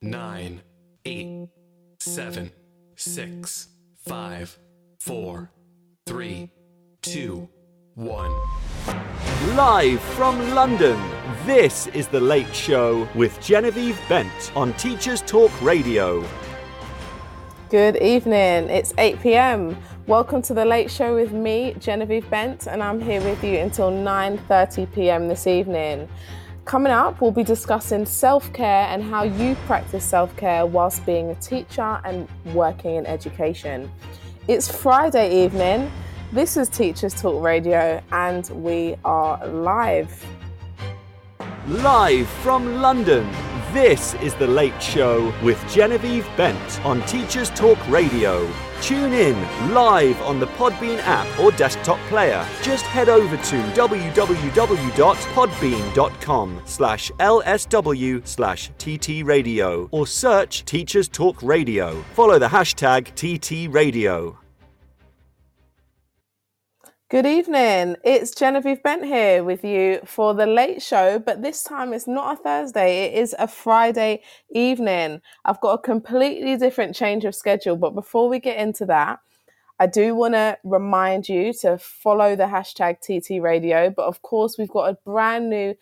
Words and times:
nine, 0.00 0.62
eight, 1.06 1.48
seven, 1.98 2.52
six, 2.94 3.68
five, 4.06 4.56
four, 5.00 5.50
three, 6.06 6.52
two, 7.02 7.48
one. 7.94 8.32
Live 9.56 10.00
from 10.00 10.54
London, 10.54 10.96
this 11.44 11.88
is 11.88 12.06
The 12.06 12.20
Late 12.20 12.54
Show 12.54 13.08
with 13.16 13.40
Genevieve 13.40 13.98
Bent 14.08 14.52
on 14.54 14.72
Teachers 14.74 15.20
Talk 15.22 15.50
Radio. 15.60 16.24
Good 17.68 17.96
evening. 17.96 18.70
It's 18.70 18.94
8 18.98 19.20
p.m. 19.20 19.76
Welcome 20.06 20.42
to 20.42 20.54
the 20.54 20.64
Late 20.64 20.92
Show 20.92 21.16
with 21.16 21.32
me, 21.32 21.74
Genevieve 21.80 22.30
Bent, 22.30 22.68
and 22.68 22.84
I'm 22.84 23.00
here 23.00 23.20
with 23.20 23.42
you 23.42 23.58
until 23.58 23.90
9:30 23.90 24.94
p.m. 24.94 25.26
this 25.26 25.48
evening. 25.48 26.08
Coming 26.68 26.92
up, 26.92 27.22
we'll 27.22 27.30
be 27.30 27.44
discussing 27.44 28.04
self-care 28.04 28.88
and 28.88 29.02
how 29.02 29.22
you 29.22 29.54
practice 29.64 30.04
self-care 30.04 30.66
whilst 30.66 31.06
being 31.06 31.30
a 31.30 31.34
teacher 31.36 31.98
and 32.04 32.28
working 32.52 32.96
in 32.96 33.06
education. 33.06 33.90
It's 34.48 34.70
Friday 34.70 35.46
evening. 35.46 35.90
This 36.30 36.58
is 36.58 36.68
Teachers 36.68 37.18
Talk 37.18 37.42
Radio, 37.42 38.02
and 38.12 38.50
we 38.50 38.96
are 39.06 39.46
live. 39.46 40.26
Live 41.68 42.28
from 42.28 42.82
London, 42.82 43.26
this 43.72 44.12
is 44.16 44.34
The 44.34 44.46
Late 44.46 44.82
Show 44.82 45.32
with 45.42 45.58
Genevieve 45.70 46.28
Bent 46.36 46.84
on 46.84 47.00
Teachers 47.06 47.48
Talk 47.48 47.78
Radio. 47.88 48.46
Tune 48.80 49.12
in 49.12 49.34
live 49.74 50.20
on 50.22 50.38
the 50.40 50.46
Podbean 50.46 50.98
app 51.02 51.26
or 51.40 51.50
desktop 51.52 51.98
player. 52.08 52.46
Just 52.62 52.84
head 52.86 53.08
over 53.08 53.36
to 53.36 53.56
www.podbean.com 53.72 56.62
slash 56.64 57.10
lsw 57.12 58.26
slash 58.26 58.70
ttradio 58.78 59.88
or 59.90 60.06
search 60.06 60.64
Teachers 60.64 61.08
Talk 61.08 61.42
Radio. 61.42 62.02
Follow 62.14 62.38
the 62.38 62.48
hashtag 62.48 63.12
TTRadio. 63.14 64.47
Good 67.10 67.24
evening. 67.24 67.96
It's 68.04 68.32
Genevieve 68.32 68.82
Bent 68.82 69.02
here 69.02 69.42
with 69.42 69.64
you 69.64 70.00
for 70.04 70.34
the 70.34 70.44
late 70.44 70.82
show, 70.82 71.18
but 71.18 71.40
this 71.40 71.62
time 71.62 71.94
it's 71.94 72.06
not 72.06 72.34
a 72.38 72.42
Thursday, 72.42 73.06
it 73.06 73.14
is 73.14 73.34
a 73.38 73.48
Friday 73.48 74.20
evening. 74.50 75.22
I've 75.42 75.58
got 75.62 75.72
a 75.72 75.78
completely 75.78 76.58
different 76.58 76.94
change 76.94 77.24
of 77.24 77.34
schedule, 77.34 77.76
but 77.76 77.94
before 77.94 78.28
we 78.28 78.40
get 78.40 78.58
into 78.58 78.84
that, 78.86 79.20
I 79.78 79.86
do 79.86 80.14
want 80.14 80.34
to 80.34 80.58
remind 80.64 81.30
you 81.30 81.54
to 81.62 81.78
follow 81.78 82.36
the 82.36 82.44
hashtag 82.44 83.00
TT 83.00 83.42
Radio, 83.42 83.88
but 83.88 84.04
of 84.04 84.20
course, 84.20 84.58
we've 84.58 84.68
got 84.68 84.90
a 84.90 84.98
brand 85.06 85.48
new 85.48 85.76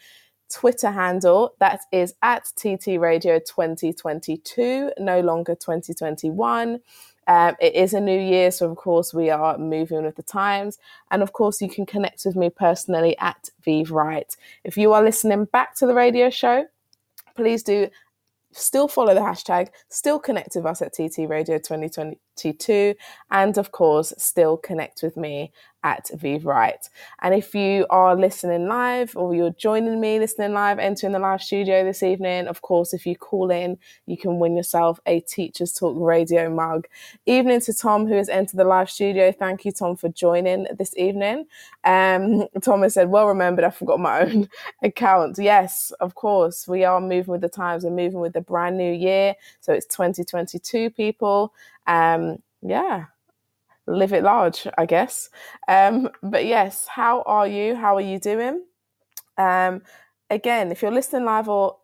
Twitter 0.48 0.92
handle 0.92 1.54
that 1.58 1.80
is 1.90 2.14
at 2.22 2.44
TT 2.54 3.00
Radio 3.00 3.40
2022, 3.40 4.92
no 5.00 5.18
longer 5.18 5.56
2021. 5.56 6.78
Um, 7.26 7.56
it 7.60 7.74
is 7.74 7.92
a 7.92 8.00
new 8.00 8.18
year, 8.18 8.50
so 8.50 8.70
of 8.70 8.76
course 8.76 9.12
we 9.12 9.30
are 9.30 9.58
moving 9.58 10.04
with 10.04 10.16
the 10.16 10.22
times. 10.22 10.78
And 11.10 11.22
of 11.22 11.32
course, 11.32 11.60
you 11.60 11.68
can 11.68 11.86
connect 11.86 12.24
with 12.24 12.36
me 12.36 12.50
personally 12.50 13.16
at 13.18 13.50
Vive 13.64 13.90
Right. 13.90 14.34
If 14.64 14.76
you 14.76 14.92
are 14.92 15.02
listening 15.02 15.46
back 15.46 15.74
to 15.76 15.86
the 15.86 15.94
radio 15.94 16.30
show, 16.30 16.66
please 17.34 17.62
do 17.62 17.88
still 18.52 18.88
follow 18.88 19.14
the 19.14 19.20
hashtag, 19.20 19.68
still 19.88 20.18
connect 20.18 20.56
with 20.56 20.66
us 20.66 20.82
at 20.82 20.92
TT 20.94 21.28
Radio 21.28 21.58
2022, 22.36 22.94
and 23.30 23.58
of 23.58 23.72
course, 23.72 24.12
still 24.18 24.56
connect 24.56 25.02
with 25.02 25.16
me 25.16 25.52
at 25.86 26.10
Vive 26.14 26.44
Right. 26.44 26.88
And 27.22 27.32
if 27.32 27.54
you 27.54 27.86
are 27.90 28.16
listening 28.16 28.66
live 28.66 29.16
or 29.16 29.34
you're 29.36 29.50
joining 29.52 30.00
me 30.00 30.18
listening 30.18 30.52
live, 30.52 30.80
entering 30.80 31.12
the 31.12 31.20
live 31.20 31.40
studio 31.40 31.84
this 31.84 32.02
evening, 32.02 32.48
of 32.48 32.60
course, 32.62 32.92
if 32.92 33.06
you 33.06 33.14
call 33.14 33.52
in, 33.52 33.78
you 34.06 34.16
can 34.16 34.40
win 34.40 34.56
yourself 34.56 34.98
a 35.06 35.20
Teachers 35.20 35.72
Talk 35.72 35.94
radio 35.96 36.50
mug. 36.52 36.88
Evening 37.26 37.60
to 37.60 37.72
Tom, 37.72 38.06
who 38.08 38.14
has 38.14 38.28
entered 38.28 38.56
the 38.56 38.64
live 38.64 38.90
studio. 38.90 39.30
Thank 39.30 39.64
you, 39.64 39.70
Tom, 39.70 39.94
for 39.96 40.08
joining 40.08 40.66
this 40.76 40.92
evening. 40.96 41.46
Um, 41.84 42.48
Thomas 42.62 42.94
said, 42.94 43.08
Well 43.08 43.28
remembered, 43.28 43.64
I 43.64 43.70
forgot 43.70 44.00
my 44.00 44.22
own 44.22 44.48
account. 44.82 45.38
Yes, 45.38 45.92
of 46.00 46.16
course, 46.16 46.66
we 46.66 46.84
are 46.84 47.00
moving 47.00 47.30
with 47.30 47.42
the 47.42 47.48
times, 47.48 47.84
we're 47.84 47.90
moving 47.90 48.18
with 48.18 48.32
the 48.32 48.40
brand 48.40 48.76
new 48.76 48.92
year. 48.92 49.36
So 49.60 49.72
it's 49.72 49.86
2022, 49.86 50.90
people. 50.90 51.52
Um, 51.86 52.38
yeah, 52.62 53.06
live 53.86 54.12
it 54.12 54.22
large, 54.22 54.66
I 54.76 54.86
guess. 54.86 55.30
Um, 55.68 56.10
but 56.22 56.46
yes, 56.46 56.86
how 56.88 57.22
are 57.22 57.46
you? 57.46 57.74
How 57.76 57.96
are 57.96 58.00
you 58.00 58.18
doing? 58.18 58.64
Um, 59.38 59.82
again, 60.30 60.72
if 60.72 60.82
you're 60.82 60.90
listening 60.90 61.24
live 61.24 61.48
or 61.48 61.78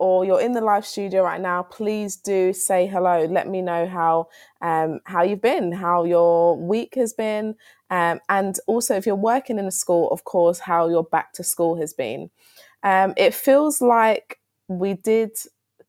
or 0.00 0.24
you're 0.24 0.40
in 0.40 0.52
the 0.52 0.60
live 0.60 0.86
studio 0.86 1.24
right 1.24 1.40
now, 1.40 1.60
please 1.64 2.14
do 2.14 2.52
say 2.52 2.86
hello. 2.86 3.24
Let 3.24 3.48
me 3.48 3.60
know 3.60 3.86
how 3.86 4.28
um, 4.60 5.00
how 5.04 5.22
you've 5.22 5.42
been, 5.42 5.72
how 5.72 6.04
your 6.04 6.56
week 6.56 6.94
has 6.94 7.12
been, 7.12 7.56
um, 7.90 8.20
and 8.28 8.56
also 8.66 8.94
if 8.94 9.06
you're 9.06 9.16
working 9.16 9.58
in 9.58 9.66
a 9.66 9.72
school, 9.72 10.08
of 10.10 10.24
course, 10.24 10.60
how 10.60 10.88
your 10.88 11.04
back 11.04 11.32
to 11.34 11.42
school 11.44 11.76
has 11.78 11.92
been. 11.92 12.30
Um, 12.84 13.14
it 13.16 13.34
feels 13.34 13.80
like 13.80 14.38
we 14.68 14.94
did 14.94 15.36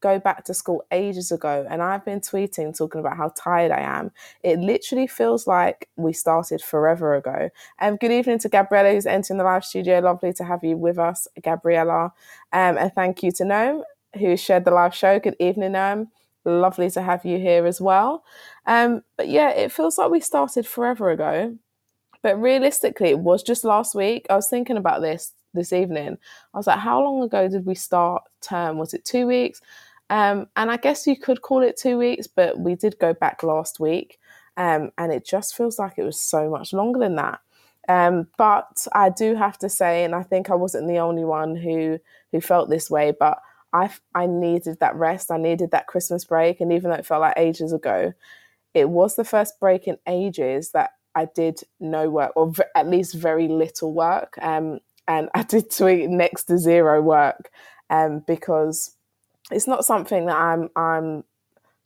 go 0.01 0.19
back 0.19 0.45
to 0.45 0.53
school 0.53 0.83
ages 0.91 1.31
ago 1.31 1.65
and 1.69 1.81
I've 1.81 2.05
been 2.05 2.21
tweeting 2.21 2.77
talking 2.77 3.01
about 3.01 3.17
how 3.17 3.33
tired 3.35 3.71
I 3.71 3.81
am. 3.81 4.11
It 4.43 4.59
literally 4.59 5.07
feels 5.07 5.47
like 5.47 5.89
we 5.95 6.13
started 6.13 6.61
forever 6.61 7.15
ago. 7.15 7.49
And 7.79 7.93
um, 7.93 7.97
good 7.97 8.11
evening 8.11 8.39
to 8.39 8.49
Gabriella 8.49 8.93
who's 8.93 9.05
entering 9.05 9.37
the 9.37 9.43
live 9.43 9.65
studio. 9.65 9.99
Lovely 9.99 10.33
to 10.33 10.43
have 10.43 10.63
you 10.63 10.77
with 10.77 10.97
us, 10.97 11.27
Gabriella. 11.41 12.13
Um, 12.53 12.77
and 12.77 12.93
thank 12.93 13.23
you 13.23 13.31
to 13.33 13.43
Noam 13.43 13.83
who 14.17 14.35
shared 14.37 14.65
the 14.65 14.71
live 14.71 14.95
show. 14.95 15.19
Good 15.19 15.35
evening, 15.39 15.73
Noam. 15.73 16.07
Lovely 16.45 16.89
to 16.91 17.01
have 17.01 17.25
you 17.25 17.37
here 17.37 17.65
as 17.65 17.79
well. 17.79 18.23
Um, 18.65 19.03
but 19.17 19.27
yeah, 19.27 19.49
it 19.49 19.71
feels 19.71 19.97
like 19.97 20.09
we 20.09 20.19
started 20.19 20.65
forever 20.65 21.11
ago. 21.11 21.57
But 22.21 22.41
realistically, 22.41 23.09
it 23.09 23.19
was 23.19 23.43
just 23.43 23.63
last 23.63 23.95
week. 23.95 24.25
I 24.29 24.35
was 24.35 24.49
thinking 24.49 24.77
about 24.77 25.01
this 25.01 25.33
this 25.53 25.73
evening. 25.73 26.17
I 26.53 26.57
was 26.57 26.67
like, 26.67 26.79
how 26.79 27.01
long 27.01 27.23
ago 27.23 27.47
did 27.47 27.65
we 27.65 27.75
start 27.75 28.23
term? 28.41 28.77
Was 28.77 28.93
it 28.93 29.05
two 29.05 29.25
weeks? 29.27 29.61
Um, 30.09 30.47
and 30.55 30.71
I 30.71 30.77
guess 30.77 31.05
you 31.05 31.17
could 31.17 31.41
call 31.41 31.61
it 31.61 31.77
two 31.77 31.97
weeks, 31.97 32.27
but 32.27 32.59
we 32.59 32.75
did 32.75 32.97
go 32.99 33.13
back 33.13 33.43
last 33.43 33.79
week. 33.79 34.19
Um, 34.57 34.91
and 34.97 35.11
it 35.11 35.25
just 35.25 35.55
feels 35.55 35.79
like 35.79 35.93
it 35.97 36.03
was 36.03 36.19
so 36.19 36.49
much 36.49 36.73
longer 36.73 36.99
than 36.99 37.15
that. 37.15 37.39
Um, 37.87 38.27
but 38.37 38.85
I 38.93 39.09
do 39.09 39.35
have 39.35 39.57
to 39.59 39.69
say, 39.69 40.03
and 40.03 40.13
I 40.13 40.23
think 40.23 40.49
I 40.49 40.55
wasn't 40.55 40.87
the 40.87 40.99
only 40.99 41.25
one 41.25 41.55
who 41.55 41.99
who 42.31 42.39
felt 42.39 42.69
this 42.69 42.89
way, 42.89 43.13
but 43.17 43.39
I 43.73 43.89
I 44.13 44.27
needed 44.27 44.79
that 44.79 44.95
rest. 44.95 45.31
I 45.31 45.37
needed 45.37 45.71
that 45.71 45.87
Christmas 45.87 46.23
break, 46.25 46.61
and 46.61 46.71
even 46.71 46.91
though 46.91 46.97
it 46.97 47.05
felt 47.05 47.21
like 47.21 47.33
ages 47.37 47.73
ago, 47.73 48.13
it 48.73 48.89
was 48.89 49.15
the 49.15 49.23
first 49.23 49.59
break 49.59 49.87
in 49.87 49.97
ages 50.07 50.71
that 50.71 50.91
I 51.15 51.25
did 51.33 51.61
no 51.79 52.09
work, 52.09 52.33
or 52.35 52.51
v- 52.51 52.63
at 52.75 52.87
least 52.87 53.15
very 53.15 53.47
little 53.47 53.93
work. 53.93 54.37
Um, 54.41 54.79
and 55.07 55.29
I 55.35 55.43
did 55.43 55.71
tweet 55.71 56.09
next 56.09 56.45
to 56.45 56.57
zero 56.57 57.01
work, 57.01 57.49
um, 57.89 58.23
because 58.27 58.95
it's 59.51 59.67
not 59.67 59.85
something 59.85 60.25
that 60.25 60.35
I'm 60.35 60.69
I'm 60.75 61.23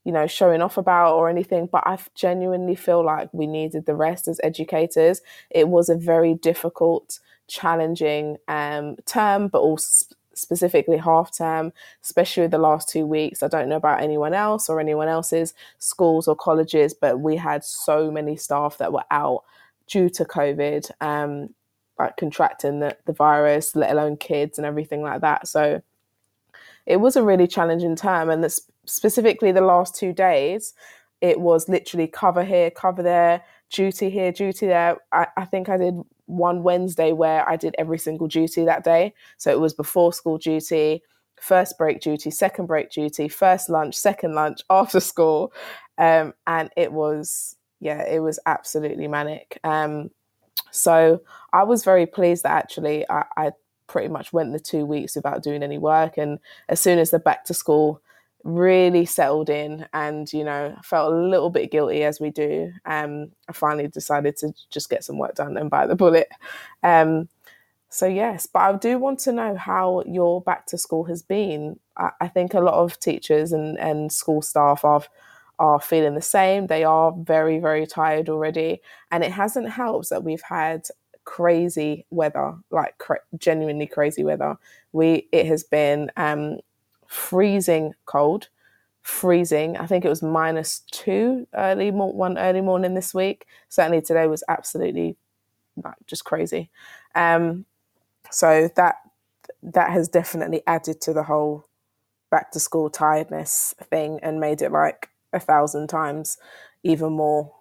you 0.04 0.12
know 0.12 0.28
showing 0.28 0.62
off 0.62 0.78
about 0.78 1.16
or 1.16 1.30
anything 1.30 1.68
but 1.72 1.84
I 1.86 1.98
genuinely 2.16 2.76
feel 2.76 3.04
like 3.04 3.30
we 3.34 3.48
needed 3.48 3.86
the 3.86 3.96
rest 3.96 4.28
as 4.28 4.40
educators. 4.44 5.22
It 5.50 5.70
was 5.70 5.90
a 5.90 5.96
very 5.96 6.34
difficult 6.36 7.20
challenging 7.48 8.38
um, 8.48 8.98
term 9.06 9.48
but 9.48 9.60
also 9.60 10.16
specifically 10.36 10.98
half 10.98 11.36
term 11.36 11.72
especially 12.04 12.48
the 12.48 12.58
last 12.58 12.90
two 12.90 13.06
weeks. 13.06 13.44
I 13.44 13.48
don't 13.48 13.70
know 13.70 13.76
about 13.76 14.02
anyone 14.02 14.34
else 14.34 14.68
or 14.70 14.80
anyone 14.80 15.08
else's 15.08 15.54
schools 15.78 16.28
or 16.28 16.36
colleges 16.36 16.94
but 16.94 17.20
we 17.20 17.38
had 17.38 17.64
so 17.64 18.12
many 18.12 18.36
staff 18.36 18.78
that 18.80 18.94
were 18.94 19.06
out 19.12 19.44
due 19.88 20.10
to 20.10 20.26
covid 20.26 20.90
um, 21.02 21.50
like 22.00 22.18
contracting 22.18 22.80
the, 22.80 22.98
the 23.06 23.14
virus 23.14 23.76
let 23.76 23.92
alone 23.92 24.18
kids 24.18 24.58
and 24.58 24.66
everything 24.66 25.02
like 25.02 25.22
that. 25.22 25.48
So 25.48 25.82
it 26.86 26.98
was 26.98 27.16
a 27.16 27.24
really 27.24 27.48
challenging 27.48 27.96
term. 27.96 28.30
And 28.30 28.46
specifically 28.86 29.52
the 29.52 29.62
last 29.62 29.96
two 29.96 30.14
days, 30.14 30.74
it 31.22 31.40
was 31.40 31.70
literally 31.70 32.08
cover 32.08 32.44
here, 32.44 32.70
cover 32.70 33.02
there, 33.02 33.44
duty 33.72 34.10
here, 34.10 34.32
duty 34.32 34.68
there. 34.68 34.98
I, 35.12 35.28
I 35.38 35.46
think 35.46 35.70
I 35.70 35.78
did 35.78 35.96
one 36.26 36.64
Wednesday 36.64 37.12
where 37.12 37.48
I 37.48 37.56
did 37.56 37.76
every 37.78 37.98
single 37.98 38.28
duty 38.28 38.66
that 38.66 38.84
day. 38.84 39.14
So 39.38 39.52
it 39.52 39.60
was 39.60 39.74
before 39.74 40.14
school 40.14 40.38
duty, 40.38 41.02
first 41.40 41.78
break 41.78 42.02
duty, 42.02 42.32
second 42.32 42.66
break 42.66 42.92
duty, 42.92 43.28
first 43.28 43.70
lunch, 43.70 43.96
second 43.96 44.36
lunch, 44.36 44.62
after 44.70 45.00
school. 45.00 45.54
Um, 45.98 46.34
and 46.48 46.70
it 46.76 46.92
was, 46.92 47.56
yeah, 47.80 48.04
it 48.04 48.20
was 48.20 48.40
absolutely 48.46 49.08
manic. 49.08 49.60
Um, 49.64 50.12
so 50.72 51.22
I 51.52 51.64
was 51.64 51.84
very 51.84 52.06
pleased 52.06 52.44
that 52.44 52.52
actually 52.52 53.06
I, 53.10 53.26
I 53.38 53.52
pretty 53.94 54.10
much 54.10 54.34
went 54.34 54.52
the 54.52 54.60
two 54.60 54.88
weeks 54.88 55.16
without 55.16 55.44
doing 55.44 55.62
any 55.62 55.78
work. 55.78 56.18
And 56.18 56.40
as 56.68 56.80
soon 56.80 56.98
as 56.98 57.12
the 57.12 57.20
back 57.20 57.46
to 57.46 57.54
school 57.54 58.02
really 58.44 59.06
settled 59.06 59.50
in 59.50 59.86
and, 59.94 60.34
you 60.34 60.44
know, 60.44 60.76
felt 60.84 61.14
a 61.14 61.16
little 61.16 61.52
bit 61.52 61.72
guilty 61.72 62.04
as 62.04 62.20
we 62.20 62.32
do, 62.32 62.74
um, 62.86 63.32
I 63.48 63.54
finally 63.54 63.88
decided 63.88 64.36
to 64.38 64.52
just 64.72 64.90
get 64.90 65.04
some 65.04 65.20
work 65.20 65.36
done 65.36 65.56
and 65.58 65.70
bite 65.70 65.88
the 65.88 65.96
bullet. 65.96 66.28
Um, 66.82 67.30
so 67.90 68.08
yes, 68.08 68.48
but 68.48 68.62
I 68.64 68.76
do 68.76 68.98
want 68.98 69.20
to 69.20 69.32
know 69.32 69.56
how 69.56 70.04
your 70.08 70.42
back 70.42 70.66
to 70.68 70.78
school 70.80 71.04
has 71.04 71.22
been. 71.22 71.80
I, 71.96 72.10
I 72.20 72.28
think 72.28 72.56
a 72.56 72.60
lot 72.60 72.74
of 72.74 73.00
teachers 73.00 73.52
and, 73.52 73.78
and 73.78 74.12
school 74.12 74.42
staff 74.42 74.84
are 74.84 75.04
are 75.60 75.80
feeling 75.80 76.16
the 76.16 76.22
same. 76.22 76.66
They 76.66 76.84
are 76.84 77.14
very, 77.16 77.60
very 77.60 77.86
tired 77.86 78.28
already. 78.28 78.82
And 79.12 79.24
it 79.24 79.32
hasn't 79.32 79.70
helped 79.70 80.10
that 80.10 80.24
we've 80.24 80.42
had 80.42 80.88
crazy 81.26 82.06
weather, 82.10 82.56
like 82.72 82.98
cra- 82.98 83.22
genuinely 83.38 83.88
crazy 83.88 84.24
weather. 84.24 84.58
We 84.92 85.28
it 85.32 85.46
has 85.48 85.64
been 85.64 86.12
um, 86.18 86.60
freezing 87.08 87.94
cold, 88.06 88.50
freezing. 89.02 89.78
I 89.78 89.88
think 89.88 90.06
it 90.06 90.10
was 90.10 90.22
minus 90.22 90.82
two 90.92 91.48
early 91.54 91.92
one 91.92 92.38
early 92.38 92.62
morning 92.62 92.94
this 92.94 93.14
week. 93.14 93.46
Certainly 93.70 94.02
today 94.02 94.28
was 94.28 94.44
absolutely 94.48 95.16
like, 95.84 95.96
just 96.08 96.26
crazy. 96.26 96.70
Um, 97.16 97.66
so 98.32 98.70
that 98.76 98.96
that 99.62 99.92
has 99.92 100.08
definitely 100.10 100.62
added 100.68 101.02
to 101.02 101.14
the 101.14 101.24
whole 101.24 101.66
back 102.30 102.52
to 102.52 102.60
school 102.60 102.90
tiredness 102.90 103.76
thing 103.90 104.20
and 104.24 104.40
made 104.40 104.62
it 104.62 104.72
like 104.72 105.10
a 105.32 105.40
thousand 105.40 105.88
times 105.88 106.38
even 106.84 107.14
more 107.14 107.54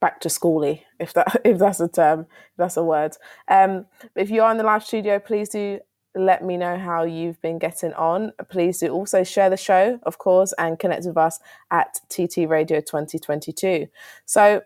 back 0.00 0.20
to 0.20 0.28
schooly 0.28 0.82
if 0.98 1.12
that 1.14 1.40
if 1.44 1.58
that's 1.58 1.80
a 1.80 1.88
term 1.88 2.20
if 2.20 2.56
that's 2.56 2.76
a 2.76 2.84
word 2.84 3.16
um 3.48 3.86
if 4.14 4.30
you're 4.30 4.50
in 4.50 4.56
the 4.56 4.64
live 4.64 4.84
studio 4.84 5.18
please 5.18 5.48
do 5.48 5.78
let 6.14 6.42
me 6.42 6.56
know 6.56 6.78
how 6.78 7.04
you've 7.04 7.40
been 7.42 7.58
getting 7.58 7.92
on 7.94 8.32
please 8.50 8.78
do 8.78 8.88
also 8.88 9.22
share 9.22 9.50
the 9.50 9.56
show 9.56 9.98
of 10.04 10.18
course 10.18 10.54
and 10.58 10.78
connect 10.78 11.04
with 11.04 11.16
us 11.16 11.40
at 11.70 12.00
tt 12.08 12.48
radio 12.48 12.80
2022 12.80 13.86
so 14.24 14.62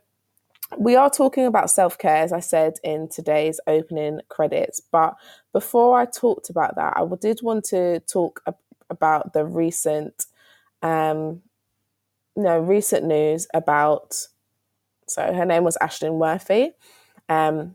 we 0.79 0.97
are 0.97 1.11
talking 1.11 1.47
about 1.47 1.71
self 1.71 1.99
care, 1.99 2.23
as 2.23 2.33
I 2.33 2.41
said 2.41 2.75
in 2.85 3.09
today's 3.09 3.61
opening 3.67 4.21
credits. 4.29 4.81
But 4.81 5.17
before 5.53 5.99
I 5.99 6.05
talked 6.07 6.51
about 6.51 6.77
that, 6.77 6.95
I 6.97 7.05
did 7.21 7.41
want 7.43 7.65
to 7.67 8.01
talk 8.01 8.43
about 8.89 9.33
the 9.33 9.45
recent 9.45 10.27
um, 10.83 11.43
no 12.37 12.59
recent 12.59 13.05
news 13.05 13.47
about 13.53 14.15
so 15.11 15.33
her 15.33 15.45
name 15.45 15.65
was 15.65 15.77
Ashling 15.83 16.19
Murphy. 16.19 16.73
Um, 17.29 17.75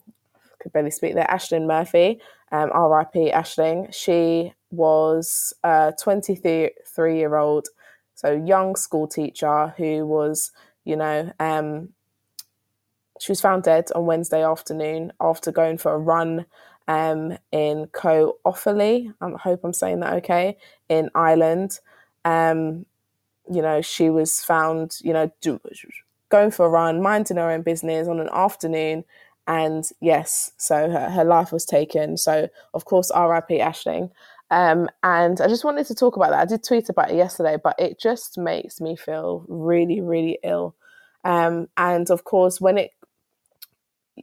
could 0.60 0.74
barely 0.74 0.92
speak 0.92 1.14
there. 1.14 1.28
Ashling 1.30 1.68
Murphy, 1.68 2.20
um, 2.52 2.72
R.I.P. 2.74 3.32
Ashling. 3.32 3.94
She 3.94 4.54
was 4.72 5.54
a 5.64 5.94
23 6.02 6.72
year 7.18 7.36
old, 7.36 7.68
so 8.16 8.32
young 8.32 8.76
school 8.76 9.08
teacher 9.08 9.74
who 9.78 10.06
was, 10.06 10.52
you 10.84 10.96
know, 10.96 11.32
um, 11.40 11.90
she 13.20 13.32
was 13.32 13.42
found 13.42 13.64
dead 13.64 13.90
on 13.96 14.06
Wednesday 14.06 14.44
afternoon 14.44 15.14
after 15.22 15.52
going 15.52 15.78
for 15.78 15.94
a 15.94 15.98
run 15.98 16.46
um, 16.88 17.38
in 17.52 17.88
Co 17.94 18.38
Offaly. 18.46 19.14
I 19.22 19.30
hope 19.42 19.62
I'm 19.64 19.74
saying 19.74 20.02
that 20.02 20.14
okay 20.16 20.58
in 20.90 21.10
Ireland. 21.16 21.80
Um, 22.26 22.86
you 23.52 23.62
know, 23.62 23.82
she 23.82 24.10
was 24.10 24.42
found, 24.42 24.98
you 25.02 25.14
know, 25.14 25.32
do, 25.42 25.60
going 26.36 26.52
for 26.52 26.66
a 26.66 26.70
run, 26.70 27.02
minding 27.02 27.38
her 27.38 27.50
own 27.50 27.62
business 27.62 28.08
on 28.08 28.20
an 28.20 28.30
afternoon. 28.34 29.06
And 29.48 29.88
yes, 30.02 30.52
so 30.58 30.90
her, 30.90 31.10
her 31.10 31.24
life 31.24 31.52
was 31.52 31.66
taken. 31.66 32.18
So, 32.18 32.50
of 32.74 32.86
course, 32.86 33.10
RIP 33.16 33.50
Ashling. 33.62 34.10
Um, 34.52 34.90
and 35.02 35.40
I 35.40 35.48
just 35.48 35.64
wanted 35.64 35.86
to 35.88 35.96
talk 35.96 36.18
about 36.18 36.32
that. 36.32 36.42
I 36.42 36.46
did 36.46 36.64
tweet 36.64 36.90
about 36.90 37.12
it 37.12 37.16
yesterday, 37.16 37.58
but 37.64 37.76
it 37.80 38.00
just 38.00 38.38
makes 38.38 38.82
me 38.82 38.96
feel 38.98 39.46
really, 39.48 40.02
really 40.02 40.40
ill. 40.44 40.76
Um, 41.24 41.68
and 41.78 42.10
of 42.12 42.26
course, 42.26 42.60
when 42.60 42.78
it, 42.78 42.92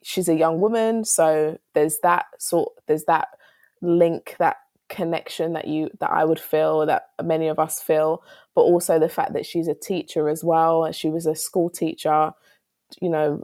she's 0.02 0.28
a 0.28 0.36
young 0.36 0.60
woman, 0.60 1.04
so 1.04 1.58
there's 1.74 1.98
that 2.02 2.26
sort, 2.38 2.72
there's 2.86 3.04
that 3.04 3.28
link, 3.80 4.36
that 4.38 4.56
connection 4.92 5.54
that 5.54 5.66
you 5.66 5.90
that 6.00 6.10
I 6.10 6.24
would 6.24 6.38
feel 6.38 6.86
that 6.86 7.08
many 7.24 7.48
of 7.48 7.58
us 7.58 7.80
feel 7.80 8.22
but 8.54 8.62
also 8.62 8.98
the 8.98 9.08
fact 9.08 9.32
that 9.32 9.46
she's 9.46 9.66
a 9.66 9.74
teacher 9.74 10.28
as 10.28 10.44
well 10.44 10.92
she 10.92 11.08
was 11.08 11.26
a 11.26 11.34
school 11.34 11.70
teacher 11.70 12.32
you 13.00 13.08
know 13.08 13.42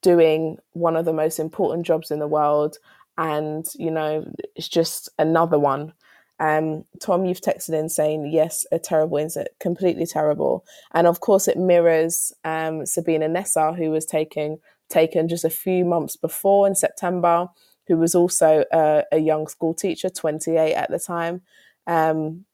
doing 0.00 0.56
one 0.72 0.96
of 0.96 1.04
the 1.04 1.12
most 1.12 1.38
important 1.38 1.84
jobs 1.84 2.10
in 2.10 2.20
the 2.20 2.28
world 2.28 2.78
and 3.18 3.66
you 3.74 3.90
know 3.90 4.24
it's 4.54 4.68
just 4.68 5.10
another 5.18 5.58
one. 5.58 5.92
Um, 6.40 6.84
Tom, 7.02 7.24
you've 7.24 7.40
texted 7.40 7.74
in 7.74 7.88
saying 7.88 8.30
yes, 8.32 8.64
a 8.70 8.78
terrible 8.78 9.18
incident, 9.18 9.50
completely 9.60 10.06
terrible, 10.06 10.64
and 10.94 11.06
of 11.06 11.20
course 11.20 11.48
it 11.48 11.58
mirrors 11.58 12.32
um, 12.44 12.86
Sabina 12.86 13.28
Nessa, 13.28 13.72
who 13.72 13.90
was 13.90 14.06
taken 14.06 14.58
taken 14.88 15.28
just 15.28 15.44
a 15.44 15.50
few 15.50 15.84
months 15.84 16.16
before 16.16 16.66
in 16.66 16.74
September, 16.74 17.48
who 17.88 17.96
was 17.96 18.14
also 18.14 18.64
a, 18.70 19.02
a 19.10 19.18
young 19.18 19.48
school 19.48 19.74
teacher, 19.74 20.10
28 20.10 20.74
at 20.74 20.90
the 20.90 20.98
time, 20.98 21.40
um, 21.86 22.44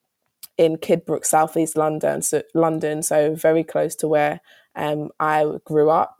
in 0.56 0.76
Kidbrooke, 0.76 1.26
southeast 1.26 1.76
London. 1.76 2.22
So 2.22 2.42
London, 2.54 3.02
so 3.02 3.34
very 3.34 3.64
close 3.64 3.96
to 3.96 4.08
where 4.08 4.40
um, 4.76 5.10
I 5.18 5.44
grew 5.64 5.90
up, 5.90 6.16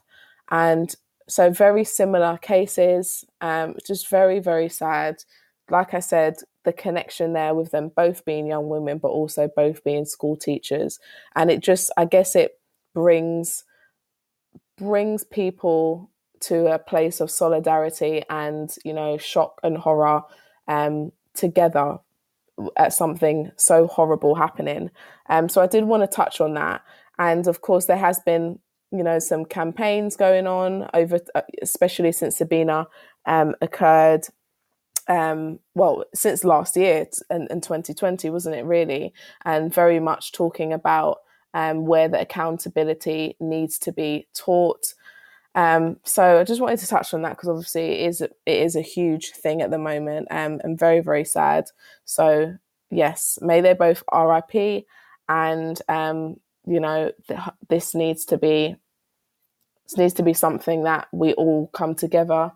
and 0.50 0.94
so 1.28 1.50
very 1.50 1.84
similar 1.84 2.36
cases. 2.38 3.24
Um, 3.40 3.76
just 3.86 4.10
very 4.10 4.40
very 4.40 4.68
sad. 4.68 5.22
Like 5.70 5.94
I 5.94 6.00
said, 6.00 6.36
the 6.64 6.72
connection 6.72 7.32
there 7.32 7.54
with 7.54 7.70
them 7.70 7.92
both 7.96 8.24
being 8.24 8.46
young 8.46 8.68
women, 8.68 8.98
but 8.98 9.08
also 9.08 9.48
both 9.56 9.82
being 9.84 10.04
school 10.04 10.36
teachers, 10.36 10.98
and 11.36 11.50
it 11.50 11.60
just 11.60 11.92
I 11.96 12.04
guess 12.04 12.34
it 12.34 12.58
brings 12.94 13.64
brings 14.76 15.22
people 15.22 16.10
to 16.46 16.72
a 16.72 16.78
place 16.78 17.20
of 17.20 17.30
solidarity 17.30 18.22
and 18.30 18.76
you 18.84 18.92
know 18.92 19.16
shock 19.18 19.60
and 19.62 19.78
horror 19.78 20.22
um, 20.68 21.12
together 21.34 21.98
at 22.76 22.92
something 22.92 23.50
so 23.56 23.86
horrible 23.86 24.34
happening. 24.34 24.90
Um, 25.28 25.48
so 25.48 25.60
I 25.60 25.66
did 25.66 25.84
want 25.84 26.02
to 26.02 26.06
touch 26.06 26.40
on 26.40 26.54
that, 26.54 26.82
and 27.18 27.46
of 27.46 27.60
course 27.60 27.86
there 27.86 27.96
has 27.96 28.20
been 28.20 28.58
you 28.90 29.02
know 29.02 29.18
some 29.18 29.44
campaigns 29.44 30.16
going 30.16 30.46
on 30.46 30.88
over, 30.94 31.20
uh, 31.34 31.42
especially 31.62 32.12
since 32.12 32.36
Sabina 32.36 32.86
um, 33.26 33.54
occurred. 33.60 34.26
Um, 35.06 35.58
well, 35.74 36.04
since 36.14 36.44
last 36.44 36.76
year 36.76 37.06
in 37.28 37.60
2020, 37.60 38.30
wasn't 38.30 38.56
it 38.56 38.64
really? 38.64 39.12
And 39.44 39.72
very 39.72 40.00
much 40.00 40.32
talking 40.32 40.72
about 40.72 41.18
um, 41.52 41.84
where 41.86 42.08
the 42.08 42.20
accountability 42.20 43.36
needs 43.38 43.78
to 43.80 43.92
be 43.92 44.26
taught 44.34 44.94
um, 45.54 45.98
so 46.02 46.40
I 46.40 46.44
just 46.44 46.60
wanted 46.60 46.80
to 46.80 46.86
touch 46.86 47.14
on 47.14 47.22
that 47.22 47.30
because 47.30 47.48
obviously 47.48 48.00
it 48.00 48.08
is 48.08 48.20
it 48.20 48.32
is 48.46 48.74
a 48.74 48.82
huge 48.82 49.30
thing 49.30 49.62
at 49.62 49.70
the 49.70 49.78
moment 49.78 50.28
um, 50.30 50.60
and 50.64 50.78
very 50.78 51.00
very 51.00 51.24
sad. 51.24 51.66
So 52.04 52.56
yes, 52.90 53.38
may 53.40 53.60
they 53.60 53.72
both 53.72 54.02
RIP, 54.12 54.84
and 55.28 55.80
um, 55.88 56.36
you 56.66 56.80
know 56.80 57.12
th- 57.28 57.40
this 57.68 57.94
needs 57.94 58.24
to 58.26 58.38
be 58.38 58.76
this 59.86 59.96
needs 59.98 60.14
to 60.14 60.22
be 60.22 60.32
something 60.32 60.82
that 60.84 61.08
we 61.12 61.34
all 61.34 61.68
come 61.68 61.94
together 61.94 62.50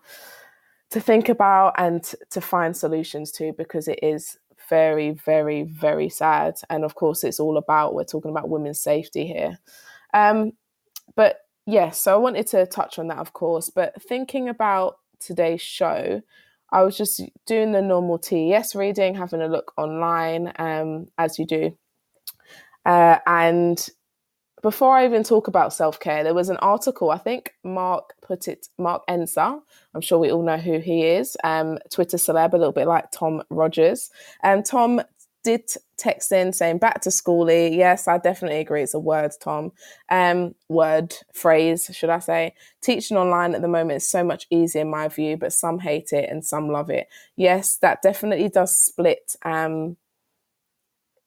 to 0.90 1.00
think 1.00 1.28
about 1.28 1.74
and 1.76 2.14
to 2.30 2.40
find 2.40 2.76
solutions 2.76 3.30
to 3.32 3.52
because 3.52 3.86
it 3.86 3.98
is 4.02 4.38
very 4.68 5.10
very 5.10 5.62
very 5.62 6.08
sad 6.08 6.54
and 6.68 6.84
of 6.84 6.94
course 6.94 7.24
it's 7.24 7.38
all 7.38 7.58
about 7.58 7.94
we're 7.94 8.04
talking 8.04 8.30
about 8.30 8.48
women's 8.48 8.80
safety 8.80 9.26
here 9.26 9.58
um, 10.14 10.52
but 11.14 11.47
yes, 11.68 12.00
so 12.00 12.14
I 12.14 12.16
wanted 12.16 12.46
to 12.48 12.66
touch 12.66 12.98
on 12.98 13.08
that, 13.08 13.18
of 13.18 13.32
course. 13.34 13.70
But 13.70 14.02
thinking 14.02 14.48
about 14.48 14.96
today's 15.20 15.60
show, 15.60 16.22
I 16.72 16.82
was 16.82 16.96
just 16.96 17.22
doing 17.46 17.72
the 17.72 17.82
normal 17.82 18.18
TES 18.18 18.74
reading, 18.74 19.14
having 19.14 19.42
a 19.42 19.48
look 19.48 19.72
online, 19.76 20.52
um, 20.58 21.06
as 21.18 21.38
you 21.38 21.46
do. 21.46 21.76
Uh, 22.84 23.18
and 23.26 23.88
before 24.62 24.96
I 24.96 25.04
even 25.04 25.22
talk 25.22 25.46
about 25.46 25.72
self 25.72 26.00
care, 26.00 26.24
there 26.24 26.34
was 26.34 26.48
an 26.48 26.56
article, 26.58 27.10
I 27.10 27.18
think 27.18 27.52
Mark 27.64 28.14
put 28.22 28.48
it, 28.48 28.68
Mark 28.78 29.02
Enser, 29.08 29.60
I'm 29.94 30.00
sure 30.00 30.18
we 30.18 30.32
all 30.32 30.42
know 30.42 30.56
who 30.56 30.78
he 30.78 31.04
is, 31.04 31.36
um, 31.44 31.78
Twitter 31.90 32.16
celeb, 32.16 32.54
a 32.54 32.56
little 32.56 32.72
bit 32.72 32.88
like 32.88 33.10
Tom 33.12 33.42
Rogers. 33.50 34.10
And 34.42 34.64
Tom 34.64 35.02
did 35.48 35.70
text 35.96 36.30
in 36.30 36.52
saying 36.52 36.76
back 36.76 37.00
to 37.00 37.08
schooly. 37.08 37.74
Yes, 37.74 38.06
I 38.06 38.18
definitely 38.18 38.58
agree. 38.58 38.82
It's 38.82 38.92
a 38.92 38.98
word, 38.98 39.32
Tom. 39.40 39.72
Um, 40.10 40.54
word, 40.68 41.14
phrase, 41.32 41.90
should 41.90 42.10
I 42.10 42.18
say. 42.18 42.54
Teaching 42.82 43.16
online 43.16 43.54
at 43.54 43.62
the 43.62 43.68
moment 43.68 43.96
is 43.96 44.06
so 44.06 44.22
much 44.22 44.46
easier 44.50 44.82
in 44.82 44.90
my 44.90 45.08
view, 45.08 45.38
but 45.38 45.54
some 45.54 45.78
hate 45.78 46.12
it 46.12 46.28
and 46.28 46.44
some 46.44 46.68
love 46.68 46.90
it. 46.90 47.08
Yes, 47.36 47.76
that 47.78 48.02
definitely 48.02 48.50
does 48.50 48.78
split. 48.78 49.36
Um, 49.42 49.96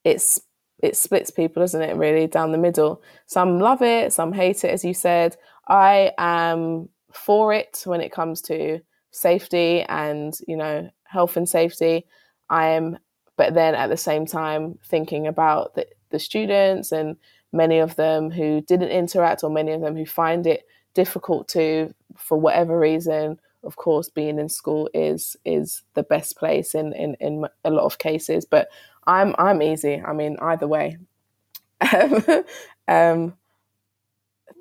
it's 0.03 0.39
it 0.83 0.95
splits 0.95 1.31
people, 1.31 1.63
doesn't 1.63 1.81
it? 1.81 1.95
Really 1.95 2.27
down 2.27 2.51
the 2.51 2.59
middle. 2.59 3.01
Some 3.25 3.59
love 3.59 3.81
it, 3.81 4.13
some 4.13 4.33
hate 4.33 4.63
it, 4.63 4.69
as 4.69 4.85
you 4.85 4.93
said. 4.93 5.35
I 5.67 6.11
am 6.19 6.89
for 7.11 7.53
it 7.53 7.81
when 7.85 8.01
it 8.01 8.11
comes 8.11 8.39
to 8.43 8.81
safety 9.09 9.81
and 9.81 10.35
you 10.47 10.57
know 10.57 10.91
health 11.05 11.37
and 11.37 11.49
safety. 11.49 12.05
I 12.51 12.67
am 12.67 12.99
but 13.41 13.55
then 13.55 13.73
at 13.73 13.89
the 13.89 13.97
same 13.97 14.27
time 14.27 14.77
thinking 14.85 15.25
about 15.25 15.73
the, 15.73 15.87
the 16.11 16.19
students 16.19 16.91
and 16.91 17.17
many 17.51 17.79
of 17.79 17.95
them 17.95 18.29
who 18.29 18.61
didn't 18.61 18.89
interact 18.89 19.43
or 19.43 19.49
many 19.49 19.71
of 19.71 19.81
them 19.81 19.95
who 19.95 20.05
find 20.05 20.45
it 20.45 20.61
difficult 20.93 21.47
to 21.47 21.91
for 22.15 22.39
whatever 22.39 22.77
reason 22.77 23.39
of 23.63 23.75
course, 23.75 24.09
being 24.09 24.39
in 24.39 24.49
school 24.49 24.89
is 24.93 25.35
is 25.45 25.83
the 25.93 26.03
best 26.03 26.37
place 26.37 26.73
in 26.73 26.93
in, 26.93 27.15
in 27.19 27.45
a 27.63 27.69
lot 27.69 27.85
of 27.85 27.97
cases. 27.97 28.45
But 28.45 28.69
I'm 29.05 29.35
I'm 29.37 29.61
easy. 29.61 30.01
I 30.01 30.13
mean, 30.13 30.37
either 30.41 30.67
way. 30.67 30.97
um, 32.87 33.33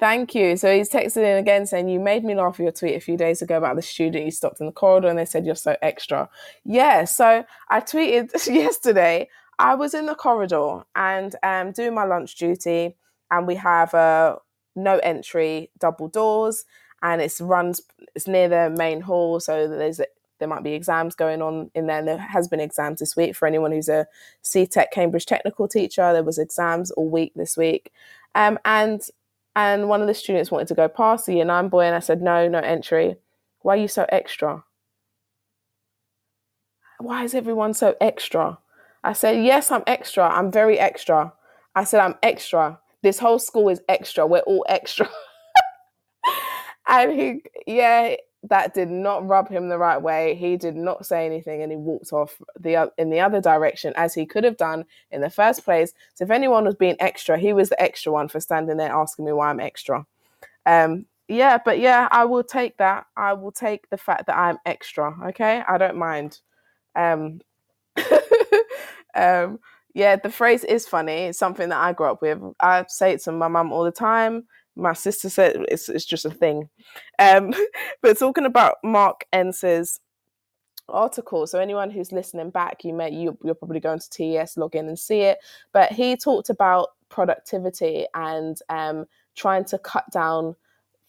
Thank 0.00 0.35
you. 0.35 0.57
So 0.57 0.75
he's 0.75 0.88
texted 0.88 1.19
in 1.19 1.37
again 1.37 1.66
saying, 1.66 1.88
You 1.88 2.00
made 2.00 2.25
me 2.25 2.35
laugh 2.35 2.59
with 2.59 2.64
your 2.64 2.73
tweet 2.73 2.97
a 2.97 3.00
few 3.00 3.19
days 3.19 3.42
ago 3.42 3.59
about 3.59 3.76
the 3.76 3.83
student 3.83 4.25
you 4.25 4.30
stopped 4.30 4.59
in 4.59 4.66
the 4.66 4.73
corridor 4.73 5.09
and 5.09 5.19
they 5.19 5.26
said 5.26 5.45
you're 5.45 5.54
so 5.54 5.76
extra. 5.83 6.28
Yeah. 6.64 7.04
So 7.04 7.45
I 7.69 7.80
tweeted 7.80 8.33
yesterday, 8.52 9.28
I 9.59 9.75
was 9.75 9.92
in 9.92 10.07
the 10.07 10.14
corridor 10.14 10.85
and 10.97 11.37
um, 11.42 11.73
doing 11.73 11.95
my 11.95 12.04
lunch 12.04 12.37
duty, 12.37 12.97
and 13.30 13.47
we 13.47 13.57
have 13.57 13.92
a 13.92 14.38
no 14.75 14.99
entry 14.99 15.71
double 15.78 16.09
doors 16.09 16.64
and 17.02 17.21
it's 17.21 17.40
runs 17.40 17.83
it's 18.14 18.28
near 18.28 18.49
the 18.49 18.75
main 18.78 19.00
hall 19.00 19.40
so 19.40 19.66
there's 19.66 20.00
there 20.38 20.49
might 20.49 20.62
be 20.62 20.73
exams 20.73 21.14
going 21.14 21.42
on 21.42 21.71
in 21.75 21.87
there 21.87 21.99
and 21.99 22.09
there 22.09 22.16
has 22.16 22.49
been 22.49 22.61
exams 22.61 23.00
this 23.00 23.16
week 23.16 23.35
for 23.35 23.47
anyone 23.47 23.73
who's 23.73 23.88
a 23.88 24.07
CTEC 24.45 24.87
Cambridge 24.92 25.26
technical 25.26 25.66
teacher 25.66 26.12
there 26.12 26.23
was 26.23 26.38
exams 26.38 26.90
all 26.92 27.09
week 27.09 27.33
this 27.35 27.57
week 27.57 27.92
um, 28.35 28.59
and 28.64 29.02
and 29.61 29.88
one 29.88 30.00
of 30.00 30.07
the 30.07 30.14
students 30.14 30.50
wanted 30.50 30.69
to 30.69 30.75
go 30.75 30.88
past 30.88 31.26
the 31.26 31.35
year 31.35 31.45
nine 31.45 31.69
boy, 31.69 31.85
and 31.85 31.95
I 31.95 32.00
said, 32.00 32.23
no, 32.23 32.49
no 32.49 32.61
entry. 32.61 33.17
Why 33.61 33.75
are 33.75 33.81
you 33.81 33.88
so 33.88 34.07
extra? 34.09 34.64
Why 36.99 37.25
is 37.25 37.35
everyone 37.35 37.75
so 37.75 37.95
extra? 38.00 38.59
I 39.05 39.12
said, 39.12 39.45
yes, 39.45 39.71
I'm 39.71 39.83
extra. 39.87 40.29
I'm 40.29 40.50
very 40.50 40.79
extra. 40.79 41.33
I 41.75 41.85
said, 41.85 42.00
I'm 42.00 42.14
extra. 42.23 42.79
This 43.02 43.19
whole 43.19 43.38
school 43.38 43.69
is 43.69 43.81
extra. 43.88 44.26
We're 44.26 44.40
all 44.40 44.64
extra. 44.69 45.11
and 46.88 47.12
he, 47.12 47.43
yeah, 47.67 48.17
that 48.45 48.73
did 48.73 48.89
not 48.89 49.27
rub 49.27 49.49
him 49.49 49.69
the 49.69 49.79
right 49.79 50.01
way. 50.01 50.35
He 50.35 50.57
did 50.57 50.75
not 50.75 51.05
say 51.05 51.27
anything 51.27 51.63
and 51.63 51.71
he 51.71 51.77
walked 51.77 52.13
off 52.13 52.41
the 52.59 52.91
in 52.97 53.11
the 53.11 53.21
other 53.21 53.41
direction 53.41 53.93
as 53.97 54.15
he 54.15 54.25
could 54.25 54.45
have 54.45 54.57
done 54.57 54.85
in 55.11 55.21
the 55.21 55.29
first 55.31 55.65
place. 55.65 55.93
So 56.15 56.25
if 56.25 56.31
anyone 56.31 56.65
was 56.65 56.75
being 56.75 56.97
extra, 57.01 57.39
he 57.39 57.53
was 57.53 57.69
the 57.69 57.81
extra 57.81 58.13
one 58.13 58.29
for 58.29 58.41
standing 58.41 58.79
there 58.79 58.93
asking 58.93 59.27
me 59.27 59.33
why 59.33 59.51
I'm 59.51 59.61
extra. 59.61 60.07
Um, 60.65 61.07
yeah, 61.29 61.59
but 61.65 61.79
yeah, 61.79 62.09
I 62.11 62.25
will 62.25 62.43
take 62.43 62.77
that. 62.79 63.07
I 63.17 63.35
will 63.35 63.53
take 63.53 63.89
the 63.91 63.99
fact 63.99 64.27
that 64.27 64.37
I'm 64.37 64.59
extra. 64.65 65.15
Okay, 65.29 65.63
I 65.69 65.79
don't 65.79 65.97
mind. 65.97 66.41
Um, 66.97 67.41
um, 69.15 69.61
yeah, 69.95 70.17
the 70.17 70.31
phrase 70.31 70.65
is 70.65 70.89
funny. 70.89 71.27
It's 71.27 71.39
something 71.39 71.69
that 71.69 71.79
I 71.79 71.93
grew 71.93 72.11
up 72.11 72.23
with. 72.23 72.41
I 72.59 72.85
say 72.89 73.13
it 73.13 73.23
to 73.25 73.33
my 73.33 73.49
mum 73.49 73.73
all 73.73 73.85
the 73.85 73.93
time 73.93 74.45
my 74.77 74.93
sister 74.93 75.29
said 75.29 75.65
it's, 75.69 75.89
it's 75.89 76.05
just 76.05 76.25
a 76.25 76.31
thing. 76.31 76.69
Um, 77.19 77.53
but 78.03 78.19
talking 78.19 78.47
about 78.47 78.77
Mark 78.85 79.25
Enser's 79.33 80.00
article, 80.89 81.47
so 81.47 81.59
anyone 81.59 81.91
who's 81.91 82.12
listening 82.12 82.50
back, 82.50 82.85
you 82.85 82.93
may 82.93 83.12
you, 83.12 83.37
you're 83.45 83.55
probably 83.55 83.81
going 83.81 84.00
to 84.00 84.11
TES, 84.11 84.57
log 84.57 84.75
in 84.75 84.89
and 84.89 84.99
see 84.99 85.21
it. 85.21 85.39
But 85.73 85.93
he 85.93 86.17
talked 86.17 86.50
about 86.50 86.89
productivity 87.09 88.07
and 88.15 88.57
um, 88.69 89.07
trying 89.37 89.65
to 89.67 89.79
cut 89.79 90.05
down 90.12 90.57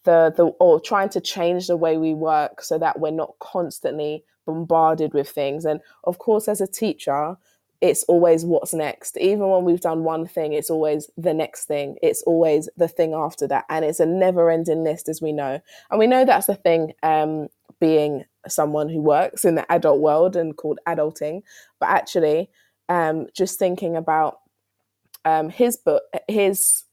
the 0.03 0.33
the 0.35 0.45
or 0.59 0.79
trying 0.79 1.09
to 1.09 1.21
change 1.21 1.67
the 1.67 1.77
way 1.77 1.97
we 1.97 2.13
work 2.13 2.61
so 2.61 2.77
that 2.79 2.99
we're 2.99 3.11
not 3.11 3.35
constantly 3.39 4.23
bombarded 4.45 5.13
with 5.13 5.29
things. 5.29 5.65
And 5.65 5.79
of 6.03 6.17
course, 6.17 6.47
as 6.47 6.61
a 6.61 6.67
teacher, 6.67 7.37
it's 7.81 8.03
always 8.03 8.45
what's 8.45 8.73
next. 8.75 9.17
Even 9.17 9.49
when 9.49 9.63
we've 9.63 9.81
done 9.81 10.03
one 10.03 10.27
thing, 10.27 10.53
it's 10.53 10.69
always 10.69 11.09
the 11.17 11.33
next 11.33 11.65
thing. 11.65 11.97
It's 12.03 12.21
always 12.23 12.69
the 12.77 12.87
thing 12.87 13.13
after 13.13 13.47
that. 13.47 13.65
And 13.69 13.83
it's 13.83 13.99
a 13.99 14.05
never 14.05 14.51
ending 14.51 14.83
list, 14.83 15.09
as 15.09 15.19
we 15.19 15.31
know. 15.31 15.59
And 15.89 15.99
we 15.99 16.05
know 16.05 16.23
that's 16.23 16.45
the 16.45 16.55
thing, 16.55 16.93
um, 17.01 17.47
being 17.79 18.25
someone 18.47 18.87
who 18.87 19.01
works 19.01 19.43
in 19.43 19.55
the 19.55 19.69
adult 19.71 19.99
world 19.99 20.35
and 20.35 20.55
called 20.55 20.79
adulting. 20.87 21.41
But 21.79 21.89
actually, 21.89 22.51
um, 22.87 23.27
just 23.35 23.57
thinking 23.57 23.95
about 23.95 24.39
um, 25.25 25.49
his 25.49 25.75
book, 25.77 26.03
his 26.27 26.83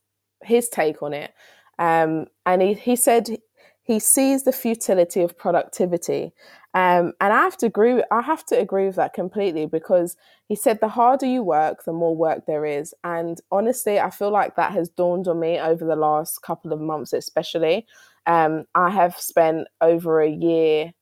his 0.42 0.68
take 0.68 1.02
on 1.02 1.12
it, 1.12 1.35
um, 1.78 2.26
and 2.47 2.62
he, 2.62 2.75
he 2.75 2.97
said 2.97 3.38
he 3.83 3.99
sees 3.99 4.45
the 4.45 4.52
futility 4.52 5.23
of 5.23 5.37
productivity 5.37 6.33
um, 6.78 7.12
and 7.20 7.32
I 7.32 7.42
have 7.42 7.56
to 7.56 7.66
agree. 7.66 8.04
I 8.12 8.20
have 8.20 8.47
to 8.47 8.56
agree 8.56 8.87
with 8.87 8.94
that 8.94 9.12
completely 9.12 9.66
because 9.66 10.16
he 10.47 10.54
said 10.54 10.78
the 10.78 10.87
harder 10.88 11.26
you 11.26 11.42
work, 11.42 11.85
the 11.85 11.92
more 11.92 12.14
work 12.14 12.47
there 12.47 12.64
is. 12.64 12.94
And 13.02 13.40
honestly, 13.50 13.99
I 13.99 14.11
feel 14.11 14.30
like 14.30 14.54
that 14.54 14.70
has 14.75 14.88
dawned 14.88 15.26
on 15.26 15.40
me 15.40 15.58
over 15.58 15.85
the 15.85 15.97
last 15.97 16.40
couple 16.42 16.73
of 16.73 16.80
months, 16.80 17.12
especially. 17.12 17.85
Um, 18.26 18.66
I 18.76 18.90
have 18.90 19.18
spent 19.18 19.66
over 19.80 20.20
a 20.20 20.30
year. 20.30 20.92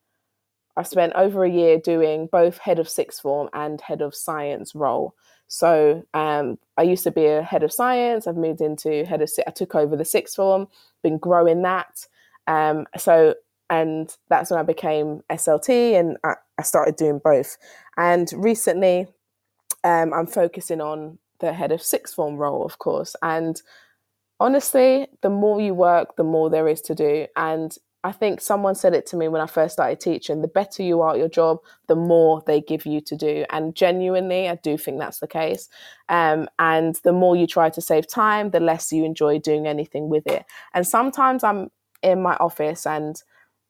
I've 0.78 0.88
spent 0.88 1.12
over 1.14 1.45
a 1.45 1.50
year 1.50 1.78
doing 1.78 2.30
both 2.33 2.56
head 2.56 2.78
of 2.78 2.88
sixth 2.88 3.21
form 3.21 3.50
and 3.52 3.78
head 3.83 4.00
of 4.00 4.14
science 4.14 4.75
role. 4.75 5.14
So 5.47 6.06
um, 6.14 6.59
I 6.78 6.85
used 6.85 7.04
to 7.04 7.11
be 7.11 7.26
a 7.26 7.42
head 7.42 7.62
of 7.62 7.73
science. 7.73 8.26
I've 8.26 8.37
moved 8.38 8.62
into 8.62 9.04
head 9.04 9.21
of. 9.21 9.30
I 9.47 9.50
took 9.50 9.75
over 9.75 9.95
the 9.95 10.06
sixth 10.06 10.37
form. 10.37 10.68
Been 11.02 11.18
growing 11.18 11.61
that. 11.62 12.06
Um, 12.47 12.87
so 12.97 13.35
and 13.70 14.14
that's 14.28 14.50
when 14.50 14.61
I 14.61 14.62
became 14.62 15.23
SLT 15.30 15.99
and 15.99 16.16
I, 16.25 16.35
I 16.58 16.62
started 16.62 16.96
doing 16.96 17.20
both. 17.23 17.56
And 17.96 18.30
recently, 18.35 19.06
um, 19.85 20.12
I'm 20.12 20.26
focusing 20.26 20.80
on 20.80 21.18
the 21.40 21.52
head 21.52 21.73
of 21.73 21.82
sixth 21.82 22.14
form 22.14 22.37
role, 22.37 22.64
of 22.64 22.78
course. 22.78 23.16
And 23.23 23.61
honestly, 24.40 25.08
the 25.23 25.30
more 25.30 25.61
you 25.61 25.75
work, 25.75 26.16
the 26.16 26.25
more 26.25 26.50
there 26.50 26.68
is 26.68 26.80
to 26.82 26.94
do. 26.94 27.26
And 27.37 27.76
I 28.04 28.12
think 28.12 28.40
someone 28.40 28.76
said 28.76 28.94
it 28.94 29.04
to 29.06 29.16
me 29.16 29.26
when 29.26 29.40
I 29.40 29.46
first 29.46 29.73
started 29.75 29.99
teaching 29.99 30.40
the 30.40 30.49
better 30.49 30.82
you 30.82 31.00
are 31.00 31.14
at 31.14 31.18
your 31.18 31.28
job, 31.28 31.58
the 31.88 31.96
more 31.96 32.40
they 32.46 32.61
give 32.61 32.87
you 32.87 33.00
to 33.00 33.16
do. 33.16 33.44
And 33.50 33.75
genuinely, 33.75 34.49
I 34.49 34.54
do 34.56 34.78
think 34.78 35.00
that's 35.00 35.18
the 35.18 35.26
case. 35.26 35.68
Um, 36.08 36.49
and 36.61 36.94
the 37.02 37.12
more 37.12 37.35
you 37.35 37.49
try 37.49 37.68
to 37.70 37.80
save 37.80 38.06
time, 38.06 38.50
the 38.50 38.61
less 38.61 38.92
you 38.92 39.04
enjoy 39.04 39.40
doing 39.40 39.66
anything 39.66 40.08
with 40.08 40.25
it. 40.28 40.44
And 40.73 40.87
sometimes 40.87 41.42
I'm 41.42 41.70
in 42.00 42.23
my 42.23 42.37
office 42.37 42.87
and 42.87 43.20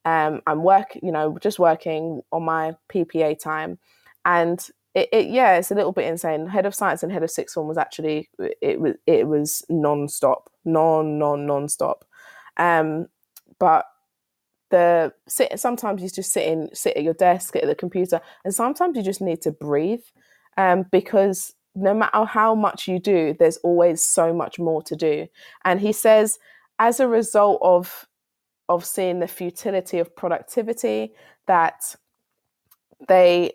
um, 0.07 0.41
I'm 0.47 0.63
work, 0.63 0.97
you 1.03 1.11
know, 1.11 1.37
just 1.41 1.59
working 1.59 2.21
on 2.31 2.43
my 2.43 2.77
PPA 2.89 3.37
time, 3.37 3.77
and 4.23 4.65
it, 4.95 5.09
it, 5.11 5.27
yeah, 5.27 5.57
it's 5.57 5.69
a 5.69 5.75
little 5.75 5.91
bit 5.91 6.07
insane. 6.07 6.47
Head 6.47 6.65
of 6.65 6.73
science 6.73 7.03
and 7.03 7.11
head 7.11 7.23
of 7.23 7.29
sixth 7.29 7.55
form 7.55 7.67
was 7.67 7.77
actually 7.77 8.29
it 8.61 8.79
was 8.79 8.93
it 9.05 9.27
was 9.27 9.65
non-stop, 9.67 10.49
non 10.63 11.19
non 11.19 11.45
non-stop. 11.45 12.05
Um, 12.55 13.07
but 13.59 13.83
the 14.69 15.11
sit 15.27 15.59
sometimes 15.59 16.01
you 16.01 16.09
just 16.09 16.31
sit 16.31 16.47
in 16.47 16.69
sit 16.73 16.95
at 16.95 17.03
your 17.03 17.13
desk 17.13 17.57
at 17.57 17.65
the 17.65 17.75
computer, 17.75 18.21
and 18.45 18.55
sometimes 18.55 18.95
you 18.95 19.03
just 19.03 19.19
need 19.19 19.41
to 19.41 19.51
breathe, 19.51 20.05
um, 20.55 20.85
because 20.89 21.53
no 21.75 21.93
matter 21.93 22.23
how 22.23 22.55
much 22.55 22.87
you 22.87 22.97
do, 22.97 23.35
there's 23.37 23.57
always 23.57 24.01
so 24.01 24.33
much 24.33 24.57
more 24.57 24.81
to 24.83 24.95
do. 24.95 25.27
And 25.65 25.81
he 25.81 25.91
says, 25.91 26.39
as 26.79 27.01
a 27.01 27.09
result 27.09 27.59
of 27.61 28.07
of 28.69 28.85
seeing 28.85 29.19
the 29.19 29.27
futility 29.27 29.99
of 29.99 30.15
productivity 30.15 31.13
that 31.45 31.95
they 33.07 33.53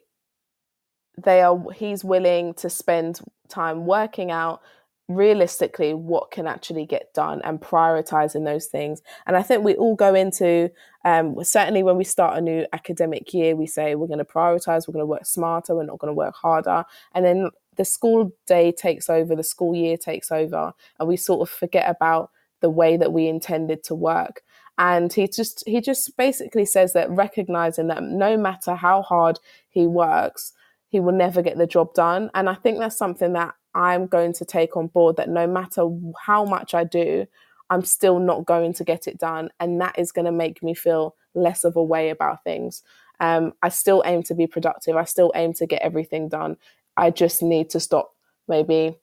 they 1.23 1.43
are 1.43 1.61
he's 1.75 2.05
willing 2.05 2.55
to 2.55 2.71
spend 2.71 3.21
time 3.49 3.85
working 3.85 4.31
out 4.31 4.61
realistically 5.09 5.93
what 5.93 6.31
can 6.31 6.47
actually 6.47 6.87
get 6.87 7.13
done 7.13 7.43
and 7.45 7.61
prioritizing 7.61 8.45
those 8.45 8.67
things. 8.67 9.03
And 9.27 9.37
i 9.37 9.43
think 9.43 9.63
we 9.63 9.75
all 9.75 9.95
go 9.95 10.15
into 10.15 10.71
um, 11.05 11.37
certainly 11.45 11.83
when 11.83 11.97
we 11.97 12.05
start 12.05 12.39
a 12.39 12.41
new 12.41 12.65
academic 12.73 13.35
year 13.35 13.57
we 13.57 13.67
say 13.67 13.95
we're 13.95 14.07
going 14.07 14.19
to 14.19 14.25
prioritize 14.25 14.87
we're 14.87 14.93
going 14.93 15.03
to 15.03 15.07
work 15.07 15.27
smarter 15.27 15.75
we're 15.75 15.85
not 15.85 15.99
going 15.99 16.13
to 16.13 16.17
work 16.17 16.35
harder. 16.35 16.85
And 17.15 17.25
then 17.25 17.51
the 17.77 17.85
school 17.85 18.33
day 18.47 18.73
takes 18.73 19.11
over 19.11 19.35
the 19.35 19.45
school 19.45 19.75
year 19.75 19.97
takes 19.97 20.31
over 20.31 20.73
and 20.99 21.09
we 21.09 21.17
sort 21.17 21.47
of 21.47 21.53
forget 21.53 21.91
about 21.91 22.31
the 22.61 22.71
way 22.71 22.97
that 22.97 23.13
we 23.13 23.27
intended 23.27 23.83
to 23.85 23.95
work 23.95 24.43
and 24.79 25.13
he 25.13 25.29
just 25.29 25.63
he 25.67 25.81
just 25.81 26.17
basically 26.17 26.65
says 26.65 26.93
that 26.93 27.11
recognizing 27.11 27.89
that 27.89 28.03
no 28.03 28.37
matter 28.37 28.75
how 28.75 29.03
hard 29.03 29.39
he 29.69 29.87
works 29.87 30.53
he 30.89 31.01
will 31.01 31.13
never 31.13 31.41
get 31.41 31.57
the 31.57 31.67
job 31.67 31.93
done. 31.95 32.31
And 32.35 32.49
i 32.49 32.55
think 32.55 32.79
that's 32.79 32.97
something 32.97 33.33
that 33.35 33.55
i'm 33.75 34.07
going 34.07 34.33
to 34.35 34.45
take 34.45 34.77
on 34.77 34.89
board 34.89 35.17
that 35.17 35.29
no 35.29 35.47
matter 35.47 35.89
how 36.21 36.45
much 36.45 36.75
i 36.75 36.85
do 36.85 37.27
i'm 37.71 37.85
still 37.85 38.19
not 38.19 38.45
going 38.45 38.73
to 38.75 38.85
get 38.85 39.07
it 39.07 39.19
done. 39.19 39.51
And 39.61 39.81
that 39.81 39.99
is 39.99 40.13
going 40.13 40.27
to 40.27 40.33
make 40.33 40.63
me 40.63 40.75
feel 40.75 41.17
less 41.35 41.65
of 41.65 41.77
a 41.77 41.83
way 41.83 42.11
about 42.11 42.45
things. 42.45 42.83
Um, 43.21 43.53
i 43.63 43.69
still 43.69 44.03
aim 44.07 44.23
to 44.25 44.35
be 44.35 44.47
productive. 44.47 44.97
I 44.97 45.05
still 45.05 45.33
aim 45.35 45.53
to 45.55 45.67
get 45.67 45.83
everything 45.83 46.29
done. 46.29 46.57
I 46.97 47.11
just 47.11 47.43
need 47.43 47.71
to 47.71 47.81
stop 47.81 48.15
maybe 48.49 48.97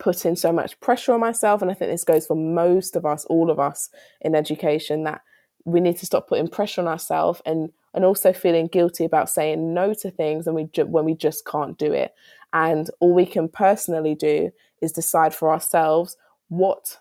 putting 0.00 0.34
so 0.34 0.50
much 0.50 0.80
pressure 0.80 1.12
on 1.12 1.20
myself. 1.20 1.62
And 1.62 1.70
I 1.70 1.74
think 1.74 1.92
this 1.92 2.02
goes 2.02 2.26
for 2.26 2.34
most 2.34 2.96
of 2.96 3.06
us, 3.06 3.24
all 3.26 3.50
of 3.50 3.60
us 3.60 3.90
in 4.22 4.34
education, 4.34 5.04
that 5.04 5.20
we 5.64 5.78
need 5.78 5.98
to 5.98 6.06
stop 6.06 6.26
putting 6.26 6.48
pressure 6.48 6.80
on 6.80 6.88
ourselves 6.88 7.40
and 7.46 7.70
and 7.92 8.04
also 8.04 8.32
feeling 8.32 8.68
guilty 8.68 9.04
about 9.04 9.28
saying 9.28 9.74
no 9.74 9.92
to 9.92 10.10
things 10.12 10.46
and 10.46 10.54
we 10.54 10.64
ju- 10.72 10.86
when 10.86 11.04
we 11.04 11.14
just 11.14 11.44
can't 11.44 11.76
do 11.76 11.92
it. 11.92 12.14
And 12.52 12.88
all 13.00 13.14
we 13.14 13.26
can 13.26 13.48
personally 13.48 14.14
do 14.14 14.50
is 14.80 14.92
decide 14.92 15.34
for 15.34 15.52
ourselves 15.52 16.16
what 16.48 16.98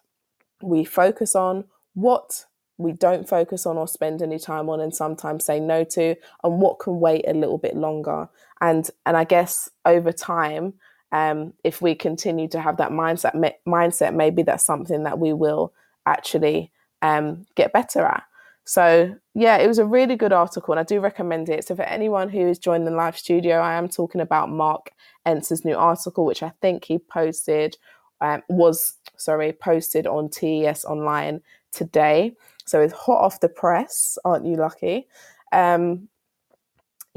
we 0.61 0.83
focus 0.83 1.35
on, 1.35 1.65
what 1.93 2.45
we 2.79 2.91
don't 2.93 3.29
focus 3.29 3.65
on 3.65 3.77
or 3.77 3.87
spend 3.87 4.21
any 4.21 4.39
time 4.39 4.69
on 4.69 4.79
and 4.79 4.95
sometimes 4.95 5.45
say 5.45 5.59
no 5.59 5.83
to 5.83 6.15
and 6.43 6.61
what 6.61 6.79
can 6.79 6.99
wait 6.99 7.25
a 7.27 7.33
little 7.33 7.57
bit 7.57 7.75
longer 7.75 8.27
and 8.61 8.89
and 9.05 9.17
i 9.17 9.23
guess 9.25 9.69
over 9.85 10.13
time 10.13 10.73
um, 11.11 11.53
if 11.63 11.81
we 11.81 11.95
continue 11.95 12.47
to 12.49 12.59
have 12.59 12.77
that 12.77 12.91
mindset 12.91 13.53
mindset 13.67 14.13
maybe 14.13 14.43
that's 14.43 14.63
something 14.63 15.03
that 15.03 15.19
we 15.19 15.33
will 15.33 15.73
actually 16.05 16.71
um, 17.01 17.45
get 17.55 17.73
better 17.73 18.05
at. 18.05 18.23
So 18.65 19.15
yeah 19.33 19.57
it 19.57 19.67
was 19.67 19.79
a 19.79 19.85
really 19.85 20.15
good 20.15 20.33
article 20.33 20.73
and 20.73 20.79
i 20.79 20.83
do 20.83 20.99
recommend 20.99 21.49
it. 21.49 21.65
So 21.65 21.75
for 21.75 21.83
anyone 21.83 22.29
who 22.29 22.47
is 22.47 22.59
joining 22.59 22.85
the 22.85 22.91
live 22.91 23.17
studio 23.17 23.59
i 23.59 23.73
am 23.73 23.87
talking 23.87 24.21
about 24.21 24.51
mark 24.51 24.91
enser's 25.25 25.65
new 25.65 25.75
article 25.75 26.25
which 26.25 26.43
i 26.43 26.51
think 26.61 26.85
he 26.85 26.97
posted 26.97 27.77
um, 28.21 28.41
was 28.49 28.93
sorry 29.17 29.53
posted 29.53 30.07
on 30.07 30.29
tes 30.29 30.85
online 30.85 31.41
today. 31.71 32.35
So 32.65 32.81
it's 32.81 32.93
hot 32.93 33.21
off 33.21 33.39
the 33.39 33.49
press, 33.49 34.17
aren't 34.25 34.45
you 34.45 34.55
lucky? 34.55 35.07
Um, 35.51 36.07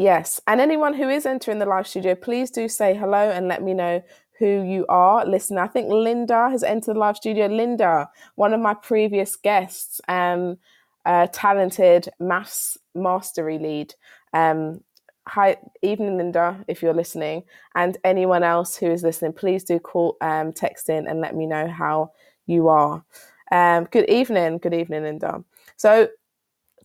yes. 0.02 0.40
And 0.46 0.60
anyone 0.60 0.94
who 0.94 1.08
is 1.08 1.26
entering 1.26 1.58
the 1.58 1.66
live 1.66 1.86
studio, 1.86 2.14
please 2.14 2.50
do 2.50 2.68
say 2.68 2.94
hello 2.94 3.30
and 3.30 3.48
let 3.48 3.62
me 3.62 3.72
know 3.72 4.02
who 4.38 4.62
you 4.62 4.84
are. 4.88 5.24
Listen, 5.24 5.56
I 5.58 5.68
think 5.68 5.88
Linda 5.88 6.50
has 6.50 6.64
entered 6.64 6.96
the 6.96 6.98
live 6.98 7.16
studio. 7.16 7.46
Linda, 7.46 8.10
one 8.34 8.52
of 8.52 8.60
my 8.60 8.74
previous 8.74 9.36
guests, 9.36 10.00
um, 10.08 10.58
a 11.04 11.28
talented 11.32 12.08
maths 12.18 12.76
mastery 12.94 13.58
lead. 13.58 13.94
Um, 14.32 14.80
hi, 15.28 15.58
evening, 15.82 16.16
Linda, 16.16 16.64
if 16.66 16.82
you're 16.82 16.94
listening, 16.94 17.44
and 17.76 17.96
anyone 18.02 18.42
else 18.42 18.76
who 18.76 18.90
is 18.90 19.04
listening, 19.04 19.32
please 19.32 19.62
do 19.62 19.78
call, 19.78 20.16
um, 20.20 20.52
text 20.52 20.88
in 20.88 21.06
and 21.06 21.20
let 21.20 21.36
me 21.36 21.46
know 21.46 21.68
how 21.68 22.10
you 22.46 22.68
are. 22.68 23.04
Um, 23.52 23.84
good 23.84 24.08
evening, 24.08 24.58
good 24.58 24.74
evening, 24.74 25.04
Linda. 25.04 25.44
So 25.76 26.08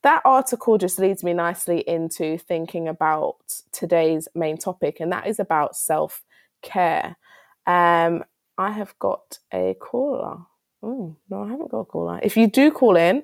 that 0.04 0.22
article 0.26 0.78
just 0.78 1.00
leads 1.00 1.24
me 1.24 1.34
nicely 1.34 1.80
into 1.88 2.38
thinking 2.38 2.88
about 2.88 3.38
today's 3.72 4.28
main 4.36 4.58
topic, 4.58 5.00
and 5.00 5.12
that 5.12 5.28
is 5.28 5.40
about 5.40 5.76
self 5.76 6.24
care. 6.62 7.18
Um, 7.66 8.24
I 8.58 8.72
have 8.72 8.98
got 9.00 9.40
a 9.54 9.76
caller. 9.80 10.38
Oh, 10.82 11.16
no, 11.30 11.44
I 11.44 11.50
haven't 11.50 11.72
got 11.72 11.80
a 11.80 11.86
caller. 11.86 12.20
If 12.24 12.38
you 12.38 12.48
do 12.48 12.72
call 12.72 12.96
in, 12.96 13.24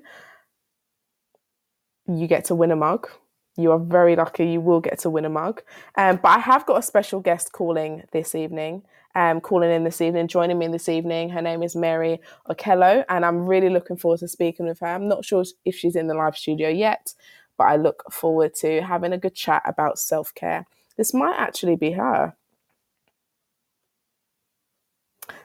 you 2.08 2.28
get 2.28 2.46
to 2.46 2.56
win 2.56 2.72
a 2.72 2.76
mug. 2.76 3.08
You 3.56 3.72
are 3.72 3.80
very 3.80 4.16
lucky. 4.16 4.48
You 4.48 4.62
will 4.62 4.82
get 4.82 5.00
to 5.00 5.10
win 5.10 5.26
a 5.26 5.30
mug. 5.30 5.62
Um, 5.96 6.20
but 6.22 6.30
I 6.30 6.40
have 6.40 6.66
got 6.66 6.80
a 6.80 6.84
special 6.84 7.20
guest 7.20 7.52
calling 7.52 8.04
this 8.12 8.36
evening 8.36 8.84
um, 9.16 9.42
calling 9.42 9.72
in 9.72 9.84
this 9.84 10.02
evening, 10.02 10.28
joining 10.28 10.58
me 10.58 10.68
this 10.68 10.90
evening. 10.90 11.30
Her 11.30 11.42
name 11.42 11.64
is 11.64 11.76
Mary 11.76 12.20
Okello, 12.50 13.06
and 13.10 13.26
I'm 13.26 13.46
really 13.46 13.70
looking 13.70 13.98
forward 13.98 14.20
to 14.20 14.28
speaking 14.28 14.66
with 14.66 14.80
her. 14.80 14.88
I'm 14.88 15.08
not 15.08 15.26
sure 15.26 15.44
if 15.66 15.76
she's 15.76 15.96
in 15.96 16.08
the 16.08 16.16
live 16.16 16.36
studio 16.36 16.70
yet, 16.70 17.14
but 17.58 17.66
I 17.66 17.76
look 17.76 18.04
forward 18.12 18.54
to 18.56 18.82
having 18.82 19.14
a 19.14 19.18
good 19.18 19.36
chat 19.36 19.62
about 19.66 20.00
self 20.00 20.34
care. 20.34 20.66
This 20.98 21.14
might 21.14 21.36
actually 21.38 21.76
be 21.76 21.92
her. 21.92 22.36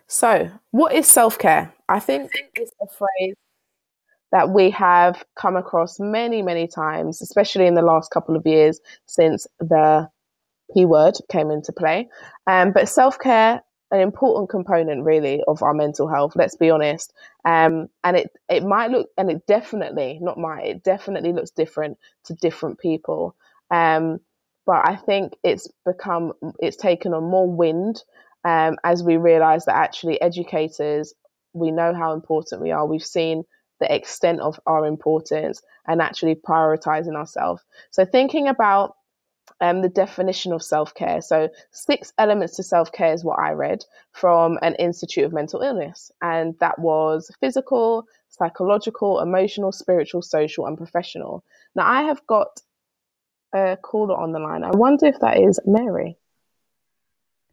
So, 0.07 0.51
what 0.71 0.95
is 0.95 1.07
self 1.07 1.39
care? 1.39 1.75
I 1.89 2.01
think 2.01 2.31
it's 2.55 2.73
a 2.81 2.87
phrase 2.87 3.35
that 4.33 4.51
we 4.51 4.71
have 4.71 5.25
come 5.37 5.57
across 5.57 5.99
many, 5.99 6.43
many 6.43 6.67
times, 6.67 7.23
especially 7.23 7.67
in 7.67 7.75
the 7.75 7.83
last 7.83 8.11
couple 8.11 8.37
of 8.37 8.47
years 8.47 8.81
since 9.07 9.47
the 9.59 10.09
P 10.75 10.85
word 10.85 11.17
came 11.31 11.51
into 11.51 11.73
play. 11.73 12.09
Um, 12.47 12.73
but 12.73 12.89
self 12.89 13.19
care, 13.19 13.63
an 13.91 14.01
important 14.01 14.51
component 14.51 15.05
really 15.05 15.43
of 15.49 15.63
our 15.63 15.75
mental 15.75 16.09
health. 16.09 16.35
Let's 16.37 16.57
be 16.57 16.71
honest. 16.71 17.13
Um, 17.45 17.89
and 18.05 18.17
it 18.17 18.31
it 18.49 18.65
might 18.65 18.91
look, 18.91 19.09
and 19.17 19.31
it 19.31 19.47
definitely 19.47 20.19
not 20.21 20.39
might, 20.39 20.67
it 20.67 20.85
definitely 20.85 21.33
looks 21.33 21.51
different 21.51 21.99
to 22.25 22.35
different 22.35 22.79
people. 22.79 23.35
Um, 23.71 24.21
but 24.67 24.87
I 24.87 24.97
think 24.97 25.35
it's 25.43 25.69
become 25.87 26.33
it's 26.59 26.77
taken 26.77 27.15
on 27.15 27.25
more 27.25 27.51
wind 27.51 28.03
um, 28.45 28.77
as 28.85 29.03
we 29.03 29.17
realise 29.17 29.65
that 29.65 29.77
actually 29.77 30.21
educators 30.21 31.15
we 31.55 31.71
know 31.71 31.95
how 31.95 32.13
important 32.13 32.63
we 32.63 32.71
are. 32.71 32.87
We've 32.87 33.05
seen 33.05 33.45
the 33.81 33.93
extent 33.95 34.41
of 34.41 34.61
our 34.67 34.87
importance 34.87 35.63
and 35.87 36.03
actually 36.03 36.35
prioritizing 36.35 37.15
ourselves. 37.17 37.63
So 37.91 38.05
thinking 38.05 38.49
about 38.49 38.95
um, 39.61 39.83
the 39.83 39.89
definition 39.89 40.53
of 40.53 40.63
self 40.63 40.95
care. 40.95 41.21
So, 41.21 41.49
six 41.71 42.13
elements 42.19 42.57
to 42.57 42.63
self 42.63 42.93
care 42.93 43.13
is 43.13 43.25
what 43.25 43.39
I 43.39 43.53
read 43.53 43.85
from 44.13 44.59
an 44.63 44.75
Institute 44.77 45.25
of 45.25 45.33
Mental 45.33 45.63
Illness, 45.63 46.11
and 46.23 46.55
that 46.61 46.79
was 46.79 47.31
physical, 47.41 48.07
psychological, 48.29 49.21
emotional, 49.21 49.73
spiritual, 49.73 50.23
social, 50.23 50.67
and 50.67 50.77
professional. 50.77 51.45
Now, 51.75 51.87
I 51.87 52.03
have 52.03 52.27
got 52.27 52.61
a 53.55 53.79
caller 53.83 54.17
on 54.17 54.33
the 54.33 54.39
line. 54.39 54.65
I 54.65 54.71
wonder 54.71 55.07
if 55.07 55.19
that 55.21 55.41
is 55.41 55.59
Mary. 55.67 56.17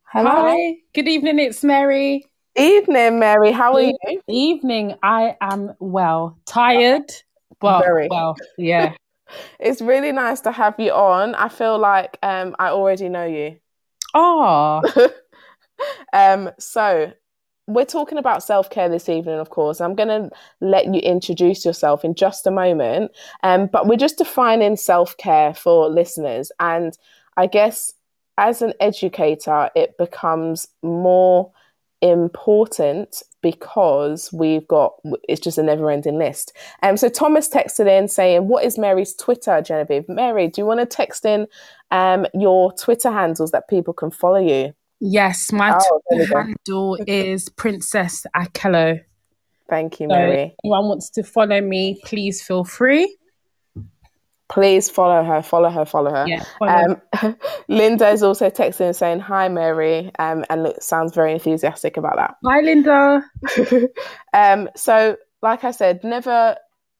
Hello. 0.03 0.29
Hi. 0.29 0.77
Good 0.93 1.08
evening. 1.08 1.39
It's 1.39 1.63
Mary. 1.63 2.25
Evening, 2.58 3.19
Mary. 3.19 3.51
How 3.51 3.73
are 3.73 3.81
you? 3.81 3.97
Evening. 4.27 4.95
I 5.03 5.36
am 5.41 5.73
well. 5.79 6.38
Tired, 6.45 7.12
but 7.60 7.81
Very. 7.84 8.08
well. 8.10 8.36
Yeah 8.58 8.93
it's 9.59 9.81
really 9.81 10.11
nice 10.11 10.41
to 10.41 10.51
have 10.51 10.79
you 10.79 10.91
on. 10.91 11.35
I 11.35 11.49
feel 11.49 11.77
like 11.77 12.17
um, 12.23 12.55
I 12.59 12.69
already 12.69 13.09
know 13.09 13.25
you. 13.25 13.57
Oh. 14.13 14.81
um, 16.13 16.51
so 16.59 17.11
we're 17.67 17.85
talking 17.85 18.17
about 18.17 18.43
self 18.43 18.69
care 18.69 18.89
this 18.89 19.09
evening, 19.09 19.39
of 19.39 19.49
course. 19.49 19.81
I'm 19.81 19.95
going 19.95 20.09
to 20.09 20.29
let 20.61 20.85
you 20.93 20.99
introduce 20.99 21.65
yourself 21.65 22.05
in 22.05 22.15
just 22.15 22.45
a 22.47 22.51
moment. 22.51 23.11
Um, 23.43 23.67
but 23.67 23.88
we're 23.88 23.97
just 23.97 24.17
defining 24.17 24.77
self 24.77 25.17
care 25.17 25.53
for 25.53 25.89
listeners. 25.89 26.51
And 26.59 26.97
I 27.38 27.47
guess 27.47 27.93
as 28.38 28.61
an 28.61 28.73
educator, 28.79 29.69
it 29.75 29.97
becomes 29.97 30.67
more 30.83 31.51
important 32.01 33.23
because 33.45 34.34
we've 34.34 34.67
got 34.67 34.95
it's 35.29 35.39
just 35.39 35.60
a 35.60 35.62
never 35.62 35.91
ending 35.91 36.17
list. 36.17 36.51
Um, 36.81 36.97
so 36.97 37.10
Thomas 37.10 37.47
texted 37.47 37.88
in 37.88 38.08
saying, 38.08 38.47
What 38.47 38.65
is 38.65 38.79
Mary's 38.79 39.13
Twitter, 39.13 39.62
Genevieve? 39.62 40.10
Mary, 40.10 40.47
do 40.47 40.62
you 40.62 40.65
want 40.65 40.79
to 40.79 40.88
text 40.88 41.25
in 41.25 41.45
um, 41.91 42.25
your 42.34 42.73
Twitter 42.73 43.12
handles 43.12 43.51
that 43.51 43.67
people 43.69 43.93
can 43.93 44.10
follow 44.10 44.39
you? 44.39 44.73
Yes, 44.99 45.51
my 45.51 45.77
oh, 45.79 46.01
Twitter 46.12 46.41
handle 46.41 46.97
is 47.05 47.49
Princess 47.49 48.25
Akello. 48.36 48.99
Thank 49.69 49.99
you, 49.99 50.08
Mary. 50.08 50.55
So 50.55 50.55
anyone 50.63 50.88
wants 50.88 51.12
to 51.12 51.23
follow 51.23 51.62
me, 51.62 52.01
please 52.03 52.41
feel 52.41 52.63
free 52.63 53.15
please 54.47 54.89
follow 54.89 55.23
her, 55.23 55.41
follow 55.41 55.69
her, 55.69 55.86
follow 55.86 56.12
her. 56.12 56.25
Yeah, 56.27 56.43
follow. 56.60 57.01
Um, 57.21 57.38
Linda 57.67 58.10
is 58.10 58.23
also 58.23 58.49
texting 58.49 58.95
saying, 58.95 59.19
Hi, 59.19 59.47
Mary, 59.47 60.12
um, 60.19 60.45
and 60.49 60.63
look, 60.63 60.81
sounds 60.81 61.13
very 61.13 61.34
enthusiastic 61.34 61.97
about 61.97 62.15
that. 62.17 62.36
Hi, 62.45 62.62
Linda. 62.62 63.25
um, 64.34 64.69
so, 64.75 65.17
like 65.41 65.63
I 65.63 65.71
said, 65.71 66.03
never 66.03 66.58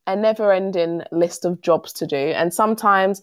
a 0.08 0.16
never 0.16 0.52
ending 0.52 1.02
list 1.12 1.46
of 1.46 1.62
jobs 1.62 1.94
to 1.94 2.08
do. 2.08 2.16
And 2.16 2.54
sometimes 2.54 3.22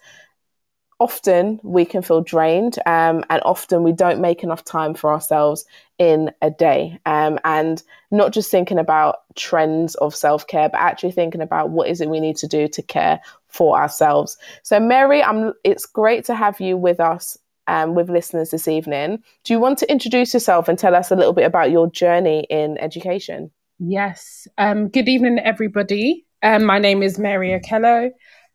often 1.02 1.58
we 1.64 1.84
can 1.84 2.00
feel 2.00 2.20
drained 2.20 2.78
um, 2.86 3.24
and 3.28 3.42
often 3.44 3.82
we 3.82 3.90
don't 3.90 4.20
make 4.20 4.44
enough 4.44 4.64
time 4.64 4.94
for 4.94 5.12
ourselves 5.12 5.64
in 5.98 6.30
a 6.42 6.48
day 6.48 6.96
um, 7.06 7.40
and 7.44 7.82
not 8.12 8.32
just 8.32 8.52
thinking 8.52 8.78
about 8.78 9.16
trends 9.34 9.96
of 9.96 10.14
self-care 10.14 10.68
but 10.68 10.78
actually 10.80 11.10
thinking 11.10 11.40
about 11.40 11.70
what 11.70 11.88
is 11.88 12.00
it 12.00 12.08
we 12.08 12.20
need 12.20 12.36
to 12.36 12.46
do 12.46 12.68
to 12.68 12.82
care 12.82 13.20
for 13.52 13.78
ourselves. 13.78 14.36
So 14.62 14.80
mary 14.80 15.22
I'm, 15.22 15.52
it's 15.64 15.86
great 15.86 16.24
to 16.26 16.34
have 16.34 16.60
you 16.60 16.76
with 16.76 17.00
us 17.00 17.38
um, 17.68 17.94
with 17.94 18.10
listeners 18.10 18.50
this 18.50 18.66
evening. 18.66 19.22
Do 19.44 19.52
you 19.52 19.60
want 19.60 19.78
to 19.78 19.90
introduce 19.90 20.34
yourself 20.34 20.68
and 20.68 20.78
tell 20.78 20.94
us 20.94 21.10
a 21.10 21.16
little 21.16 21.32
bit 21.32 21.44
about 21.44 21.70
your 21.70 21.90
journey 21.90 22.46
in 22.50 22.78
education? 22.78 23.50
Yes. 23.78 24.48
Um, 24.58 24.88
good 24.88 25.08
evening 25.08 25.38
everybody. 25.38 26.26
Um, 26.42 26.64
my 26.64 26.78
name 26.78 27.02
is 27.02 27.18
mary 27.18 27.50
okello. 27.50 28.10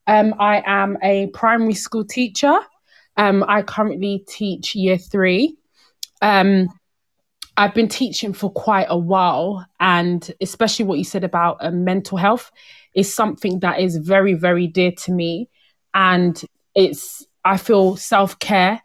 Um, 0.08 0.34
I 0.40 0.64
am 0.66 0.98
a 1.04 1.28
primary 1.28 1.74
school 1.74 2.06
teacher. 2.06 2.58
Um, 3.18 3.44
I 3.48 3.62
currently 3.62 4.24
teach 4.28 4.76
year 4.76 4.98
three. 4.98 5.58
Um, 6.22 6.70
I've 7.58 7.74
been 7.74 7.88
teaching 7.88 8.34
for 8.34 8.52
quite 8.52 8.86
a 8.88 8.98
while, 8.98 9.66
and 9.80 10.32
especially 10.40 10.86
what 10.86 11.00
you 11.00 11.04
said 11.04 11.24
about 11.24 11.58
uh, 11.60 11.72
mental 11.72 12.18
health 12.18 12.52
is 12.98 13.14
something 13.14 13.60
that 13.60 13.80
is 13.80 13.96
very, 13.98 14.34
very 14.34 14.68
dear 14.68 14.92
to 14.92 15.12
me. 15.14 15.48
And 15.94 16.44
it's, 16.76 17.26
I 17.46 17.58
feel 17.58 17.96
self 17.96 18.38
care 18.40 18.82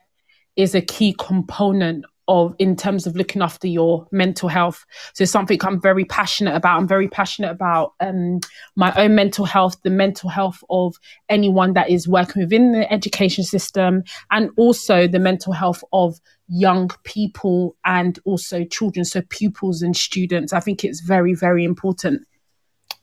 is 0.55 0.75
a 0.75 0.83
key 0.83 1.16
component 1.18 2.05
of 2.29 2.55
in 2.59 2.77
terms 2.77 3.07
of 3.07 3.16
looking 3.16 3.40
after 3.40 3.66
your 3.66 4.07
mental 4.12 4.51
health. 4.51 4.85
So 5.14 5.25
something 5.25 5.59
I'm 5.62 5.81
very 5.81 6.05
passionate 6.05 6.55
about. 6.55 6.79
I'm 6.79 6.87
very 6.87 7.09
passionate 7.09 7.51
about 7.51 7.94
um, 8.01 8.40
my 8.77 8.92
own 8.94 9.14
mental 9.14 9.46
health, 9.46 9.77
the 9.83 9.90
mental 9.90 10.29
health 10.29 10.62
of 10.68 10.94
anyone 11.31 11.72
that 11.72 11.88
is 11.88 12.07
working 12.07 12.42
within 12.42 12.72
the 12.72 12.92
education 12.92 13.44
system, 13.44 14.05
and 14.31 14.51
also 14.59 15.09
the 15.09 15.18
mental 15.18 15.55
health 15.55 15.83
of 15.94 16.20
young 16.48 16.90
people 17.05 17.77
and 17.87 18.18
also 18.27 18.62
children, 18.64 19.07
so 19.07 19.22
pupils 19.31 19.81
and 19.81 19.96
students. 19.96 20.53
I 20.53 20.61
think 20.61 20.85
it's 20.85 21.01
very, 21.01 21.35
very 21.35 21.64
important. 21.64 22.27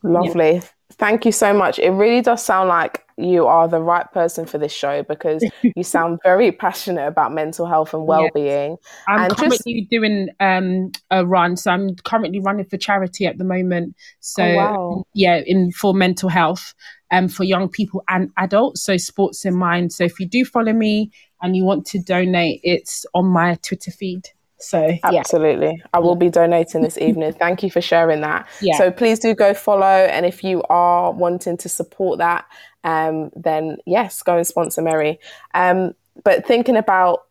Lovely. 0.03 0.53
Yeah. 0.53 0.61
Thank 0.93 1.25
you 1.25 1.31
so 1.31 1.53
much. 1.53 1.79
It 1.79 1.91
really 1.91 2.21
does 2.21 2.43
sound 2.43 2.69
like 2.69 3.05
you 3.17 3.45
are 3.45 3.67
the 3.67 3.81
right 3.81 4.09
person 4.11 4.45
for 4.45 4.57
this 4.57 4.71
show 4.71 5.03
because 5.03 5.43
you 5.75 5.83
sound 5.83 6.19
very 6.23 6.51
passionate 6.51 7.05
about 7.05 7.33
mental 7.33 7.65
health 7.65 7.93
and 7.93 8.07
well-being. 8.07 8.71
Yes. 8.71 8.93
I'm 9.07 9.21
and 9.21 9.37
currently 9.37 9.81
just... 9.81 9.89
doing 9.91 10.29
um, 10.39 10.91
a 11.11 11.25
run, 11.25 11.57
so 11.57 11.71
I'm 11.71 11.95
currently 11.97 12.39
running 12.39 12.65
for 12.65 12.77
charity 12.77 13.25
at 13.27 13.37
the 13.37 13.43
moment. 13.43 13.95
So 14.19 14.43
oh, 14.43 14.55
wow. 14.55 15.03
yeah, 15.13 15.41
in 15.45 15.71
for 15.71 15.93
mental 15.93 16.29
health 16.29 16.73
um, 17.11 17.27
for 17.27 17.43
young 17.43 17.69
people 17.69 18.03
and 18.07 18.31
adults. 18.37 18.83
So 18.83 18.97
sports 18.97 19.45
in 19.45 19.55
mind. 19.55 19.91
So 19.93 20.05
if 20.05 20.19
you 20.19 20.27
do 20.27 20.45
follow 20.45 20.73
me 20.73 21.11
and 21.41 21.55
you 21.55 21.65
want 21.65 21.85
to 21.87 21.99
donate, 21.99 22.61
it's 22.63 23.05
on 23.13 23.25
my 23.25 23.55
Twitter 23.61 23.91
feed. 23.91 24.29
So 24.59 24.97
absolutely, 25.03 25.77
yeah. 25.77 25.85
I 25.93 25.99
will 25.99 26.15
be 26.15 26.29
donating 26.29 26.81
this 26.81 26.97
evening. 26.97 27.33
Thank 27.39 27.63
you 27.63 27.71
for 27.71 27.81
sharing 27.81 28.21
that. 28.21 28.47
Yeah. 28.61 28.77
So 28.77 28.91
please 28.91 29.19
do 29.19 29.33
go 29.33 29.53
follow, 29.53 29.85
and 29.85 30.25
if 30.25 30.43
you 30.43 30.63
are 30.69 31.11
wanting 31.11 31.57
to 31.57 31.69
support 31.69 32.19
that, 32.19 32.45
um, 32.83 33.31
then 33.35 33.77
yes, 33.85 34.21
go 34.21 34.37
and 34.37 34.47
sponsor 34.47 34.81
Mary. 34.81 35.19
Um, 35.53 35.93
but 36.23 36.45
thinking 36.45 36.75
about 36.75 37.23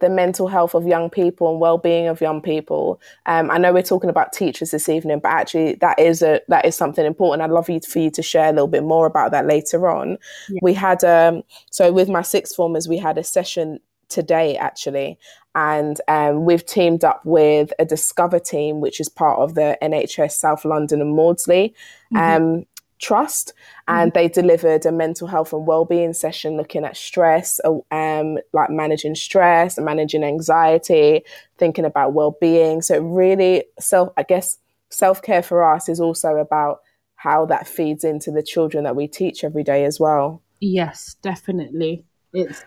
the 0.00 0.08
mental 0.08 0.48
health 0.48 0.74
of 0.74 0.86
young 0.86 1.10
people 1.10 1.50
and 1.50 1.60
well-being 1.60 2.06
of 2.06 2.20
young 2.20 2.40
people. 2.40 3.00
Um, 3.26 3.50
I 3.50 3.58
know 3.58 3.72
we're 3.72 3.82
talking 3.82 4.10
about 4.10 4.32
teachers 4.32 4.70
this 4.70 4.88
evening, 4.88 5.20
but 5.20 5.30
actually 5.30 5.74
that 5.76 5.98
is 5.98 6.22
a 6.22 6.40
that 6.48 6.64
is 6.64 6.74
something 6.74 7.04
important. 7.06 7.42
I'd 7.42 7.50
love 7.50 7.68
you 7.68 7.80
for 7.80 7.98
you 7.98 8.10
to 8.12 8.22
share 8.22 8.48
a 8.48 8.52
little 8.52 8.66
bit 8.68 8.84
more 8.84 9.06
about 9.06 9.30
that 9.32 9.46
later 9.46 9.88
on. 9.88 10.18
Yeah. 10.48 10.58
We 10.62 10.74
had 10.74 11.02
um, 11.04 11.42
so 11.70 11.92
with 11.92 12.08
my 12.08 12.22
sixth 12.22 12.54
formers, 12.54 12.88
we 12.88 12.98
had 12.98 13.18
a 13.18 13.24
session 13.24 13.80
today 14.08 14.56
actually. 14.56 15.18
And 15.54 15.98
um, 16.06 16.44
we've 16.44 16.66
teamed 16.66 17.02
up 17.04 17.22
with 17.24 17.72
a 17.78 17.84
discover 17.84 18.38
team 18.38 18.80
which 18.80 19.00
is 19.00 19.08
part 19.08 19.38
of 19.38 19.54
the 19.54 19.78
nhs 19.82 20.32
south 20.32 20.66
london 20.66 21.00
and 21.00 21.16
maudsley 21.16 21.74
mm-hmm. 22.12 22.44
um, 22.44 22.66
trust. 22.98 23.52
And 23.88 24.12
mm-hmm. 24.12 24.18
they 24.18 24.28
delivered 24.28 24.86
a 24.86 24.92
mental 24.92 25.26
health 25.26 25.52
and 25.52 25.66
well-being 25.66 26.12
session 26.12 26.56
looking 26.56 26.84
at 26.84 26.96
stress 26.96 27.60
uh, 27.64 27.78
um, 27.90 28.38
like 28.52 28.70
managing 28.70 29.14
stress 29.14 29.76
and 29.76 29.84
managing 29.84 30.24
anxiety 30.24 31.22
thinking 31.58 31.84
about 31.84 32.14
well-being. 32.14 32.82
So 32.82 33.00
really 33.00 33.64
self 33.78 34.10
i 34.16 34.22
guess 34.22 34.58
self-care 34.90 35.42
for 35.42 35.68
us 35.74 35.88
is 35.88 36.00
also 36.00 36.36
about 36.36 36.78
how 37.16 37.46
that 37.46 37.66
feeds 37.66 38.04
into 38.04 38.30
the 38.30 38.42
children 38.42 38.84
that 38.84 38.94
we 38.94 39.08
teach 39.08 39.42
every 39.42 39.64
day 39.64 39.84
as 39.84 39.98
well. 39.98 40.42
Yes 40.60 41.16
definitely. 41.22 42.04
It's 42.32 42.64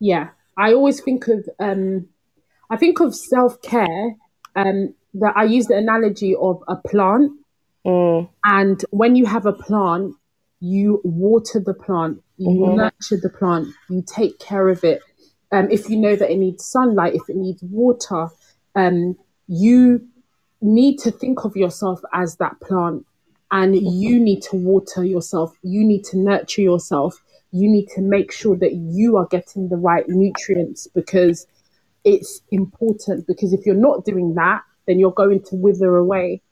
yeah 0.00 0.30
I 0.56 0.72
always 0.72 1.00
think 1.00 1.28
of 1.28 1.48
um, 1.58 2.08
I 2.70 2.76
think 2.76 3.00
of 3.00 3.14
self 3.14 3.60
care. 3.62 4.16
Um, 4.54 4.94
that 5.14 5.36
I 5.36 5.44
use 5.44 5.66
the 5.66 5.76
analogy 5.76 6.34
of 6.34 6.62
a 6.68 6.76
plant, 6.76 7.32
mm. 7.86 8.28
and 8.44 8.84
when 8.90 9.16
you 9.16 9.26
have 9.26 9.46
a 9.46 9.52
plant, 9.52 10.14
you 10.60 11.00
water 11.04 11.60
the 11.60 11.74
plant, 11.74 12.22
you 12.38 12.48
mm-hmm. 12.48 12.76
nurture 12.76 13.20
the 13.20 13.28
plant, 13.28 13.68
you 13.90 14.02
take 14.06 14.38
care 14.38 14.68
of 14.68 14.84
it. 14.84 15.02
Um, 15.50 15.70
if 15.70 15.90
you 15.90 15.98
know 15.98 16.16
that 16.16 16.30
it 16.30 16.38
needs 16.38 16.64
sunlight, 16.64 17.14
if 17.14 17.28
it 17.28 17.36
needs 17.36 17.62
water, 17.62 18.28
um, 18.74 19.16
you 19.48 20.06
need 20.62 20.98
to 21.00 21.10
think 21.10 21.44
of 21.44 21.56
yourself 21.56 22.00
as 22.14 22.36
that 22.36 22.58
plant, 22.60 23.04
and 23.50 23.74
mm-hmm. 23.74 23.86
you 23.86 24.20
need 24.20 24.40
to 24.44 24.56
water 24.56 25.04
yourself. 25.04 25.54
You 25.62 25.84
need 25.84 26.04
to 26.04 26.18
nurture 26.18 26.62
yourself 26.62 27.22
you 27.52 27.68
need 27.70 27.86
to 27.94 28.00
make 28.00 28.32
sure 28.32 28.56
that 28.56 28.72
you 28.74 29.16
are 29.16 29.26
getting 29.26 29.68
the 29.68 29.76
right 29.76 30.08
nutrients 30.08 30.88
because 30.88 31.46
it's 32.04 32.40
important. 32.50 33.26
Because 33.26 33.52
if 33.52 33.64
you're 33.66 33.74
not 33.74 34.04
doing 34.04 34.34
that, 34.34 34.62
then 34.86 34.98
you're 34.98 35.12
going 35.12 35.42
to 35.44 35.54
wither 35.56 35.96
away. 35.96 36.42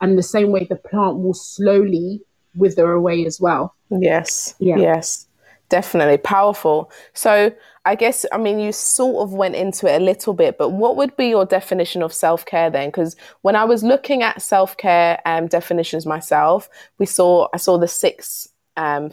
And 0.00 0.16
the 0.16 0.22
same 0.22 0.52
way, 0.52 0.64
the 0.64 0.76
plant 0.76 1.18
will 1.18 1.34
slowly 1.34 2.20
wither 2.54 2.92
away 2.92 3.26
as 3.26 3.40
well. 3.40 3.74
Yes. 3.90 4.54
Yeah. 4.58 4.76
Yes. 4.76 5.26
Definitely 5.68 6.18
powerful. 6.18 6.90
So, 7.14 7.52
I 7.84 7.94
guess, 7.94 8.24
I 8.32 8.38
mean, 8.38 8.60
you 8.60 8.70
sort 8.70 9.24
of 9.24 9.32
went 9.32 9.56
into 9.56 9.92
it 9.92 10.00
a 10.00 10.04
little 10.04 10.34
bit, 10.34 10.56
but 10.56 10.70
what 10.70 10.96
would 10.96 11.16
be 11.16 11.28
your 11.28 11.44
definition 11.44 12.02
of 12.02 12.12
self 12.12 12.46
care 12.46 12.70
then? 12.70 12.88
Because 12.88 13.16
when 13.42 13.56
I 13.56 13.64
was 13.64 13.82
looking 13.82 14.22
at 14.22 14.40
self 14.40 14.76
care 14.76 15.20
um, 15.26 15.48
definitions 15.48 16.06
myself, 16.06 16.68
we 16.98 17.06
saw, 17.06 17.48
I 17.52 17.56
saw 17.56 17.78
the 17.78 17.88
six 17.88 18.48
um, 18.76 19.10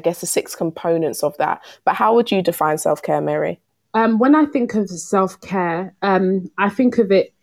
I 0.00 0.02
guess, 0.02 0.22
the 0.22 0.26
six 0.26 0.56
components 0.56 1.22
of 1.22 1.36
that. 1.36 1.62
But 1.84 1.94
how 1.94 2.14
would 2.14 2.30
you 2.30 2.40
define 2.40 2.78
self 2.78 3.02
care, 3.02 3.20
Mary? 3.20 3.60
Um, 3.92 4.18
when 4.18 4.34
I 4.34 4.46
think 4.46 4.74
of 4.74 4.88
self 4.88 5.38
care, 5.42 5.94
um, 6.00 6.50
I 6.56 6.70
think 6.70 6.96
of 6.96 7.12
it, 7.12 7.34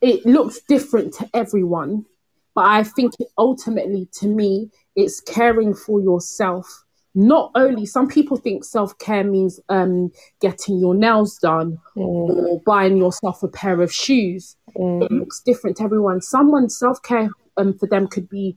it 0.00 0.24
looks 0.24 0.60
different 0.68 1.12
to 1.14 1.28
everyone. 1.34 2.06
But 2.54 2.66
I 2.66 2.84
think 2.84 3.14
ultimately, 3.36 4.08
to 4.20 4.28
me, 4.28 4.70
it's 4.94 5.20
caring 5.20 5.74
for 5.74 6.00
yourself. 6.00 6.84
Not 7.16 7.50
only, 7.56 7.84
some 7.84 8.06
people 8.06 8.36
think 8.36 8.62
self 8.62 8.96
care 8.98 9.24
means 9.24 9.58
um, 9.68 10.12
getting 10.40 10.78
your 10.78 10.94
nails 10.94 11.36
done 11.38 11.78
mm. 11.96 12.06
or 12.06 12.60
buying 12.64 12.96
yourself 12.96 13.42
a 13.42 13.48
pair 13.48 13.82
of 13.82 13.92
shoes. 13.92 14.54
Mm. 14.76 15.02
It 15.02 15.10
looks 15.10 15.40
different 15.40 15.78
to 15.78 15.82
everyone. 15.82 16.20
Someone 16.20 16.68
self 16.68 17.02
care 17.02 17.28
um, 17.56 17.76
for 17.76 17.88
them 17.88 18.06
could 18.06 18.28
be 18.28 18.56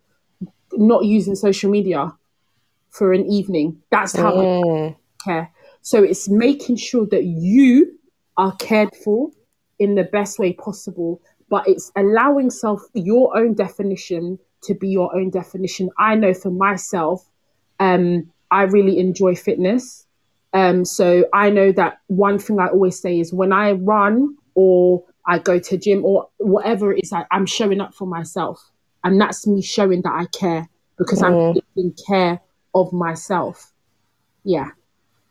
not 0.73 1.05
using 1.05 1.33
social 1.33 1.71
media 1.71 2.13
for 2.91 3.13
an 3.13 3.25
evening. 3.25 3.81
That's 3.89 4.15
how 4.15 4.33
mm. 4.33 4.91
I 4.91 4.95
care. 5.23 5.51
So 5.81 6.03
it's 6.03 6.29
making 6.29 6.75
sure 6.75 7.07
that 7.07 7.23
you 7.23 7.97
are 8.37 8.55
cared 8.57 8.95
for 9.03 9.29
in 9.79 9.95
the 9.95 10.03
best 10.03 10.37
way 10.37 10.53
possible, 10.53 11.21
but 11.49 11.67
it's 11.67 11.91
allowing 11.95 12.49
self 12.49 12.81
your 12.93 13.35
own 13.35 13.55
definition 13.55 14.37
to 14.63 14.75
be 14.75 14.89
your 14.89 15.15
own 15.15 15.31
definition. 15.31 15.89
I 15.97 16.15
know 16.15 16.33
for 16.33 16.51
myself, 16.51 17.27
um, 17.79 18.31
I 18.51 18.63
really 18.63 18.99
enjoy 18.99 19.35
fitness. 19.35 20.05
Um, 20.53 20.85
so 20.85 21.25
I 21.33 21.49
know 21.49 21.71
that 21.71 21.99
one 22.07 22.37
thing 22.37 22.59
I 22.59 22.67
always 22.67 22.99
say 22.99 23.19
is 23.19 23.33
when 23.33 23.53
I 23.53 23.71
run 23.71 24.35
or 24.53 25.03
I 25.25 25.39
go 25.39 25.59
to 25.59 25.77
gym 25.77 26.03
or 26.05 26.27
whatever 26.37 26.93
it 26.93 27.01
is, 27.03 27.13
I, 27.13 27.25
I'm 27.31 27.45
showing 27.45 27.79
up 27.79 27.93
for 27.93 28.05
myself. 28.05 28.61
And 29.03 29.19
that's 29.19 29.47
me 29.47 29.61
showing 29.61 30.01
that 30.03 30.13
I 30.13 30.25
care 30.37 30.67
because 30.97 31.21
mm. 31.21 31.49
I'm 31.49 31.53
taking 31.53 31.95
care 32.07 32.41
of 32.73 32.91
myself. 32.93 33.71
Yeah. 34.43 34.71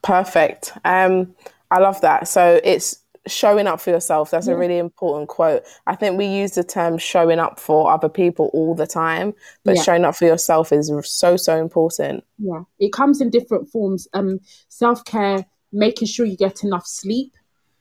Perfect. 0.03 0.73
Um, 0.85 1.35
I 1.71 1.79
love 1.79 2.01
that. 2.01 2.29
So 2.29 2.61
it's 2.65 3.01
showing 3.27 3.67
up 3.67 3.81
for 3.81 3.91
yourself. 3.91 4.31
That's 4.31 4.47
yeah. 4.47 4.55
a 4.55 4.57
really 4.57 4.79
important 4.79 5.29
quote. 5.29 5.63
I 5.87 5.95
think 5.95 6.17
we 6.19 6.27
use 6.27 6.53
the 6.53 6.65
term 6.65 6.99
showing 6.99 7.39
up 7.39 7.61
for 7.61 7.91
other 7.91 8.09
people 8.09 8.51
all 8.53 8.75
the 8.75 8.87
time, 8.87 9.35
but 9.65 9.77
yeah. 9.77 9.83
showing 9.83 10.05
up 10.05 10.17
for 10.17 10.25
yourself 10.25 10.73
is 10.73 10.91
so, 11.05 11.37
so 11.37 11.61
important. 11.61 12.25
Yeah. 12.39 12.63
It 12.79 12.93
comes 12.93 13.21
in 13.21 13.31
different 13.31 13.69
forms. 13.71 14.09
Um, 14.15 14.41
self 14.69 15.05
care, 15.05 15.45
making 15.73 16.09
sure 16.09 16.27
you 16.27 16.37
get 16.37 16.65
enough 16.65 16.87
sleep, 16.87 17.35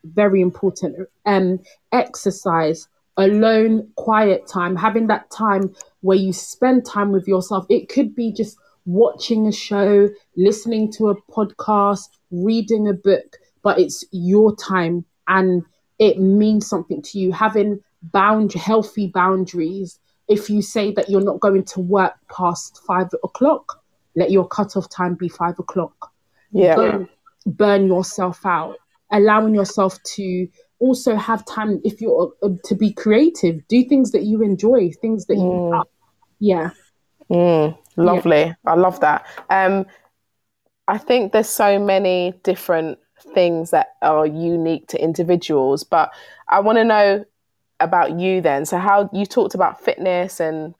very 0.03 0.41
important. 0.41 1.07
Um, 1.25 1.59
exercise, 1.91 2.87
alone, 3.17 3.89
quiet 3.95 4.47
time, 4.47 4.75
having 4.75 5.07
that 5.07 5.29
time 5.31 5.73
where 6.01 6.17
you 6.17 6.33
spend 6.33 6.85
time 6.85 7.11
with 7.11 7.27
yourself. 7.27 7.65
It 7.69 7.89
could 7.89 8.15
be 8.15 8.31
just 8.31 8.57
watching 8.89 9.47
a 9.47 9.51
show, 9.51 10.09
listening 10.35 10.91
to 10.93 11.09
a 11.09 11.21
podcast, 11.31 12.09
reading 12.31 12.87
a 12.87 12.93
book, 12.93 13.37
but 13.61 13.79
it's 13.79 14.03
your 14.11 14.55
time 14.55 15.05
and 15.27 15.63
it 15.99 16.19
means 16.19 16.67
something 16.67 17.01
to 17.03 17.19
you. 17.19 17.31
Having 17.31 17.81
bound 18.01 18.53
healthy 18.53 19.07
boundaries. 19.07 19.99
If 20.27 20.49
you 20.49 20.61
say 20.61 20.91
that 20.93 21.09
you're 21.09 21.23
not 21.23 21.39
going 21.39 21.63
to 21.65 21.79
work 21.79 22.13
past 22.35 22.81
five 22.85 23.07
o'clock, 23.23 23.81
let 24.15 24.31
your 24.31 24.47
cutoff 24.47 24.89
time 24.89 25.15
be 25.15 25.27
five 25.27 25.57
o'clock. 25.59 26.11
Yeah. 26.51 26.75
Don't 26.75 27.09
burn 27.45 27.87
yourself 27.87 28.45
out. 28.45 28.77
Allowing 29.11 29.55
yourself 29.55 30.01
to 30.15 30.47
also 30.79 31.15
have 31.15 31.43
time 31.45 31.81
if 31.83 31.99
you're 31.99 32.31
uh, 32.43 32.49
to 32.63 32.75
be 32.75 32.93
creative, 32.93 33.67
do 33.67 33.83
things 33.83 34.11
that 34.11 34.23
you 34.23 34.43
enjoy, 34.43 34.91
things 35.01 35.25
that 35.25 35.37
mm. 35.37 35.71
you 35.71 35.83
yeah. 36.39 36.69
Mm. 37.29 37.77
Lovely. 37.95 38.37
Yeah. 38.41 38.53
I 38.65 38.75
love 38.75 38.99
that. 39.01 39.25
Um, 39.49 39.85
I 40.87 40.97
think 40.97 41.31
there's 41.31 41.49
so 41.49 41.79
many 41.79 42.33
different 42.43 42.97
things 43.33 43.71
that 43.71 43.95
are 44.01 44.25
unique 44.25 44.87
to 44.87 45.01
individuals, 45.01 45.83
but 45.83 46.11
I 46.47 46.61
want 46.61 46.77
to 46.77 46.83
know 46.83 47.25
about 47.79 48.19
you 48.19 48.41
then. 48.41 48.65
So, 48.65 48.77
how 48.77 49.09
you 49.13 49.25
talked 49.25 49.55
about 49.55 49.81
fitness 49.81 50.39
and 50.39 50.73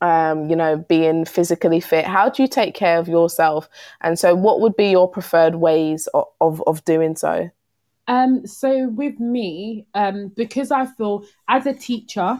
um, 0.00 0.50
you 0.50 0.56
know, 0.56 0.76
being 0.76 1.24
physically 1.24 1.80
fit. 1.80 2.04
How 2.04 2.28
do 2.28 2.42
you 2.42 2.48
take 2.48 2.74
care 2.74 2.98
of 2.98 3.08
yourself? 3.08 3.68
And 4.00 4.18
so, 4.18 4.34
what 4.34 4.60
would 4.60 4.76
be 4.76 4.90
your 4.90 5.08
preferred 5.08 5.54
ways 5.54 6.08
of, 6.08 6.26
of, 6.40 6.62
of 6.66 6.84
doing 6.84 7.16
so? 7.16 7.50
Um, 8.06 8.46
so, 8.46 8.88
with 8.88 9.18
me, 9.18 9.86
um, 9.94 10.28
because 10.36 10.70
I 10.70 10.86
feel 10.86 11.24
as 11.48 11.66
a 11.66 11.72
teacher, 11.72 12.38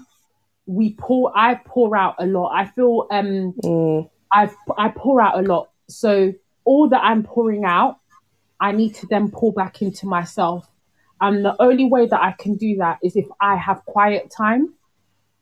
we 0.67 0.95
pour 0.95 1.33
I 1.37 1.57
pour 1.57 1.97
out 1.97 2.17
a 2.19 2.27
lot. 2.27 2.53
I 2.55 2.67
feel 2.67 3.07
um 3.11 3.55
mm. 3.63 4.11
I 4.33 4.51
I 4.77 4.89
pour 4.89 5.21
out 5.21 5.39
a 5.39 5.43
lot. 5.43 5.71
So 5.89 6.33
all 6.65 6.89
that 6.89 7.03
I'm 7.03 7.23
pouring 7.23 7.65
out, 7.65 7.99
I 8.61 8.73
need 8.73 8.95
to 8.97 9.07
then 9.07 9.31
pour 9.31 9.53
back 9.53 9.83
into 9.83 10.07
myself. 10.07 10.69
And 11.21 11.45
the 11.45 11.55
only 11.61 11.85
way 11.85 12.07
that 12.07 12.21
I 12.21 12.33
can 12.33 12.57
do 12.57 12.77
that 12.77 12.99
is 13.03 13.17
if 13.17 13.27
I 13.41 13.57
have 13.57 13.85
quiet 13.85 14.31
time. 14.31 14.75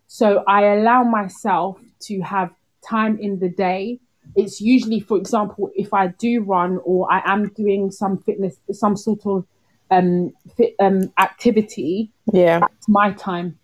So 0.06 0.44
I 0.46 0.64
allow 0.64 1.04
myself 1.04 1.80
to 2.02 2.20
have 2.20 2.50
time 2.86 3.18
in 3.18 3.38
the 3.38 3.48
day. 3.48 3.98
It's 4.36 4.60
usually, 4.60 5.00
for 5.00 5.16
example, 5.16 5.70
if 5.74 5.94
I 5.94 6.08
do 6.08 6.42
run 6.42 6.78
or 6.84 7.10
I 7.10 7.22
am 7.24 7.48
doing 7.54 7.90
some 7.90 8.18
fitness, 8.18 8.56
some 8.72 8.96
sort 8.96 9.26
of 9.26 9.46
um, 9.90 10.32
fit, 10.56 10.74
um, 10.80 11.12
activity. 11.18 12.10
Yeah. 12.32 12.60
That's 12.60 12.88
my 12.88 13.12
time. 13.12 13.58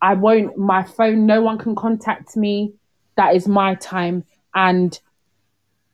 I 0.00 0.14
won't, 0.14 0.56
my 0.56 0.82
phone, 0.82 1.26
no 1.26 1.40
one 1.40 1.58
can 1.58 1.74
contact 1.74 2.36
me. 2.36 2.74
That 3.16 3.34
is 3.34 3.48
my 3.48 3.74
time. 3.76 4.24
And 4.54 4.98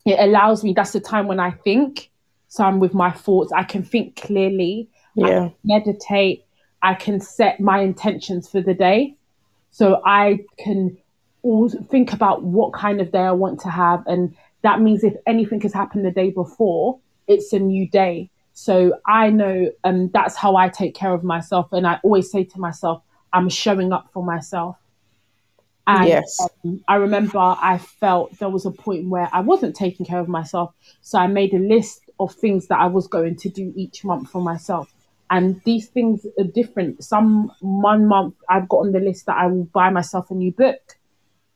it 0.05 0.19
allows 0.19 0.65
me, 0.65 0.73
that's 0.73 0.93
the 0.93 1.01
time 1.01 1.27
when 1.27 1.41
I 1.41 1.51
think. 1.51 2.11
So 2.49 2.65
I'm 2.65 2.81
with 2.81 2.95
my 2.95 3.11
thoughts. 3.11 3.53
I 3.53 3.63
can 3.65 3.83
think 3.83 4.17
clearly. 4.17 4.89
Yeah. 5.15 5.45
I 5.45 5.55
meditate. 5.65 6.45
I 6.83 6.95
can 6.95 7.21
set 7.21 7.61
my 7.61 7.81
intentions 7.81 8.49
for 8.49 8.61
the 8.61 8.75
day. 8.75 9.17
So 9.71 10.03
I 10.05 10.41
can 10.59 10.99
always 11.43 11.77
think 11.91 12.13
about 12.13 12.43
what 12.43 12.73
kind 12.73 13.01
of 13.01 13.13
day 13.13 13.21
I 13.21 13.33
want 13.33 13.61
to 13.61 13.71
have. 13.71 14.07
And 14.07 14.35
that 14.63 14.81
means 14.81 15.03
if 15.05 15.15
anything 15.27 15.61
has 15.63 15.73
happened 15.73 16.05
the 16.05 16.11
day 16.11 16.31
before, 16.31 16.99
it's 17.27 17.53
a 17.53 17.59
new 17.59 17.89
day. 17.89 18.31
So 18.53 18.99
I 19.07 19.31
know 19.31 19.71
um, 19.85 20.11
that's 20.13 20.37
how 20.37 20.57
I 20.57 20.69
take 20.69 20.95
care 20.95 21.15
of 21.15 21.25
myself. 21.25 21.73
And 21.73 21.87
I 21.87 22.01
always 22.03 22.31
say 22.31 22.45
to 22.45 22.61
myself, 22.61 23.03
I'm 23.33 23.49
showing 23.49 23.93
up 23.93 24.11
for 24.13 24.25
myself. 24.25 24.77
And 25.87 26.07
Yes. 26.07 26.41
um, 26.65 26.85
I 26.87 26.97
remember 26.97 27.39
I 27.39 27.79
felt 27.79 28.39
there 28.39 28.49
was 28.49 28.67
a 28.67 28.71
point 28.71 29.09
where 29.09 29.29
I 29.33 29.41
wasn't 29.41 29.75
taking 29.75 30.07
care 30.07 30.21
of 30.21 30.29
myself. 30.29 30.73
So 31.01 31.19
I 31.19 31.27
made 31.27 31.55
a 31.55 31.59
list 31.59 32.03
of 32.21 32.35
things 32.35 32.69
that 32.69 32.79
I 32.79 32.87
was 32.87 33.09
going 33.09 33.37
to 33.37 33.49
do 33.49 33.73
each 33.77 34.05
month 34.05 34.31
for 34.31 34.41
myself. 34.41 34.93
And 35.31 35.61
these 35.65 35.89
things 35.89 36.27
are 36.39 36.45
different. 36.45 37.03
Some 37.03 37.51
one 37.61 38.07
month 38.07 38.35
I've 38.49 38.69
got 38.69 38.79
on 38.79 38.93
the 38.93 39.01
list 39.01 39.27
that 39.27 39.37
I 39.37 39.47
will 39.47 39.65
buy 39.65 39.91
myself 39.91 40.31
a 40.31 40.35
new 40.35 40.53
book. 40.53 40.81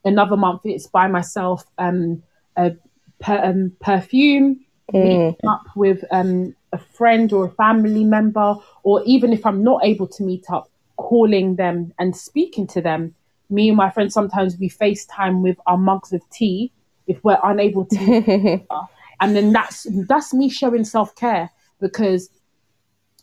Another 0.04 0.36
month 0.36 0.62
it's 0.64 0.86
buy 0.86 1.08
myself 1.08 1.64
um, 1.78 2.22
a 2.56 2.72
per, 3.20 3.38
um, 3.44 3.72
perfume, 3.80 4.64
meet 4.92 5.20
up 5.46 5.64
with 5.76 6.04
um, 6.10 6.54
a 6.72 6.78
friend 6.78 7.32
or 7.32 7.46
a 7.46 7.50
family 7.50 8.04
member, 8.04 8.56
or 8.82 9.02
even 9.04 9.32
if 9.32 9.44
I'm 9.44 9.62
not 9.62 9.84
able 9.84 10.08
to 10.08 10.22
meet 10.24 10.44
up, 10.50 10.70
calling 10.96 11.56
them 11.56 11.92
and 11.98 12.16
speaking 12.16 12.66
to 12.68 12.80
them. 12.80 13.14
Me 13.48 13.68
and 13.68 13.76
my 13.76 13.90
friends 13.90 14.14
sometimes 14.14 14.56
we 14.58 14.68
FaceTime 14.68 15.42
with 15.42 15.56
our 15.66 15.78
mugs 15.78 16.12
of 16.12 16.22
tea 16.30 16.72
if 17.06 17.22
we're 17.22 17.38
unable 17.44 17.84
to 17.86 17.98
meet 17.98 18.28
each 18.28 18.66
other. 18.70 18.86
and 19.20 19.36
then 19.36 19.52
that's 19.52 19.86
that's 20.08 20.34
me 20.34 20.48
showing 20.48 20.84
self-care 20.84 21.50
because 21.80 22.30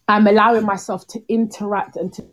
I'm 0.07 0.27
allowing 0.27 0.65
myself 0.65 1.07
to 1.07 1.21
interact 1.27 1.95
and 1.95 2.13
to 2.13 2.23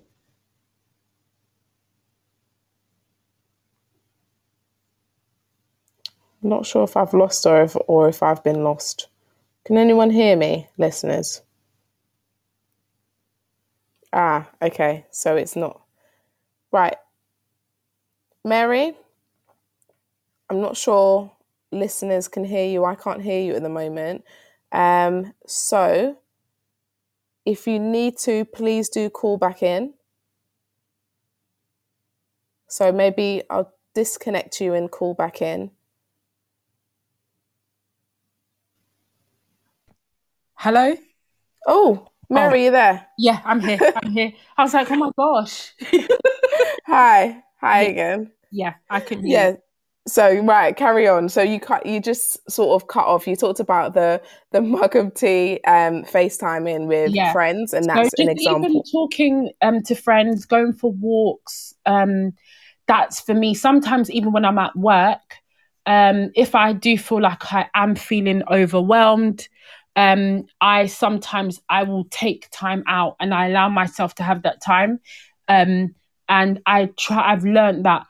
I'm 6.42 6.48
not 6.48 6.64
sure 6.66 6.84
if 6.84 6.96
I've 6.96 7.12
lost 7.12 7.44
or 7.46 7.62
if 7.62 7.76
or 7.86 8.08
if 8.08 8.22
I've 8.22 8.42
been 8.42 8.64
lost. 8.64 9.08
Can 9.64 9.76
anyone 9.76 10.10
hear 10.10 10.36
me, 10.36 10.68
listeners? 10.78 11.42
Ah, 14.12 14.49
okay. 14.62 15.06
So 15.10 15.36
it's 15.36 15.56
not 15.56 15.80
right. 16.72 16.96
Mary, 18.44 18.94
I'm 20.48 20.60
not 20.60 20.76
sure 20.76 21.32
listeners 21.72 22.28
can 22.28 22.44
hear 22.44 22.66
you. 22.66 22.84
I 22.84 22.94
can't 22.94 23.22
hear 23.22 23.42
you 23.42 23.54
at 23.54 23.62
the 23.62 23.68
moment. 23.68 24.24
Um, 24.72 25.34
so 25.46 26.16
if 27.44 27.66
you 27.66 27.78
need 27.78 28.18
to, 28.18 28.44
please 28.44 28.88
do 28.88 29.10
call 29.10 29.36
back 29.36 29.62
in. 29.62 29.94
So 32.68 32.92
maybe 32.92 33.42
I'll 33.50 33.72
disconnect 33.94 34.60
you 34.60 34.74
and 34.74 34.90
call 34.90 35.14
back 35.14 35.42
in. 35.42 35.70
Hello? 40.54 40.94
Oh, 41.66 42.09
Mary, 42.30 42.64
you 42.64 42.70
there? 42.70 43.06
Yeah, 43.18 43.40
I'm 43.44 43.60
here. 43.60 43.82
I'm 43.94 44.10
here. 44.10 44.32
I 44.56 44.62
was 44.62 44.74
like, 44.74 44.90
oh 44.90 44.96
my 44.96 45.10
gosh. 45.16 45.74
Hi, 46.86 47.42
hi 47.60 47.82
again. 47.82 48.32
yeah, 48.50 48.74
I 48.88 49.00
can 49.00 49.24
hear. 49.24 49.48
Yeah. 49.48 49.56
So 50.08 50.40
right, 50.44 50.76
carry 50.76 51.08
on. 51.08 51.28
So 51.28 51.42
you 51.42 51.60
cut, 51.60 51.86
you 51.86 52.00
just 52.00 52.50
sort 52.50 52.80
of 52.80 52.88
cut 52.88 53.06
off. 53.06 53.26
You 53.26 53.36
talked 53.36 53.60
about 53.60 53.94
the 53.94 54.22
the 54.52 54.60
mug 54.74 54.96
of 54.96 55.14
tea, 55.14 55.60
um, 55.66 56.04
FaceTiming 56.04 56.86
with 56.86 57.14
Yeah. 57.14 57.32
friends, 57.32 57.74
and 57.74 57.88
So 57.90 57.90
that's 57.90 58.14
an 58.14 58.28
example. 58.28 58.68
Even 58.70 58.82
talking 58.92 59.52
um, 59.62 59.82
to 59.84 59.94
friends, 59.94 60.44
going 60.46 60.72
for 60.72 60.92
walks, 60.92 61.74
um, 61.86 62.32
that's 62.86 63.20
for 63.20 63.34
me. 63.34 63.54
Sometimes 63.54 64.10
even 64.10 64.32
when 64.32 64.44
I'm 64.44 64.58
at 64.58 64.76
work, 64.76 65.36
um, 65.86 66.30
if 66.34 66.54
I 66.54 66.72
do 66.72 66.98
feel 66.98 67.20
like 67.20 67.52
I 67.52 67.68
am 67.74 67.94
feeling 67.96 68.42
overwhelmed, 68.50 69.48
um, 69.96 70.46
I 70.60 70.86
sometimes 70.86 71.60
I 71.68 71.82
will 71.82 72.04
take 72.04 72.48
time 72.50 72.84
out 72.86 73.16
and 73.20 73.34
I 73.34 73.48
allow 73.48 73.68
myself 73.68 74.14
to 74.16 74.22
have 74.22 74.42
that 74.42 74.62
time. 74.62 75.00
Um, 75.48 75.94
and 76.28 76.60
I 76.64 76.90
try. 76.98 77.32
I've 77.32 77.44
learned 77.44 77.84
that 77.86 78.06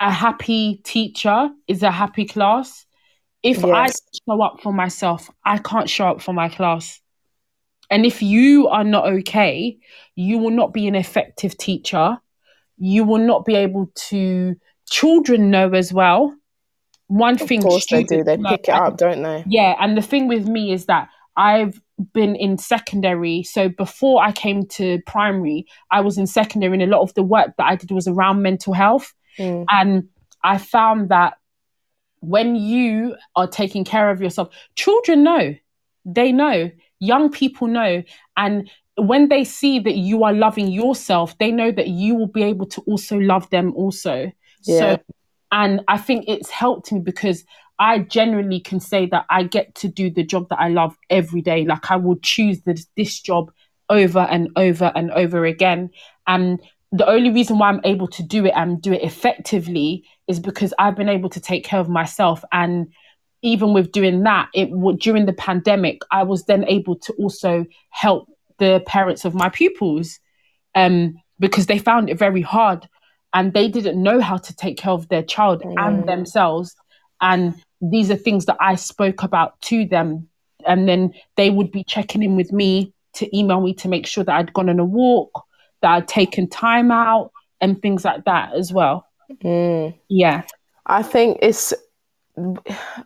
a 0.00 0.10
happy 0.10 0.80
teacher 0.84 1.50
is 1.66 1.82
a 1.82 1.90
happy 1.90 2.26
class. 2.26 2.86
If 3.42 3.64
I 3.64 3.88
show 3.88 4.42
up 4.42 4.60
for 4.62 4.72
myself, 4.72 5.30
I 5.44 5.58
can't 5.58 5.88
show 5.90 6.08
up 6.08 6.20
for 6.22 6.32
my 6.32 6.48
class. 6.48 7.00
And 7.90 8.04
if 8.04 8.22
you 8.22 8.68
are 8.68 8.84
not 8.84 9.06
okay, 9.06 9.78
you 10.16 10.38
will 10.38 10.50
not 10.50 10.72
be 10.72 10.88
an 10.88 10.94
effective 10.94 11.56
teacher. 11.56 12.18
You 12.78 13.04
will 13.04 13.18
not 13.24 13.44
be 13.44 13.54
able 13.54 13.90
to. 14.08 14.56
Children 14.88 15.50
know 15.50 15.70
as 15.72 15.92
well. 15.92 16.34
One 17.08 17.38
Of 17.40 17.48
thing, 17.48 17.62
course 17.62 17.86
they 17.90 18.04
do. 18.04 18.22
They 18.24 18.36
know, 18.36 18.50
pick 18.50 18.68
it 18.68 18.74
up, 18.74 18.96
don't 18.96 19.22
they? 19.22 19.44
yeah, 19.44 19.76
and 19.80 19.96
the 19.96 20.02
thing 20.02 20.28
with 20.28 20.46
me 20.46 20.72
is 20.72 20.86
that 20.86 21.08
I've 21.36 21.80
been 22.12 22.36
in 22.36 22.58
secondary. 22.58 23.42
So 23.42 23.68
before 23.68 24.22
I 24.22 24.32
came 24.32 24.66
to 24.66 25.00
primary, 25.06 25.66
I 25.90 26.00
was 26.00 26.18
in 26.18 26.26
secondary, 26.26 26.74
and 26.74 26.82
a 26.82 26.86
lot 26.86 27.02
of 27.02 27.14
the 27.14 27.22
work 27.22 27.54
that 27.56 27.66
I 27.66 27.76
did 27.76 27.90
was 27.90 28.08
around 28.08 28.42
mental 28.42 28.72
health. 28.72 29.14
Mm. 29.38 29.64
And 29.70 30.08
I 30.42 30.58
found 30.58 31.08
that 31.10 31.34
when 32.20 32.56
you 32.56 33.16
are 33.34 33.46
taking 33.46 33.84
care 33.84 34.10
of 34.10 34.20
yourself, 34.20 34.54
children 34.74 35.22
know, 35.22 35.54
they 36.04 36.32
know, 36.32 36.70
young 36.98 37.30
people 37.30 37.68
know. 37.68 38.02
And 38.36 38.70
when 38.96 39.28
they 39.28 39.44
see 39.44 39.78
that 39.80 39.96
you 39.96 40.24
are 40.24 40.32
loving 40.32 40.68
yourself, 40.68 41.36
they 41.38 41.50
know 41.50 41.70
that 41.70 41.88
you 41.88 42.14
will 42.14 42.28
be 42.28 42.42
able 42.42 42.66
to 42.66 42.80
also 42.82 43.18
love 43.18 43.48
them 43.50 43.74
also. 43.74 44.32
Yeah. 44.64 44.78
So, 44.78 44.98
and 45.52 45.82
I 45.88 45.98
think 45.98 46.24
it's 46.26 46.50
helped 46.50 46.90
me 46.92 47.00
because 47.00 47.44
I 47.78 48.00
generally 48.00 48.60
can 48.60 48.80
say 48.80 49.06
that 49.06 49.26
I 49.28 49.42
get 49.42 49.74
to 49.76 49.88
do 49.88 50.10
the 50.10 50.24
job 50.24 50.48
that 50.48 50.60
I 50.60 50.68
love 50.68 50.96
every 51.10 51.42
day. 51.42 51.64
Like 51.64 51.90
I 51.90 51.96
will 51.96 52.16
choose 52.16 52.62
this, 52.62 52.86
this 52.96 53.20
job 53.20 53.52
over 53.88 54.20
and 54.20 54.48
over 54.56 54.92
and 54.94 55.10
over 55.12 55.44
again. 55.44 55.90
And 56.26 56.60
the 56.92 57.08
only 57.08 57.30
reason 57.30 57.58
why 57.58 57.68
I'm 57.68 57.80
able 57.84 58.08
to 58.08 58.22
do 58.22 58.46
it 58.46 58.52
and 58.56 58.80
do 58.80 58.92
it 58.92 59.02
effectively 59.02 60.04
is 60.28 60.40
because 60.40 60.72
I've 60.78 60.96
been 60.96 61.08
able 61.08 61.28
to 61.30 61.40
take 61.40 61.64
care 61.64 61.80
of 61.80 61.88
myself. 61.88 62.42
And 62.52 62.92
even 63.42 63.74
with 63.74 63.92
doing 63.92 64.22
that, 64.22 64.48
it 64.54 64.70
during 64.98 65.26
the 65.26 65.32
pandemic, 65.32 66.00
I 66.10 66.22
was 66.22 66.44
then 66.44 66.64
able 66.64 66.96
to 66.96 67.12
also 67.14 67.66
help 67.90 68.28
the 68.58 68.82
parents 68.86 69.24
of 69.24 69.34
my 69.34 69.50
pupils 69.50 70.18
um, 70.74 71.16
because 71.38 71.66
they 71.66 71.78
found 71.78 72.08
it 72.08 72.18
very 72.18 72.40
hard 72.40 72.88
and 73.34 73.52
they 73.52 73.68
didn't 73.68 74.02
know 74.02 74.20
how 74.20 74.38
to 74.38 74.56
take 74.56 74.78
care 74.78 74.92
of 74.92 75.08
their 75.08 75.22
child 75.22 75.62
and 75.76 76.08
themselves. 76.08 76.74
And 77.20 77.54
these 77.80 78.10
are 78.10 78.16
things 78.16 78.46
that 78.46 78.56
I 78.60 78.74
spoke 78.76 79.22
about 79.22 79.60
to 79.62 79.84
them. 79.84 80.28
And 80.66 80.88
then 80.88 81.14
they 81.36 81.50
would 81.50 81.70
be 81.70 81.84
checking 81.84 82.22
in 82.22 82.36
with 82.36 82.52
me 82.52 82.92
to 83.14 83.36
email 83.36 83.60
me 83.60 83.74
to 83.74 83.88
make 83.88 84.06
sure 84.06 84.24
that 84.24 84.36
I'd 84.36 84.52
gone 84.52 84.68
on 84.68 84.78
a 84.78 84.84
walk, 84.84 85.44
that 85.82 85.90
I'd 85.90 86.08
taken 86.08 86.48
time 86.48 86.90
out, 86.90 87.32
and 87.60 87.80
things 87.80 88.04
like 88.04 88.24
that 88.24 88.54
as 88.54 88.72
well. 88.72 89.06
Mm. 89.42 89.94
Yeah. 90.08 90.42
I 90.86 91.02
think 91.02 91.38
it's 91.42 91.72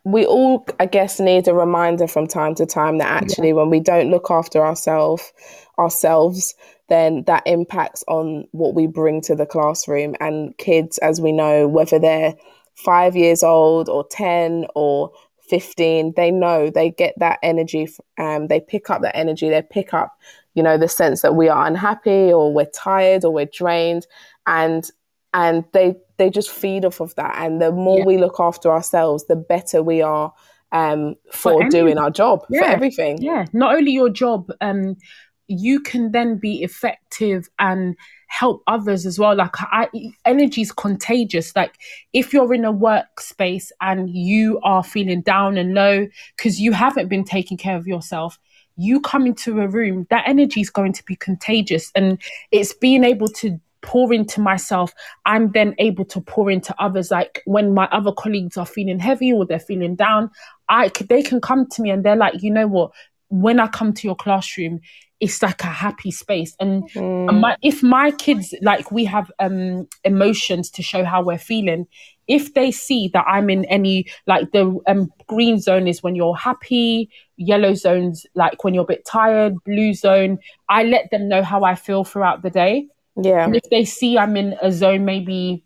we 0.05 0.27
all, 0.27 0.67
I 0.81 0.87
guess, 0.87 1.21
need 1.21 1.47
a 1.47 1.55
reminder 1.55 2.09
from 2.09 2.27
time 2.27 2.55
to 2.57 2.67
time 2.67 2.99
that 2.99 3.07
actually, 3.07 3.53
when 3.53 3.71
we 3.71 3.79
don't 3.79 4.11
look 4.11 4.31
after 4.31 4.65
ourselves, 4.65 5.33
ourselves, 5.79 6.55
then 6.89 7.23
that 7.25 7.45
impacts 7.47 8.03
on 8.09 8.49
what 8.51 8.75
we 8.75 8.89
bring 8.89 9.21
to 9.23 9.37
the 9.37 9.47
classroom. 9.47 10.17
And 10.21 10.57
kids, 10.59 10.99
as 10.99 11.21
we 11.21 11.31
know, 11.31 11.69
whether 11.69 11.99
they're 11.99 12.35
five 12.85 13.15
years 13.17 13.43
old 13.43 13.89
or 13.89 14.07
ten 14.09 14.67
or 14.75 15.11
15 15.49 16.13
they 16.17 16.31
know 16.31 16.71
they 16.71 16.91
get 16.91 17.13
that 17.19 17.39
energy 17.43 17.89
um, 18.19 18.47
they 18.47 18.61
pick 18.61 18.89
up 18.89 19.03
that 19.03 19.17
energy 19.17 19.49
they 19.51 19.63
pick 19.63 19.93
up 19.93 20.17
you 20.55 20.63
know 20.63 20.79
the 20.79 20.87
sense 20.89 21.23
that 21.23 21.35
we 21.35 21.49
are 21.49 21.67
unhappy 21.67 22.33
or 22.33 22.53
we're 22.55 22.67
tired 22.73 23.25
or 23.25 23.33
we're 23.33 23.47
drained 23.53 24.07
and 24.47 24.91
and 25.35 25.65
they 25.73 25.97
they 26.19 26.31
just 26.31 26.51
feed 26.51 26.85
off 26.85 27.01
of 27.01 27.13
that 27.17 27.35
and 27.39 27.61
the 27.61 27.73
more 27.73 27.99
Yeah. 27.99 28.05
we 28.05 28.17
look 28.19 28.39
after 28.39 28.71
ourselves 28.71 29.27
the 29.27 29.35
better 29.35 29.83
we 29.83 30.03
are 30.03 30.33
um, 30.73 31.17
for 31.33 31.63
any- 31.63 31.71
doing 31.71 31.99
our 31.99 32.11
job 32.13 32.47
for 32.47 32.63
everything 32.65 33.21
Yeah. 33.21 33.47
Not 33.53 33.75
only 33.75 33.91
your 33.91 34.09
job, 34.09 34.53
um, 34.61 34.97
you 35.49 35.81
can 35.81 36.13
then 36.13 36.39
be 36.39 36.63
effective 36.63 37.49
and 37.59 37.97
help 38.31 38.63
others 38.69 39.07
as 39.07 39.19
well. 39.19 39.35
Like 39.35 39.55
I, 39.59 39.89
energy 40.25 40.63
is 40.63 40.71
contagious. 40.71 41.55
Like 41.57 41.75
if 42.13 42.33
you're 42.33 42.55
in 42.55 42.65
a 42.65 42.73
workspace 42.73 43.71
and 43.81 44.09
you 44.09 44.61
are 44.63 44.85
feeling 44.85 45.21
down 45.21 45.59
and 45.59 45.75
low 45.75 46.07
because 46.37 46.61
you 46.61 46.73
haven't 46.73 47.09
been 47.09 47.25
taking 47.25 47.57
care 47.57 47.77
of 47.77 47.89
yourself, 47.89 48.39
you 48.77 49.01
come 49.01 49.27
into 49.27 49.61
a 49.61 49.67
room, 49.67 50.07
that 50.11 50.29
energy 50.29 50.61
is 50.61 50.71
going 50.71 50.93
to 50.93 51.05
be 51.05 51.17
contagious. 51.17 51.91
And 51.97 52.23
it's 52.53 52.73
being 52.73 53.03
able 53.03 53.29
to 53.29 53.61
pour 53.83 54.13
into 54.13 54.41
myself, 54.41 54.95
I'm 55.27 55.51
then 55.51 55.75
able 55.79 56.05
to 56.07 56.21
pour 56.21 56.51
into 56.51 56.75
others. 56.81 57.11
Like 57.11 57.43
when 57.47 57.75
my 57.75 57.87
other 57.87 58.13
colleagues 58.13 58.57
are 58.57 58.67
feeling 58.67 59.01
heavy 59.01 59.33
or 59.33 59.45
they're 59.45 59.59
feeling 59.59 59.97
down, 59.97 60.31
I 60.69 60.91
they 61.09 61.23
can 61.23 61.41
come 61.41 61.67
to 61.67 61.83
me 61.83 61.91
and 61.91 62.05
they're 62.05 62.17
like, 62.17 62.43
you 62.43 62.51
know 62.53 62.69
what? 62.69 62.93
When 63.29 63.59
I 63.59 63.67
come 63.67 63.93
to 63.93 64.07
your 64.07 64.17
classroom, 64.17 64.81
it's 65.21 65.43
like 65.43 65.63
a 65.63 65.67
happy 65.67 66.11
space. 66.11 66.57
And 66.59 66.83
Mm. 66.97 67.41
my, 67.41 67.57
if 67.63 67.83
my 67.83 68.11
kids 68.11 68.55
like 68.63 68.91
we 68.91 69.05
have 69.05 69.31
um 69.39 69.87
emotions 70.05 70.71
to 70.71 70.83
show 70.83 71.05
how 71.05 71.23
we're 71.23 71.39
feeling, 71.39 71.87
if 72.27 72.55
they 72.55 72.71
see 72.71 73.09
that 73.13 73.25
I'm 73.27 73.51
in 73.51 73.65
any 73.67 74.07
like 74.27 74.53
the 74.53 74.79
um, 74.87 75.13
green 75.27 75.61
zone 75.61 75.87
is 75.87 76.03
when 76.03 76.15
you're 76.15 76.37
happy, 76.37 77.11
yellow 77.37 77.75
zones 77.75 78.27
like 78.35 78.65
when 78.65 78.73
you're 78.73 78.85
a 78.85 78.87
bit 78.87 79.05
tired, 79.05 79.63
blue 79.65 79.95
zone, 79.95 80.39
I 80.69 80.85
let 80.85 81.11
them 81.11 81.29
know 81.29 81.43
how 81.43 81.65
I 81.65 81.75
feel 81.75 82.05
throughout 82.05 82.43
the 82.43 82.51
day. 82.51 82.89
Yeah. 83.21 83.45
And 83.45 83.57
if 83.57 83.69
they 83.71 83.85
see 83.85 84.17
I'm 84.17 84.37
in 84.37 84.57
a 84.63 84.73
zone, 84.73 85.05
maybe 85.05 85.65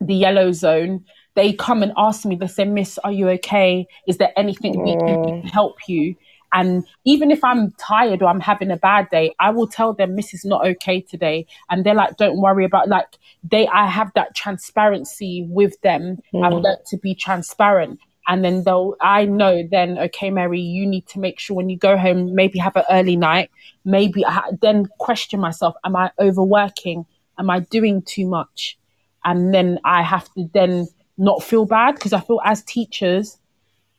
the 0.00 0.14
yellow 0.14 0.52
zone, 0.52 1.04
they 1.34 1.52
come 1.52 1.82
and 1.82 1.92
ask 1.96 2.24
me, 2.24 2.36
they 2.36 2.46
say, 2.46 2.64
Miss, 2.64 2.98
are 2.98 3.12
you 3.12 3.28
okay? 3.30 3.86
Is 4.06 4.18
there 4.18 4.32
anything 4.36 4.82
we 4.82 4.96
can 5.06 5.42
help 5.42 5.88
you? 5.88 6.14
And 6.52 6.84
even 7.04 7.30
if 7.30 7.44
I'm 7.44 7.72
tired 7.72 8.22
or 8.22 8.28
I'm 8.28 8.40
having 8.40 8.70
a 8.70 8.76
bad 8.76 9.10
day, 9.10 9.34
I 9.38 9.50
will 9.50 9.68
tell 9.68 9.92
them, 9.92 10.16
this 10.16 10.32
is 10.32 10.44
not 10.44 10.66
okay 10.66 11.00
today. 11.00 11.46
And 11.68 11.84
they're 11.84 11.94
like, 11.94 12.16
don't 12.16 12.40
worry 12.40 12.64
about 12.64 12.88
like 12.88 13.18
they 13.42 13.66
I 13.68 13.86
have 13.86 14.10
that 14.14 14.34
transparency 14.34 15.46
with 15.48 15.80
them. 15.82 16.18
I've 16.34 16.52
mm. 16.52 16.62
learned 16.62 16.86
to 16.86 16.96
be 16.96 17.14
transparent. 17.14 18.00
And 18.26 18.44
then 18.44 18.64
they'll 18.64 18.94
I 19.00 19.24
know 19.24 19.66
then, 19.70 19.98
okay, 19.98 20.30
Mary, 20.30 20.60
you 20.60 20.86
need 20.86 21.06
to 21.08 21.18
make 21.18 21.38
sure 21.38 21.56
when 21.56 21.68
you 21.68 21.78
go 21.78 21.96
home, 21.96 22.34
maybe 22.34 22.58
have 22.58 22.76
an 22.76 22.84
early 22.90 23.16
night, 23.16 23.50
maybe 23.84 24.24
I 24.24 24.50
then 24.60 24.86
question 24.98 25.40
myself, 25.40 25.74
am 25.84 25.96
I 25.96 26.10
overworking? 26.18 27.06
Am 27.38 27.50
I 27.50 27.60
doing 27.60 28.02
too 28.02 28.26
much? 28.26 28.78
and 29.24 29.52
then 29.52 29.78
I 29.84 30.02
have 30.02 30.32
to 30.34 30.48
then 30.54 30.88
not 31.16 31.42
feel 31.42 31.66
bad 31.66 31.94
because 31.94 32.12
I 32.12 32.20
feel 32.20 32.40
as 32.44 32.62
teachers 32.62 33.38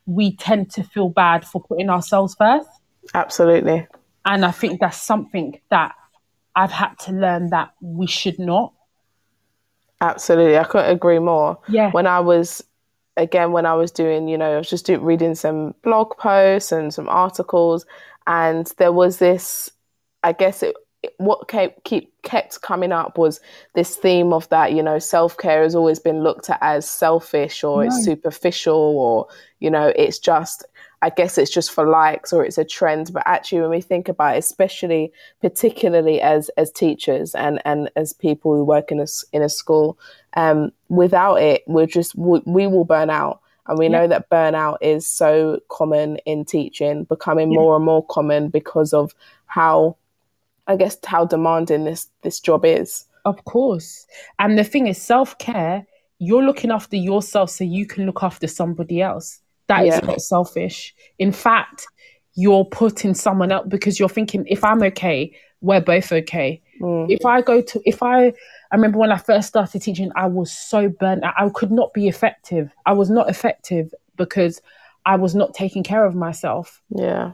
we 0.10 0.36
tend 0.36 0.72
to 0.72 0.84
feel 0.84 1.10
bad 1.10 1.46
for 1.46 1.62
putting 1.62 1.90
ourselves 1.90 2.36
first 2.36 2.68
Absolutely. 3.14 3.88
and 4.26 4.44
I 4.46 4.52
think 4.52 4.80
that's 4.80 5.02
something 5.02 5.60
that 5.70 5.94
I've 6.56 6.72
had 6.72 6.98
to 7.06 7.12
learn 7.12 7.50
that 7.52 7.70
we 7.82 8.08
should 8.08 8.40
not 8.40 8.74
Absolutely. 10.02 10.58
I 10.58 10.64
couldn't 10.64 10.92
agree 10.92 11.20
more. 11.20 11.60
Yeah. 11.68 11.92
When 11.92 12.08
I 12.08 12.22
was, 12.22 12.64
again, 13.18 13.52
when 13.52 13.66
I 13.66 13.74
was 13.74 13.92
doing, 13.92 14.30
you 14.30 14.38
know, 14.38 14.54
I 14.54 14.58
was 14.58 14.70
just 14.70 14.86
do, 14.86 14.98
reading 14.98 15.36
some 15.36 15.76
blog 15.84 16.16
posts 16.18 16.72
and 16.72 16.94
some 16.94 17.10
articles, 17.10 17.86
and 18.26 18.66
there 18.78 18.94
was 18.94 19.18
this, 19.18 19.70
I 20.24 20.32
guess 20.32 20.64
it, 20.64 20.70
it- 20.70 20.76
what 21.18 21.48
kept, 21.48 21.84
keep, 21.86 22.12
kept 22.24 22.62
coming 22.62 22.92
up 22.92 23.18
was 23.18 23.40
this 23.74 23.96
theme 23.96 24.34
of 24.34 24.50
that, 24.50 24.74
you 24.74 24.84
know, 24.84 25.00
self 25.00 25.38
care 25.38 25.64
has 25.64 25.76
always 25.76 26.00
been 26.00 26.22
looked 26.22 26.50
at 26.50 26.60
as 26.62 26.90
selfish 26.90 27.64
or 27.64 27.86
it's 27.86 28.04
superficial 28.04 28.76
or, 28.76 29.28
you 29.60 29.70
know, 29.70 29.94
it's 29.96 30.20
just, 30.20 30.66
I 31.02 31.10
guess 31.10 31.38
it's 31.38 31.52
just 31.52 31.72
for 31.72 31.88
likes 31.88 32.34
or 32.34 32.44
it's 32.44 32.58
a 32.58 32.66
trend. 32.66 33.12
But 33.14 33.24
actually, 33.26 33.62
when 33.62 33.70
we 33.70 33.82
think 33.82 34.10
about 34.10 34.36
it, 34.36 34.40
especially 34.40 35.14
particularly 35.42 36.20
as 36.20 36.50
as 36.58 36.72
teachers 36.72 37.34
and 37.36 37.62
and 37.64 37.90
as 37.96 38.12
people 38.12 38.54
who 38.54 38.66
work 38.66 38.92
in 38.92 39.00
a 39.00 39.06
in 39.32 39.42
a 39.42 39.48
school, 39.48 39.98
um, 40.36 40.72
without 40.90 41.36
it, 41.36 41.64
we're 41.68 41.86
just 41.86 42.16
we, 42.16 42.42
we 42.46 42.68
will 42.68 42.86
burn 42.86 43.10
out. 43.10 43.42
And 43.68 43.78
we 43.78 43.88
know 43.88 44.08
that 44.08 44.32
burnout 44.32 44.78
is 44.82 45.06
so 45.06 45.60
common 45.70 46.18
in 46.26 46.44
teaching, 46.44 47.04
becoming 47.04 47.50
more 47.50 47.76
and 47.76 47.86
more 47.86 48.04
common 48.04 48.50
because 48.50 48.94
of 48.94 49.14
how, 49.46 49.96
I 50.70 50.76
guess, 50.78 50.98
how 51.06 51.26
demanding 51.26 51.84
this 51.84 52.08
this 52.24 52.40
job 52.40 52.64
is. 52.66 53.06
of 53.26 53.44
course. 53.44 54.08
And 54.40 54.58
the 54.58 54.64
thing 54.64 54.88
is 54.88 55.02
self-care 55.02 55.86
you're 56.22 56.44
looking 56.44 56.72
after 56.72 56.98
yourself 56.98 57.50
so 57.50 57.64
you 57.64 57.86
can 57.86 58.06
look 58.06 58.24
after 58.24 58.46
somebody 58.48 59.02
else. 59.02 59.40
That 59.68 59.86
is 59.86 59.96
Yeah. 59.96 60.06
not 60.06 60.22
selfish. 60.22 60.94
In 61.18 61.32
fact 61.32 61.86
you're 62.36 62.66
putting 62.66 63.14
someone 63.14 63.52
up 63.52 63.68
because 63.68 64.00
you're 64.00 64.16
thinking 64.18 64.46
if 64.48 64.64
I'm 64.64 64.82
okay 64.92 65.32
we're 65.62 65.82
both 65.82 66.12
okay. 66.12 66.62
Mm. 66.82 67.12
If 67.12 67.26
I 67.26 67.42
go 67.42 67.62
to 67.62 67.82
if 67.86 68.02
I 68.02 68.18
I 68.72 68.76
remember 68.76 69.00
when 69.00 69.12
I 69.12 69.18
first 69.18 69.48
started 69.50 69.82
teaching 69.82 70.12
I 70.16 70.28
was 70.28 70.50
so 70.52 70.88
burnt 71.02 71.24
out. 71.24 71.34
I 71.38 71.50
could 71.50 71.72
not 71.72 71.94
be 71.94 72.08
effective. 72.08 72.72
I 72.86 72.94
was 72.94 73.10
not 73.10 73.30
effective 73.30 73.94
because 74.16 74.62
I 75.06 75.16
was 75.18 75.34
not 75.36 75.54
taking 75.54 75.84
care 75.84 76.06
of 76.06 76.16
myself. 76.16 76.82
Yeah. 77.06 77.32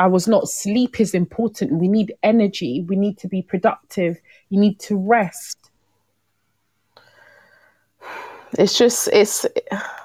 I 0.00 0.06
was 0.06 0.26
not 0.26 0.48
sleep 0.48 0.98
is 0.98 1.14
important 1.14 1.72
we 1.72 1.88
need 1.88 2.14
energy 2.22 2.84
we 2.88 2.96
need 2.96 3.16
to 3.18 3.28
be 3.28 3.42
productive 3.42 4.18
you 4.48 4.58
need 4.58 4.78
to 4.80 4.96
rest 4.96 5.70
It's 8.58 8.76
just 8.76 9.08
it's 9.12 9.46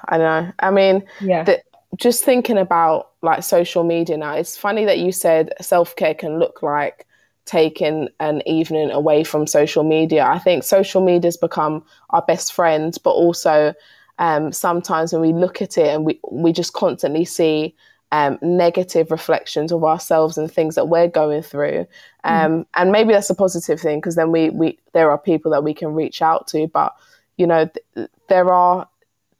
I 0.07 0.17
don't 0.17 0.45
know. 0.45 0.51
I 0.59 0.71
mean, 0.71 1.03
Yeah. 1.21 1.43
the, 1.43 1.61
just 1.97 2.23
thinking 2.23 2.57
about 2.57 3.11
like 3.21 3.43
social 3.43 3.83
media 3.83 4.17
now. 4.17 4.33
It's 4.33 4.57
funny 4.57 4.85
that 4.85 4.99
you 4.99 5.11
said 5.11 5.53
self 5.61 5.95
care 5.95 6.13
can 6.13 6.39
look 6.39 6.61
like 6.61 7.07
taking 7.45 8.09
an 8.19 8.41
evening 8.45 8.91
away 8.91 9.23
from 9.23 9.47
social 9.47 9.83
media. 9.83 10.25
I 10.25 10.39
think 10.39 10.63
social 10.63 11.03
media's 11.03 11.37
become 11.37 11.83
our 12.09 12.21
best 12.21 12.53
friend, 12.53 12.95
but 13.03 13.11
also 13.11 13.73
um, 14.19 14.51
sometimes 14.51 15.13
when 15.13 15.21
we 15.21 15.33
look 15.33 15.61
at 15.61 15.77
it 15.77 15.87
and 15.87 16.05
we 16.05 16.19
we 16.31 16.51
just 16.51 16.73
constantly 16.73 17.25
see 17.25 17.75
um, 18.15 18.39
negative 18.41 19.11
reflections 19.11 19.73
of 19.73 19.83
ourselves 19.83 20.37
and 20.37 20.49
things 20.49 20.75
that 20.75 20.87
we're 20.87 21.09
going 21.09 21.41
through. 21.41 21.85
Um, 22.23 22.65
And 22.73 22.89
maybe 22.89 23.11
that's 23.11 23.29
a 23.29 23.35
positive 23.35 23.81
thing 23.81 23.99
because 23.99 24.15
then 24.15 24.31
we, 24.31 24.49
we 24.51 24.79
there 24.93 25.11
are 25.11 25.17
people 25.17 25.51
that 25.51 25.65
we 25.65 25.73
can 25.73 25.93
reach 25.93 26.21
out 26.21 26.47
to. 26.47 26.65
But 26.67 26.95
you 27.35 27.45
know, 27.45 27.69
th- 27.93 28.07
there 28.29 28.53
are 28.53 28.87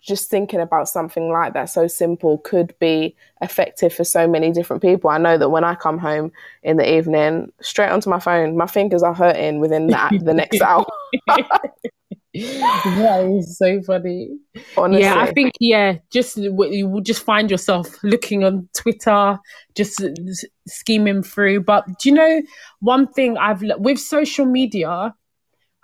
just 0.02 0.30
thinking 0.30 0.60
about 0.60 0.90
something 0.90 1.32
like 1.32 1.54
that 1.54 1.70
so 1.70 1.88
simple 1.88 2.40
could 2.40 2.78
be 2.80 3.16
effective 3.42 3.94
for 3.94 4.04
so 4.04 4.28
many 4.28 4.52
different 4.52 4.82
people. 4.82 5.10
I 5.10 5.20
know 5.20 5.38
that 5.38 5.50
when 5.50 5.64
I 5.64 5.76
come 5.76 5.98
home 5.98 6.34
in 6.62 6.76
the 6.76 6.98
evening, 6.98 7.54
straight 7.62 7.92
onto 7.92 8.10
my 8.10 8.20
phone, 8.20 8.58
my 8.58 8.68
fingers 8.68 9.04
are 9.04 9.14
hurting 9.14 9.62
within 9.62 9.88
the, 9.88 10.22
the 10.22 10.34
next 10.34 10.62
hour. 10.70 10.86
that 12.98 13.34
is 13.38 13.58
so 13.58 13.82
funny. 13.84 14.30
Honestly, 14.76 15.04
Yeah, 15.04 15.22
I 15.22 15.32
think 15.32 15.54
yeah, 15.62 16.00
just 16.12 16.36
you 16.36 16.54
will 16.54 17.02
just 17.02 17.24
find 17.24 17.50
yourself 17.50 17.88
looking 18.04 18.44
on 18.44 18.68
Twitter, 18.74 19.40
just 19.74 20.04
scheming 20.68 21.24
through. 21.24 21.62
But 21.62 21.86
do 22.00 22.10
you 22.10 22.16
know 22.16 22.42
one 22.82 23.08
thing 23.08 23.38
I've 23.38 23.62
le- 23.62 23.78
with 23.78 24.00
social 24.00 24.46
media? 24.46 25.16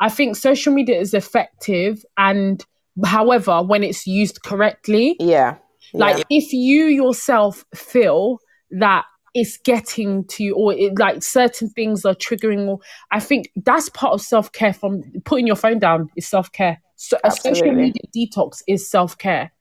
I 0.02 0.10
think 0.10 0.36
social 0.36 0.74
media 0.74 1.00
is 1.00 1.14
effective, 1.14 2.04
and 2.18 2.66
however, 3.06 3.62
when 3.62 3.84
it's 3.84 4.06
used 4.06 4.44
correctly, 4.44 5.16
yeah, 5.20 5.56
like 5.94 6.18
yeah. 6.18 6.24
if 6.30 6.52
you 6.52 6.86
yourself 6.86 7.64
feel 7.74 8.40
that 8.72 9.06
it's 9.34 9.58
getting 9.58 10.26
to 10.26 10.44
you 10.44 10.56
or 10.56 10.74
it, 10.74 10.98
like 11.00 11.24
certain 11.24 11.70
things 11.70 12.06
are 12.06 12.15
triggering 12.15 12.67
or 12.67 12.80
i 13.12 13.20
think 13.20 13.50
that's 13.56 13.89
part 13.89 14.13
of 14.13 14.22
self-care 14.22 14.74
from 14.74 15.04
putting 15.24 15.48
your 15.48 15.56
phone 15.56 15.80
down 15.80 16.10
is 16.15 16.28
self-care. 16.28 16.82
So 16.98 17.17
a 17.24 17.32
social 17.32 17.72
media 17.72 18.04
detox 18.15 18.62
is 18.67 18.89
self-care. 18.89 19.52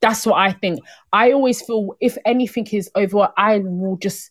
That's 0.00 0.26
what 0.26 0.38
i 0.38 0.52
think. 0.52 0.80
I 1.12 1.32
always 1.32 1.62
feel 1.62 1.94
if 2.00 2.18
anything 2.24 2.66
is 2.72 2.90
over 2.94 3.28
i 3.36 3.58
will 3.58 3.96
just 3.96 4.30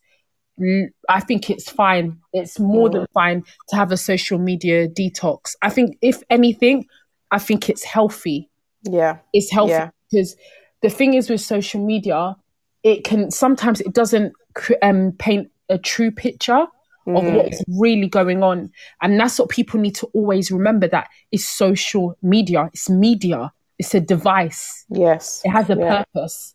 i 1.09 1.19
think 1.19 1.49
it's 1.49 1.69
fine. 1.69 2.19
It's 2.33 2.59
more 2.59 2.89
than 2.89 3.01
mm. 3.03 3.13
fine 3.13 3.43
to 3.69 3.75
have 3.75 3.91
a 3.91 3.97
social 3.97 4.37
media 4.37 4.87
detox. 4.87 5.55
I 5.61 5.69
think 5.69 5.97
if 6.01 6.21
anything 6.29 6.85
i 7.31 7.39
think 7.39 7.69
it's 7.69 7.83
healthy. 7.83 8.49
Yeah, 8.83 9.19
it's 9.33 9.51
healthy 9.51 9.71
Yeah. 9.71 9.89
because 10.09 10.35
the 10.81 10.89
thing 10.89 11.13
is 11.13 11.29
with 11.29 11.41
social 11.41 11.83
media 11.85 12.35
it 12.83 13.03
can 13.03 13.29
sometimes 13.31 13.81
it 13.81 13.93
doesn't 13.93 14.33
um, 14.81 15.13
paint 15.17 15.49
a 15.69 15.77
true 15.77 16.11
picture 16.11 16.65
of 17.07 17.23
what's 17.25 17.63
really 17.67 18.07
going 18.07 18.43
on. 18.43 18.71
And 19.01 19.19
that's 19.19 19.39
what 19.39 19.49
people 19.49 19.79
need 19.79 19.95
to 19.95 20.07
always 20.13 20.51
remember 20.51 20.87
that 20.89 21.07
it's 21.31 21.45
social 21.45 22.15
media 22.21 22.69
it's 22.73 22.89
media 22.89 23.51
it's 23.79 23.95
a 23.95 23.99
device. 23.99 24.85
Yes, 24.89 25.41
it 25.43 25.49
has 25.49 25.69
a 25.69 25.75
yeah, 25.75 26.03
purpose 26.03 26.53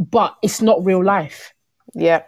but 0.00 0.36
it's 0.42 0.62
not 0.62 0.84
real 0.84 1.04
life. 1.04 1.52
Yeah. 1.94 2.22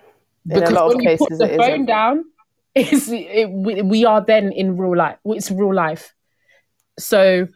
In 0.48 0.56
a 0.56 0.60
because 0.60 0.72
lot 0.72 0.86
of 0.90 0.96
when 0.96 1.04
you 1.04 1.16
put 1.16 1.28
cases, 1.28 1.38
the 1.38 1.54
it 1.54 1.56
phone 1.56 1.70
isn't. 1.70 1.86
down 1.86 2.24
it's, 2.74 3.08
it, 3.08 3.50
we, 3.50 3.82
we 3.82 4.04
are 4.04 4.24
then 4.24 4.52
in 4.52 4.76
real 4.76 4.96
life 4.96 5.16
it's 5.24 5.50
real 5.50 5.74
life. 5.74 6.14
So 6.98 7.48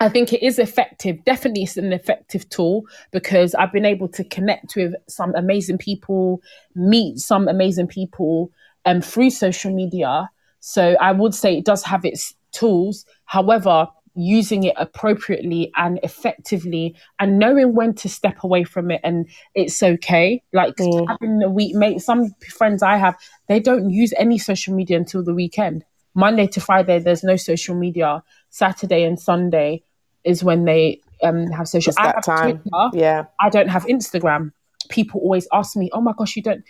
I 0.00 0.08
think 0.08 0.32
it 0.32 0.44
is 0.44 0.58
effective. 0.60 1.24
Definitely, 1.24 1.64
it's 1.64 1.76
an 1.76 1.92
effective 1.92 2.48
tool 2.48 2.84
because 3.10 3.54
I've 3.54 3.72
been 3.72 3.84
able 3.84 4.08
to 4.08 4.22
connect 4.24 4.76
with 4.76 4.94
some 5.08 5.34
amazing 5.34 5.78
people, 5.78 6.40
meet 6.74 7.18
some 7.18 7.48
amazing 7.48 7.88
people 7.88 8.52
um, 8.84 9.00
through 9.00 9.30
social 9.30 9.74
media. 9.74 10.30
So 10.60 10.94
I 11.00 11.12
would 11.12 11.34
say 11.34 11.56
it 11.58 11.64
does 11.64 11.82
have 11.84 12.04
its 12.04 12.34
tools. 12.52 13.04
However, 13.24 13.88
using 14.14 14.64
it 14.64 14.74
appropriately 14.76 15.70
and 15.76 16.00
effectively 16.02 16.94
and 17.20 17.38
knowing 17.38 17.74
when 17.74 17.94
to 17.94 18.08
step 18.08 18.42
away 18.42 18.64
from 18.64 18.90
it 18.90 19.00
and 19.04 19.28
it's 19.54 19.80
okay 19.80 20.42
like 20.52 20.74
Mm. 20.76 21.06
having 21.08 21.40
a 21.42 21.48
week 21.48 21.76
mate 21.76 22.00
some 22.00 22.34
friends 22.56 22.82
i 22.82 22.96
have 22.96 23.16
they 23.48 23.60
don't 23.60 23.90
use 23.90 24.12
any 24.18 24.36
social 24.36 24.74
media 24.74 24.96
until 24.96 25.22
the 25.22 25.32
weekend 25.32 25.84
monday 26.16 26.48
to 26.48 26.60
friday 26.60 26.98
there's 26.98 27.22
no 27.22 27.36
social 27.36 27.76
media 27.76 28.20
saturday 28.50 29.04
and 29.04 29.20
sunday 29.20 29.84
is 30.28 30.44
when 30.44 30.64
they 30.64 31.00
um 31.22 31.46
have 31.58 31.66
social 31.66 31.90
It's 31.90 31.98
I 31.98 32.04
that 32.06 32.14
have 32.16 32.24
time. 32.24 32.58
Twitter, 32.58 32.88
Yeah. 33.04 33.24
I 33.40 33.48
don't 33.50 33.68
have 33.68 33.84
Instagram. 33.86 34.52
People 34.88 35.20
always 35.20 35.46
ask 35.52 35.76
me, 35.76 35.90
"Oh 35.92 36.00
my 36.00 36.12
gosh, 36.16 36.36
you 36.36 36.42
don't?" 36.42 36.62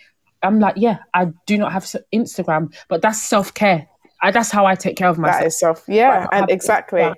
I'm 0.42 0.58
like, 0.60 0.74
"Yeah, 0.76 0.98
I 1.14 1.22
do 1.46 1.58
not 1.58 1.72
have 1.72 1.84
Instagram, 2.14 2.72
but 2.88 3.02
that's 3.02 3.20
self 3.20 3.52
care. 3.54 3.86
That's 4.32 4.50
how 4.50 4.64
I 4.66 4.74
take 4.74 4.96
care 4.96 5.08
of 5.08 5.18
myself." 5.18 5.40
That 5.40 5.46
is 5.46 5.58
self. 5.58 5.84
Yeah, 5.88 6.26
and 6.32 6.50
exactly. 6.50 7.00
yeah. 7.00 7.14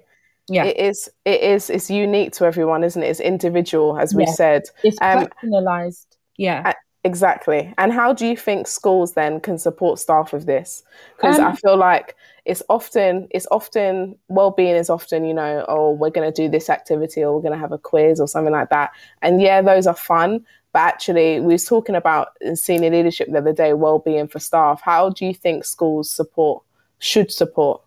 yeah, 0.48 0.64
It 0.64 0.76
is. 0.78 1.08
It 1.24 1.40
is. 1.42 1.70
It's 1.70 1.88
unique 1.90 2.32
to 2.32 2.44
everyone, 2.44 2.82
isn't 2.84 3.02
it? 3.02 3.06
It's 3.06 3.20
individual, 3.20 3.98
as 3.98 4.14
we 4.14 4.24
Yeah. 4.24 4.32
said. 4.32 4.62
it's 4.82 4.98
um, 5.00 5.28
personalized. 5.40 6.16
Yeah, 6.36 6.72
Exactly. 7.02 7.72
And 7.78 7.92
how 7.92 8.12
do 8.12 8.26
you 8.26 8.36
think 8.36 8.66
schools 8.66 9.14
then 9.14 9.40
can 9.40 9.56
support 9.58 9.98
staff 9.98 10.32
with 10.32 10.44
this? 10.44 10.82
Because 11.16 11.38
Um, 11.38 11.46
I 11.46 11.56
feel 11.56 11.76
like 11.76 12.14
it's 12.44 12.62
often 12.68 13.26
it's 13.30 13.46
often 13.50 14.16
well-being 14.28 14.74
is 14.74 14.90
often 14.90 15.24
you 15.24 15.34
know 15.34 15.64
oh 15.68 15.92
we're 15.92 16.10
going 16.10 16.30
to 16.30 16.42
do 16.42 16.48
this 16.48 16.70
activity 16.70 17.22
or 17.22 17.34
we're 17.34 17.42
going 17.42 17.52
to 17.52 17.58
have 17.58 17.70
a 17.72 17.78
quiz 17.78 18.18
or 18.18 18.26
something 18.26 18.52
like 18.52 18.70
that 18.70 18.90
and 19.20 19.42
yeah 19.42 19.60
those 19.60 19.86
are 19.86 19.94
fun 19.94 20.44
but 20.72 20.80
actually 20.80 21.38
we 21.40 21.52
was 21.52 21.66
talking 21.66 21.94
about 21.94 22.28
in 22.40 22.56
senior 22.56 22.90
leadership 22.90 23.28
the 23.30 23.36
other 23.38 23.52
day 23.52 23.74
well-being 23.74 24.26
for 24.26 24.38
staff 24.38 24.80
how 24.82 25.10
do 25.10 25.26
you 25.26 25.34
think 25.34 25.66
schools 25.66 26.10
support 26.10 26.62
should 26.98 27.30
support 27.30 27.82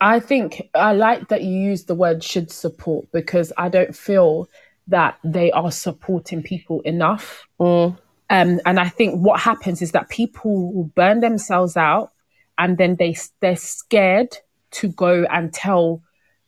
I 0.00 0.20
think 0.20 0.68
I 0.74 0.92
like 0.92 1.28
that 1.28 1.42
you 1.42 1.58
use 1.58 1.84
the 1.84 1.94
word 1.94 2.22
should 2.22 2.50
support 2.50 3.06
because 3.12 3.52
I 3.56 3.68
don't 3.68 3.96
feel 3.96 4.48
that 4.88 5.18
they 5.22 5.50
are 5.52 5.70
supporting 5.70 6.42
people 6.42 6.80
enough. 6.80 7.46
Mm. 7.60 7.96
Um, 8.30 8.60
and 8.66 8.78
I 8.78 8.88
think 8.88 9.20
what 9.20 9.40
happens 9.40 9.80
is 9.80 9.92
that 9.92 10.08
people 10.08 10.72
will 10.72 10.84
burn 10.94 11.20
themselves 11.20 11.76
out, 11.76 12.10
and 12.58 12.76
then 12.76 12.96
they 12.96 13.16
they're 13.40 13.56
scared 13.56 14.36
to 14.72 14.88
go 14.88 15.24
and 15.30 15.52
tell 15.52 16.02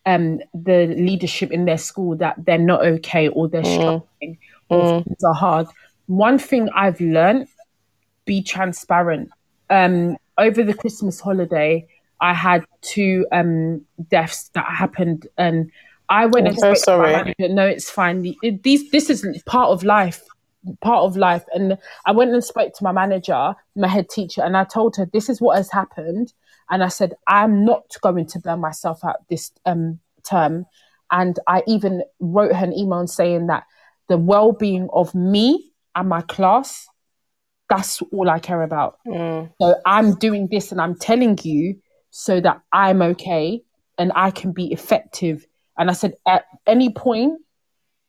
um, 0.05 0.41
the 0.53 0.87
leadership 0.89 1.51
in 1.53 1.65
their 1.65 1.79
school 1.79 2.17
that 2.17 2.37
they're 2.45 2.59
not 2.59 2.85
okay 2.85 3.29
or 3.29 3.49
they're 3.49 3.65
struggling 3.65 4.39
or 4.69 5.03
things 5.03 5.25
are 5.25 5.35
hard. 5.35 5.69
One 6.07 6.39
thing 6.39 6.69
I've 6.75 7.01
learned: 7.01 7.49
be 8.25 8.43
transparent. 8.43 9.31
Um, 9.71 10.17
over 10.37 10.63
the 10.63 10.75
Christmas 10.75 11.21
holiday, 11.21 11.87
I 12.21 12.35
had 12.35 12.65
two 12.83 13.27
um, 13.33 13.87
deaths 14.11 14.49
that 14.55 14.67
happened, 14.67 15.29
and 15.39 15.71
I 16.11 16.27
went 16.27 16.49
and 16.49 16.59
so 16.59 16.75
spoke 16.75 16.85
to 16.85 16.99
my 16.99 17.13
sorry. 17.13 17.13
manager. 17.13 17.55
No, 17.55 17.67
it's 17.67 17.89
fine. 17.89 18.37
It- 18.43 18.63
these 18.63 18.91
this 18.91 19.09
is 19.09 19.25
part 19.47 19.71
of 19.71 19.85
life 19.85 20.23
part 20.83 21.05
of 21.05 21.17
life. 21.17 21.45
And 21.55 21.79
I 22.07 22.13
went 22.13 22.33
and 22.33 22.45
spoke 22.45 22.75
to 22.75 22.85
my 22.85 22.93
manager, 22.93 23.55
my 23.77 23.89
head 23.89 24.09
teacher, 24.09 24.43
and 24.43 24.57
I 24.57 24.65
told 24.65 24.97
her 24.97 25.07
this 25.07 25.29
is 25.29 25.41
what 25.41 25.57
has 25.57 25.71
happened. 25.71 26.33
And 26.71 26.85
I 26.85 26.89
said, 26.89 27.15
I'm 27.27 27.65
not 27.65 27.97
going 28.01 28.27
to 28.27 28.39
burn 28.39 28.61
myself 28.61 29.05
out 29.05 29.29
this 29.29 29.53
um, 29.67 29.99
term. 30.23 30.67
And 31.11 31.39
I 31.49 31.63
even 31.67 32.03
wrote 32.21 32.55
her 32.55 32.65
an 32.65 32.73
email 32.73 33.07
saying 33.07 33.49
that 33.49 33.65
the 34.09 34.19
well 34.19 34.53
being 34.53 34.89
of 34.93 35.15
me 35.15 35.73
and 35.97 36.09
my 36.09 36.21
class, 36.23 36.87
that's 37.69 38.01
all 38.13 38.31
I 38.31 38.39
care 38.39 38.63
about. 38.63 38.99
Mm. 39.07 39.53
So 39.61 39.77
I'm 39.85 40.15
doing 40.17 40.49
this 40.51 40.71
and 40.71 40.81
I'm 40.81 40.97
telling 40.97 41.39
you 41.43 41.81
so 42.11 42.41
that 42.41 42.61
I'm 42.73 43.03
okay 43.03 43.63
and 43.99 44.13
I 44.15 44.31
can 44.31 44.53
be 44.53 44.73
effective. 44.73 45.47
And 45.81 45.91
I 45.91 45.95
said, 45.95 46.15
at 46.29 46.45
any 46.67 46.91
point 46.91 47.41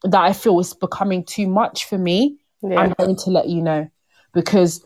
that 0.04 0.22
I 0.22 0.34
feel 0.34 0.60
is 0.60 0.74
becoming 0.74 1.24
too 1.24 1.48
much 1.48 1.86
for 1.86 1.98
me, 1.98 2.38
Yeah. 2.62 2.80
I'm 2.80 2.94
going 3.00 3.16
to 3.16 3.30
let 3.32 3.48
you 3.48 3.62
know 3.62 3.90
because 4.34 4.86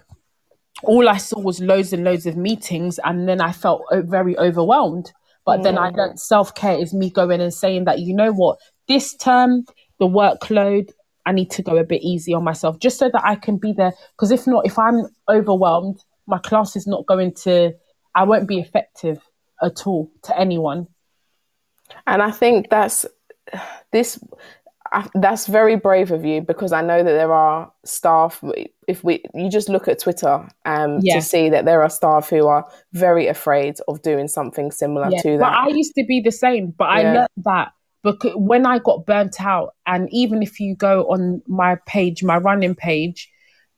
all 0.84 1.10
I 1.10 1.18
saw 1.18 1.40
was 1.40 1.60
loads 1.60 1.92
and 1.92 2.04
loads 2.04 2.26
of 2.26 2.38
meetings, 2.38 3.00
and 3.04 3.28
then 3.28 3.42
I 3.42 3.52
felt 3.52 3.82
very 3.92 4.38
overwhelmed. 4.38 5.12
But 5.46 5.64
then 5.64 5.78
I 5.78 5.90
learned 5.90 6.20
self 6.20 6.56
care 6.56 6.78
is 6.78 6.94
me 6.94 7.10
going 7.10 7.42
and 7.42 7.54
saying 7.54 7.86
that 7.86 8.00
you 8.00 8.16
know 8.16 8.32
what, 8.32 8.60
this 8.88 9.16
term 9.16 9.66
the 10.00 10.08
workload 10.08 10.92
I 11.26 11.32
need 11.32 11.50
to 11.52 11.64
go 11.64 11.78
a 11.78 11.84
bit 11.84 12.04
easy 12.04 12.34
on 12.34 12.44
myself 12.44 12.80
just 12.80 13.00
so 13.00 13.10
that 13.10 13.26
I 13.26 13.36
can 13.36 13.58
be 13.58 13.74
there. 13.74 13.94
Because 14.16 14.32
if 14.32 14.46
not, 14.46 14.66
if 14.66 14.78
I'm 14.78 15.08
overwhelmed, 15.28 16.04
my 16.28 16.38
class 16.38 16.76
is 16.76 16.86
not 16.86 17.08
going 17.08 17.34
to. 17.46 17.74
I 18.14 18.24
won't 18.24 18.48
be 18.48 18.60
effective 18.60 19.20
at 19.62 19.88
all 19.88 20.12
to 20.24 20.40
anyone. 20.40 20.88
And 22.08 22.22
I 22.22 22.32
think 22.32 22.70
that's 22.70 23.06
this. 23.92 24.20
I- 24.92 25.10
That's 25.16 25.48
very 25.48 25.76
brave 25.76 26.12
of 26.12 26.24
you 26.24 26.42
because 26.42 26.72
I 26.72 26.82
know 26.82 27.00
that 27.04 27.12
there 27.12 27.34
are 27.34 27.72
staff. 27.84 28.42
If 28.88 29.04
we, 29.04 29.24
you 29.34 29.50
just 29.50 29.68
look 29.68 29.88
at 29.88 30.00
Twitter 30.00 30.48
um, 30.66 31.00
Yeah. 31.02 31.16
to 31.16 31.22
see 31.22 31.50
that 31.50 31.66
there 31.66 31.82
are 31.82 31.90
staff 31.90 32.30
who 32.30 32.46
are 32.48 32.66
very 32.94 33.28
afraid 33.28 33.78
of 33.88 34.02
doing 34.04 34.28
something 34.28 34.72
similar 34.72 35.10
Yeah, 35.12 35.22
to 35.24 35.38
But 35.40 35.50
that. 35.50 35.58
I 35.58 35.68
used 35.70 35.96
to 35.96 36.06
be 36.06 36.22
the 36.22 36.32
same, 36.32 36.72
but 36.78 36.86
I 36.86 37.02
Yeah. 37.02 37.14
learned 37.14 37.30
that 37.46 37.72
because 38.04 38.34
when 38.36 38.66
I 38.68 38.78
got 38.78 39.06
burnt 39.08 39.42
out, 39.42 39.74
and 39.88 40.08
even 40.12 40.44
if 40.44 40.60
you 40.60 40.76
go 40.76 41.06
on 41.12 41.42
my 41.48 41.78
page, 41.88 42.24
my 42.24 42.38
running 42.38 42.76
page, 42.76 43.30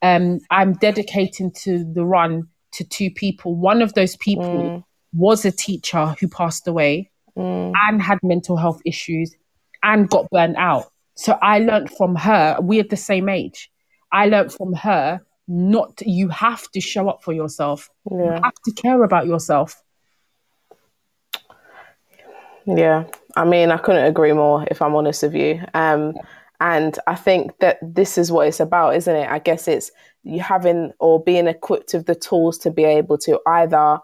um, 0.01 0.39
I'm 0.51 0.73
dedicating 0.73 1.51
to 1.63 1.86
the 1.86 2.05
run 2.05 2.47
to 2.73 2.84
two 2.84 3.09
people. 3.09 3.55
One 3.55 3.82
of 3.82 3.93
those 3.93 4.17
people 4.17 4.59
Mm. 4.71 4.84
was 5.15 5.45
a 5.45 5.51
teacher 5.51 6.15
who 6.19 6.28
passed 6.28 6.67
away 6.67 7.09
and 7.38 8.02
had 8.02 8.20
mental 8.24 8.58
health 8.58 8.82
issues 8.86 9.36
and 9.84 10.10
got 10.10 10.30
burnt 10.32 10.58
out. 10.58 10.92
So 11.16 11.38
I 11.42 11.60
learned 11.60 11.92
from 11.92 12.16
her, 12.16 12.58
we're 12.60 12.84
the 12.84 12.98
same 12.98 13.30
age. 13.30 13.72
I 14.12 14.28
learned 14.28 14.54
from 14.54 14.74
her 14.74 15.22
not 15.48 16.02
you 16.06 16.28
have 16.30 16.70
to 16.72 16.82
show 16.82 17.10
up 17.10 17.24
for 17.24 17.34
yourself. 17.34 17.90
You 18.10 18.20
Yeah. 18.26 18.40
have 18.44 18.56
to 18.66 18.72
care 18.72 19.04
about 19.04 19.28
yourself. 19.28 19.82
Yeah, 22.66 23.06
I 23.36 23.46
mean, 23.46 23.72
I 23.72 23.78
couldn't 23.78 24.04
agree 24.06 24.34
more 24.34 24.66
if 24.70 24.82
I'm 24.82 24.96
honest 24.96 25.24
with 25.24 25.36
you. 25.36 25.62
Um, 25.74 26.16
and 26.60 27.00
I 27.08 27.16
think 27.16 27.60
that 27.60 27.78
this 27.82 28.18
is 28.18 28.32
what 28.32 28.48
it's 28.48 28.60
about, 28.60 28.96
isn't 28.96 29.16
it? 29.16 29.30
I 29.30 29.40
guess 29.40 29.68
it's 29.68 29.92
you 30.24 30.42
having 30.42 30.92
or 31.00 31.24
being 31.24 31.48
equipped 31.48 31.94
with 31.94 32.08
the 32.08 32.16
tools 32.16 32.58
to 32.60 32.72
be 32.72 32.84
able 32.84 33.18
to 33.20 33.40
either, 33.48 34.00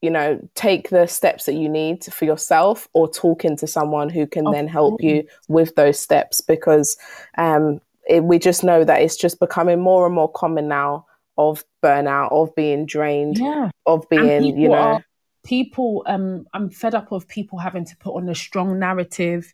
you 0.00 0.10
know, 0.10 0.40
take 0.54 0.90
the 0.90 1.06
steps 1.06 1.46
that 1.46 1.54
you 1.54 1.68
need 1.68 2.04
for 2.04 2.24
yourself 2.24 2.88
or 2.92 3.10
talking 3.10 3.56
to 3.56 3.66
someone 3.66 4.08
who 4.08 4.26
can 4.26 4.46
Of 4.46 4.54
then 4.54 4.68
help 4.68 5.02
you 5.02 5.24
with 5.48 5.74
those 5.74 5.98
steps 6.00 6.40
because 6.40 6.96
um, 7.36 7.80
it, 8.08 8.22
we 8.22 8.38
just 8.38 8.62
know 8.62 8.84
that 8.84 9.02
it's 9.02 9.16
just 9.16 9.40
becoming 9.40 9.80
more 9.80 10.06
and 10.06 10.14
more 10.14 10.30
common 10.30 10.68
now 10.68 11.06
of 11.36 11.64
burnout, 11.82 12.30
of 12.32 12.54
being 12.54 12.86
drained, 12.86 13.38
Yeah. 13.38 13.70
of 13.86 14.08
being, 14.08 14.56
you 14.58 14.68
know, 14.68 14.74
are- 14.74 15.04
people 15.44 16.02
um 16.06 16.44
i'm 16.52 16.68
fed 16.68 16.94
up 16.94 17.10
of 17.10 17.26
people 17.26 17.58
having 17.58 17.84
to 17.84 17.96
put 17.98 18.14
on 18.14 18.28
a 18.28 18.34
strong 18.34 18.78
narrative. 18.78 19.52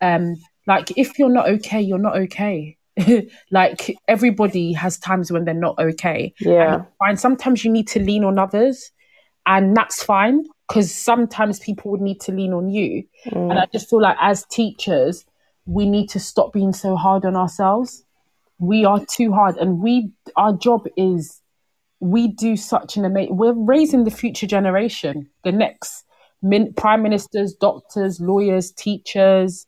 Um 0.00 0.36
like 0.66 0.96
if 0.96 1.18
you're 1.18 1.28
not 1.28 1.48
okay 1.48 1.80
you're 1.82 1.98
not 1.98 2.16
okay. 2.16 2.78
Like 3.50 3.94
everybody 4.08 4.72
has 4.72 4.96
times 4.98 5.30
when 5.30 5.44
they're 5.44 5.52
not 5.54 5.78
okay. 5.78 6.32
Yeah. 6.40 6.84
and 7.00 7.20
sometimes 7.20 7.64
you 7.64 7.70
need 7.70 7.88
to 7.88 8.00
lean 8.00 8.24
on 8.24 8.38
others 8.38 8.90
and 9.46 9.76
that's 9.76 10.02
fine 10.02 10.44
because 10.68 10.94
sometimes 10.94 11.58
people 11.58 11.90
would 11.90 12.00
need 12.00 12.20
to 12.20 12.32
lean 12.32 12.52
on 12.52 12.70
you. 12.70 13.04
Mm. 13.26 13.50
and 13.50 13.58
i 13.58 13.66
just 13.72 13.88
feel 13.90 14.00
like 14.00 14.16
as 14.20 14.44
teachers 14.46 15.24
we 15.66 15.86
need 15.86 16.08
to 16.10 16.20
stop 16.20 16.52
being 16.52 16.72
so 16.72 16.96
hard 16.96 17.24
on 17.24 17.36
ourselves. 17.36 18.04
We 18.58 18.84
are 18.84 19.04
too 19.04 19.32
hard 19.32 19.56
and 19.56 19.80
we 19.80 20.10
our 20.36 20.52
job 20.52 20.86
is 20.96 21.40
we 22.00 22.28
do 22.28 22.56
such 22.56 22.96
an 22.96 23.04
amazing 23.04 23.36
we're 23.36 23.52
raising 23.52 24.04
the 24.04 24.10
future 24.10 24.46
generation 24.46 25.28
the 25.42 25.52
next 25.52 26.04
min- 26.42 26.72
prime 26.74 27.02
ministers 27.02 27.54
doctors 27.54 28.20
lawyers 28.20 28.70
teachers. 28.72 29.66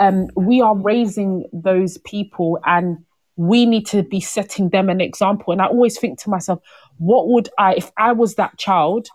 Um, 0.00 0.28
we 0.34 0.60
are 0.60 0.76
raising 0.76 1.44
those 1.52 1.98
people 1.98 2.58
and 2.64 2.98
we 3.36 3.66
need 3.66 3.86
to 3.88 4.02
be 4.02 4.20
setting 4.20 4.70
them 4.70 4.88
an 4.88 5.00
example. 5.00 5.52
And 5.52 5.60
i 5.60 5.66
always 5.66 5.98
think 5.98 6.18
to 6.20 6.30
myself 6.30 6.60
what 6.98 7.28
would 7.28 7.48
i 7.58 7.74
if 7.74 7.90
i 7.96 8.12
was 8.12 8.34
that 8.36 8.56
child 8.58 9.08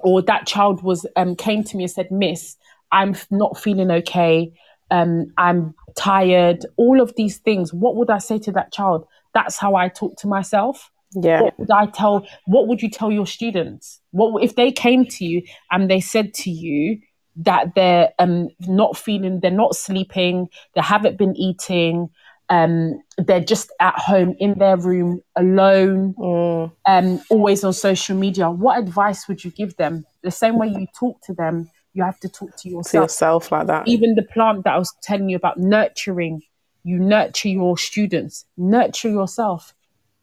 or 0.00 0.20
that 0.22 0.46
child 0.46 0.82
was 0.82 1.06
um, 1.16 1.34
came 1.36 1.62
to 1.64 1.76
me 1.76 1.84
and 1.84 1.90
said 1.90 2.10
miss 2.10 2.56
i'm 2.92 3.14
not 3.30 3.58
feeling 3.58 3.90
okay 3.90 4.52
um, 4.90 5.26
i'm 5.38 5.74
tired 5.96 6.64
all 6.76 7.00
of 7.00 7.14
these 7.16 7.38
things 7.38 7.72
what 7.72 7.96
would 7.96 8.10
i 8.10 8.18
say 8.18 8.38
to 8.38 8.52
that 8.52 8.72
child 8.72 9.06
that's 9.32 9.56
how 9.56 9.74
i 9.74 9.88
talk 9.88 10.16
to 10.16 10.26
myself 10.26 10.90
Yeah. 11.16 11.42
what 11.42 11.58
would 11.58 11.70
I 11.70 11.86
tell? 11.86 12.26
What 12.46 12.66
would 12.66 12.82
you 12.82 12.90
tell 12.90 13.12
your 13.12 13.26
students? 13.26 14.00
What 14.10 14.42
if 14.42 14.56
they 14.56 14.72
came 14.72 15.04
to 15.06 15.24
you 15.24 15.42
and 15.70 15.88
they 15.88 16.00
said 16.00 16.34
to 16.42 16.50
you 16.50 16.98
that 17.36 17.74
they're 17.76 18.10
um, 18.18 18.48
not 18.66 18.96
feeling, 18.96 19.40
they're 19.40 19.50
not 19.64 19.76
sleeping, 19.76 20.48
they 20.74 20.80
haven't 20.82 21.16
been 21.16 21.36
eating, 21.36 22.08
um, 22.50 23.02
they're 23.18 23.40
just 23.40 23.72
at 23.80 23.94
home 23.98 24.34
in 24.38 24.58
their 24.58 24.76
room 24.76 25.22
alone, 25.36 26.14
Mm. 26.18 26.72
um, 26.86 27.20
always 27.30 27.64
on 27.64 27.72
social 27.72 28.16
media. 28.16 28.50
What 28.50 28.78
advice 28.78 29.26
would 29.28 29.44
you 29.44 29.50
give 29.50 29.76
them? 29.76 30.04
The 30.22 30.30
same 30.30 30.58
way 30.58 30.68
you 30.68 30.86
talk 30.98 31.20
to 31.22 31.34
them, 31.34 31.70
you 31.94 32.02
have 32.02 32.18
to 32.20 32.28
talk 32.28 32.50
to 32.56 32.62
To 32.62 32.68
yourself. 32.70 33.02
yourself 33.04 33.52
like 33.52 33.66
that. 33.68 33.88
Even 33.88 34.14
the 34.14 34.22
plant 34.22 34.64
that 34.64 34.74
I 34.74 34.78
was 34.78 34.92
telling 35.02 35.28
you 35.28 35.36
about 35.36 35.58
nurturing, 35.58 36.42
you 36.82 36.98
nurture 36.98 37.48
your 37.48 37.78
students, 37.78 38.44
nurture 38.56 39.10
yourself. 39.10 39.72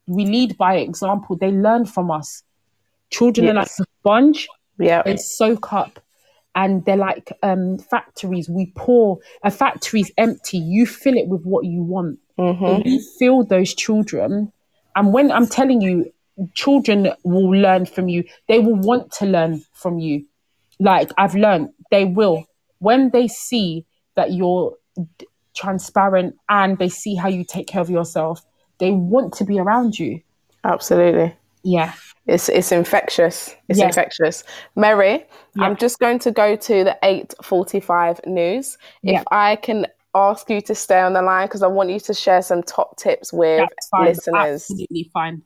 We 0.06 0.26
lead 0.26 0.56
by 0.56 0.76
example. 0.76 1.36
They 1.36 1.50
learn 1.50 1.86
from 1.86 2.10
us. 2.10 2.42
Children 3.10 3.48
are 3.50 3.54
like 3.54 3.66
a 3.66 3.84
sponge 4.00 4.48
Yeah. 4.78 5.02
they 5.02 5.16
soak 5.16 5.72
up 5.72 5.98
and 6.54 6.84
they're 6.84 6.96
like 6.96 7.32
um, 7.42 7.78
factories. 7.78 8.48
We 8.48 8.72
pour 8.76 9.18
a 9.42 9.50
factory's 9.50 10.10
empty. 10.18 10.58
You 10.58 10.86
fill 10.86 11.16
it 11.16 11.28
with 11.28 11.44
what 11.44 11.64
you 11.64 11.82
want. 11.82 12.18
Mm-hmm. 12.38 12.88
you 12.88 13.00
fill 13.18 13.44
those 13.44 13.74
children. 13.74 14.52
And 14.96 15.12
when 15.12 15.30
i'm 15.30 15.46
telling 15.46 15.80
you 15.80 16.12
children 16.54 17.12
will 17.24 17.50
learn 17.50 17.86
from 17.86 18.08
you. 18.08 18.24
They 18.48 18.58
will 18.58 18.76
want 18.76 19.12
to 19.12 19.26
learn 19.26 19.62
from 19.72 19.98
you. 19.98 20.26
Like 20.78 21.10
i've 21.18 21.34
learned 21.34 21.70
they 21.90 22.04
will. 22.04 22.46
When 22.78 23.10
they 23.10 23.28
see 23.28 23.84
that 24.16 24.32
you're 24.32 24.76
d- 25.18 25.26
transparent 25.54 26.36
and 26.48 26.78
they 26.78 26.88
see 26.88 27.14
how 27.14 27.28
you 27.28 27.44
take 27.44 27.66
care 27.66 27.82
of 27.82 27.90
yourself 27.90 28.42
they 28.78 28.90
want 28.90 29.34
to 29.34 29.44
be 29.44 29.60
around 29.60 29.96
you. 29.96 30.20
Absolutely. 30.64 31.36
Yeah 31.64 31.92
It's 32.26 32.48
it's 32.48 32.70
infectious. 32.72 33.54
It's 33.68 33.78
Yeah. 33.80 33.86
infectious. 33.86 34.44
Mary, 34.76 35.26
Yeah. 35.56 35.64
I'm 35.64 35.76
just 35.76 35.98
going 35.98 36.20
to 36.20 36.30
go 36.30 36.54
to 36.54 36.84
the 36.84 36.96
8:45 37.02 38.20
news. 38.26 38.78
If 39.02 39.12
Yeah. 39.14 39.22
I 39.32 39.56
can 39.56 39.86
ask 40.14 40.48
you 40.50 40.60
to 40.60 40.74
stay 40.74 41.00
on 41.00 41.14
the 41.14 41.22
line 41.22 41.46
because 41.48 41.62
I 41.64 41.66
want 41.68 41.90
you 41.90 41.98
to 42.00 42.14
share 42.14 42.42
some 42.42 42.62
top 42.62 42.96
tips 42.96 43.32
with 43.32 43.68
fine 43.90 44.04
listeners. 44.06 44.62
absolutely 44.70 45.10
fine 45.12 45.42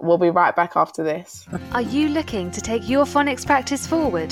We'll 0.00 0.18
be 0.18 0.30
right 0.30 0.56
back 0.56 0.72
after 0.76 1.04
this. 1.04 1.46
Are 1.72 1.82
you 1.82 2.08
looking 2.08 2.50
to 2.52 2.60
take 2.60 2.88
your 2.88 3.04
phonics 3.04 3.44
practice 3.46 3.86
forward? 3.86 4.30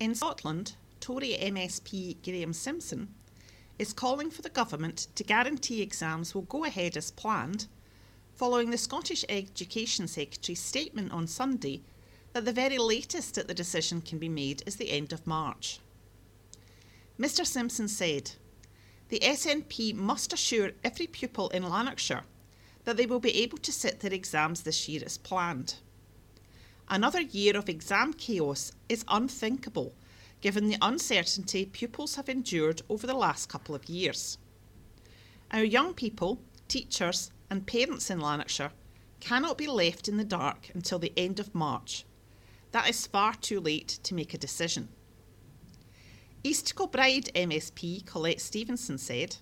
In 0.00 0.14
Scotland, 0.14 0.76
Tory 1.00 1.36
MSP 1.40 2.22
Graham 2.24 2.52
Simpson 2.52 3.08
is 3.78 3.92
calling 3.92 4.30
for 4.30 4.42
the 4.42 4.48
government 4.48 5.08
to 5.16 5.24
guarantee 5.24 5.82
exams 5.82 6.34
will 6.34 6.42
go 6.42 6.64
ahead 6.64 6.96
as 6.96 7.10
planned, 7.10 7.66
following 8.36 8.70
the 8.70 8.76
Scottish 8.76 9.24
Education 9.30 10.06
Secretary's 10.06 10.60
statement 10.60 11.10
on 11.10 11.26
Sunday 11.26 11.80
that 12.34 12.44
the 12.44 12.52
very 12.52 12.76
latest 12.76 13.34
that 13.34 13.48
the 13.48 13.54
decision 13.54 14.02
can 14.02 14.18
be 14.18 14.28
made 14.28 14.62
is 14.66 14.76
the 14.76 14.90
end 14.90 15.14
of 15.14 15.26
March. 15.26 15.80
Mr 17.18 17.46
Simpson 17.46 17.88
said, 17.88 18.32
The 19.08 19.20
SNP 19.20 19.94
must 19.94 20.34
assure 20.34 20.72
every 20.84 21.06
pupil 21.06 21.48
in 21.48 21.66
Lanarkshire 21.66 22.24
that 22.84 22.98
they 22.98 23.06
will 23.06 23.20
be 23.20 23.42
able 23.42 23.56
to 23.58 23.72
sit 23.72 24.00
their 24.00 24.12
exams 24.12 24.62
this 24.62 24.86
year 24.86 25.00
as 25.04 25.16
planned. 25.16 25.76
Another 26.90 27.22
year 27.22 27.56
of 27.56 27.70
exam 27.70 28.12
chaos 28.12 28.70
is 28.90 29.04
unthinkable 29.08 29.94
given 30.42 30.68
the 30.68 30.76
uncertainty 30.82 31.64
pupils 31.64 32.16
have 32.16 32.28
endured 32.28 32.82
over 32.90 33.06
the 33.06 33.14
last 33.14 33.48
couple 33.48 33.74
of 33.74 33.88
years. 33.88 34.36
Our 35.50 35.64
young 35.64 35.94
people, 35.94 36.38
teachers, 36.68 37.30
and 37.50 37.66
parents 37.66 38.10
in 38.10 38.20
Lanarkshire 38.20 38.72
cannot 39.20 39.58
be 39.58 39.66
left 39.66 40.08
in 40.08 40.16
the 40.16 40.24
dark 40.24 40.70
until 40.74 40.98
the 40.98 41.12
end 41.16 41.40
of 41.40 41.54
March. 41.54 42.04
That 42.72 42.88
is 42.88 43.06
far 43.06 43.34
too 43.34 43.60
late 43.60 43.98
to 44.02 44.14
make 44.14 44.34
a 44.34 44.38
decision. 44.38 44.88
East 46.42 46.76
Kilbride 46.76 47.30
MSP 47.34 48.04
Colette 48.06 48.40
Stevenson 48.40 48.98
said, 48.98 49.36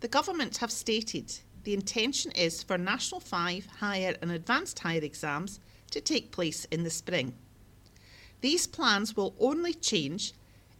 The 0.00 0.08
government 0.08 0.58
have 0.58 0.72
stated 0.72 1.38
the 1.66 1.74
intention 1.74 2.30
is 2.32 2.62
for 2.62 2.78
National 2.78 3.20
5 3.20 3.66
higher 3.80 4.16
and 4.22 4.30
advanced 4.30 4.78
higher 4.78 5.00
exams 5.00 5.58
to 5.90 6.00
take 6.00 6.30
place 6.30 6.64
in 6.66 6.84
the 6.84 6.90
spring. 6.90 7.34
These 8.40 8.66
plans 8.66 9.16
will 9.16 9.34
only 9.40 9.74
change 9.74 10.32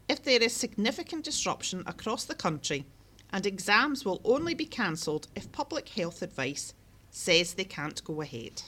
if 0.08 0.22
there 0.22 0.42
is 0.42 0.52
significant 0.52 1.24
disruption 1.24 1.82
across 1.86 2.24
the 2.24 2.34
country, 2.34 2.84
and 3.36 3.44
exams 3.44 4.02
will 4.02 4.22
only 4.24 4.54
be 4.54 4.64
cancelled 4.64 5.28
if 5.36 5.52
public 5.52 5.90
health 5.90 6.22
advice 6.22 6.72
says 7.10 7.52
they 7.52 7.64
can't 7.64 8.02
go 8.02 8.22
ahead. 8.22 8.62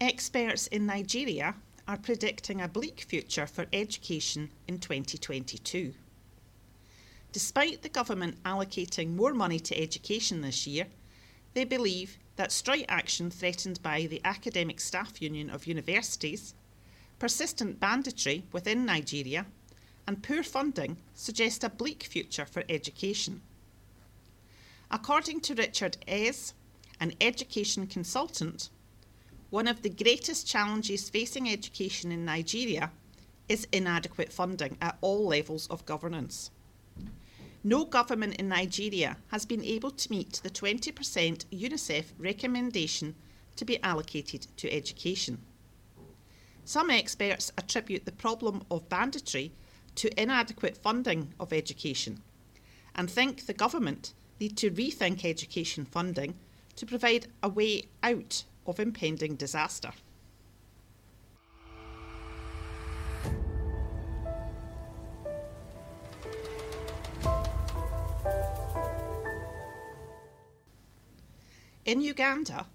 Experts 0.00 0.68
in 0.68 0.86
Nigeria 0.86 1.56
are 1.88 1.96
predicting 1.96 2.60
a 2.60 2.68
bleak 2.68 3.00
future 3.00 3.48
for 3.48 3.66
education 3.72 4.48
in 4.68 4.78
2022. 4.78 5.92
Despite 7.32 7.82
the 7.82 7.88
government 7.88 8.40
allocating 8.44 9.16
more 9.16 9.34
money 9.34 9.58
to 9.58 9.76
education 9.76 10.40
this 10.40 10.68
year, 10.68 10.86
they 11.54 11.64
believe 11.64 12.16
that 12.36 12.52
strike 12.52 12.84
action 12.88 13.30
threatened 13.30 13.82
by 13.82 14.06
the 14.06 14.20
Academic 14.24 14.80
Staff 14.80 15.22
Union 15.22 15.50
of 15.50 15.66
Universities, 15.66 16.54
persistent 17.18 17.78
banditry 17.78 18.44
within 18.52 18.84
Nigeria, 18.84 19.46
and 20.06 20.22
poor 20.22 20.42
funding 20.42 20.96
suggest 21.14 21.64
a 21.64 21.68
bleak 21.68 22.02
future 22.02 22.44
for 22.44 22.64
education. 22.68 23.40
According 24.90 25.40
to 25.42 25.54
Richard 25.54 25.96
Ayres, 26.06 26.54
an 27.00 27.12
education 27.20 27.86
consultant, 27.86 28.68
one 29.50 29.68
of 29.68 29.82
the 29.82 29.90
greatest 29.90 30.46
challenges 30.46 31.08
facing 31.08 31.48
education 31.48 32.10
in 32.12 32.24
Nigeria 32.24 32.90
is 33.48 33.68
inadequate 33.72 34.32
funding 34.32 34.76
at 34.80 34.98
all 35.00 35.26
levels 35.26 35.66
of 35.68 35.86
governance. 35.86 36.50
No 37.66 37.86
government 37.86 38.34
in 38.34 38.50
Nigeria 38.50 39.16
has 39.28 39.46
been 39.46 39.64
able 39.64 39.90
to 39.90 40.10
meet 40.10 40.40
the 40.42 40.50
20% 40.50 41.46
UNICEF 41.50 42.04
recommendation 42.18 43.14
to 43.56 43.64
be 43.64 43.82
allocated 43.82 44.46
to 44.58 44.70
education. 44.70 45.38
Some 46.66 46.90
experts 46.90 47.50
attribute 47.56 48.04
the 48.04 48.12
problem 48.12 48.64
of 48.70 48.90
banditry 48.90 49.52
to 49.94 50.20
inadequate 50.20 50.76
funding 50.76 51.32
of 51.40 51.54
education 51.54 52.20
and 52.94 53.10
think 53.10 53.46
the 53.46 53.54
government 53.54 54.12
need 54.38 54.58
to 54.58 54.70
rethink 54.70 55.24
education 55.24 55.86
funding 55.86 56.34
to 56.76 56.84
provide 56.84 57.28
a 57.42 57.48
way 57.48 57.84
out 58.02 58.44
of 58.66 58.78
impending 58.78 59.36
disaster. 59.36 59.92
In 71.84 72.00
Uganda, 72.00 72.66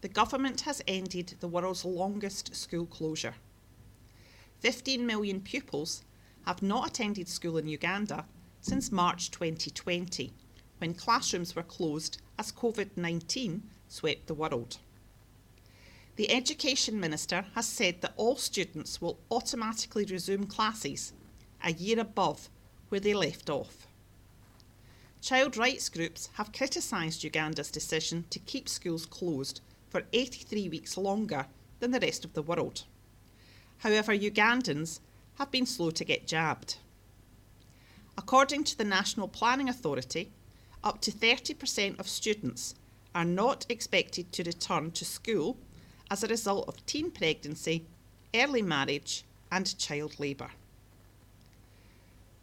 the 0.00 0.08
government 0.08 0.62
has 0.62 0.82
ended 0.88 1.34
the 1.38 1.46
world's 1.46 1.84
longest 1.84 2.56
school 2.56 2.86
closure. 2.86 3.34
15 4.58 5.06
million 5.06 5.40
pupils 5.40 6.02
have 6.46 6.62
not 6.62 6.88
attended 6.88 7.28
school 7.28 7.58
in 7.58 7.68
Uganda 7.68 8.24
since 8.60 8.90
March 8.90 9.30
2020, 9.30 10.32
when 10.78 10.94
classrooms 10.94 11.54
were 11.54 11.62
closed 11.62 12.20
as 12.40 12.50
COVID 12.50 12.96
19 12.96 13.62
swept 13.86 14.26
the 14.26 14.34
world. 14.34 14.78
The 16.16 16.32
Education 16.32 16.98
Minister 16.98 17.44
has 17.54 17.66
said 17.66 18.00
that 18.00 18.14
all 18.16 18.34
students 18.34 19.00
will 19.00 19.20
automatically 19.30 20.04
resume 20.06 20.46
classes 20.46 21.12
a 21.62 21.72
year 21.72 22.00
above 22.00 22.48
where 22.88 23.00
they 23.00 23.14
left 23.14 23.48
off. 23.48 23.85
Child 25.26 25.56
rights 25.56 25.88
groups 25.88 26.28
have 26.34 26.52
criticised 26.52 27.24
Uganda's 27.24 27.72
decision 27.72 28.26
to 28.30 28.38
keep 28.38 28.68
schools 28.68 29.06
closed 29.06 29.60
for 29.88 30.04
83 30.12 30.68
weeks 30.68 30.96
longer 30.96 31.46
than 31.80 31.90
the 31.90 31.98
rest 31.98 32.24
of 32.24 32.34
the 32.34 32.42
world. 32.42 32.84
However, 33.78 34.16
Ugandans 34.16 35.00
have 35.38 35.50
been 35.50 35.66
slow 35.66 35.90
to 35.90 36.04
get 36.04 36.28
jabbed. 36.28 36.76
According 38.16 38.62
to 38.64 38.78
the 38.78 38.84
National 38.84 39.26
Planning 39.26 39.68
Authority, 39.68 40.30
up 40.84 41.00
to 41.00 41.10
30% 41.10 41.98
of 41.98 42.06
students 42.06 42.76
are 43.12 43.24
not 43.24 43.66
expected 43.68 44.30
to 44.30 44.44
return 44.44 44.92
to 44.92 45.04
school 45.04 45.56
as 46.08 46.22
a 46.22 46.28
result 46.28 46.68
of 46.68 46.86
teen 46.86 47.10
pregnancy, 47.10 47.84
early 48.32 48.62
marriage, 48.62 49.24
and 49.50 49.76
child 49.76 50.20
labour. 50.20 50.52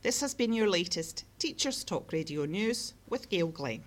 This 0.04 0.20
has 0.20 0.34
been 0.34 0.52
your 0.52 0.70
latest 0.70 1.24
Teachers 1.40 1.86
Talk 1.86 2.12
Radio 2.12 2.44
News 2.44 2.94
with 3.08 3.30
Gail 3.30 3.48
Glenn. 3.48 3.86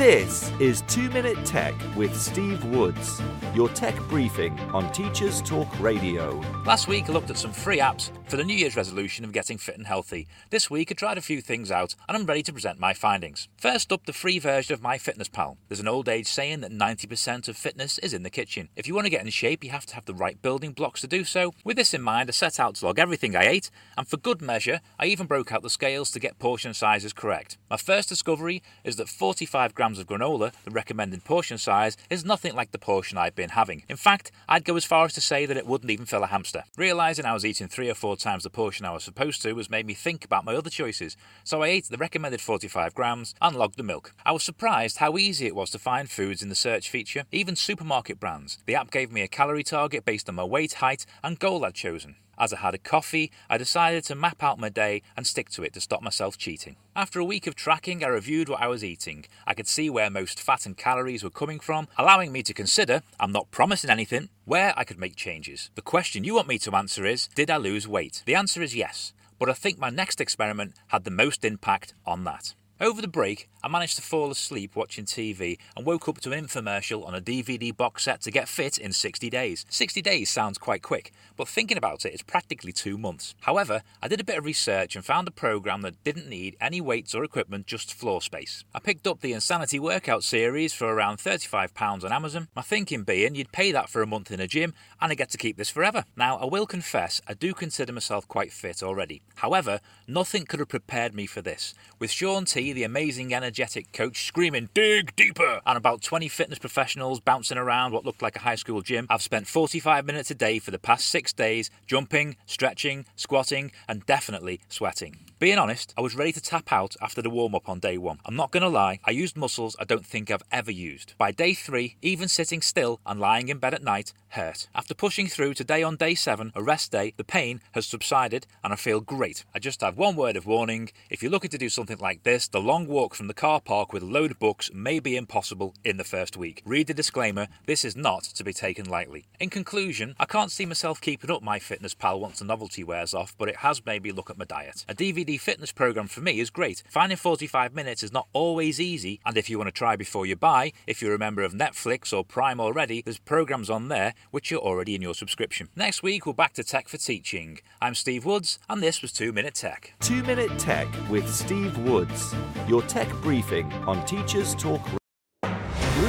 This 0.00 0.50
is 0.58 0.80
2 0.88 1.10
Minute 1.10 1.44
Tech 1.44 1.74
with 1.94 2.18
Steve 2.18 2.64
Woods, 2.64 3.20
your 3.54 3.68
tech 3.68 3.94
briefing 4.08 4.58
on 4.72 4.90
Teachers 4.92 5.42
Talk 5.42 5.68
Radio. 5.78 6.40
Last 6.64 6.88
week 6.88 7.10
I 7.10 7.12
looked 7.12 7.28
at 7.28 7.36
some 7.36 7.52
free 7.52 7.80
apps 7.80 8.10
for 8.24 8.38
the 8.38 8.44
New 8.44 8.54
Year's 8.54 8.76
resolution 8.76 9.26
of 9.26 9.32
getting 9.32 9.58
fit 9.58 9.76
and 9.76 9.86
healthy. 9.86 10.26
This 10.48 10.70
week 10.70 10.90
I 10.90 10.94
tried 10.94 11.18
a 11.18 11.20
few 11.20 11.42
things 11.42 11.70
out 11.70 11.96
and 12.08 12.16
I'm 12.16 12.24
ready 12.24 12.42
to 12.44 12.52
present 12.52 12.78
my 12.78 12.94
findings. 12.94 13.48
First 13.58 13.92
up, 13.92 14.06
the 14.06 14.14
free 14.14 14.38
version 14.38 14.72
of 14.72 14.80
MyFitnessPal. 14.80 15.58
There's 15.68 15.80
an 15.80 15.88
old 15.88 16.08
age 16.08 16.28
saying 16.28 16.60
that 16.60 16.72
90% 16.72 17.48
of 17.48 17.56
fitness 17.58 17.98
is 17.98 18.14
in 18.14 18.22
the 18.22 18.30
kitchen. 18.30 18.70
If 18.76 18.88
you 18.88 18.94
want 18.94 19.04
to 19.04 19.10
get 19.10 19.22
in 19.22 19.28
shape, 19.28 19.62
you 19.62 19.68
have 19.68 19.84
to 19.84 19.94
have 19.96 20.06
the 20.06 20.14
right 20.14 20.40
building 20.40 20.72
blocks 20.72 21.02
to 21.02 21.08
do 21.08 21.24
so. 21.24 21.52
With 21.62 21.76
this 21.76 21.92
in 21.92 22.00
mind, 22.00 22.30
I 22.30 22.32
set 22.32 22.58
out 22.58 22.76
to 22.76 22.86
log 22.86 22.98
everything 22.98 23.36
I 23.36 23.46
ate, 23.46 23.70
and 23.98 24.08
for 24.08 24.16
good 24.16 24.40
measure, 24.40 24.80
I 24.98 25.06
even 25.06 25.26
broke 25.26 25.52
out 25.52 25.62
the 25.62 25.68
scales 25.68 26.10
to 26.12 26.20
get 26.20 26.38
portion 26.38 26.72
sizes 26.72 27.12
correct. 27.12 27.58
My 27.68 27.76
first 27.76 28.08
discovery 28.08 28.62
is 28.82 28.96
that 28.96 29.10
45 29.10 29.74
grams 29.74 29.89
of 29.98 30.06
granola, 30.06 30.52
the 30.64 30.70
recommended 30.70 31.24
portion 31.24 31.58
size, 31.58 31.96
is 32.08 32.24
nothing 32.24 32.54
like 32.54 32.72
the 32.72 32.78
portion 32.78 33.18
I've 33.18 33.34
been 33.34 33.50
having. 33.50 33.82
In 33.88 33.96
fact, 33.96 34.30
I'd 34.48 34.64
go 34.64 34.76
as 34.76 34.84
far 34.84 35.04
as 35.04 35.12
to 35.14 35.20
say 35.20 35.46
that 35.46 35.56
it 35.56 35.66
wouldn't 35.66 35.90
even 35.90 36.06
fill 36.06 36.22
a 36.22 36.28
hamster. 36.28 36.64
Realising 36.76 37.24
I 37.24 37.34
was 37.34 37.44
eating 37.44 37.68
three 37.68 37.90
or 37.90 37.94
four 37.94 38.16
times 38.16 38.44
the 38.44 38.50
portion 38.50 38.86
I 38.86 38.92
was 38.92 39.04
supposed 39.04 39.42
to 39.42 39.56
has 39.56 39.70
made 39.70 39.86
me 39.86 39.94
think 39.94 40.24
about 40.24 40.44
my 40.44 40.54
other 40.54 40.70
choices, 40.70 41.16
so 41.44 41.62
I 41.62 41.68
ate 41.68 41.88
the 41.88 41.96
recommended 41.96 42.40
45 42.40 42.94
grams 42.94 43.34
and 43.40 43.56
logged 43.56 43.76
the 43.76 43.82
milk. 43.82 44.14
I 44.24 44.32
was 44.32 44.42
surprised 44.42 44.98
how 44.98 45.16
easy 45.16 45.46
it 45.46 45.56
was 45.56 45.70
to 45.70 45.78
find 45.78 46.10
foods 46.10 46.42
in 46.42 46.48
the 46.48 46.54
search 46.54 46.90
feature, 46.90 47.24
even 47.32 47.56
supermarket 47.56 48.20
brands. 48.20 48.58
The 48.66 48.74
app 48.74 48.90
gave 48.90 49.10
me 49.12 49.22
a 49.22 49.28
calorie 49.28 49.64
target 49.64 50.04
based 50.04 50.28
on 50.28 50.34
my 50.34 50.44
weight, 50.44 50.74
height, 50.74 51.06
and 51.22 51.38
goal 51.38 51.64
I'd 51.64 51.74
chosen. 51.74 52.16
As 52.40 52.54
I 52.54 52.56
had 52.56 52.74
a 52.74 52.78
coffee, 52.78 53.30
I 53.50 53.58
decided 53.58 54.02
to 54.04 54.14
map 54.14 54.42
out 54.42 54.58
my 54.58 54.70
day 54.70 55.02
and 55.14 55.26
stick 55.26 55.50
to 55.50 55.62
it 55.62 55.74
to 55.74 55.80
stop 55.80 56.00
myself 56.02 56.38
cheating. 56.38 56.76
After 56.96 57.20
a 57.20 57.24
week 57.24 57.46
of 57.46 57.54
tracking, 57.54 58.02
I 58.02 58.08
reviewed 58.08 58.48
what 58.48 58.62
I 58.62 58.66
was 58.66 58.82
eating. 58.82 59.26
I 59.46 59.52
could 59.52 59.68
see 59.68 59.90
where 59.90 60.08
most 60.08 60.40
fat 60.40 60.64
and 60.64 60.74
calories 60.74 61.22
were 61.22 61.28
coming 61.28 61.60
from, 61.60 61.86
allowing 61.98 62.32
me 62.32 62.42
to 62.44 62.54
consider, 62.54 63.02
I'm 63.20 63.30
not 63.30 63.50
promising 63.50 63.90
anything, 63.90 64.30
where 64.46 64.72
I 64.74 64.84
could 64.84 64.98
make 64.98 65.16
changes. 65.16 65.68
The 65.74 65.82
question 65.82 66.24
you 66.24 66.34
want 66.34 66.48
me 66.48 66.58
to 66.60 66.74
answer 66.74 67.04
is 67.04 67.28
Did 67.34 67.50
I 67.50 67.58
lose 67.58 67.86
weight? 67.86 68.22
The 68.24 68.36
answer 68.36 68.62
is 68.62 68.74
yes, 68.74 69.12
but 69.38 69.50
I 69.50 69.52
think 69.52 69.78
my 69.78 69.90
next 69.90 70.18
experiment 70.18 70.72
had 70.86 71.04
the 71.04 71.10
most 71.10 71.44
impact 71.44 71.92
on 72.06 72.24
that. 72.24 72.54
Over 72.82 73.02
the 73.02 73.08
break, 73.08 73.50
I 73.62 73.68
managed 73.68 73.96
to 73.96 74.02
fall 74.02 74.30
asleep 74.30 74.74
watching 74.74 75.04
TV 75.04 75.58
and 75.76 75.84
woke 75.84 76.08
up 76.08 76.18
to 76.22 76.32
an 76.32 76.46
infomercial 76.46 77.06
on 77.06 77.14
a 77.14 77.20
DVD 77.20 77.76
box 77.76 78.04
set 78.04 78.22
to 78.22 78.30
get 78.30 78.48
fit 78.48 78.78
in 78.78 78.94
60 78.94 79.28
days. 79.28 79.66
60 79.68 80.00
days 80.00 80.30
sounds 80.30 80.56
quite 80.56 80.80
quick, 80.80 81.12
but 81.36 81.46
thinking 81.46 81.76
about 81.76 82.06
it, 82.06 82.14
it's 82.14 82.22
practically 82.22 82.72
two 82.72 82.96
months. 82.96 83.34
However, 83.42 83.82
I 84.02 84.08
did 84.08 84.18
a 84.18 84.24
bit 84.24 84.38
of 84.38 84.46
research 84.46 84.96
and 84.96 85.04
found 85.04 85.28
a 85.28 85.30
program 85.30 85.82
that 85.82 86.02
didn't 86.04 86.26
need 86.26 86.56
any 86.58 86.80
weights 86.80 87.14
or 87.14 87.22
equipment, 87.22 87.66
just 87.66 87.92
floor 87.92 88.22
space. 88.22 88.64
I 88.74 88.78
picked 88.78 89.06
up 89.06 89.20
the 89.20 89.34
Insanity 89.34 89.78
Workout 89.78 90.24
series 90.24 90.72
for 90.72 90.86
around 90.86 91.18
£35 91.18 92.02
on 92.02 92.12
Amazon, 92.12 92.48
my 92.56 92.62
thinking 92.62 93.02
being 93.02 93.34
you'd 93.34 93.52
pay 93.52 93.72
that 93.72 93.90
for 93.90 94.00
a 94.00 94.06
month 94.06 94.30
in 94.30 94.40
a 94.40 94.46
gym 94.46 94.72
and 95.02 95.12
I 95.12 95.16
get 95.16 95.28
to 95.32 95.38
keep 95.38 95.58
this 95.58 95.68
forever. 95.68 96.06
Now, 96.16 96.38
I 96.38 96.46
will 96.46 96.66
confess, 96.66 97.20
I 97.28 97.34
do 97.34 97.52
consider 97.52 97.92
myself 97.92 98.26
quite 98.26 98.54
fit 98.54 98.82
already. 98.82 99.20
However, 99.34 99.80
nothing 100.08 100.46
could 100.46 100.60
have 100.60 100.70
prepared 100.70 101.14
me 101.14 101.26
for 101.26 101.42
this. 101.42 101.74
With 101.98 102.10
Shaun 102.10 102.46
T, 102.46 102.69
the 102.72 102.84
amazing 102.84 103.34
energetic 103.34 103.92
coach, 103.92 104.26
screaming, 104.26 104.68
dig 104.74 105.14
deeper, 105.16 105.60
and 105.64 105.76
about 105.76 106.02
20 106.02 106.28
fitness 106.28 106.58
professionals 106.58 107.20
bouncing 107.20 107.58
around 107.58 107.92
what 107.92 108.04
looked 108.04 108.22
like 108.22 108.36
a 108.36 108.40
high 108.40 108.54
school 108.56 108.82
gym, 108.82 109.06
I've 109.08 109.22
spent 109.22 109.46
45 109.46 110.04
minutes 110.04 110.30
a 110.30 110.34
day 110.34 110.58
for 110.58 110.70
the 110.70 110.78
past 110.78 111.06
six 111.06 111.32
days 111.32 111.70
jumping, 111.86 112.36
stretching, 112.46 113.06
squatting, 113.16 113.72
and 113.88 114.04
definitely 114.06 114.60
sweating. 114.68 115.29
Being 115.40 115.56
honest, 115.56 115.94
I 115.96 116.02
was 116.02 116.14
ready 116.14 116.32
to 116.32 116.40
tap 116.42 116.70
out 116.70 116.96
after 117.00 117.22
the 117.22 117.30
warm 117.30 117.54
up 117.54 117.66
on 117.66 117.78
day 117.78 117.96
one. 117.96 118.18
I'm 118.26 118.36
not 118.36 118.50
going 118.50 118.62
to 118.62 118.68
lie, 118.68 119.00
I 119.06 119.10
used 119.12 119.38
muscles 119.38 119.74
I 119.80 119.84
don't 119.84 120.04
think 120.04 120.30
I've 120.30 120.42
ever 120.52 120.70
used. 120.70 121.14
By 121.16 121.32
day 121.32 121.54
three, 121.54 121.96
even 122.02 122.28
sitting 122.28 122.60
still 122.60 123.00
and 123.06 123.18
lying 123.18 123.48
in 123.48 123.56
bed 123.56 123.72
at 123.72 123.82
night 123.82 124.12
hurt. 124.28 124.68
After 124.74 124.92
pushing 124.92 125.28
through 125.28 125.54
today 125.54 125.82
on 125.82 125.96
day 125.96 126.14
seven, 126.14 126.52
a 126.54 126.62
rest 126.62 126.92
day, 126.92 127.14
the 127.16 127.24
pain 127.24 127.62
has 127.72 127.86
subsided 127.86 128.46
and 128.62 128.70
I 128.70 128.76
feel 128.76 129.00
great. 129.00 129.46
I 129.54 129.60
just 129.60 129.80
have 129.80 129.96
one 129.96 130.14
word 130.14 130.36
of 130.36 130.44
warning 130.44 130.90
if 131.08 131.22
you're 131.22 131.32
looking 131.32 131.50
to 131.52 131.58
do 131.58 131.70
something 131.70 131.96
like 131.96 132.22
this, 132.22 132.46
the 132.46 132.60
long 132.60 132.86
walk 132.86 133.14
from 133.14 133.26
the 133.26 133.32
car 133.32 133.62
park 133.62 133.94
with 133.94 134.02
a 134.02 134.06
load 134.06 134.32
of 134.32 134.38
books 134.38 134.70
may 134.74 135.00
be 135.00 135.16
impossible 135.16 135.74
in 135.82 135.96
the 135.96 136.04
first 136.04 136.36
week. 136.36 136.60
Read 136.66 136.86
the 136.86 136.92
disclaimer, 136.92 137.48
this 137.64 137.82
is 137.82 137.96
not 137.96 138.24
to 138.24 138.44
be 138.44 138.52
taken 138.52 138.84
lightly. 138.84 139.24
In 139.40 139.48
conclusion, 139.48 140.16
I 140.20 140.26
can't 140.26 140.52
see 140.52 140.66
myself 140.66 141.00
keeping 141.00 141.30
up 141.30 141.42
my 141.42 141.58
fitness 141.58 141.94
pal 141.94 142.20
once 142.20 142.40
the 142.40 142.44
novelty 142.44 142.84
wears 142.84 143.14
off, 143.14 143.34
but 143.38 143.48
it 143.48 143.56
has 143.56 143.86
made 143.86 144.02
me 144.02 144.12
look 144.12 144.28
at 144.28 144.36
my 144.36 144.44
diet. 144.44 144.84
A 144.86 144.94
DVD 144.94 145.29
fitness 145.38 145.72
program 145.72 146.06
for 146.06 146.20
me 146.20 146.40
is 146.40 146.50
great. 146.50 146.82
Finding 146.88 147.16
45 147.16 147.74
minutes 147.74 148.02
is 148.02 148.12
not 148.12 148.28
always 148.32 148.80
easy, 148.80 149.20
and 149.24 149.36
if 149.36 149.50
you 149.50 149.58
want 149.58 149.68
to 149.68 149.72
try 149.72 149.96
before 149.96 150.26
you 150.26 150.36
buy, 150.36 150.72
if 150.86 151.00
you're 151.00 151.14
a 151.14 151.18
member 151.18 151.42
of 151.42 151.52
Netflix 151.52 152.12
or 152.12 152.24
Prime 152.24 152.60
already, 152.60 153.02
there's 153.02 153.18
programs 153.18 153.70
on 153.70 153.88
there 153.88 154.14
which 154.30 154.52
are 154.52 154.56
already 154.56 154.94
in 154.94 155.02
your 155.02 155.14
subscription. 155.14 155.68
Next 155.74 156.02
week, 156.02 156.26
we're 156.26 156.32
back 156.32 156.54
to 156.54 156.64
Tech 156.64 156.88
for 156.88 156.98
Teaching. 156.98 157.58
I'm 157.80 157.94
Steve 157.94 158.24
Woods, 158.24 158.58
and 158.68 158.82
this 158.82 159.02
was 159.02 159.12
2 159.12 159.32
Minute 159.32 159.54
Tech. 159.54 159.94
2 160.00 160.22
Minute 160.22 160.58
Tech 160.58 160.88
with 161.08 161.28
Steve 161.32 161.76
Woods, 161.78 162.34
your 162.68 162.82
tech 162.82 163.10
briefing 163.22 163.72
on 163.86 164.04
Teachers 164.06 164.54
Talk 164.54 164.80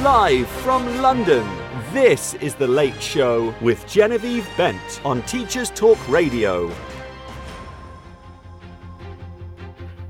Live 0.02 0.48
from 0.48 1.00
London, 1.00 1.46
this 1.92 2.34
is 2.34 2.56
The 2.56 2.66
Late 2.66 3.00
Show 3.00 3.54
with 3.60 3.86
Genevieve 3.86 4.48
Bent 4.56 5.00
on 5.04 5.22
Teachers 5.22 5.70
Talk 5.70 5.98
Radio. 6.08 6.72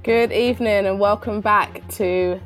Good 0.05 0.33
evening 0.33 0.87
and 0.87 0.99
welcome 0.99 1.41
back 1.41 1.87
to 1.91 2.41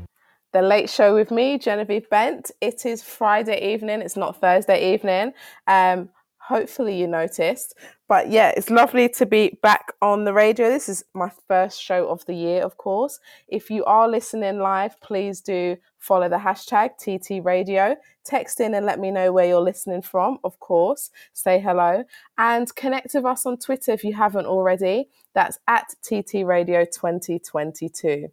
the 0.53 0.61
late 0.61 0.91
show 0.91 1.15
with 1.15 1.31
me, 1.31 1.57
Genevieve 1.57 2.07
Bent. 2.11 2.51
It 2.61 2.85
is 2.85 3.03
Friday 3.03 3.73
evening, 3.73 4.03
it's 4.03 4.15
not 4.15 4.39
Thursday 4.39 4.93
evening. 4.93 5.33
Um, 5.67 6.11
hopefully, 6.47 6.99
you 6.99 7.07
noticed. 7.07 7.75
But 8.09 8.31
yeah, 8.31 8.53
it's 8.57 8.71
lovely 8.71 9.09
to 9.11 9.27
be 9.27 9.59
back 9.63 9.93
on 10.01 10.25
the 10.25 10.33
radio. 10.33 10.69
This 10.69 10.89
is 10.89 11.05
my 11.13 11.31
first 11.49 11.83
show 11.83 12.09
of 12.09 12.25
the 12.27 12.35
year, 12.35 12.63
of 12.63 12.77
course. 12.77 13.19
If 13.49 13.69
you 13.69 13.85
are 13.85 14.09
listening 14.09 14.61
live, 14.61 15.01
please 15.01 15.41
do 15.41 15.77
follow 15.99 16.29
the 16.29 16.37
hashtag 16.37 16.91
TT 16.99 17.45
Radio. 17.45 17.97
Text 18.25 18.61
in 18.61 18.75
and 18.75 18.87
let 18.87 19.01
me 19.01 19.11
know 19.11 19.33
where 19.33 19.47
you're 19.47 19.61
listening 19.61 20.03
from, 20.03 20.39
of 20.45 20.61
course. 20.61 21.11
Say 21.33 21.59
hello. 21.59 22.05
And 22.39 22.73
connect 22.77 23.15
with 23.15 23.25
us 23.25 23.45
on 23.45 23.59
Twitter 23.59 23.91
if 23.91 24.05
you 24.05 24.15
haven't 24.15 24.47
already. 24.47 25.09
That's 25.35 25.59
at 25.67 25.95
TT 26.03 26.45
Radio 26.45 26.85
2022. 26.85 28.29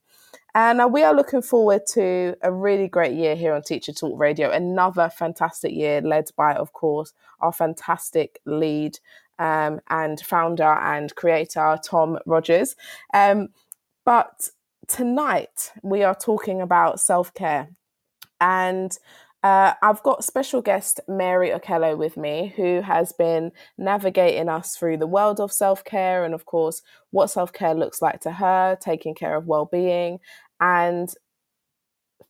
And 0.55 0.81
uh, 0.81 0.87
we 0.87 1.03
are 1.03 1.15
looking 1.15 1.41
forward 1.41 1.81
to 1.93 2.35
a 2.43 2.51
really 2.51 2.87
great 2.87 3.13
year 3.13 3.35
here 3.35 3.53
on 3.53 3.63
Teacher 3.63 3.91
Talk 3.91 4.19
Radio. 4.19 4.51
Another 4.51 5.09
fantastic 5.09 5.73
year, 5.73 5.99
led 6.01 6.25
by, 6.37 6.53
of 6.53 6.73
course, 6.73 7.13
our 7.39 7.51
fantastic 7.51 8.39
lead 8.45 8.99
um, 9.39 9.79
and 9.89 10.19
founder 10.19 10.63
and 10.63 11.13
creator, 11.15 11.79
Tom 11.83 12.19
Rogers. 12.27 12.75
Um, 13.15 13.49
but 14.05 14.49
tonight, 14.87 15.71
we 15.81 16.03
are 16.03 16.15
talking 16.15 16.61
about 16.61 16.99
self 16.99 17.33
care. 17.33 17.69
And 18.39 18.95
Uh, 19.43 19.73
I've 19.81 20.01
got 20.03 20.23
special 20.23 20.61
guest 20.61 21.01
Mary 21.07 21.49
Okello 21.49 21.97
with 21.97 22.15
me, 22.15 22.53
who 22.55 22.81
has 22.81 23.11
been 23.11 23.51
navigating 23.77 24.47
us 24.47 24.75
through 24.75 24.97
the 24.97 25.07
world 25.07 25.41
of 25.41 25.51
self 25.51 25.83
care 25.83 26.23
and, 26.23 26.33
of 26.33 26.45
course, 26.45 26.81
what 27.11 27.27
self 27.27 27.51
care 27.51 27.75
looks 27.75 28.01
like 28.01 28.21
to 28.21 28.31
her, 28.31 28.77
taking 28.79 29.13
care 29.13 29.35
of 29.35 29.45
well 29.45 29.65
being, 29.65 30.19
and 30.61 31.13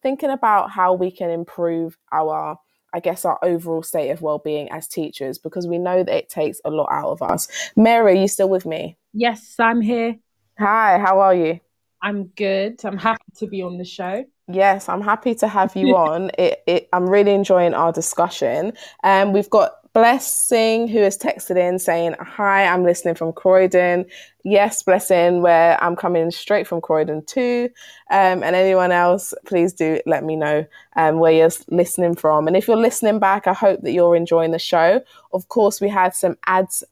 thinking 0.01 0.31
about 0.31 0.71
how 0.71 0.93
we 0.93 1.11
can 1.11 1.29
improve 1.29 1.97
our 2.11 2.57
I 2.95 2.99
guess, 2.99 3.25
our 3.25 3.39
overall 3.41 3.81
state 3.81 4.11
of 4.11 4.21
well-being 4.21 4.71
as 4.71 4.87
teachers 4.87 5.39
because 5.39 5.65
we 5.65 5.79
know 5.79 6.03
that 6.03 6.15
it 6.15 6.29
takes 6.29 6.61
a 6.63 6.69
lot 6.69 6.89
out 6.91 7.09
of 7.09 7.23
us. 7.23 7.47
Mary, 7.75 8.13
are 8.13 8.21
you 8.21 8.27
still 8.27 8.49
with 8.49 8.67
me? 8.67 8.97
Yes, 9.13 9.55
I'm 9.57 9.81
here. 9.81 10.17
Hi, 10.59 10.99
how 10.99 11.19
are 11.21 11.33
you? 11.33 11.59
I'm 12.01 12.25
good. 12.25 12.79
I'm 12.83 12.97
happy 12.97 13.23
to 13.37 13.47
be 13.47 13.63
on 13.63 13.79
the 13.79 13.85
show. 13.85 14.25
Yes, 14.47 14.89
I'm 14.89 15.01
happy 15.01 15.35
to 15.35 15.47
have 15.47 15.75
you 15.75 15.95
on. 15.95 16.31
It, 16.37 16.63
it, 16.67 16.89
I'm 16.93 17.09
really 17.09 17.31
enjoying 17.33 17.73
our 17.73 17.91
discussion. 17.91 18.73
Um, 19.03 19.33
we've 19.33 19.49
got 19.49 19.73
Blessing 19.93 20.87
who 20.87 20.97
has 21.01 21.19
texted 21.19 21.55
in 21.55 21.77
saying, 21.77 22.15
Hi, 22.19 22.65
I'm 22.65 22.83
listening 22.83 23.13
from 23.13 23.31
Croydon. 23.31 24.05
Yes, 24.43 24.81
Blessing, 24.81 25.43
where 25.43 25.81
I'm 25.83 25.95
coming 25.95 26.31
straight 26.31 26.65
from 26.65 26.81
Croydon 26.81 27.23
too. 27.25 27.69
Um, 28.09 28.41
and 28.41 28.55
anyone 28.55 28.91
else, 28.91 29.35
please 29.45 29.71
do 29.71 30.01
let 30.07 30.23
me 30.23 30.35
know 30.35 30.65
um, 30.95 31.19
where 31.19 31.31
you're 31.31 31.51
listening 31.69 32.15
from. 32.15 32.47
And 32.47 32.57
if 32.57 32.67
you're 32.67 32.75
listening 32.75 33.19
back, 33.19 33.45
I 33.45 33.53
hope 33.53 33.81
that 33.81 33.91
you're 33.91 34.15
enjoying 34.15 34.49
the 34.49 34.57
show. 34.57 34.99
Of 35.31 35.47
course, 35.47 35.79
we 35.79 35.89
had 35.89 36.15
some 36.15 36.37
ads 36.47 36.83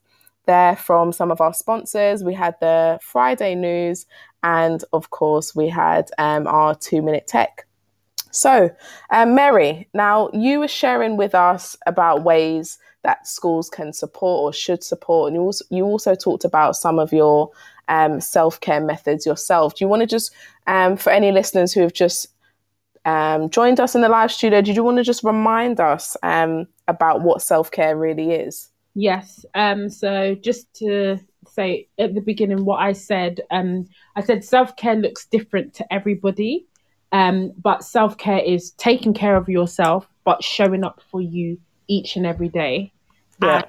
there 0.46 0.76
from 0.76 1.12
some 1.12 1.32
of 1.32 1.40
our 1.40 1.54
sponsors. 1.54 2.22
We 2.22 2.34
had 2.34 2.54
the 2.60 3.00
Friday 3.02 3.56
news, 3.56 4.06
and 4.42 4.82
of 4.92 5.10
course, 5.10 5.54
we 5.54 5.68
had 5.68 6.10
um, 6.18 6.46
our 6.46 6.74
two 6.74 7.02
minute 7.02 7.26
tech. 7.26 7.66
So, 8.30 8.70
um, 9.10 9.34
Mary, 9.34 9.88
now 9.92 10.30
you 10.32 10.60
were 10.60 10.68
sharing 10.68 11.16
with 11.16 11.34
us 11.34 11.76
about 11.86 12.24
ways 12.24 12.78
that 13.02 13.26
schools 13.26 13.68
can 13.68 13.92
support 13.92 14.40
or 14.40 14.52
should 14.52 14.82
support. 14.82 15.28
And 15.28 15.36
you 15.36 15.42
also, 15.42 15.64
you 15.70 15.84
also 15.84 16.14
talked 16.14 16.44
about 16.44 16.76
some 16.76 16.98
of 16.98 17.12
your 17.12 17.50
um, 17.88 18.20
self 18.20 18.60
care 18.60 18.80
methods 18.80 19.26
yourself. 19.26 19.74
Do 19.74 19.84
you 19.84 19.88
want 19.88 20.00
to 20.00 20.06
just, 20.06 20.32
um, 20.66 20.96
for 20.96 21.10
any 21.10 21.30
listeners 21.30 21.72
who 21.72 21.82
have 21.82 21.92
just 21.92 22.28
um, 23.04 23.50
joined 23.50 23.80
us 23.80 23.94
in 23.94 24.00
the 24.00 24.08
live 24.08 24.32
studio, 24.32 24.62
did 24.62 24.76
you 24.76 24.84
want 24.84 24.98
to 24.98 25.04
just 25.04 25.24
remind 25.24 25.80
us 25.80 26.16
um, 26.22 26.66
about 26.88 27.22
what 27.22 27.42
self 27.42 27.70
care 27.70 27.96
really 27.96 28.32
is? 28.32 28.70
Yes. 28.94 29.44
Um, 29.54 29.88
so 29.88 30.34
just 30.34 30.72
to 30.76 31.18
say 31.52 31.88
at 31.98 32.14
the 32.14 32.20
beginning 32.20 32.64
what 32.64 32.78
I 32.80 32.92
said, 32.92 33.40
um, 33.50 33.86
I 34.16 34.22
said 34.22 34.44
self 34.44 34.76
care 34.76 34.96
looks 34.96 35.26
different 35.26 35.74
to 35.74 35.92
everybody. 35.92 36.66
Um, 37.12 37.52
but 37.60 37.84
self 37.84 38.16
care 38.16 38.38
is 38.38 38.70
taking 38.72 39.12
care 39.12 39.36
of 39.36 39.48
yourself, 39.48 40.08
but 40.24 40.42
showing 40.42 40.82
up 40.82 41.02
for 41.10 41.20
you 41.20 41.58
each 41.88 42.16
and 42.16 42.26
every 42.26 42.48
day. 42.48 42.92
Yeah. 43.42 43.62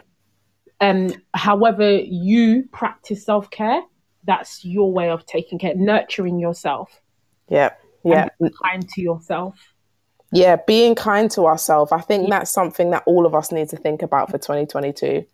And 0.80 1.14
um, 1.14 1.22
however 1.34 1.98
you 1.98 2.68
practice 2.72 3.26
self 3.26 3.50
care, 3.50 3.82
that's 4.24 4.64
your 4.64 4.92
way 4.92 5.10
of 5.10 5.26
taking 5.26 5.60
care, 5.60 5.76
nurturing 5.76 6.40
yourself. 6.40 7.02
Yeah. 7.50 7.72
Yeah. 8.04 8.30
kind 8.64 8.88
to 8.90 9.02
yourself. 9.02 9.56
Yeah, 10.34 10.58
being 10.66 10.96
kind 10.96 11.30
to 11.32 11.46
ourselves. 11.46 11.92
I 11.92 12.02
think 12.02 12.30
that's 12.30 12.52
something 12.52 12.90
that 12.90 13.04
all 13.06 13.28
of 13.28 13.36
us 13.36 13.52
need 13.52 13.70
to 13.70 13.78
think 13.78 14.02
about 14.02 14.32
for 14.32 14.40
2022, 14.40 15.26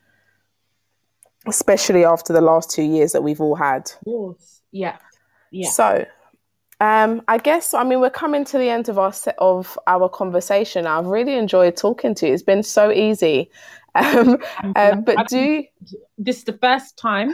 especially 1.49 2.05
after 2.05 2.33
the 2.33 2.41
last 2.41 2.71
two 2.71 2.83
years 2.83 3.11
that 3.11 3.23
we've 3.23 3.41
all 3.41 3.55
had. 3.55 3.91
Of 3.99 4.05
course. 4.05 4.61
Yeah. 4.71 4.97
Yeah. 5.51 5.69
So, 5.69 6.05
um, 6.79 7.21
I 7.27 7.37
guess 7.37 7.73
I 7.73 7.83
mean 7.83 7.99
we're 7.99 8.09
coming 8.09 8.45
to 8.45 8.57
the 8.57 8.69
end 8.69 8.87
of 8.87 8.97
our 8.97 9.11
set 9.11 9.35
of 9.39 9.77
our 9.87 10.07
conversation. 10.07 10.87
I've 10.87 11.07
really 11.07 11.35
enjoyed 11.35 11.75
talking 11.75 12.15
to 12.15 12.27
you. 12.27 12.33
It's 12.33 12.43
been 12.43 12.63
so 12.63 12.91
easy. 12.91 13.51
Um, 13.95 14.37
um, 14.75 15.03
but 15.03 15.27
do 15.29 15.63
this 16.19 16.37
is 16.37 16.43
the 16.43 16.57
first 16.61 16.95
time 16.95 17.33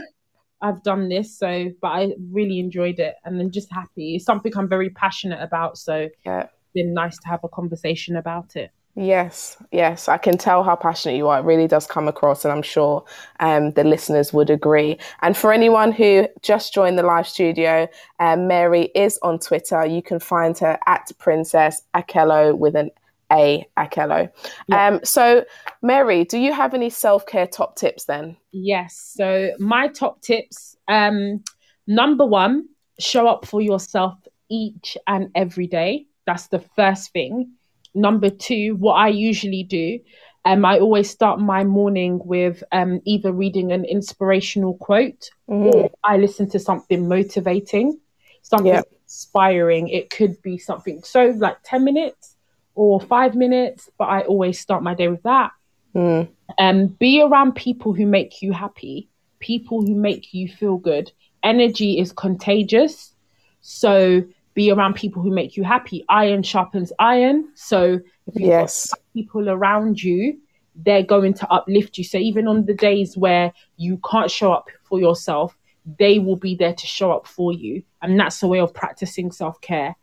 I've 0.62 0.82
done 0.84 1.10
this, 1.10 1.38
so 1.38 1.70
but 1.82 1.90
I 1.90 2.14
really 2.32 2.60
enjoyed 2.60 2.98
it, 2.98 3.16
and 3.26 3.42
I'm 3.42 3.52
just 3.52 3.72
happy. 3.72 4.16
It's 4.16 4.26
something 4.26 4.54
I'm 4.56 4.70
very 4.70 4.90
passionate 4.90 5.42
about, 5.42 5.78
so 5.78 6.08
yeah, 6.26 6.44
it's 6.44 6.72
been 6.74 6.94
nice 6.94 7.18
to 7.18 7.28
have 7.28 7.42
a 7.44 7.50
conversation 7.50 8.16
about 8.16 8.56
it. 8.56 8.72
Yes, 8.98 9.58
yes, 9.74 10.08
I 10.08 10.18
can 10.18 10.38
tell 10.38 10.64
how 10.64 10.78
passionate 10.78 11.18
you 11.18 11.28
are. 11.28 11.40
It 11.40 11.44
really 11.44 11.68
does 11.68 11.86
come 11.86 12.08
across, 12.08 12.46
and 12.46 12.52
I'm 12.54 12.62
sure 12.62 13.04
um, 13.42 13.72
the 13.72 13.84
listeners 13.84 14.32
would 14.32 14.50
agree. 14.50 14.98
And 15.22 15.36
for 15.36 15.52
anyone 15.52 15.92
who 15.92 16.28
just 16.42 16.74
joined 16.74 16.98
the 16.98 17.04
live 17.04 17.28
studio, 17.28 17.90
um, 18.22 18.48
Mary 18.48 18.84
is 18.96 19.20
on 19.22 19.40
Twitter. 19.40 19.86
You 19.86 20.02
can 20.02 20.20
find 20.20 20.58
her 20.60 20.80
at 20.88 21.12
Princess 21.18 21.82
Akello 21.94 22.58
with 22.58 22.74
an 22.78 22.90
A 23.34 23.68
Akello. 23.78 24.32
Yeah. 24.70 24.88
Um, 24.88 25.02
so, 25.04 25.44
Mary, 25.82 26.24
do 26.24 26.38
you 26.38 26.54
have 26.54 26.74
any 26.74 26.90
self 26.90 27.26
care 27.26 27.48
top 27.48 27.76
tips 27.76 28.06
then? 28.06 28.38
Yes. 28.54 28.96
So, 29.18 29.52
my 29.60 29.90
top 29.90 30.22
tips 30.22 30.78
um, 30.88 31.44
number 31.86 32.26
one, 32.26 32.70
show 32.98 33.28
up 33.28 33.46
for 33.46 33.60
yourself 33.60 34.18
each 34.50 34.98
and 35.06 35.32
every 35.36 35.68
day. 35.68 36.06
That's 36.26 36.48
the 36.48 36.60
first 36.78 37.12
thing 37.12 37.52
number 37.96 38.30
two, 38.30 38.76
what 38.76 38.94
I 38.94 39.08
usually 39.08 39.64
do, 39.64 40.00
um, 40.46 40.64
I 40.64 40.78
always 40.80 41.10
start 41.10 41.40
my 41.40 41.64
morning 41.64 42.22
with 42.24 42.64
um, 42.72 43.02
either 43.04 43.32
reading 43.32 43.72
an 43.72 43.84
inspirational 43.84 44.76
quote 44.76 45.32
mm-hmm. 45.50 45.76
or 45.76 45.92
I 46.04 46.18
listen 46.18 46.48
to 46.52 46.60
something 46.60 47.08
motivating, 47.08 48.00
something 48.44 48.68
yep. 48.68 48.86
inspiring. 49.04 49.88
It 49.88 50.12
could 50.12 50.40
be 50.44 50.60
something 50.60 51.02
so 51.04 51.34
like 51.38 51.58
10 51.64 51.84
minutes 51.84 52.36
or 52.76 53.02
five 53.02 53.34
minutes, 53.34 53.90
but 53.98 54.06
I 54.06 54.22
always 54.22 54.60
start 54.60 54.84
my 54.84 54.94
day 54.94 55.08
with 55.08 55.24
that. 55.24 55.52
Mm. 55.96 56.28
Um, 56.60 56.88
be 56.88 57.22
around 57.22 57.56
people 57.56 57.94
who 57.94 58.06
make 58.06 58.42
you 58.42 58.52
happy, 58.52 59.10
people 59.40 59.82
who 59.82 59.96
make 59.96 60.34
you 60.34 60.48
feel 60.48 60.78
good. 60.78 61.12
Energy 61.42 61.98
is 61.98 62.12
contagious. 62.12 63.14
So 63.62 64.24
be 64.56 64.72
around 64.72 64.96
people 64.96 65.22
who 65.22 65.30
make 65.30 65.56
you 65.56 65.64
happy. 65.64 66.04
Iron 66.10 66.42
sharpens 66.42 66.92
iron. 66.98 67.50
So 67.54 68.00
if 68.26 68.40
you 68.40 68.48
yes. 68.48 68.92
people 69.14 69.50
around 69.50 70.02
you, 70.02 70.40
they're 70.76 71.04
going 71.04 71.34
to 71.36 71.48
uplift 71.52 71.98
you. 71.98 72.04
So 72.04 72.18
even 72.18 72.48
on 72.48 72.66
the 72.66 72.74
days 72.74 73.16
where 73.16 73.54
you 73.78 74.00
can't 74.10 74.32
show 74.32 74.52
up 74.52 74.70
for 74.84 75.00
yourself, 75.00 75.56
they 76.00 76.20
will 76.20 76.38
be 76.38 76.56
there 76.56 76.74
to 76.74 76.88
show 76.88 77.12
up 77.12 77.28
for 77.28 77.54
you. 77.54 77.84
And 78.02 78.20
that's 78.20 78.42
a 78.42 78.48
way 78.48 78.60
of 78.60 78.74
practicing 78.74 79.32
self 79.32 79.60
care. 79.62 79.96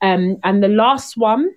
Um, 0.00 0.38
and 0.42 0.62
the 0.62 0.68
last 0.68 1.16
one, 1.16 1.54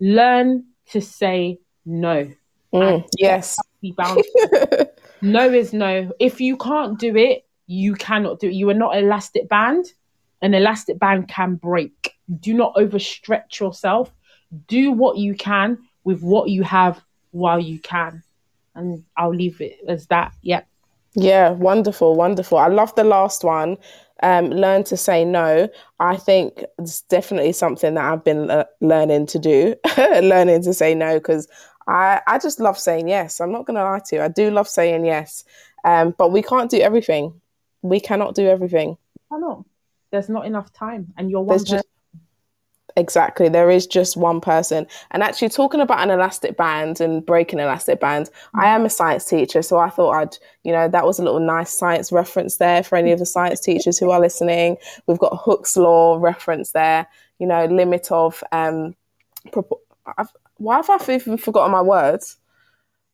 learn 0.00 0.64
to 0.90 1.00
say 1.00 1.58
no. 1.84 2.30
Mm, 2.72 3.06
yes. 3.18 3.58
Be 3.80 3.94
no 5.22 5.52
is 5.52 5.72
no. 5.72 6.10
If 6.18 6.40
you 6.40 6.56
can't 6.56 6.98
do 6.98 7.16
it, 7.16 7.46
you 7.66 7.94
cannot 7.94 8.40
do 8.40 8.48
it. 8.48 8.54
You 8.54 8.70
are 8.70 8.74
not 8.74 8.96
elastic 8.96 9.48
band 9.48 9.86
an 10.44 10.52
elastic 10.52 10.98
band 10.98 11.26
can 11.26 11.54
break. 11.54 12.12
Do 12.40 12.52
not 12.52 12.74
overstretch 12.74 13.58
yourself. 13.60 14.12
Do 14.68 14.92
what 14.92 15.16
you 15.16 15.34
can 15.34 15.78
with 16.04 16.22
what 16.22 16.50
you 16.50 16.62
have 16.62 17.02
while 17.30 17.58
you 17.58 17.78
can. 17.78 18.22
And 18.74 19.04
I'll 19.16 19.34
leave 19.34 19.62
it 19.62 19.78
as 19.88 20.06
that. 20.08 20.34
Yep. 20.42 20.68
Yeah, 21.14 21.50
wonderful, 21.50 22.14
wonderful. 22.14 22.58
I 22.58 22.66
love 22.66 22.94
the 22.94 23.04
last 23.04 23.42
one. 23.42 23.78
Um, 24.22 24.50
learn 24.50 24.84
to 24.84 24.98
say 24.98 25.24
no. 25.24 25.68
I 25.98 26.16
think 26.16 26.62
it's 26.78 27.00
definitely 27.02 27.52
something 27.52 27.94
that 27.94 28.04
I've 28.04 28.24
been 28.24 28.50
uh, 28.50 28.64
learning 28.82 29.26
to 29.28 29.38
do, 29.38 29.74
learning 29.98 30.62
to 30.64 30.74
say 30.74 30.94
no 30.94 31.14
because 31.14 31.48
I, 31.88 32.20
I 32.26 32.38
just 32.38 32.60
love 32.60 32.78
saying 32.78 33.08
yes. 33.08 33.40
I'm 33.40 33.50
not 33.52 33.64
going 33.64 33.76
to 33.76 33.82
lie 33.82 34.00
to 34.08 34.16
you. 34.16 34.22
I 34.22 34.28
do 34.28 34.50
love 34.50 34.68
saying 34.68 35.06
yes, 35.06 35.44
um, 35.84 36.14
but 36.18 36.32
we 36.32 36.42
can't 36.42 36.70
do 36.70 36.80
everything. 36.80 37.40
We 37.80 37.98
cannot 37.98 38.34
do 38.34 38.46
everything. 38.46 38.98
I 39.32 39.38
know 39.38 39.64
there's 40.14 40.28
not 40.28 40.46
enough 40.46 40.72
time 40.72 41.12
and 41.16 41.28
you're 41.28 41.40
one 41.40 41.64
just, 41.64 41.84
exactly 42.96 43.48
there 43.48 43.68
is 43.68 43.84
just 43.84 44.16
one 44.16 44.40
person. 44.40 44.86
And 45.10 45.24
actually 45.24 45.48
talking 45.48 45.80
about 45.80 46.00
an 46.00 46.10
elastic 46.10 46.56
band 46.56 47.00
and 47.00 47.26
breaking 47.26 47.58
elastic 47.58 47.98
band 47.98 48.26
mm-hmm. 48.26 48.60
i 48.60 48.66
am 48.66 48.84
a 48.84 48.90
science 48.90 49.24
teacher 49.24 49.60
so 49.60 49.78
i 49.78 49.90
thought 49.90 50.12
i'd 50.12 50.36
you 50.62 50.70
know 50.70 50.86
that 50.86 51.04
was 51.04 51.18
a 51.18 51.24
little 51.24 51.40
nice 51.40 51.76
science 51.76 52.12
reference 52.12 52.58
there 52.58 52.84
for 52.84 52.96
any 52.96 53.10
of 53.10 53.18
the 53.18 53.26
science 53.26 53.60
teachers 53.68 53.98
who 53.98 54.10
are 54.10 54.20
listening. 54.20 54.76
We've 55.08 55.18
got 55.18 55.40
Hooke's 55.44 55.76
law 55.76 56.18
reference 56.20 56.70
there 56.70 57.08
you 57.40 57.46
know 57.46 57.64
limit 57.64 58.12
of 58.12 58.44
um 58.52 58.94
I've, 60.16 60.32
why 60.58 60.76
have 60.76 60.90
i 60.90 61.12
even 61.12 61.36
forgotten 61.36 61.72
my 61.72 61.82
words 61.82 62.36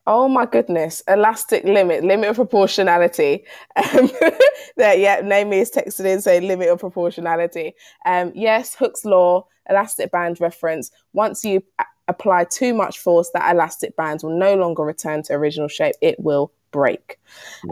Oh 0.07 0.29
my 0.29 0.47
goodness. 0.47 1.03
Elastic 1.09 1.65
limit, 1.65 2.03
limit 2.05 2.31
of 2.31 2.37
proportionality. 2.37 3.45
Um, 3.77 4.11
there, 4.77 4.97
yeah, 4.97 5.21
Naomi 5.23 5.59
is 5.59 5.71
texted 5.71 6.07
in 6.07 6.21
saying 6.21 6.47
limit 6.47 6.69
of 6.69 6.81
proportionality. 6.81 7.75
Um, 8.07 8.33
yes, 8.35 8.75
Hooke's 8.75 9.05
law, 9.05 9.47
elastic 9.69 10.11
band 10.11 10.41
reference. 10.41 10.91
Once 11.13 11.45
you 11.45 11.63
apply 12.09 12.45
too 12.45 12.75
much 12.75 12.99
force, 12.99 13.31
that 13.35 13.55
elastic 13.55 13.95
band 13.97 14.21
will 14.23 14.37
no 14.37 14.55
longer 14.57 14.83
return 14.83 15.23
to 15.25 15.35
original 15.35 15.69
shape. 15.69 15.95
It 16.01 16.19
will 16.19 16.53
break. 16.73 17.19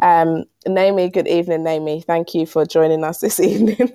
Um, 0.02 0.44
Naomi, 0.66 1.08
good 1.08 1.28
evening, 1.28 1.64
Naomi. 1.64 2.02
Thank 2.02 2.34
you 2.34 2.46
for 2.46 2.64
joining 2.64 3.04
us 3.04 3.20
this 3.20 3.40
evening. 3.40 3.92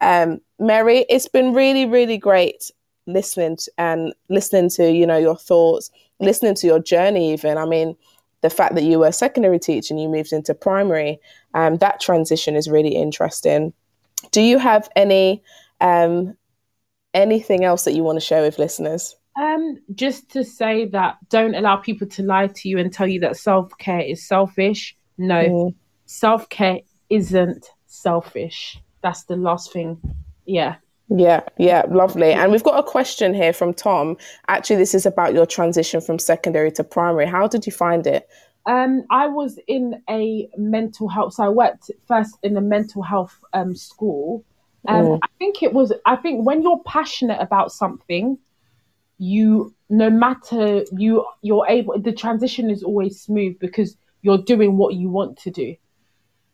um, 0.00 0.40
Mary, 0.58 1.06
it's 1.08 1.28
been 1.28 1.54
really, 1.54 1.86
really 1.86 2.18
great 2.18 2.70
listening 3.06 3.56
to, 3.56 3.72
and 3.78 4.14
listening 4.28 4.70
to 4.70 4.90
you 4.90 5.06
know 5.06 5.18
your 5.18 5.36
thoughts, 5.36 5.90
listening 6.20 6.54
to 6.56 6.66
your 6.66 6.80
journey. 6.80 7.32
Even 7.32 7.58
I 7.58 7.66
mean, 7.66 7.96
the 8.40 8.50
fact 8.50 8.74
that 8.74 8.84
you 8.84 8.98
were 8.98 9.08
a 9.08 9.12
secondary 9.12 9.58
teacher 9.58 9.94
and 9.94 10.02
you 10.02 10.08
moved 10.08 10.32
into 10.32 10.54
primary, 10.54 11.18
um, 11.54 11.78
that 11.78 12.00
transition 12.00 12.56
is 12.56 12.68
really 12.68 12.94
interesting. 12.94 13.72
Do 14.32 14.40
you 14.40 14.58
have 14.58 14.88
any 14.96 15.42
um, 15.80 16.36
anything 17.14 17.64
else 17.64 17.84
that 17.84 17.94
you 17.94 18.02
want 18.02 18.16
to 18.16 18.24
share 18.24 18.42
with 18.42 18.58
listeners? 18.58 19.16
Um, 19.40 19.78
just 19.94 20.30
to 20.30 20.44
say 20.44 20.86
that 20.86 21.16
don't 21.28 21.54
allow 21.54 21.76
people 21.76 22.06
to 22.08 22.22
lie 22.22 22.46
to 22.46 22.68
you 22.68 22.78
and 22.78 22.92
tell 22.92 23.06
you 23.06 23.20
that 23.20 23.36
self 23.36 23.76
care 23.78 24.00
is 24.00 24.26
selfish. 24.26 24.96
No, 25.18 25.44
mm. 25.44 25.74
self 26.06 26.48
care 26.48 26.80
isn't 27.10 27.66
selfish. 27.86 28.80
That's 29.02 29.24
the 29.24 29.36
last 29.36 29.72
thing. 29.72 30.00
Yeah. 30.46 30.76
Yeah, 31.16 31.42
yeah, 31.58 31.84
lovely. 31.88 32.32
And 32.32 32.50
we've 32.50 32.64
got 32.64 32.76
a 32.76 32.82
question 32.82 33.34
here 33.34 33.52
from 33.52 33.72
Tom. 33.72 34.16
Actually, 34.48 34.76
this 34.76 34.94
is 34.94 35.06
about 35.06 35.32
your 35.32 35.46
transition 35.46 36.00
from 36.00 36.18
secondary 36.18 36.72
to 36.72 36.82
primary. 36.82 37.26
How 37.26 37.46
did 37.46 37.66
you 37.66 37.72
find 37.72 38.04
it? 38.04 38.28
Um, 38.66 39.04
I 39.10 39.28
was 39.28 39.56
in 39.68 40.02
a 40.10 40.48
mental 40.56 41.06
health. 41.06 41.34
So 41.34 41.44
I 41.44 41.50
worked 41.50 41.88
first 42.08 42.36
in 42.42 42.56
a 42.56 42.60
mental 42.60 43.02
health 43.02 43.38
um, 43.52 43.76
school. 43.76 44.44
Um, 44.88 45.04
mm. 45.04 45.18
I 45.22 45.28
think 45.38 45.62
it 45.62 45.72
was. 45.72 45.92
I 46.04 46.16
think 46.16 46.44
when 46.44 46.62
you're 46.62 46.82
passionate 46.84 47.40
about 47.40 47.70
something, 47.70 48.36
you 49.18 49.72
no 49.88 50.10
matter 50.10 50.84
you 50.96 51.24
you're 51.42 51.66
able. 51.68 51.96
The 51.96 52.12
transition 52.12 52.70
is 52.70 52.82
always 52.82 53.20
smooth 53.20 53.56
because 53.60 53.96
you're 54.22 54.38
doing 54.38 54.78
what 54.78 54.94
you 54.94 55.10
want 55.10 55.38
to 55.42 55.52
do. 55.52 55.76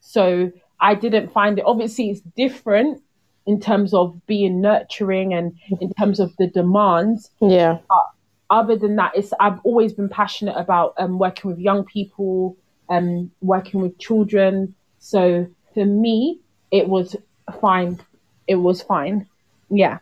So 0.00 0.52
I 0.80 0.96
didn't 0.96 1.32
find 1.32 1.58
it. 1.58 1.64
Obviously, 1.64 2.10
it's 2.10 2.20
different 2.36 3.02
in 3.46 3.60
terms 3.60 3.94
of 3.94 4.20
being 4.26 4.60
nurturing 4.60 5.34
and 5.34 5.56
in 5.80 5.92
terms 5.94 6.20
of 6.20 6.36
the 6.38 6.46
demands. 6.46 7.30
Yeah. 7.40 7.78
But 7.88 8.04
other 8.50 8.76
than 8.76 8.96
that, 8.96 9.12
it's 9.14 9.32
I've 9.40 9.60
always 9.64 9.92
been 9.92 10.08
passionate 10.08 10.56
about 10.56 10.94
um, 10.98 11.18
working 11.18 11.50
with 11.50 11.58
young 11.58 11.84
people, 11.84 12.56
um, 12.88 13.30
working 13.40 13.80
with 13.80 13.98
children. 13.98 14.74
So 14.98 15.46
for 15.74 15.84
me, 15.86 16.40
it 16.70 16.88
was 16.88 17.16
fine. 17.60 18.00
It 18.46 18.56
was 18.56 18.82
fine. 18.82 19.26
Yeah. 19.70 19.98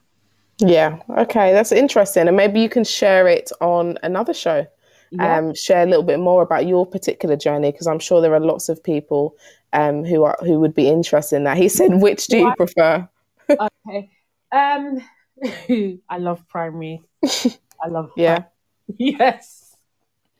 Yeah. 0.58 0.98
Okay, 1.10 1.52
that's 1.52 1.72
interesting, 1.72 2.26
and 2.26 2.36
maybe 2.36 2.60
you 2.60 2.68
can 2.68 2.84
share 2.84 3.28
it 3.28 3.52
on 3.60 3.98
another 4.02 4.34
show. 4.34 4.66
Yeah. 5.10 5.38
Um, 5.38 5.54
share 5.54 5.84
a 5.84 5.86
little 5.86 6.02
bit 6.02 6.18
more 6.18 6.42
about 6.42 6.66
your 6.66 6.84
particular 6.84 7.36
journey 7.36 7.72
because 7.72 7.86
I'm 7.86 7.98
sure 7.98 8.20
there 8.20 8.34
are 8.34 8.40
lots 8.40 8.68
of 8.68 8.82
people 8.82 9.34
um, 9.72 10.04
who 10.04 10.24
are 10.24 10.36
who 10.40 10.58
would 10.60 10.74
be 10.74 10.88
interested 10.88 11.36
in 11.36 11.44
that. 11.44 11.56
He 11.56 11.68
said, 11.68 12.02
"Which 12.02 12.26
do 12.26 12.38
you 12.38 12.54
prefer?" 12.56 13.08
Okay. 13.50 14.10
Um, 14.52 15.00
I 16.08 16.18
love 16.18 16.46
primary. 16.48 17.02
I 17.24 17.88
love. 17.88 18.10
yeah. 18.16 18.44
Yes. 18.96 19.76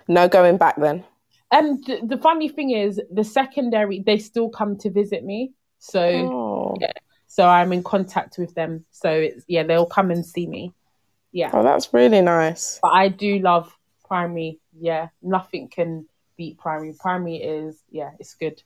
No 0.08 0.26
going 0.26 0.56
back 0.56 0.76
then. 0.76 1.04
And 1.52 1.84
th- 1.84 2.00
the 2.06 2.16
funny 2.16 2.48
thing 2.48 2.70
is, 2.70 2.98
the 3.12 3.24
secondary 3.24 4.00
they 4.00 4.18
still 4.18 4.48
come 4.48 4.78
to 4.78 4.90
visit 4.90 5.22
me. 5.22 5.52
So 5.78 6.00
oh. 6.00 6.76
yeah. 6.80 6.92
So 7.26 7.46
I'm 7.46 7.74
in 7.74 7.82
contact 7.82 8.38
with 8.38 8.54
them. 8.54 8.86
So 8.90 9.10
it's 9.10 9.44
yeah, 9.48 9.64
they'll 9.64 9.84
come 9.84 10.10
and 10.10 10.24
see 10.24 10.46
me. 10.46 10.72
Yeah. 11.30 11.50
Oh, 11.52 11.62
that's 11.62 11.92
really 11.92 12.22
nice. 12.22 12.78
But 12.80 12.92
I 12.92 13.08
do 13.08 13.38
love 13.38 13.70
primary. 14.06 14.60
Yeah, 14.78 15.08
nothing 15.22 15.68
can 15.68 16.06
beat 16.38 16.58
primary. 16.58 16.94
Primary 16.98 17.36
is 17.36 17.82
yeah, 17.90 18.10
it's 18.18 18.34
good. 18.34 18.62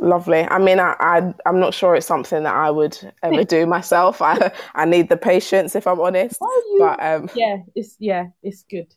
Lovely. 0.00 0.46
I 0.48 0.58
mean, 0.58 0.80
I, 0.80 0.94
I 0.98 1.34
am 1.48 1.60
not 1.60 1.74
sure 1.74 1.94
it's 1.94 2.06
something 2.06 2.42
that 2.42 2.54
I 2.54 2.70
would 2.70 2.98
ever 3.22 3.44
do 3.44 3.66
myself. 3.76 4.22
I 4.22 4.52
I 4.74 4.84
need 4.84 5.08
the 5.08 5.16
patience, 5.16 5.76
if 5.76 5.86
I'm 5.86 6.00
honest. 6.00 6.40
You, 6.40 6.76
but 6.78 7.02
um, 7.02 7.30
yeah, 7.34 7.58
it's 7.74 7.96
yeah, 7.98 8.28
it's 8.42 8.64
good. 8.64 8.92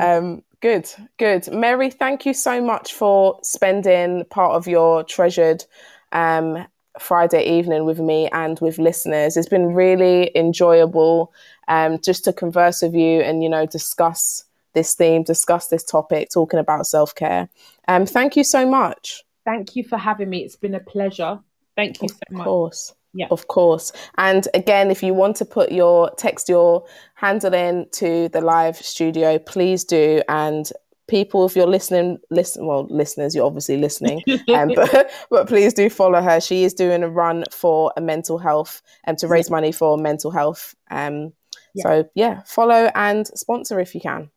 Um, 0.00 0.42
good, 0.60 0.88
good. 1.18 1.50
Mary, 1.52 1.90
thank 1.90 2.26
you 2.26 2.34
so 2.34 2.60
much 2.60 2.94
for 2.94 3.38
spending 3.42 4.24
part 4.26 4.54
of 4.54 4.66
your 4.66 5.04
treasured 5.04 5.64
um 6.12 6.66
Friday 6.98 7.42
evening 7.58 7.86
with 7.86 7.98
me 7.98 8.28
and 8.32 8.60
with 8.60 8.78
listeners. 8.78 9.36
It's 9.36 9.48
been 9.48 9.74
really 9.74 10.30
enjoyable 10.36 11.32
um 11.68 11.98
just 12.00 12.24
to 12.24 12.32
converse 12.32 12.82
with 12.82 12.94
you 12.94 13.20
and 13.20 13.42
you 13.42 13.48
know 13.48 13.66
discuss 13.66 14.44
this 14.74 14.94
theme, 14.94 15.22
discuss 15.22 15.68
this 15.68 15.84
topic, 15.84 16.30
talking 16.30 16.58
about 16.58 16.86
self 16.86 17.14
care. 17.14 17.48
Um, 17.88 18.06
thank 18.06 18.36
you 18.36 18.44
so 18.44 18.66
much. 18.66 19.24
Thank 19.44 19.76
you 19.76 19.84
for 19.84 19.96
having 19.96 20.30
me. 20.30 20.38
It's 20.38 20.56
been 20.56 20.74
a 20.74 20.80
pleasure. 20.80 21.40
Thank 21.76 22.02
you 22.02 22.06
of 22.06 22.10
so 22.10 22.18
much. 22.30 22.40
Of 22.40 22.44
course. 22.44 22.94
Yeah. 23.14 23.26
Of 23.30 23.48
course. 23.48 23.92
And 24.16 24.48
again, 24.54 24.90
if 24.90 25.02
you 25.02 25.12
want 25.12 25.36
to 25.36 25.44
put 25.44 25.70
your 25.70 26.10
text 26.16 26.48
your 26.48 26.84
handle 27.14 27.52
in 27.52 27.86
to 27.92 28.28
the 28.30 28.40
live 28.40 28.76
studio, 28.76 29.38
please 29.38 29.84
do. 29.84 30.22
And 30.28 30.70
people, 31.08 31.44
if 31.44 31.54
you're 31.54 31.66
listening, 31.66 32.18
listen 32.30 32.66
well, 32.66 32.86
listeners, 32.88 33.34
you're 33.34 33.44
obviously 33.44 33.76
listening. 33.76 34.22
um, 34.54 34.72
but, 34.74 35.10
but 35.30 35.46
please 35.46 35.74
do 35.74 35.90
follow 35.90 36.22
her. 36.22 36.40
She 36.40 36.64
is 36.64 36.72
doing 36.72 37.02
a 37.02 37.08
run 37.08 37.44
for 37.50 37.92
a 37.96 38.00
mental 38.00 38.38
health 38.38 38.80
and 39.04 39.14
um, 39.14 39.18
to 39.18 39.28
raise 39.28 39.50
money 39.50 39.72
for 39.72 39.98
mental 39.98 40.30
health. 40.30 40.74
Um 40.90 41.32
yeah. 41.74 41.82
so 41.82 42.10
yeah, 42.14 42.42
follow 42.46 42.90
and 42.94 43.26
sponsor 43.26 43.78
if 43.80 43.94
you 43.94 44.00
can. 44.00 44.30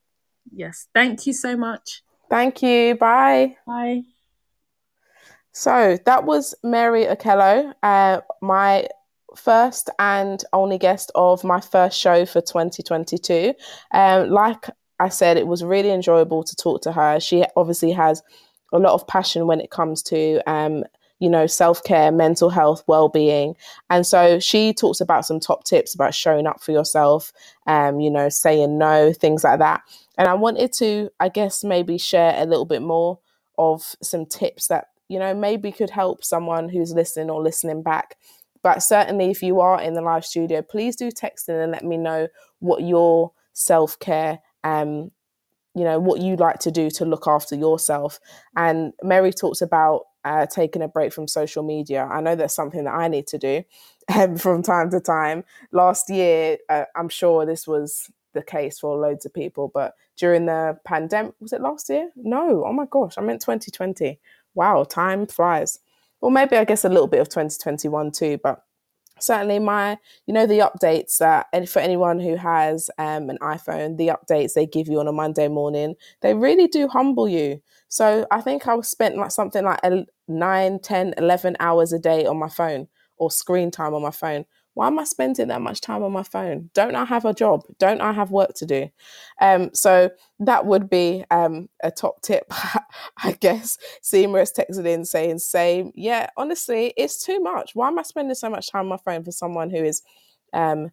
Yes. 0.52 0.88
Thank 0.94 1.26
you 1.28 1.34
so 1.34 1.56
much. 1.56 2.04
Thank 2.30 2.62
you. 2.62 2.96
Bye. 2.96 3.58
Bye. 3.66 4.04
So 5.58 5.98
that 6.04 6.26
was 6.26 6.54
Mary 6.64 7.06
Okello, 7.06 7.74
uh, 7.82 8.20
my 8.42 8.90
first 9.38 9.90
and 10.00 10.44
only 10.52 10.78
guest 10.78 11.14
of 11.16 11.46
my 11.46 11.62
first 11.62 11.98
show 11.98 12.26
for 12.26 12.42
2022. 12.42 13.54
Um, 13.94 14.32
like 14.32 14.66
I 15.00 15.08
said, 15.08 15.38
it 15.38 15.48
was 15.48 15.64
really 15.64 15.92
enjoyable 15.92 16.44
to 16.44 16.56
talk 16.58 16.82
to 16.82 16.92
her. 16.92 17.22
She 17.22 17.46
obviously 17.56 17.94
has 17.94 18.22
a 18.74 18.80
lot 18.80 18.96
of 18.96 19.08
passion 19.08 19.48
when 19.48 19.62
it 19.62 19.72
comes 19.72 20.04
to 20.04 20.42
um, 20.46 20.84
you 21.20 21.30
know, 21.30 21.48
self 21.48 21.82
care, 21.86 22.12
mental 22.12 22.50
health, 22.50 22.84
well 22.86 23.08
being. 23.08 23.56
And 23.90 24.06
so 24.06 24.42
she 24.42 24.74
talks 24.74 25.00
about 25.00 25.26
some 25.26 25.40
top 25.40 25.64
tips 25.64 25.96
about 25.96 26.14
showing 26.14 26.48
up 26.48 26.62
for 26.62 26.74
yourself, 26.74 27.32
um, 27.66 28.02
you 28.02 28.12
know, 28.12 28.28
saying 28.28 28.78
no, 28.78 29.14
things 29.14 29.46
like 29.46 29.60
that. 29.60 29.84
And 30.18 30.28
I 30.28 30.34
wanted 30.34 30.74
to, 30.74 31.12
I 31.22 31.30
guess, 31.30 31.64
maybe 31.64 31.98
share 31.98 32.34
a 32.36 32.46
little 32.46 32.66
bit 32.66 32.82
more 32.82 33.20
of 33.58 33.96
some 34.02 34.26
tips 34.26 34.68
that 34.68 34.88
you 35.08 35.20
know, 35.20 35.34
maybe 35.34 35.72
could 35.72 35.90
help 35.90 36.24
someone 36.24 36.70
who's 36.70 36.94
listening 36.94 37.30
or 37.30 37.42
listening 37.42 37.84
back. 37.84 38.16
But 38.64 38.82
certainly, 38.82 39.30
if 39.30 39.44
you 39.44 39.60
are 39.60 39.80
in 39.82 39.94
the 39.94 40.02
live 40.02 40.26
studio, 40.26 40.62
please 40.62 40.96
do 40.96 41.12
text 41.12 41.50
in 41.50 41.56
and 41.56 41.72
let 41.72 41.84
me 41.84 41.98
know 41.98 42.28
what 42.60 42.82
your 42.82 43.32
self 43.54 44.00
care, 44.00 44.40
um, 44.64 45.12
you 45.76 45.84
know, 45.84 46.00
what 46.00 46.22
you 46.22 46.36
like 46.36 46.60
to 46.60 46.72
do 46.72 46.90
to 46.92 47.06
look 47.06 47.28
after 47.28 47.56
yourself. 47.56 48.20
And 48.56 48.94
Mary 49.04 49.32
talks 49.32 49.62
about 49.62 50.06
uh, 50.24 50.48
taking 50.48 50.82
a 50.82 50.88
break 50.88 51.14
from 51.14 51.28
social 51.28 51.62
media. 51.62 52.06
I 52.06 52.22
know 52.22 52.36
that's 52.36 52.56
something 52.56 52.86
that 52.86 52.96
I 52.96 53.08
need 53.08 53.28
to 53.28 53.38
do 53.38 53.64
um, 54.14 54.38
from 54.38 54.64
time 54.64 54.90
to 54.90 55.00
time. 55.00 55.44
Last 55.72 56.10
year, 56.10 56.58
uh, 56.68 56.86
I'm 56.96 57.10
sure 57.10 57.46
this 57.46 57.68
was 57.68 58.10
the 58.34 58.42
case 58.42 58.80
for 58.80 58.98
loads 58.98 59.26
of 59.26 59.34
people, 59.34 59.72
but 59.74 59.94
during 60.18 60.48
the 60.48 60.78
pandemic, 60.84 61.34
was 61.40 61.54
it 61.54 61.62
last 61.62 61.88
year? 61.90 62.10
No, 62.16 62.66
oh 62.66 62.74
my 62.74 62.86
gosh, 62.90 63.14
I 63.18 63.22
meant 63.22 63.42
2020 63.42 64.20
wow, 64.56 64.84
time 64.84 65.28
flies. 65.28 65.80
Well, 66.22 66.32
maybe 66.32 66.58
I 66.58 66.66
guess 66.66 66.86
a 66.86 66.90
little 66.90 67.08
bit 67.08 67.22
of 67.22 67.30
2021 67.30 68.12
too, 68.12 68.40
but 68.42 68.64
certainly 69.20 69.60
my 69.60 69.98
you 70.26 70.34
know 70.34 70.46
the 70.46 70.60
updates 70.60 71.18
that 71.20 71.48
and 71.54 71.70
for 71.70 71.80
anyone 71.80 72.20
who 72.20 72.36
has 72.36 72.90
um, 72.98 73.30
an 73.30 73.38
iphone 73.44 73.98
the 73.98 74.08
updates 74.08 74.54
they 74.54 74.66
give 74.66 74.88
you 74.88 75.00
on 75.00 75.08
a 75.08 75.12
monday 75.12 75.48
morning 75.48 75.96
they 76.22 76.34
really 76.34 76.68
do 76.68 76.88
humble 76.88 77.28
you 77.28 77.62
so 77.88 78.28
i 78.32 78.42
think 78.42 78.68
i 78.68 78.80
spent 78.82 79.16
like 79.16 79.32
something 79.32 79.64
like 79.64 79.80
9 80.28 80.80
10 80.80 81.14
11 81.18 81.56
hours 81.60 81.94
a 81.94 82.00
day 82.00 82.26
on 82.26 82.38
my 82.38 82.50
phone 82.50 82.88
or 83.18 83.32
screen 83.32 83.72
time 83.72 83.94
on 83.94 84.02
my 84.02 84.12
phone 84.12 84.46
why 84.76 84.88
am 84.88 85.00
I 85.00 85.06
spending 85.06 85.48
that 85.48 85.62
much 85.62 85.82
time 85.82 86.04
on 86.04 86.12
my 86.12 86.22
phone? 86.24 86.70
Don't 86.74 86.96
I 86.96 87.06
have 87.06 87.26
a 87.26 87.34
job? 87.34 87.64
Don't 87.80 88.02
I 88.02 88.12
have 88.12 88.30
work 88.30 88.54
to 88.56 88.66
do? 88.66 88.90
Um, 89.42 89.72
so 89.74 90.12
that 90.40 90.66
would 90.66 90.90
be 90.90 91.24
um, 91.32 91.70
a 91.82 91.92
top 91.92 92.22
tip, 92.22 92.46
I 93.24 93.32
guess. 93.40 93.78
Seema 94.04 94.44
is 94.44 94.52
texted 94.52 94.86
in 94.86 95.06
saying, 95.06 95.40
same. 95.40 95.92
Yeah, 95.96 96.28
honestly, 96.38 96.94
it's 96.98 97.26
too 97.26 97.40
much. 97.40 97.72
Why 97.74 97.88
am 97.88 97.98
I 97.98 98.04
spending 98.04 98.36
so 98.36 98.50
much 98.50 98.70
time 98.70 98.82
on 98.82 98.90
my 98.90 98.98
phone 98.98 99.24
for 99.24 99.32
someone 99.32 99.70
who 99.70 99.84
is 99.84 100.04
um, 100.52 100.92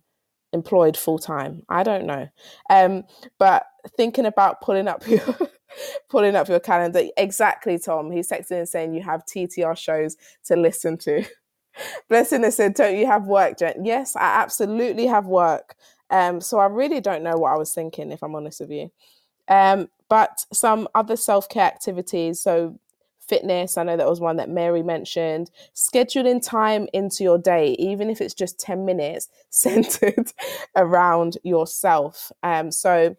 employed 0.52 0.96
full 0.96 1.18
time? 1.18 1.62
I 1.68 1.82
don't 1.82 2.06
know. 2.06 2.28
Um, 2.70 3.02
but 3.40 3.66
thinking 3.96 4.26
about 4.26 4.60
pulling 4.60 4.86
up 4.86 5.04
your 5.08 5.36
pulling 6.08 6.36
up 6.36 6.48
your 6.48 6.60
calendar, 6.60 7.02
exactly, 7.16 7.80
Tom. 7.80 8.12
He's 8.12 8.30
texting 8.30 8.60
in 8.60 8.66
saying 8.66 8.94
you 8.94 9.02
have 9.02 9.24
TTR 9.26 9.76
shows 9.76 10.16
to 10.44 10.54
listen 10.54 10.98
to. 10.98 11.24
Blessing 12.08 12.42
has 12.44 12.56
said, 12.56 12.74
Don't 12.74 12.96
you 12.96 13.06
have 13.06 13.26
work, 13.26 13.58
Jen? 13.58 13.84
Yes, 13.84 14.16
I 14.16 14.40
absolutely 14.42 15.06
have 15.06 15.26
work. 15.26 15.74
Um, 16.10 16.40
so 16.40 16.58
I 16.58 16.66
really 16.66 17.00
don't 17.00 17.22
know 17.22 17.36
what 17.36 17.52
I 17.52 17.56
was 17.56 17.72
thinking, 17.72 18.12
if 18.12 18.22
I'm 18.22 18.34
honest 18.34 18.60
with 18.60 18.70
you. 18.70 18.90
Um, 19.48 19.88
but 20.08 20.44
some 20.52 20.88
other 20.94 21.16
self 21.16 21.48
care 21.48 21.66
activities. 21.66 22.40
So 22.40 22.78
fitness. 23.18 23.78
I 23.78 23.84
know 23.84 23.96
that 23.96 24.08
was 24.08 24.20
one 24.20 24.36
that 24.36 24.50
Mary 24.50 24.82
mentioned. 24.82 25.50
Scheduling 25.74 26.44
time 26.46 26.88
into 26.92 27.24
your 27.24 27.38
day, 27.38 27.74
even 27.78 28.10
if 28.10 28.20
it's 28.20 28.34
just 28.34 28.60
10 28.60 28.84
minutes, 28.84 29.28
centered 29.50 30.32
around 30.76 31.38
yourself. 31.42 32.30
Um, 32.42 32.70
so 32.70 33.16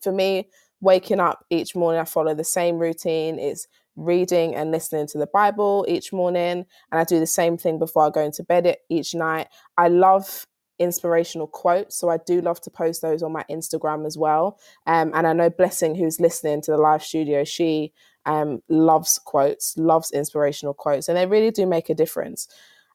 for 0.00 0.12
me, 0.12 0.48
waking 0.80 1.20
up 1.20 1.44
each 1.50 1.76
morning, 1.76 2.00
I 2.00 2.04
follow 2.04 2.34
the 2.34 2.44
same 2.44 2.78
routine. 2.78 3.38
It's 3.38 3.66
reading 4.00 4.54
and 4.54 4.70
listening 4.70 5.06
to 5.08 5.18
the 5.18 5.26
Bible 5.26 5.84
each 5.88 6.12
morning. 6.12 6.66
And 6.90 7.00
I 7.00 7.04
do 7.04 7.20
the 7.20 7.26
same 7.26 7.56
thing 7.56 7.78
before 7.78 8.06
I 8.06 8.10
go 8.10 8.22
into 8.22 8.42
bed 8.42 8.76
each 8.88 9.14
night. 9.14 9.48
I 9.76 9.88
love 9.88 10.46
inspirational 10.80 11.46
quotes. 11.46 11.94
So 11.96 12.08
I 12.08 12.18
do 12.26 12.40
love 12.40 12.60
to 12.62 12.70
post 12.70 13.02
those 13.02 13.22
on 13.22 13.32
my 13.32 13.44
Instagram 13.50 14.06
as 14.06 14.16
well. 14.16 14.58
Um, 14.86 15.12
and 15.14 15.26
I 15.26 15.32
know 15.34 15.50
Blessing, 15.50 15.94
who's 15.94 16.18
listening 16.18 16.62
to 16.62 16.72
the 16.72 16.78
live 16.78 17.04
studio, 17.04 17.44
she 17.44 17.92
um, 18.24 18.62
loves 18.68 19.20
quotes, 19.24 19.76
loves 19.76 20.10
inspirational 20.10 20.74
quotes, 20.74 21.08
and 21.08 21.16
they 21.16 21.26
really 21.26 21.50
do 21.50 21.66
make 21.66 21.90
a 21.90 21.94
difference. 21.94 22.48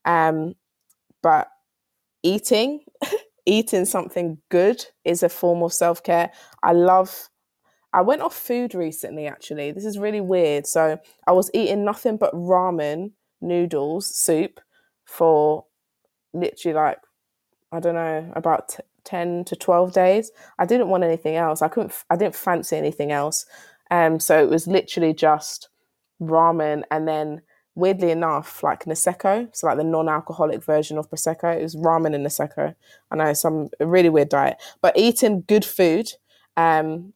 Um, 0.03 0.55
but 1.21 1.47
eating, 2.23 2.81
eating 3.45 3.85
something 3.85 4.39
good 4.49 4.83
is 5.03 5.23
a 5.23 5.29
form 5.29 5.61
of 5.63 5.71
self 5.71 6.03
care. 6.03 6.31
I 6.63 6.73
love. 6.73 7.29
I 7.95 8.01
went 8.01 8.21
off 8.21 8.35
food 8.35 8.75
recently, 8.75 9.25
actually. 9.25 9.71
This 9.71 9.85
is 9.85 9.97
really 9.97 10.21
weird. 10.21 10.67
So 10.67 10.99
I 11.25 11.31
was 11.31 11.49
eating 11.53 11.85
nothing 11.85 12.17
but 12.17 12.33
ramen, 12.33 13.11
noodles, 13.41 14.13
soup 14.15 14.59
for 15.05 15.65
literally 16.33 16.75
like 16.75 16.99
I 17.71 17.79
don't 17.79 17.95
know, 17.95 18.31
about 18.35 18.69
t- 18.69 18.83
10 19.03 19.45
to 19.45 19.55
12 19.55 19.93
days. 19.93 20.31
I 20.59 20.65
didn't 20.65 20.89
want 20.89 21.03
anything 21.03 21.35
else. 21.35 21.61
I 21.61 21.67
couldn't, 21.67 21.93
I 22.09 22.15
didn't 22.15 22.35
fancy 22.35 22.75
anything 22.77 23.11
else. 23.11 23.45
Um, 23.91 24.19
so 24.19 24.41
it 24.41 24.49
was 24.49 24.67
literally 24.67 25.13
just 25.13 25.69
ramen 26.21 26.83
and 26.91 27.07
then 27.07 27.41
weirdly 27.75 28.11
enough, 28.11 28.63
like 28.63 28.85
Prosecco, 28.85 29.53
so 29.53 29.67
like 29.67 29.77
the 29.77 29.83
non-alcoholic 29.83 30.63
version 30.63 30.97
of 30.97 31.09
Prosecco. 31.09 31.57
It 31.57 31.63
was 31.63 31.75
ramen 31.75 32.15
and 32.15 32.25
Prosecco. 32.25 32.73
I 33.11 33.15
know 33.15 33.33
some 33.33 33.69
really 33.79 34.09
weird 34.09 34.29
diet, 34.29 34.57
but 34.81 34.97
eating 34.97 35.43
good 35.47 35.65
food 35.65 36.13
um, 36.55 37.13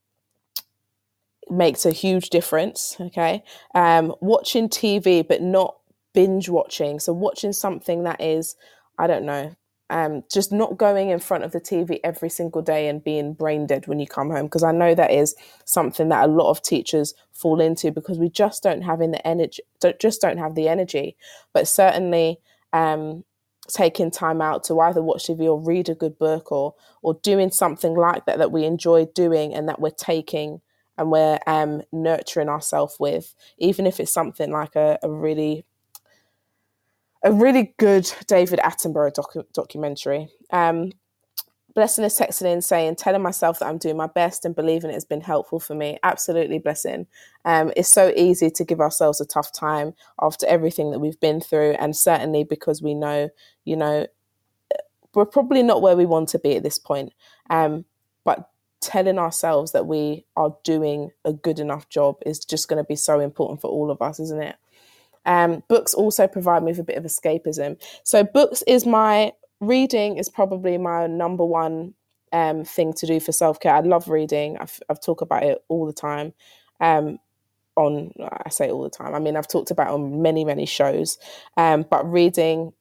makes 1.49 1.85
a 1.85 1.91
huge 1.91 2.29
difference. 2.29 2.97
Okay, 2.99 3.43
um, 3.75 4.13
watching 4.21 4.69
TV 4.69 5.27
but 5.27 5.41
not 5.41 5.75
binge 6.13 6.49
watching. 6.49 6.99
So 6.99 7.13
watching 7.13 7.53
something 7.53 8.03
that 8.03 8.21
is, 8.21 8.55
I 8.97 9.07
don't 9.07 9.25
know, 9.25 9.55
um, 9.89 10.23
just 10.31 10.51
not 10.51 10.77
going 10.77 11.09
in 11.09 11.19
front 11.19 11.43
of 11.43 11.51
the 11.51 11.59
TV 11.59 11.99
every 12.03 12.29
single 12.29 12.61
day 12.61 12.87
and 12.87 13.03
being 13.03 13.33
brain 13.33 13.65
dead 13.65 13.87
when 13.87 13.99
you 13.99 14.07
come 14.07 14.29
home 14.29 14.45
because 14.45 14.63
I 14.63 14.71
know 14.71 14.93
that 14.93 15.11
is 15.11 15.35
something 15.65 16.09
that 16.09 16.25
a 16.25 16.31
lot 16.31 16.49
of 16.51 16.61
teachers 16.61 17.13
fall 17.31 17.59
into 17.59 17.91
because 17.91 18.19
we 18.19 18.29
just 18.29 18.61
don't 18.61 18.83
have 18.83 19.01
in 19.01 19.11
the 19.11 19.25
energy, 19.27 19.63
don't, 19.79 19.99
just 19.99 20.21
don't 20.21 20.37
have 20.37 20.55
the 20.55 20.67
energy. 20.67 21.15
But 21.53 21.67
certainly, 21.67 22.39
um, 22.71 23.23
taking 23.67 24.09
time 24.09 24.41
out 24.41 24.63
to 24.63 24.79
either 24.79 25.01
watch 25.01 25.27
TV 25.27 25.41
or 25.41 25.59
read 25.59 25.89
a 25.89 25.95
good 25.95 26.17
book 26.17 26.51
or 26.51 26.73
or 27.01 27.13
doing 27.21 27.51
something 27.51 27.95
like 27.95 28.25
that 28.25 28.39
that 28.39 28.51
we 28.51 28.65
enjoy 28.65 29.05
doing 29.13 29.53
and 29.53 29.69
that 29.69 29.79
we're 29.79 29.91
taking 29.91 30.59
and 30.99 31.09
we're 31.09 31.39
um, 31.47 31.81
nurturing 31.91 32.49
ourselves 32.49 32.97
with, 32.99 33.33
even 33.57 33.87
if 33.87 33.99
it's 33.99 34.13
something 34.13 34.51
like 34.51 34.75
a, 34.75 34.99
a 35.01 35.09
really 35.09 35.65
a 37.23 37.31
really 37.31 37.73
good 37.77 38.09
David 38.27 38.59
Attenborough 38.59 39.13
docu- 39.13 39.51
documentary. 39.53 40.29
Um, 40.51 40.91
Blessing 41.75 42.03
is 42.03 42.17
texting 42.17 42.51
in 42.51 42.61
saying, 42.61 42.95
telling 42.95 43.21
myself 43.21 43.59
that 43.59 43.67
I'm 43.67 43.77
doing 43.77 43.95
my 43.95 44.07
best 44.07 44.43
and 44.43 44.55
believing 44.55 44.89
it 44.89 44.95
has 44.95 45.05
been 45.05 45.21
helpful 45.21 45.59
for 45.59 45.75
me. 45.75 45.97
Absolutely, 46.03 46.59
Blessing. 46.59 47.07
Um, 47.45 47.71
it's 47.77 47.89
so 47.89 48.11
easy 48.15 48.49
to 48.49 48.65
give 48.65 48.81
ourselves 48.81 49.21
a 49.21 49.25
tough 49.25 49.53
time 49.53 49.93
after 50.21 50.45
everything 50.47 50.91
that 50.91 50.99
we've 50.99 51.19
been 51.19 51.39
through, 51.39 51.71
and 51.79 51.95
certainly 51.95 52.43
because 52.43 52.81
we 52.81 52.95
know, 52.95 53.29
you 53.65 53.75
know, 53.75 54.07
we're 55.13 55.25
probably 55.25 55.63
not 55.63 55.81
where 55.81 55.95
we 55.95 56.05
want 56.05 56.29
to 56.29 56.39
be 56.39 56.55
at 56.55 56.63
this 56.63 56.77
point. 56.77 57.13
Um, 57.49 57.85
telling 58.81 59.19
ourselves 59.19 59.71
that 59.71 59.87
we 59.87 60.25
are 60.35 60.55
doing 60.63 61.11
a 61.25 61.33
good 61.33 61.59
enough 61.59 61.89
job 61.89 62.15
is 62.25 62.39
just 62.39 62.67
going 62.67 62.81
to 62.81 62.87
be 62.87 62.95
so 62.95 63.19
important 63.19 63.61
for 63.61 63.69
all 63.69 63.91
of 63.91 64.01
us, 64.01 64.19
isn't 64.19 64.41
it? 64.41 64.55
Um, 65.25 65.63
books 65.67 65.93
also 65.93 66.27
provide 66.27 66.63
me 66.63 66.71
with 66.71 66.79
a 66.79 66.83
bit 66.83 66.97
of 66.97 67.03
escapism. 67.03 67.81
So 68.03 68.23
books 68.23 68.63
is 68.67 68.85
my 68.85 69.33
reading 69.59 70.17
is 70.17 70.29
probably 70.29 70.77
my 70.77 71.07
number 71.07 71.45
one 71.45 71.93
um, 72.31 72.63
thing 72.63 72.93
to 72.93 73.05
do 73.05 73.19
for 73.19 73.31
self 73.31 73.59
care. 73.59 73.75
I 73.75 73.81
love 73.81 74.07
reading. 74.07 74.57
I've 74.57 74.79
I've 74.89 75.01
talked 75.01 75.21
about 75.21 75.43
it 75.43 75.59
all 75.67 75.85
the 75.85 75.93
time. 75.93 76.33
Um, 76.79 77.19
on 77.75 78.11
I 78.45 78.49
say 78.49 78.69
all 78.69 78.83
the 78.83 78.89
time. 78.89 79.13
I 79.13 79.19
mean 79.19 79.35
I've 79.35 79.47
talked 79.47 79.71
about 79.71 79.89
on 79.93 80.21
many 80.21 80.45
many 80.45 80.65
shows. 80.65 81.17
Um, 81.57 81.85
but 81.89 82.09
reading 82.09 82.73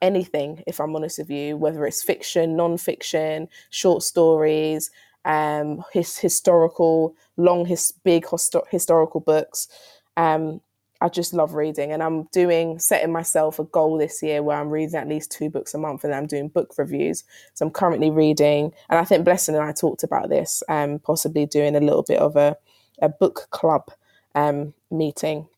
anything, 0.00 0.62
if 0.66 0.80
I'm 0.80 0.94
honest 0.94 1.18
with 1.18 1.30
you, 1.30 1.56
whether 1.56 1.86
it's 1.86 2.02
fiction, 2.02 2.56
non-fiction, 2.56 3.48
short 3.70 4.02
stories, 4.02 4.90
um, 5.24 5.82
his 5.92 6.16
historical, 6.16 7.14
long, 7.36 7.66
his 7.66 7.92
big 8.04 8.24
histo- 8.24 8.66
historical 8.70 9.20
books. 9.20 9.68
Um, 10.16 10.60
I 11.00 11.08
just 11.10 11.34
love 11.34 11.54
reading 11.54 11.92
and 11.92 12.02
I'm 12.02 12.24
doing 12.32 12.78
setting 12.78 13.12
myself 13.12 13.58
a 13.58 13.64
goal 13.64 13.98
this 13.98 14.22
year 14.22 14.42
where 14.42 14.58
I'm 14.58 14.70
reading 14.70 14.94
at 14.94 15.08
least 15.08 15.30
two 15.30 15.50
books 15.50 15.74
a 15.74 15.78
month 15.78 16.04
and 16.04 16.14
I'm 16.14 16.26
doing 16.26 16.48
book 16.48 16.72
reviews. 16.78 17.22
So 17.52 17.66
I'm 17.66 17.72
currently 17.72 18.10
reading 18.10 18.72
and 18.88 18.98
I 18.98 19.04
think 19.04 19.24
Blessing 19.24 19.54
and 19.54 19.64
I 19.64 19.72
talked 19.72 20.04
about 20.04 20.30
this, 20.30 20.62
um, 20.68 20.98
possibly 21.00 21.44
doing 21.44 21.76
a 21.76 21.80
little 21.80 22.02
bit 22.02 22.18
of 22.18 22.36
a, 22.36 22.56
a 23.02 23.10
book 23.10 23.48
club 23.50 23.90
um, 24.34 24.72
meeting. 24.90 25.48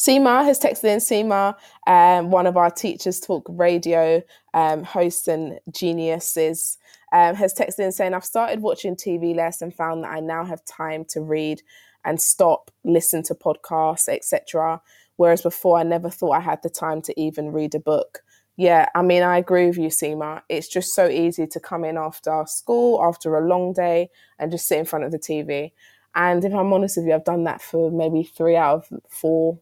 Seema 0.00 0.44
has 0.44 0.58
texted 0.58 0.84
in 0.84 0.98
Seema, 0.98 1.54
um, 1.86 2.30
one 2.30 2.46
of 2.46 2.56
our 2.56 2.70
Teachers 2.70 3.20
Talk 3.20 3.44
radio 3.48 4.22
um, 4.54 4.82
hosts 4.82 5.28
and 5.28 5.60
geniuses, 5.70 6.78
um, 7.12 7.34
has 7.34 7.52
texted 7.52 7.80
in 7.80 7.92
saying, 7.92 8.14
I've 8.14 8.24
started 8.24 8.62
watching 8.62 8.96
TV 8.96 9.34
less 9.34 9.60
and 9.60 9.74
found 9.74 10.04
that 10.04 10.12
I 10.12 10.20
now 10.20 10.44
have 10.44 10.64
time 10.64 11.04
to 11.10 11.20
read 11.20 11.62
and 12.04 12.20
stop, 12.20 12.70
listen 12.82 13.22
to 13.24 13.34
podcasts, 13.34 14.08
etc. 14.08 14.80
Whereas 15.16 15.42
before, 15.42 15.78
I 15.78 15.82
never 15.82 16.08
thought 16.08 16.32
I 16.32 16.40
had 16.40 16.62
the 16.62 16.70
time 16.70 17.02
to 17.02 17.20
even 17.20 17.52
read 17.52 17.74
a 17.74 17.80
book. 17.80 18.22
Yeah, 18.56 18.86
I 18.94 19.02
mean, 19.02 19.22
I 19.22 19.38
agree 19.38 19.66
with 19.66 19.78
you, 19.78 19.88
Seema. 19.88 20.42
It's 20.48 20.68
just 20.68 20.94
so 20.94 21.08
easy 21.08 21.46
to 21.46 21.60
come 21.60 21.84
in 21.84 21.96
after 21.96 22.44
school, 22.46 23.02
after 23.02 23.36
a 23.36 23.46
long 23.46 23.72
day, 23.72 24.10
and 24.38 24.50
just 24.50 24.66
sit 24.66 24.78
in 24.78 24.86
front 24.86 25.04
of 25.04 25.12
the 25.12 25.18
TV. 25.18 25.72
And 26.14 26.44
if 26.44 26.54
I'm 26.54 26.72
honest 26.72 26.96
with 26.96 27.06
you, 27.06 27.14
I've 27.14 27.24
done 27.24 27.44
that 27.44 27.62
for 27.62 27.90
maybe 27.90 28.22
three 28.22 28.56
out 28.56 28.86
of 28.90 29.00
four 29.08 29.58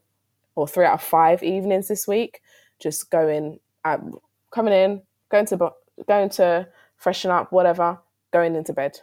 or 0.59 0.67
three 0.67 0.85
out 0.85 0.95
of 0.95 1.03
five 1.03 1.43
evenings 1.43 1.87
this 1.87 2.07
week. 2.07 2.41
Just 2.79 3.09
going, 3.09 3.59
um, 3.85 4.19
coming 4.51 4.73
in, 4.73 5.01
going 5.29 5.45
to 5.47 5.71
going 6.07 6.29
to 6.29 6.67
freshen 6.95 7.31
up, 7.31 7.51
whatever, 7.51 7.99
going 8.31 8.55
into 8.55 8.73
bed, 8.73 8.99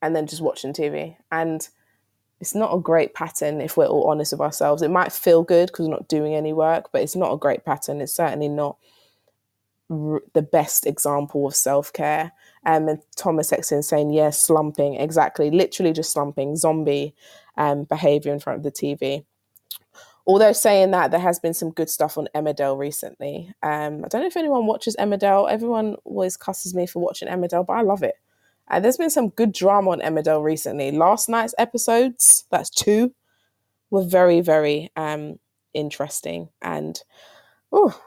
and 0.00 0.14
then 0.14 0.26
just 0.26 0.42
watching 0.42 0.72
TV. 0.72 1.16
And 1.30 1.68
it's 2.40 2.54
not 2.54 2.74
a 2.74 2.80
great 2.80 3.14
pattern 3.14 3.60
if 3.60 3.76
we're 3.76 3.86
all 3.86 4.08
honest 4.08 4.32
with 4.32 4.40
ourselves. 4.40 4.82
It 4.82 4.90
might 4.90 5.12
feel 5.12 5.44
good 5.44 5.68
because 5.68 5.86
we're 5.86 5.94
not 5.94 6.08
doing 6.08 6.34
any 6.34 6.52
work, 6.52 6.90
but 6.92 7.02
it's 7.02 7.16
not 7.16 7.32
a 7.32 7.38
great 7.38 7.64
pattern. 7.64 8.00
It's 8.00 8.14
certainly 8.14 8.48
not 8.48 8.76
r- 9.88 10.22
the 10.32 10.42
best 10.42 10.86
example 10.86 11.46
of 11.46 11.54
self 11.54 11.92
care. 11.92 12.32
Um, 12.66 12.88
and 12.88 12.98
Thomas 13.16 13.52
Exton 13.52 13.82
saying, 13.82 14.10
yes, 14.10 14.24
yeah, 14.24 14.30
slumping, 14.30 14.94
exactly, 14.96 15.50
literally 15.50 15.92
just 15.92 16.12
slumping, 16.12 16.56
zombie 16.56 17.14
um, 17.56 17.84
behavior 17.84 18.32
in 18.32 18.40
front 18.40 18.58
of 18.58 18.64
the 18.64 18.72
TV. 18.72 19.24
Although 20.26 20.52
saying 20.52 20.92
that, 20.92 21.10
there 21.10 21.20
has 21.20 21.40
been 21.40 21.54
some 21.54 21.70
good 21.70 21.90
stuff 21.90 22.16
on 22.16 22.28
Emmerdale 22.34 22.78
recently. 22.78 23.52
Um, 23.62 24.04
I 24.04 24.08
don't 24.08 24.20
know 24.20 24.26
if 24.26 24.36
anyone 24.36 24.66
watches 24.66 24.96
Emmerdale. 24.96 25.50
Everyone 25.50 25.96
always 26.04 26.36
cusses 26.36 26.74
me 26.74 26.86
for 26.86 27.02
watching 27.02 27.28
Emmerdale, 27.28 27.66
but 27.66 27.74
I 27.74 27.82
love 27.82 28.02
it. 28.02 28.14
Uh, 28.68 28.78
there's 28.78 28.96
been 28.96 29.10
some 29.10 29.30
good 29.30 29.52
drama 29.52 29.90
on 29.90 30.00
Emmerdale 30.00 30.42
recently. 30.42 30.92
Last 30.92 31.28
night's 31.28 31.54
episodes, 31.58 32.44
that's 32.50 32.70
two, 32.70 33.12
were 33.90 34.04
very, 34.04 34.40
very 34.40 34.90
um, 34.96 35.40
interesting. 35.74 36.48
And, 36.62 37.02
oh, 37.72 38.00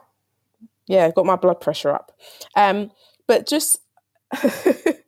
yeah, 0.87 1.11
got 1.11 1.25
my 1.25 1.35
blood 1.35 1.59
pressure 1.59 1.91
up. 1.91 2.13
Um, 2.55 2.91
but 3.27 3.45
just, 3.45 3.79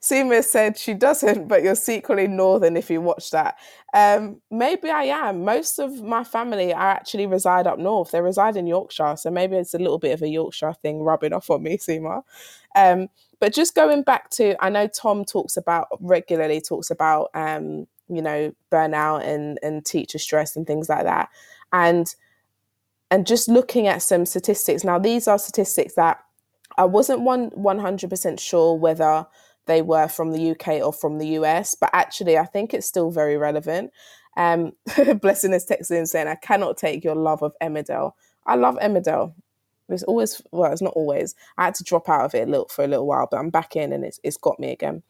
Seema 0.00 0.44
said 0.44 0.78
she 0.78 0.94
doesn't, 0.94 1.48
but 1.48 1.62
you're 1.62 1.74
secretly 1.74 2.26
northern 2.26 2.76
if 2.76 2.90
you 2.90 3.00
watch 3.00 3.30
that. 3.30 3.56
Um, 3.94 4.40
maybe 4.50 4.90
I 4.90 5.04
am. 5.04 5.44
Most 5.44 5.78
of 5.78 6.02
my 6.02 6.24
family 6.24 6.72
are 6.72 6.90
actually 6.90 7.26
reside 7.26 7.66
up 7.66 7.78
north. 7.78 8.10
They 8.10 8.20
reside 8.20 8.56
in 8.56 8.66
Yorkshire, 8.66 9.16
so 9.16 9.30
maybe 9.30 9.56
it's 9.56 9.74
a 9.74 9.78
little 9.78 9.98
bit 9.98 10.12
of 10.12 10.22
a 10.22 10.28
Yorkshire 10.28 10.74
thing 10.82 11.00
rubbing 11.02 11.32
off 11.32 11.50
on 11.50 11.62
me, 11.62 11.78
Seema. 11.78 12.22
Um, 12.76 13.08
but 13.40 13.54
just 13.54 13.74
going 13.74 14.02
back 14.02 14.30
to, 14.30 14.62
I 14.62 14.68
know 14.68 14.88
Tom 14.88 15.24
talks 15.24 15.56
about 15.56 15.88
regularly 16.00 16.60
talks 16.60 16.90
about, 16.90 17.30
um, 17.34 17.86
you 18.08 18.22
know, 18.22 18.52
burnout 18.70 19.24
and 19.24 19.58
and 19.62 19.84
teacher 19.84 20.18
stress 20.18 20.56
and 20.56 20.66
things 20.66 20.88
like 20.88 21.04
that, 21.04 21.28
and 21.72 22.14
and 23.10 23.26
just 23.26 23.48
looking 23.48 23.86
at 23.86 24.02
some 24.02 24.26
statistics. 24.26 24.84
Now, 24.84 24.98
these 24.98 25.28
are 25.28 25.38
statistics 25.38 25.94
that 25.94 26.18
I 26.76 26.84
wasn't 26.84 27.22
one 27.22 27.50
one 27.54 27.78
hundred 27.78 28.10
percent 28.10 28.38
sure 28.40 28.74
whether 28.74 29.26
they 29.68 29.82
were 29.82 30.08
from 30.08 30.32
the 30.32 30.50
UK 30.50 30.82
or 30.82 30.92
from 30.92 31.18
the 31.18 31.28
US, 31.38 31.76
but 31.76 31.90
actually, 31.92 32.36
I 32.36 32.46
think 32.46 32.74
it's 32.74 32.86
still 32.86 33.10
very 33.10 33.36
relevant. 33.36 33.92
Um, 34.36 34.72
Blessing 35.20 35.52
is 35.52 35.66
texting 35.66 36.08
saying, 36.08 36.26
I 36.26 36.34
cannot 36.34 36.76
take 36.76 37.04
your 37.04 37.14
love 37.14 37.42
of 37.42 37.54
Emmerdale. 37.62 38.12
I 38.46 38.56
love 38.56 38.76
Emmerdale. 38.82 39.34
It's 39.90 40.02
always 40.02 40.42
well, 40.52 40.70
it's 40.70 40.82
not 40.82 40.92
always. 40.94 41.34
I 41.56 41.64
had 41.66 41.74
to 41.76 41.84
drop 41.84 42.08
out 42.10 42.24
of 42.24 42.34
it 42.34 42.46
a 42.46 42.50
little 42.50 42.68
for 42.68 42.84
a 42.84 42.88
little 42.88 43.06
while, 43.06 43.26
but 43.30 43.38
I'm 43.38 43.48
back 43.48 43.74
in 43.74 43.92
and 43.92 44.04
it's 44.04 44.20
it's 44.22 44.36
got 44.36 44.60
me 44.60 44.70
again. 44.70 45.02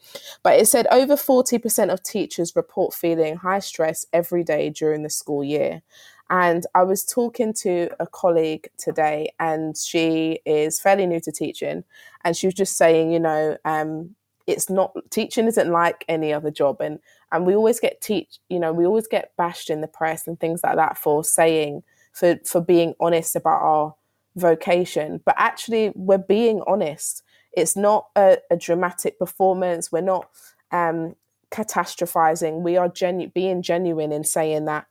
But 0.44 0.60
it 0.60 0.68
said 0.68 0.86
over 0.92 1.16
40% 1.16 1.92
of 1.92 2.02
teachers 2.02 2.54
report 2.54 2.94
feeling 2.94 3.36
high 3.36 3.58
stress 3.58 4.06
every 4.12 4.44
day 4.44 4.70
during 4.70 5.02
the 5.02 5.10
school 5.10 5.42
year. 5.42 5.82
And 6.30 6.64
I 6.74 6.82
was 6.84 7.04
talking 7.04 7.54
to 7.54 7.88
a 7.98 8.06
colleague 8.06 8.68
today, 8.76 9.32
and 9.40 9.76
she 9.76 10.40
is 10.44 10.78
fairly 10.78 11.06
new 11.06 11.20
to 11.20 11.32
teaching, 11.32 11.84
and 12.22 12.36
she 12.36 12.46
was 12.46 12.54
just 12.54 12.76
saying, 12.76 13.10
you 13.10 13.18
know, 13.18 13.56
um, 13.64 14.14
it's 14.48 14.70
not 14.70 14.96
teaching 15.10 15.46
isn't 15.46 15.70
like 15.70 16.04
any 16.08 16.32
other 16.32 16.50
job, 16.50 16.80
and 16.80 16.98
and 17.30 17.46
we 17.46 17.54
always 17.54 17.78
get 17.78 18.00
teach, 18.00 18.38
you 18.48 18.58
know, 18.58 18.72
we 18.72 18.86
always 18.86 19.06
get 19.06 19.36
bashed 19.36 19.68
in 19.70 19.82
the 19.82 19.86
press 19.86 20.26
and 20.26 20.40
things 20.40 20.62
like 20.64 20.76
that 20.76 20.96
for 20.96 21.22
saying 21.22 21.82
for 22.12 22.38
for 22.44 22.60
being 22.60 22.94
honest 22.98 23.36
about 23.36 23.60
our 23.60 23.94
vocation, 24.36 25.20
but 25.24 25.34
actually 25.38 25.92
we're 25.94 26.18
being 26.18 26.62
honest. 26.66 27.22
It's 27.52 27.76
not 27.76 28.08
a, 28.16 28.38
a 28.50 28.56
dramatic 28.56 29.18
performance. 29.18 29.92
We're 29.92 30.00
not 30.00 30.28
um, 30.70 31.16
catastrophizing. 31.50 32.62
We 32.62 32.76
are 32.76 32.88
genu- 32.88 33.28
being 33.28 33.62
genuine 33.62 34.12
in 34.12 34.24
saying 34.24 34.66
that 34.66 34.86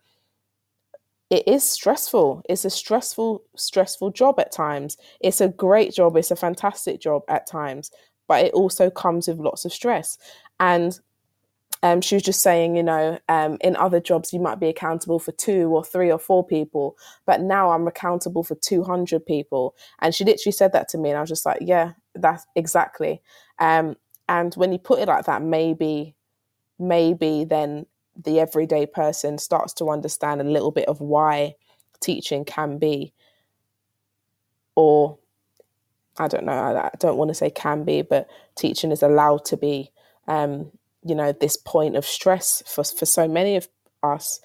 it 1.29 1.47
is 1.47 1.69
stressful. 1.69 2.41
It's 2.49 2.65
a 2.65 2.69
stressful, 2.69 3.43
stressful 3.55 4.11
job 4.11 4.39
at 4.39 4.51
times. 4.51 4.97
It's 5.19 5.41
a 5.41 5.49
great 5.49 5.93
job. 5.93 6.15
It's 6.15 6.31
a 6.31 6.35
fantastic 6.35 6.99
job 7.01 7.23
at 7.27 7.47
times, 7.47 7.91
but 8.27 8.45
it 8.45 8.53
also 8.53 8.89
comes 8.89 9.27
with 9.27 9.39
lots 9.39 9.65
of 9.65 9.73
stress. 9.73 10.17
And 10.59 10.99
um, 11.83 12.01
she 12.01 12.15
was 12.15 12.23
just 12.23 12.41
saying, 12.41 12.75
you 12.75 12.83
know, 12.83 13.19
um, 13.29 13.57
in 13.61 13.75
other 13.75 13.99
jobs, 13.99 14.33
you 14.33 14.39
might 14.39 14.59
be 14.59 14.67
accountable 14.67 15.19
for 15.19 15.31
two 15.33 15.69
or 15.69 15.83
three 15.83 16.11
or 16.11 16.19
four 16.19 16.45
people, 16.45 16.97
but 17.25 17.41
now 17.41 17.71
I'm 17.71 17.87
accountable 17.87 18.43
for 18.43 18.55
200 18.55 19.25
people. 19.25 19.75
And 19.99 20.13
she 20.13 20.23
literally 20.23 20.53
said 20.53 20.73
that 20.73 20.89
to 20.89 20.97
me. 20.97 21.09
And 21.09 21.17
I 21.17 21.21
was 21.21 21.29
just 21.29 21.45
like, 21.45 21.59
yeah, 21.61 21.93
that's 22.15 22.45
exactly. 22.55 23.21
Um, 23.59 23.95
and 24.27 24.53
when 24.55 24.71
you 24.71 24.79
put 24.79 24.99
it 24.99 25.07
like 25.07 25.25
that, 25.25 25.41
maybe, 25.41 26.15
maybe 26.79 27.45
then 27.45 27.85
the 28.15 28.39
everyday 28.39 28.85
person 28.85 29.37
starts 29.37 29.73
to 29.75 29.89
understand 29.89 30.41
a 30.41 30.45
little 30.45 30.71
bit 30.71 30.87
of 30.87 30.99
why 30.99 31.53
teaching 31.99 32.43
can 32.43 32.79
be, 32.79 33.13
or 34.75 35.17
I 36.19 36.27
don't 36.27 36.45
know, 36.45 36.53
I, 36.53 36.89
don't 36.99 37.17
want 37.17 37.29
to 37.29 37.35
say 37.35 37.49
can 37.49 37.83
be, 37.83 38.01
but 38.01 38.27
teaching 38.55 38.91
is 38.91 39.03
allowed 39.03 39.45
to 39.45 39.57
be, 39.57 39.91
um, 40.27 40.71
you 41.03 41.15
know, 41.15 41.31
this 41.31 41.57
point 41.57 41.95
of 41.95 42.05
stress 42.05 42.63
for, 42.65 42.83
for 42.83 43.05
so 43.05 43.27
many 43.27 43.55
of 43.55 43.67
us. 44.03 44.39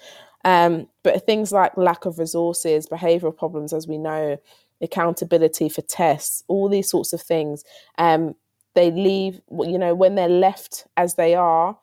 Um, 0.44 0.88
but 1.02 1.24
things 1.24 1.52
like 1.52 1.76
lack 1.76 2.04
of 2.04 2.18
resources, 2.18 2.86
behavioral 2.86 3.36
problems, 3.36 3.72
as 3.72 3.86
we 3.86 3.98
know, 3.98 4.38
accountability 4.80 5.68
for 5.68 5.82
tests, 5.82 6.42
all 6.48 6.68
these 6.68 6.90
sorts 6.90 7.12
of 7.12 7.22
things, 7.22 7.64
um, 7.98 8.34
they 8.74 8.90
leave, 8.90 9.40
you 9.50 9.78
know, 9.78 9.94
when 9.94 10.14
they're 10.14 10.28
left 10.28 10.86
as 10.96 11.14
they 11.14 11.34
are, 11.34 11.78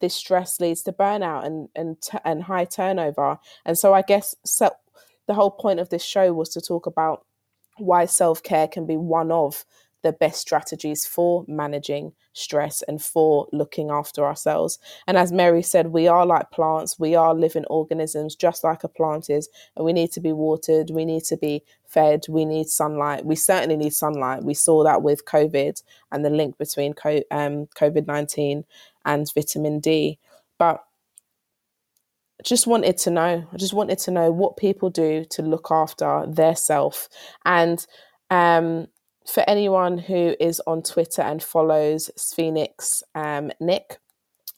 this 0.00 0.14
stress 0.14 0.60
leads 0.60 0.82
to 0.82 0.92
burnout 0.92 1.46
and 1.46 1.68
and 1.74 1.96
and 2.24 2.42
high 2.42 2.64
turnover. 2.64 3.38
And 3.64 3.78
so 3.78 3.94
I 3.94 4.02
guess 4.02 4.34
so, 4.44 4.70
the 5.26 5.34
whole 5.34 5.52
point 5.52 5.80
of 5.80 5.88
this 5.88 6.04
show 6.04 6.32
was 6.32 6.50
to 6.50 6.60
talk 6.60 6.86
about 6.86 7.24
why 7.78 8.06
self 8.06 8.42
care 8.42 8.68
can 8.68 8.86
be 8.86 8.96
one 8.96 9.30
of 9.30 9.64
the 10.02 10.12
best 10.12 10.40
strategies 10.40 11.06
for 11.06 11.44
managing 11.48 12.12
stress 12.32 12.82
and 12.82 13.00
for 13.00 13.46
looking 13.52 13.90
after 13.90 14.24
ourselves. 14.24 14.78
And 15.06 15.16
as 15.16 15.32
Mary 15.32 15.62
said, 15.62 15.88
we 15.88 16.08
are 16.08 16.26
like 16.26 16.50
plants, 16.50 16.98
we 16.98 17.14
are 17.14 17.34
living 17.34 17.64
organisms 17.66 18.34
just 18.34 18.64
like 18.64 18.84
a 18.84 18.88
plant 18.88 19.30
is, 19.30 19.48
and 19.76 19.84
we 19.84 19.92
need 19.92 20.12
to 20.12 20.20
be 20.20 20.32
watered, 20.32 20.90
we 20.90 21.04
need 21.04 21.24
to 21.24 21.36
be 21.36 21.62
fed, 21.86 22.24
we 22.28 22.44
need 22.44 22.68
sunlight. 22.68 23.24
We 23.24 23.36
certainly 23.36 23.76
need 23.76 23.94
sunlight. 23.94 24.44
We 24.44 24.54
saw 24.54 24.82
that 24.84 25.02
with 25.02 25.24
COVID 25.24 25.82
and 26.10 26.24
the 26.24 26.30
link 26.30 26.58
between 26.58 26.94
um, 27.30 27.66
COVID 27.76 28.06
19 28.06 28.64
and 29.04 29.32
vitamin 29.34 29.80
D. 29.80 30.18
But 30.58 30.84
just 32.42 32.66
wanted 32.66 32.98
to 32.98 33.10
know, 33.10 33.46
I 33.52 33.56
just 33.56 33.74
wanted 33.74 33.98
to 34.00 34.10
know 34.10 34.30
what 34.30 34.56
people 34.56 34.90
do 34.90 35.24
to 35.30 35.42
look 35.42 35.68
after 35.70 36.24
their 36.26 36.56
self. 36.56 37.08
And 37.44 37.84
um, 38.30 38.88
for 39.26 39.44
anyone 39.48 39.98
who 39.98 40.34
is 40.40 40.60
on 40.66 40.82
Twitter 40.82 41.22
and 41.22 41.42
follows 41.42 42.10
Phoenix 42.34 43.02
um, 43.14 43.52
Nick, 43.60 43.98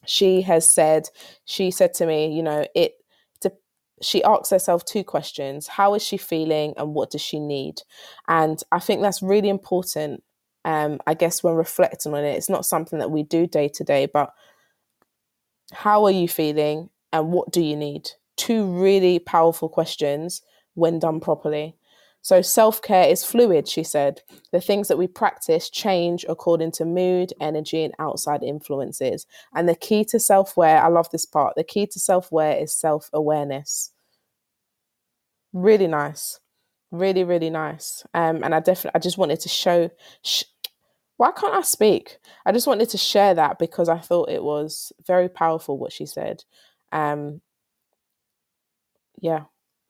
she 0.05 0.41
has 0.41 0.71
said, 0.71 1.09
she 1.45 1.71
said 1.71 1.93
to 1.95 2.05
me, 2.05 2.35
you 2.35 2.43
know, 2.43 2.65
it, 2.75 2.93
she 4.01 4.21
asks 4.25 4.49
herself 4.49 4.83
two 4.83 5.05
questions 5.05 5.67
How 5.67 5.93
is 5.93 6.03
she 6.03 6.17
feeling 6.17 6.73
and 6.75 6.93
what 6.93 7.11
does 7.11 7.21
she 7.21 7.39
need? 7.39 7.75
And 8.27 8.61
I 8.73 8.79
think 8.79 9.01
that's 9.01 9.21
really 9.21 9.47
important 9.47 10.21
um, 10.65 10.99
I 11.05 11.13
guess 11.13 11.43
when 11.43 11.53
reflecting 11.53 12.13
on 12.15 12.23
it, 12.25 12.35
it's 12.35 12.49
not 12.49 12.65
something 12.65 12.97
that 12.97 13.11
we 13.11 13.21
do 13.21 13.45
day 13.45 13.69
to 13.69 13.83
day, 13.83 14.07
but 14.11 14.33
how 15.71 16.03
are 16.05 16.11
you 16.11 16.27
feeling 16.27 16.89
and 17.19 17.31
what 17.31 17.51
do 17.51 17.61
you 17.61 17.75
need? 17.75 18.09
Two 18.37 18.65
really 18.65 19.19
powerful 19.19 19.69
questions 19.69 20.41
when 20.73 20.99
done 20.99 21.19
properly. 21.19 21.77
So, 22.21 22.41
self 22.41 22.81
care 22.81 23.07
is 23.07 23.23
fluid, 23.23 23.67
she 23.67 23.83
said. 23.83 24.21
The 24.51 24.59
things 24.59 24.87
that 24.87 24.97
we 24.97 25.05
practice 25.05 25.69
change 25.69 26.25
according 26.27 26.71
to 26.71 26.85
mood, 26.85 27.33
energy, 27.39 27.83
and 27.83 27.93
outside 27.99 28.41
influences. 28.41 29.27
And 29.53 29.69
the 29.69 29.75
key 29.75 30.03
to 30.05 30.19
self 30.19 30.57
aware, 30.57 30.81
I 30.81 30.87
love 30.87 31.09
this 31.11 31.25
part, 31.25 31.53
the 31.55 31.63
key 31.63 31.85
to 31.85 31.99
self 31.99 32.31
aware 32.31 32.57
is 32.57 32.73
self 32.73 33.11
awareness. 33.13 33.91
Really 35.53 35.87
nice. 35.87 36.39
Really, 36.91 37.23
really 37.23 37.49
nice. 37.49 38.03
Um, 38.13 38.43
and 38.43 38.55
I 38.55 38.59
definitely, 38.59 38.95
I 38.95 38.99
just 38.99 39.17
wanted 39.17 39.39
to 39.41 39.49
show, 39.49 39.91
sh- 40.23 40.43
why 41.17 41.31
can't 41.31 41.53
I 41.53 41.61
speak? 41.61 42.17
I 42.45 42.51
just 42.51 42.67
wanted 42.67 42.89
to 42.89 42.97
share 42.97 43.35
that 43.35 43.59
because 43.59 43.87
I 43.87 43.99
thought 43.99 44.29
it 44.29 44.43
was 44.43 44.91
very 45.05 45.29
powerful 45.29 45.77
what 45.77 45.93
she 45.93 46.05
said. 46.05 46.43
Um, 46.95 47.41
yeah, 49.21 49.45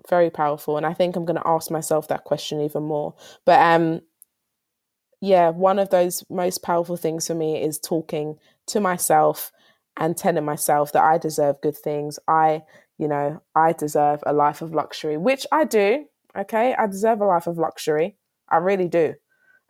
very 0.09 0.29
powerful. 0.29 0.77
And 0.77 0.85
I 0.85 0.93
think 0.93 1.15
I'm 1.15 1.25
going 1.25 1.39
to 1.41 1.47
ask 1.47 1.71
myself 1.71 2.07
that 2.07 2.23
question 2.23 2.61
even 2.61 2.83
more. 2.83 3.15
But 3.45 3.61
um, 3.61 4.01
yeah, 5.21 5.49
one 5.49 5.79
of 5.79 5.89
those 5.89 6.23
most 6.29 6.63
powerful 6.63 6.97
things 6.97 7.27
for 7.27 7.35
me 7.35 7.61
is 7.61 7.79
talking 7.79 8.37
to 8.67 8.79
myself 8.79 9.51
and 9.97 10.17
telling 10.17 10.45
myself 10.45 10.91
that 10.93 11.03
I 11.03 11.17
deserve 11.17 11.61
good 11.61 11.77
things. 11.77 12.19
I, 12.27 12.63
you 12.97 13.07
know, 13.07 13.41
I 13.55 13.73
deserve 13.73 14.23
a 14.25 14.33
life 14.33 14.61
of 14.61 14.73
luxury, 14.73 15.17
which 15.17 15.47
I 15.51 15.65
do. 15.65 16.05
Okay. 16.37 16.75
I 16.75 16.87
deserve 16.87 17.21
a 17.21 17.25
life 17.25 17.47
of 17.47 17.57
luxury. 17.57 18.17
I 18.49 18.57
really 18.57 18.87
do 18.89 19.15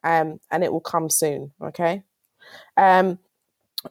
um, 0.06 0.40
and 0.52 0.64
it 0.64 0.72
will 0.72 0.80
come 0.80 1.10
soon. 1.10 1.52
Okay. 1.62 2.04
Um, 2.78 3.20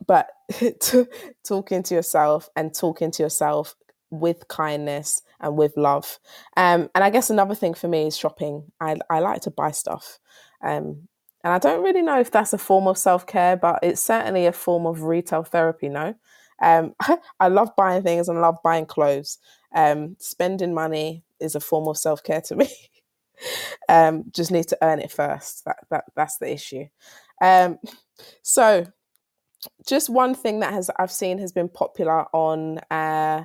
but 0.07 0.29
talking 1.45 1.83
to 1.83 1.95
yourself 1.95 2.49
and 2.57 2.75
talking 2.75 3.11
to 3.13 3.23
yourself 3.23 3.77
with 4.11 4.47
kindness 4.49 5.23
and 5.41 5.57
with 5.57 5.77
love. 5.77 6.19
Um, 6.57 6.91
and 6.95 7.03
I 7.05 7.11
guess 7.11 7.31
another 7.31 7.55
thing 7.55 7.75
for 7.75 7.89
me 7.89 8.07
is 8.07 8.17
shopping. 8.17 8.65
I, 8.81 8.97
I 9.11 9.21
like 9.21 9.43
to 9.43 9.51
buy 9.51 9.71
stuff. 9.73 10.19
Um, 10.63 11.09
and 11.43 11.53
I 11.53 11.59
don't 11.59 11.83
really 11.83 12.03
know 12.03 12.19
if 12.21 12.31
that's 12.31 12.55
a 12.55 12.59
form 12.59 12.87
of 12.87 12.97
self 12.97 13.27
care, 13.27 13.57
but 13.57 13.81
it's 13.83 14.01
certainly 14.01 14.47
a 14.47 14.53
form 14.53 14.87
of 14.87 15.03
retail 15.03 15.43
therapy, 15.43 15.89
no? 15.89 16.15
Um, 16.63 16.95
I 17.41 17.49
love 17.49 17.71
buying 17.77 18.03
things 18.03 18.29
and 18.29 18.41
love 18.41 18.57
buying 18.65 18.87
clothes. 18.87 19.39
Um, 19.75 20.17
spending 20.19 20.73
money 20.73 21.25
is 21.41 21.55
a 21.55 21.61
form 21.61 21.89
of 21.89 21.99
self 21.99 22.23
care 22.23 22.41
to 22.43 22.57
me. 22.57 22.69
um, 23.89 24.25
just 24.31 24.51
need 24.51 24.69
to 24.69 24.79
earn 24.83 25.01
it 25.01 25.11
first. 25.13 25.65
That, 25.67 25.77
that 25.91 26.05
that's 26.17 26.39
the 26.39 26.51
issue. 26.51 26.87
Um, 27.43 27.79
so, 28.43 28.87
just 29.87 30.11
one 30.11 30.35
thing 30.35 30.61
that 30.61 30.73
has 30.73 30.91
I've 30.99 31.11
seen 31.11 31.39
has 31.39 31.53
been 31.53 31.69
popular 31.69 32.27
on 32.35 32.79
uh, 32.91 33.45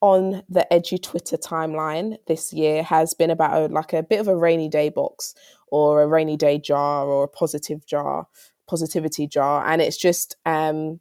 on 0.00 0.42
the 0.48 0.66
Edu 0.72 1.02
Twitter 1.02 1.36
timeline 1.36 2.16
this 2.26 2.52
year 2.52 2.82
has 2.82 3.12
been 3.14 3.30
about 3.30 3.70
a, 3.70 3.72
like 3.72 3.92
a 3.92 4.02
bit 4.02 4.20
of 4.20 4.28
a 4.28 4.36
rainy 4.36 4.68
day 4.68 4.88
box 4.88 5.34
or 5.68 6.02
a 6.02 6.06
rainy 6.06 6.36
day 6.36 6.58
jar 6.58 7.06
or 7.06 7.24
a 7.24 7.28
positive 7.28 7.84
jar, 7.86 8.26
positivity 8.66 9.26
jar, 9.26 9.66
and 9.66 9.82
it's 9.82 9.98
just 9.98 10.36
um, 10.46 11.00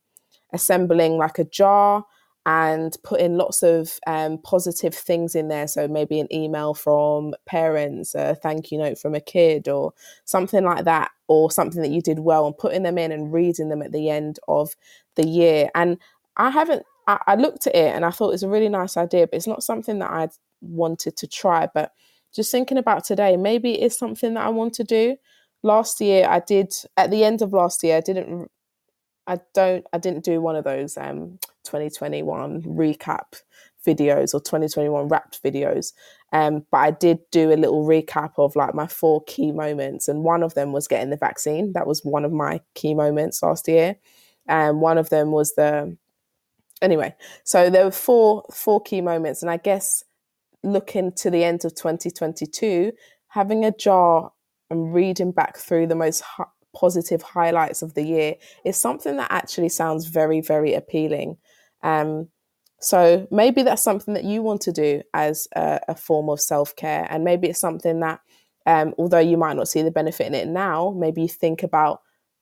assembling 0.53 1.17
like 1.17 1.39
a 1.39 1.45
jar 1.45 2.05
and 2.45 2.95
put 3.03 3.19
in 3.19 3.37
lots 3.37 3.61
of 3.61 3.99
um, 4.07 4.37
positive 4.39 4.95
things 4.95 5.35
in 5.35 5.49
there. 5.49 5.67
So 5.67 5.87
maybe 5.87 6.19
an 6.19 6.33
email 6.33 6.73
from 6.73 7.33
parents, 7.45 8.15
a 8.15 8.35
thank 8.35 8.71
you 8.71 8.77
note 8.77 8.97
from 8.97 9.13
a 9.13 9.19
kid, 9.19 9.67
or 9.67 9.93
something 10.25 10.63
like 10.63 10.85
that, 10.85 11.11
or 11.27 11.51
something 11.51 11.81
that 11.81 11.91
you 11.91 12.01
did 12.01 12.19
well, 12.19 12.47
and 12.47 12.57
putting 12.57 12.83
them 12.83 12.97
in 12.97 13.11
and 13.11 13.33
reading 13.33 13.69
them 13.69 13.81
at 13.81 13.91
the 13.91 14.09
end 14.09 14.39
of 14.47 14.75
the 15.15 15.27
year. 15.27 15.69
And 15.75 15.97
I 16.37 16.49
haven't, 16.49 16.83
I, 17.07 17.19
I 17.27 17.35
looked 17.35 17.67
at 17.67 17.75
it 17.75 17.93
and 17.93 18.05
I 18.05 18.11
thought 18.11 18.33
it's 18.33 18.43
a 18.43 18.49
really 18.49 18.69
nice 18.69 18.97
idea, 18.97 19.27
but 19.27 19.35
it's 19.35 19.47
not 19.47 19.63
something 19.63 19.99
that 19.99 20.09
I'd 20.09 20.31
wanted 20.61 21.17
to 21.17 21.27
try. 21.27 21.67
But 21.73 21.91
just 22.33 22.51
thinking 22.51 22.77
about 22.77 23.03
today, 23.03 23.37
maybe 23.37 23.73
it's 23.73 23.97
something 23.97 24.35
that 24.35 24.45
I 24.45 24.49
want 24.49 24.73
to 24.75 24.83
do. 24.83 25.17
Last 25.61 25.99
year, 25.99 26.25
I 26.27 26.39
did, 26.39 26.73
at 26.95 27.11
the 27.11 27.25
end 27.25 27.41
of 27.41 27.51
last 27.51 27.83
year, 27.83 27.97
I 27.97 28.01
didn't 28.01 28.49
I 29.29 29.39
don't 29.53 29.85
I 29.93 29.99
didn't 29.99 30.25
do 30.25 30.41
one 30.41 30.55
of 30.55 30.63
those 30.63 30.97
um 30.97 31.37
2021 31.63 32.63
recap 32.63 33.41
videos 33.85 34.33
or 34.33 34.39
2021 34.39 35.07
wrapped 35.07 35.41
videos. 35.43 35.93
Um, 36.33 36.65
but 36.71 36.77
I 36.77 36.91
did 36.91 37.19
do 37.31 37.51
a 37.51 37.55
little 37.55 37.85
recap 37.85 38.33
of 38.37 38.55
like 38.55 38.73
my 38.73 38.87
four 38.87 39.23
key 39.25 39.51
moments, 39.51 40.07
and 40.07 40.23
one 40.23 40.43
of 40.43 40.53
them 40.55 40.71
was 40.71 40.87
getting 40.87 41.11
the 41.11 41.17
vaccine. 41.17 41.73
That 41.73 41.87
was 41.87 42.03
one 42.03 42.25
of 42.25 42.31
my 42.31 42.61
key 42.73 42.93
moments 42.93 43.41
last 43.41 43.67
year, 43.67 43.97
and 44.47 44.81
one 44.81 44.97
of 44.97 45.09
them 45.09 45.31
was 45.31 45.53
the 45.55 45.95
anyway. 46.81 47.15
So 47.43 47.69
there 47.69 47.85
were 47.85 47.91
four 47.91 48.45
four 48.51 48.81
key 48.81 49.01
moments, 49.01 49.41
and 49.43 49.51
I 49.51 49.57
guess 49.57 50.03
looking 50.63 51.11
to 51.13 51.29
the 51.29 51.43
end 51.43 51.65
of 51.65 51.75
2022, 51.75 52.91
having 53.29 53.63
a 53.63 53.71
jar 53.71 54.31
and 54.69 54.93
reading 54.93 55.31
back 55.31 55.57
through 55.57 55.87
the 55.87 55.95
most 55.95 56.23
positive 56.75 57.21
highlights 57.21 57.81
of 57.81 57.93
the 57.93 58.03
year 58.03 58.35
is 58.63 58.77
something 58.77 59.17
that 59.17 59.31
actually 59.31 59.69
sounds 59.69 60.05
very 60.05 60.41
very 60.41 60.73
appealing. 60.73 61.37
Um, 61.83 62.29
so 62.79 63.27
maybe 63.29 63.61
that's 63.61 63.83
something 63.83 64.13
that 64.13 64.23
you 64.23 64.41
want 64.41 64.61
to 64.61 64.71
do 64.71 65.01
as 65.13 65.47
a, 65.55 65.79
a 65.89 65.95
form 65.95 66.29
of 66.29 66.39
self 66.39 66.75
care, 66.75 67.07
and 67.09 67.23
maybe 67.23 67.47
it's 67.49 67.59
something 67.59 67.99
that, 67.99 68.21
um, 68.65 68.93
although 68.97 69.19
you 69.19 69.37
might 69.37 69.57
not 69.57 69.67
see 69.67 69.81
the 69.81 69.91
benefit 69.91 70.27
in 70.27 70.33
it 70.33 70.47
now, 70.47 70.95
maybe 70.97 71.21
you 71.21 71.27
think 71.27 71.63
about 71.63 72.01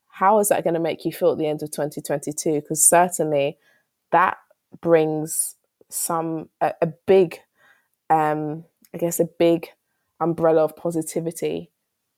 how 0.09 0.39
is 0.39 0.49
that 0.49 0.63
going 0.63 0.73
to 0.73 0.79
make 0.79 1.05
you 1.05 1.11
feel 1.11 1.31
at 1.31 1.37
the 1.37 1.47
end 1.47 1.61
of 1.63 1.71
2022? 1.71 2.61
Because 2.61 2.83
certainly 2.83 3.57
that 4.11 4.37
brings 4.81 5.55
some 5.89 6.49
a, 6.61 6.73
a 6.81 6.87
big, 7.05 7.39
um, 8.09 8.65
I 8.93 8.97
guess, 8.97 9.19
a 9.19 9.25
big 9.25 9.67
umbrella 10.19 10.63
of 10.63 10.75
positivity 10.75 11.71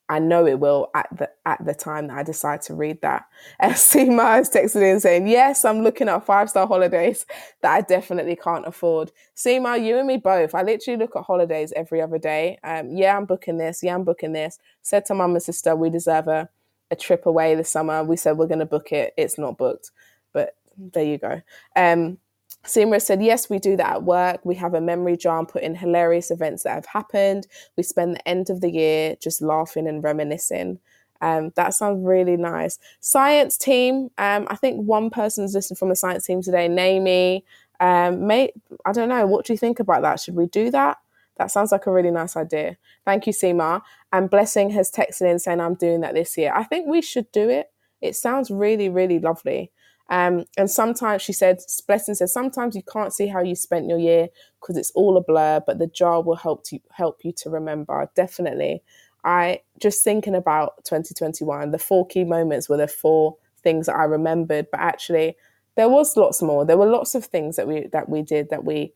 I 0.09 0.19
know 0.19 0.47
it 0.47 0.59
will 0.59 0.89
at 0.95 1.07
the 1.15 1.29
at 1.45 1.63
the 1.63 1.73
time 1.73 2.07
that 2.07 2.17
I 2.17 2.23
decide 2.23 2.61
to 2.63 2.73
read 2.73 3.01
that. 3.01 3.25
And 3.59 3.73
Seema 3.73 4.23
has 4.37 4.49
texted 4.49 4.81
in 4.81 4.99
saying, 4.99 5.27
Yes, 5.27 5.63
I'm 5.63 5.83
looking 5.83 6.09
at 6.09 6.25
five 6.25 6.49
star 6.49 6.67
holidays 6.67 7.25
that 7.61 7.71
I 7.73 7.81
definitely 7.81 8.35
can't 8.35 8.67
afford. 8.67 9.11
Seema, 9.35 9.83
you 9.83 9.97
and 9.97 10.07
me 10.07 10.17
both. 10.17 10.55
I 10.55 10.63
literally 10.63 10.97
look 10.99 11.15
at 11.15 11.23
holidays 11.23 11.71
every 11.75 12.01
other 12.01 12.17
day. 12.17 12.59
Um, 12.63 12.91
yeah, 12.91 13.15
I'm 13.15 13.25
booking 13.25 13.57
this. 13.57 13.83
Yeah, 13.83 13.95
I'm 13.95 14.03
booking 14.03 14.33
this. 14.33 14.59
Said 14.81 15.05
to 15.05 15.13
mum 15.15 15.31
and 15.33 15.43
sister, 15.43 15.75
we 15.75 15.89
deserve 15.89 16.27
a, 16.27 16.49
a 16.91 16.95
trip 16.95 17.25
away 17.27 17.55
this 17.55 17.69
summer. 17.69 18.03
We 18.03 18.17
said 18.17 18.37
we're 18.37 18.47
gonna 18.47 18.65
book 18.65 18.91
it. 18.91 19.13
It's 19.17 19.37
not 19.37 19.57
booked. 19.57 19.91
But 20.33 20.55
there 20.77 21.05
you 21.05 21.19
go. 21.19 21.41
Um, 21.75 22.17
Seema 22.65 23.01
said, 23.01 23.23
Yes, 23.23 23.49
we 23.49 23.59
do 23.59 23.77
that 23.77 23.91
at 23.91 24.03
work. 24.03 24.41
We 24.43 24.55
have 24.55 24.73
a 24.73 24.81
memory 24.81 25.17
jar 25.17 25.39
and 25.39 25.47
put 25.47 25.63
in 25.63 25.75
hilarious 25.75 26.29
events 26.31 26.63
that 26.63 26.75
have 26.75 26.85
happened. 26.85 27.47
We 27.77 27.83
spend 27.83 28.15
the 28.15 28.27
end 28.27 28.49
of 28.49 28.61
the 28.61 28.71
year 28.71 29.15
just 29.21 29.41
laughing 29.41 29.87
and 29.87 30.03
reminiscing. 30.03 30.79
Um, 31.21 31.51
that 31.55 31.73
sounds 31.73 32.05
really 32.05 32.37
nice. 32.37 32.79
Science 32.99 33.57
team, 33.57 34.09
um, 34.17 34.47
I 34.49 34.55
think 34.55 34.85
one 34.85 35.09
person's 35.09 35.53
listening 35.53 35.77
from 35.77 35.89
the 35.89 35.95
science 35.95 36.25
team 36.25 36.41
today, 36.41 36.67
Naomi. 36.67 37.43
Um, 37.79 38.27
mate, 38.27 38.51
I 38.85 38.91
don't 38.91 39.09
know. 39.09 39.25
What 39.25 39.45
do 39.45 39.53
you 39.53 39.57
think 39.57 39.79
about 39.79 40.01
that? 40.01 40.19
Should 40.19 40.35
we 40.35 40.45
do 40.47 40.71
that? 40.71 40.97
That 41.37 41.51
sounds 41.51 41.71
like 41.71 41.87
a 41.87 41.91
really 41.91 42.11
nice 42.11 42.35
idea. 42.35 42.77
Thank 43.05 43.25
you, 43.25 43.33
Seema. 43.33 43.81
And 44.11 44.29
Blessing 44.29 44.69
has 44.71 44.91
texted 44.91 45.29
in 45.31 45.39
saying, 45.39 45.61
I'm 45.61 45.75
doing 45.75 46.01
that 46.01 46.13
this 46.13 46.37
year. 46.37 46.51
I 46.53 46.63
think 46.63 46.87
we 46.87 47.01
should 47.01 47.31
do 47.31 47.49
it. 47.49 47.71
It 48.01 48.15
sounds 48.15 48.51
really, 48.51 48.89
really 48.89 49.19
lovely. 49.19 49.71
Um, 50.09 50.45
and 50.57 50.69
sometimes 50.69 51.21
she 51.21 51.33
said, 51.33 51.59
Blessing 51.87 52.15
said, 52.15 52.29
sometimes 52.29 52.75
you 52.75 52.81
can't 52.83 53.13
see 53.13 53.27
how 53.27 53.41
you 53.41 53.55
spent 53.55 53.87
your 53.87 53.99
year 53.99 54.27
because 54.59 54.75
it's 54.75 54.91
all 54.91 55.17
a 55.17 55.21
blur, 55.21 55.61
but 55.65 55.77
the 55.77 55.87
jar 55.87 56.21
will 56.21 56.35
help 56.35 56.63
to 56.65 56.79
help 56.91 57.19
you 57.23 57.31
to 57.37 57.49
remember. 57.49 58.09
Definitely. 58.15 58.81
I 59.23 59.61
just 59.79 60.03
thinking 60.03 60.35
about 60.35 60.83
2021, 60.85 61.71
the 61.71 61.77
four 61.77 62.07
key 62.07 62.23
moments 62.23 62.69
were 62.69 62.77
the 62.77 62.87
four 62.87 63.37
things 63.61 63.85
that 63.85 63.95
I 63.95 64.05
remembered, 64.05 64.67
but 64.71 64.79
actually 64.79 65.35
there 65.75 65.89
was 65.89 66.17
lots 66.17 66.41
more. 66.41 66.65
There 66.65 66.77
were 66.77 66.89
lots 66.89 67.15
of 67.15 67.25
things 67.25 67.55
that 67.57 67.67
we 67.67 67.87
that 67.87 68.09
we 68.09 68.21
did 68.21 68.49
that 68.49 68.65
we 68.65 68.93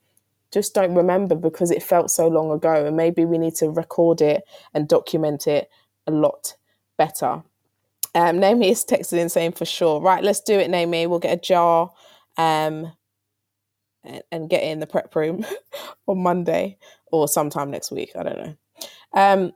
just 0.51 0.73
don't 0.73 0.95
remember 0.95 1.35
because 1.35 1.71
it 1.71 1.83
felt 1.83 2.11
so 2.11 2.27
long 2.27 2.51
ago. 2.51 2.85
And 2.85 2.95
maybe 2.97 3.25
we 3.25 3.37
need 3.37 3.55
to 3.55 3.69
record 3.69 4.21
it 4.21 4.43
and 4.73 4.87
document 4.87 5.47
it 5.47 5.69
a 6.07 6.11
lot 6.11 6.55
better. 6.97 7.43
Um, 8.15 8.39
Naomi 8.39 8.69
is 8.69 8.85
texting 8.85 9.19
in 9.19 9.29
saying 9.29 9.53
for 9.53 9.65
sure. 9.65 9.99
Right, 10.01 10.23
let's 10.23 10.41
do 10.41 10.59
it, 10.59 10.69
Naomi. 10.69 11.07
We'll 11.07 11.19
get 11.19 11.37
a 11.37 11.41
jar 11.41 11.91
um, 12.37 12.91
and, 14.03 14.21
and 14.31 14.49
get 14.49 14.63
in 14.63 14.79
the 14.79 14.87
prep 14.87 15.15
room 15.15 15.45
on 16.07 16.19
Monday 16.19 16.77
or 17.11 17.27
sometime 17.27 17.71
next 17.71 17.91
week. 17.91 18.11
I 18.15 18.23
don't 18.23 18.37
know. 18.37 18.55
Um, 19.13 19.51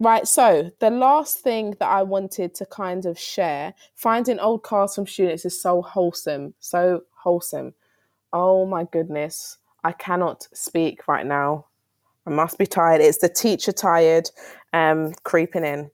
right, 0.00 0.26
so 0.26 0.70
the 0.80 0.90
last 0.90 1.40
thing 1.40 1.74
that 1.80 1.88
I 1.88 2.02
wanted 2.02 2.54
to 2.56 2.66
kind 2.66 3.06
of 3.06 3.18
share 3.18 3.74
finding 3.94 4.38
old 4.38 4.62
cards 4.62 4.94
from 4.94 5.06
students 5.06 5.44
is 5.44 5.60
so 5.60 5.82
wholesome, 5.82 6.54
so 6.60 7.02
wholesome. 7.14 7.74
Oh 8.32 8.66
my 8.66 8.84
goodness, 8.84 9.58
I 9.84 9.92
cannot 9.92 10.48
speak 10.52 11.08
right 11.08 11.26
now. 11.26 11.66
I 12.26 12.30
must 12.30 12.58
be 12.58 12.66
tired. 12.66 13.00
It's 13.00 13.18
the 13.18 13.28
teacher 13.28 13.72
tired 13.72 14.30
um, 14.74 15.12
creeping 15.24 15.64
in. 15.64 15.90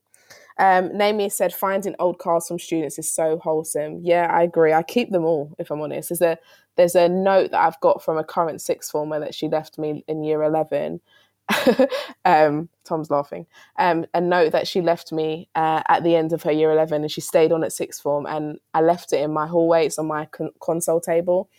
Um, 0.57 0.97
Naomi 0.97 1.29
said, 1.29 1.53
finding 1.53 1.95
old 1.99 2.19
cards 2.19 2.47
from 2.47 2.59
students 2.59 2.97
is 2.97 3.11
so 3.11 3.37
wholesome. 3.39 3.99
Yeah, 4.01 4.27
I 4.31 4.43
agree. 4.43 4.73
I 4.73 4.83
keep 4.83 5.11
them 5.11 5.25
all, 5.25 5.53
if 5.59 5.69
I'm 5.69 5.81
honest. 5.81 6.09
There's 6.09 6.21
a 6.21 6.37
there's 6.77 6.95
a 6.95 7.07
note 7.09 7.51
that 7.51 7.61
I've 7.61 7.79
got 7.79 8.03
from 8.03 8.17
a 8.17 8.23
current 8.23 8.61
sixth 8.61 8.91
former 8.91 9.19
that 9.19 9.35
she 9.35 9.47
left 9.47 9.77
me 9.77 10.03
in 10.07 10.23
year 10.23 10.43
eleven. 10.43 11.01
um, 12.25 12.69
Tom's 12.83 13.09
laughing. 13.11 13.45
Um, 13.77 14.05
a 14.13 14.21
note 14.21 14.51
that 14.53 14.67
she 14.67 14.81
left 14.81 15.11
me 15.11 15.49
uh, 15.55 15.83
at 15.87 16.03
the 16.03 16.15
end 16.15 16.33
of 16.33 16.43
her 16.43 16.51
year 16.51 16.71
eleven, 16.71 17.01
and 17.01 17.11
she 17.11 17.21
stayed 17.21 17.51
on 17.51 17.63
at 17.63 17.73
sixth 17.73 18.01
form, 18.01 18.25
and 18.25 18.59
I 18.73 18.81
left 18.81 19.13
it 19.13 19.21
in 19.21 19.33
my 19.33 19.47
hallway. 19.47 19.85
It's 19.85 19.99
on 19.99 20.07
my 20.07 20.25
con- 20.25 20.51
console 20.61 21.01
table, 21.01 21.49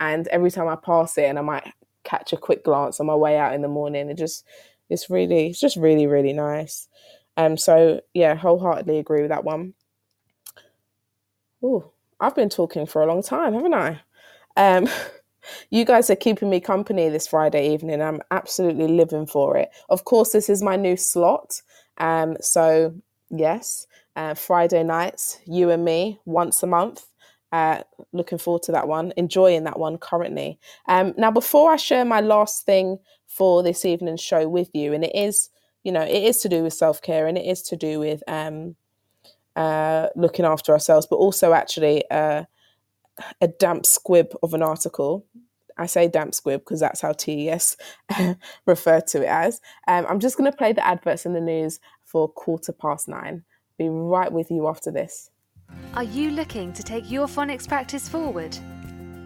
and 0.00 0.28
every 0.28 0.50
time 0.50 0.68
I 0.68 0.76
pass 0.76 1.18
it, 1.18 1.24
and 1.24 1.38
I 1.38 1.42
might 1.42 1.72
catch 2.04 2.32
a 2.32 2.36
quick 2.36 2.64
glance 2.64 3.00
on 3.00 3.06
my 3.06 3.14
way 3.14 3.36
out 3.36 3.54
in 3.54 3.62
the 3.62 3.68
morning, 3.68 4.10
it 4.10 4.16
just 4.18 4.44
it's 4.88 5.10
really 5.10 5.48
it's 5.48 5.60
just 5.60 5.76
really 5.76 6.06
really 6.06 6.32
nice. 6.32 6.88
Um, 7.36 7.56
so 7.56 8.00
yeah, 8.12 8.34
wholeheartedly 8.34 8.98
agree 8.98 9.22
with 9.22 9.30
that 9.30 9.44
one. 9.44 9.74
Oh, 11.62 11.90
I've 12.20 12.34
been 12.36 12.50
talking 12.50 12.86
for 12.86 13.02
a 13.02 13.06
long 13.06 13.22
time, 13.22 13.54
haven't 13.54 13.74
I? 13.74 14.00
Um, 14.56 14.88
you 15.70 15.84
guys 15.84 16.10
are 16.10 16.16
keeping 16.16 16.50
me 16.50 16.60
company 16.60 17.08
this 17.08 17.26
Friday 17.26 17.72
evening. 17.72 18.00
I'm 18.00 18.20
absolutely 18.30 18.88
living 18.88 19.26
for 19.26 19.56
it. 19.56 19.70
Of 19.88 20.04
course, 20.04 20.32
this 20.32 20.48
is 20.48 20.62
my 20.62 20.76
new 20.76 20.96
slot. 20.96 21.62
Um, 21.98 22.36
so 22.40 22.94
yes, 23.30 23.86
uh, 24.16 24.34
Friday 24.34 24.82
nights, 24.82 25.38
you 25.46 25.70
and 25.70 25.84
me, 25.84 26.20
once 26.24 26.62
a 26.62 26.66
month. 26.66 27.06
Uh, 27.52 27.82
looking 28.12 28.38
forward 28.38 28.64
to 28.64 28.72
that 28.72 28.88
one, 28.88 29.12
enjoying 29.16 29.62
that 29.62 29.78
one 29.78 29.96
currently. 29.96 30.58
Um, 30.88 31.14
now, 31.16 31.30
before 31.30 31.70
I 31.70 31.76
share 31.76 32.04
my 32.04 32.20
last 32.20 32.66
thing 32.66 32.98
for 33.28 33.62
this 33.62 33.84
evening's 33.84 34.20
show 34.20 34.48
with 34.48 34.70
you, 34.74 34.92
and 34.92 35.04
it 35.04 35.14
is 35.14 35.50
you 35.84 35.92
know, 35.92 36.02
it 36.02 36.24
is 36.24 36.38
to 36.38 36.48
do 36.48 36.62
with 36.62 36.72
self 36.72 37.00
care 37.00 37.26
and 37.26 37.38
it 37.38 37.46
is 37.46 37.62
to 37.62 37.76
do 37.76 38.00
with 38.00 38.22
um, 38.26 38.74
uh, 39.54 40.08
looking 40.16 40.44
after 40.44 40.72
ourselves, 40.72 41.06
but 41.08 41.16
also 41.16 41.52
actually 41.52 42.02
uh, 42.10 42.44
a 43.40 43.48
damp 43.48 43.86
squib 43.86 44.34
of 44.42 44.54
an 44.54 44.62
article. 44.62 45.26
I 45.76 45.86
say 45.86 46.08
damp 46.08 46.34
squib 46.34 46.60
because 46.60 46.80
that's 46.80 47.00
how 47.00 47.12
TES 47.12 47.76
refer 48.66 49.00
to 49.00 49.22
it 49.22 49.28
as. 49.28 49.60
Um, 49.86 50.06
I'm 50.08 50.20
just 50.20 50.38
going 50.38 50.50
to 50.50 50.56
play 50.56 50.72
the 50.72 50.86
adverts 50.86 51.26
in 51.26 51.32
the 51.32 51.40
news 51.40 51.80
for 52.04 52.28
quarter 52.28 52.72
past 52.72 53.08
nine. 53.08 53.44
Be 53.76 53.88
right 53.88 54.32
with 54.32 54.50
you 54.50 54.68
after 54.68 54.90
this. 54.90 55.30
Are 55.94 56.04
you 56.04 56.30
looking 56.30 56.72
to 56.74 56.82
take 56.82 57.10
your 57.10 57.26
phonics 57.26 57.66
practice 57.66 58.08
forward? 58.08 58.56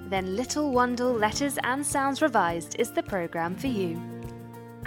Then 0.09 0.37
Little 0.37 0.73
Wandle 0.73 1.21
Letters 1.21 1.59
and 1.65 1.85
Sounds 1.87 2.23
Revised 2.23 2.77
is 2.79 2.91
the 2.91 3.03
programme 3.03 3.55
for 3.55 3.67
you. 3.67 4.18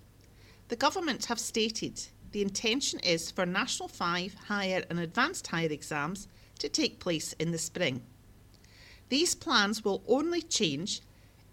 The 0.69 0.77
government 0.77 1.25
have 1.25 1.41
stated 1.41 2.03
the 2.33 2.43
intention 2.43 3.01
is 3.01 3.31
for 3.31 3.47
National 3.47 3.89
5, 3.89 4.35
Higher 4.49 4.85
and 4.91 5.01
Advanced 5.01 5.47
Higher 5.47 5.73
exams 5.73 6.29
to 6.59 6.69
take 6.69 7.01
place 7.01 7.33
in 7.39 7.51
the 7.51 7.57
spring. 7.57 8.03
These 9.09 9.35
plans 9.37 9.87
will 9.87 10.05
only 10.07 10.43
change 10.43 11.01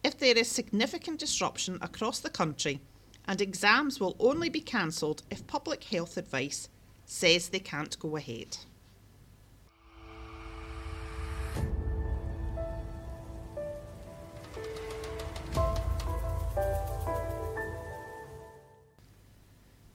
if 0.03 0.17
there 0.17 0.37
is 0.37 0.49
significant 0.49 1.21
disruption 1.21 1.77
across 1.81 2.19
the 2.19 2.29
country, 2.29 2.81
and 3.29 3.41
exams 3.41 3.99
will 3.99 4.15
only 4.19 4.49
be 4.49 4.59
cancelled 4.59 5.21
if 5.29 5.45
public 5.45 5.83
health 5.83 6.17
advice 6.17 6.67
says 7.05 7.49
they 7.49 7.59
can't 7.59 7.97
go 7.99 8.17
ahead. 8.17 8.57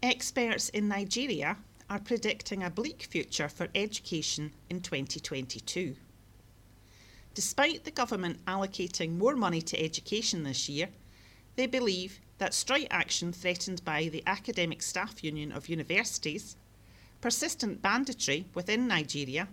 Experts 0.01 0.69
in 0.69 0.87
Nigeria 0.87 1.57
are 1.91 1.99
predicting 1.99 2.63
a 2.63 2.71
bleak 2.71 3.03
future 3.03 3.49
for 3.49 3.67
education 3.75 4.53
in 4.71 4.81
2022. 4.81 5.97
Despite 7.35 7.83
the 7.83 7.91
government 7.91 8.45
allocating 8.45 9.19
more 9.19 9.35
money 9.35 9.61
to 9.63 9.85
education 9.85 10.45
this 10.45 10.69
year, 10.69 10.89
they 11.57 11.67
believe 11.67 12.21
that 12.39 12.55
strike 12.55 12.89
action 12.91 13.33
threatened 13.33 13.85
by 13.85 14.09
the 14.09 14.23
Academic 14.27 14.83
Staff 14.83 15.23
Union 15.23 15.53
of 15.53 15.69
Universities, 15.69 16.57
persistent 17.21 17.81
banditry 17.81 18.47
within 18.55 18.87
Nigeria, 18.87 19.49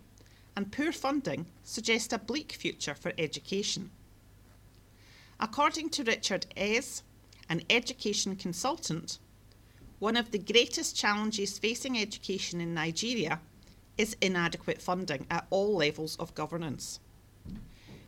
and 0.55 0.71
poor 0.71 0.91
funding 0.91 1.45
suggest 1.63 2.11
a 2.11 2.17
bleak 2.17 2.51
future 2.53 2.95
for 2.95 3.13
education. 3.17 3.91
According 5.39 5.89
to 5.91 6.03
Richard 6.03 6.45
Eze, 6.57 7.03
an 7.49 7.61
education 7.69 8.35
consultant, 8.35 9.19
one 9.99 10.17
of 10.17 10.31
the 10.31 10.39
greatest 10.39 10.95
challenges 10.95 11.59
facing 11.59 11.97
education 11.97 12.59
in 12.59 12.73
Nigeria 12.73 13.39
is 13.97 14.17
inadequate 14.21 14.81
funding 14.81 15.27
at 15.29 15.45
all 15.49 15.75
levels 15.75 16.15
of 16.17 16.33
governance. 16.33 16.99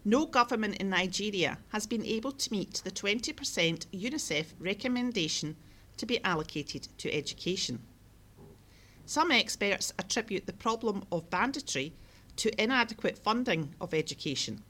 No 0.06 0.26
government 0.26 0.76
in 0.78 0.90
Nigeria 0.90 1.60
has 1.70 1.88
been 1.88 2.06
able 2.06 2.34
to 2.34 2.52
meet 2.52 2.82
the 2.84 2.92
20% 2.92 3.86
UNICEF 3.94 4.48
recommendation 4.60 5.56
to 5.96 6.06
be 6.06 6.22
allocated 6.24 6.90
to 6.98 7.14
education. 7.14 7.80
Some 9.06 9.32
experts 9.32 9.94
attribute 9.98 10.46
the 10.46 10.54
problem 10.54 11.06
of 11.12 11.30
banditry 11.30 11.94
to 12.38 12.62
inadequate 12.62 13.18
funding 13.18 13.76
of 13.80 13.94
education 13.94 14.64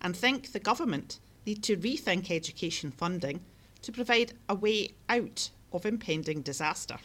and 0.00 0.16
think 0.16 0.52
the 0.52 0.60
government 0.60 1.18
need 1.46 1.62
to 1.62 1.76
rethink 1.76 2.30
education 2.30 2.90
funding 2.90 3.40
to 3.82 3.92
provide 3.92 4.34
a 4.48 4.54
way 4.54 4.90
out 5.08 5.50
of 5.72 5.86
impending 5.86 6.42
disaster. 6.42 6.98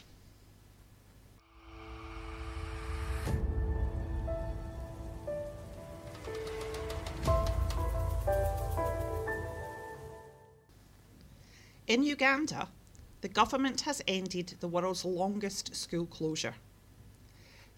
In 11.94 12.02
Uganda, 12.02 12.70
the 13.20 13.28
government 13.28 13.82
has 13.82 14.02
ended 14.08 14.56
the 14.58 14.66
world's 14.66 15.04
longest 15.04 15.76
school 15.76 16.06
closure. 16.06 16.56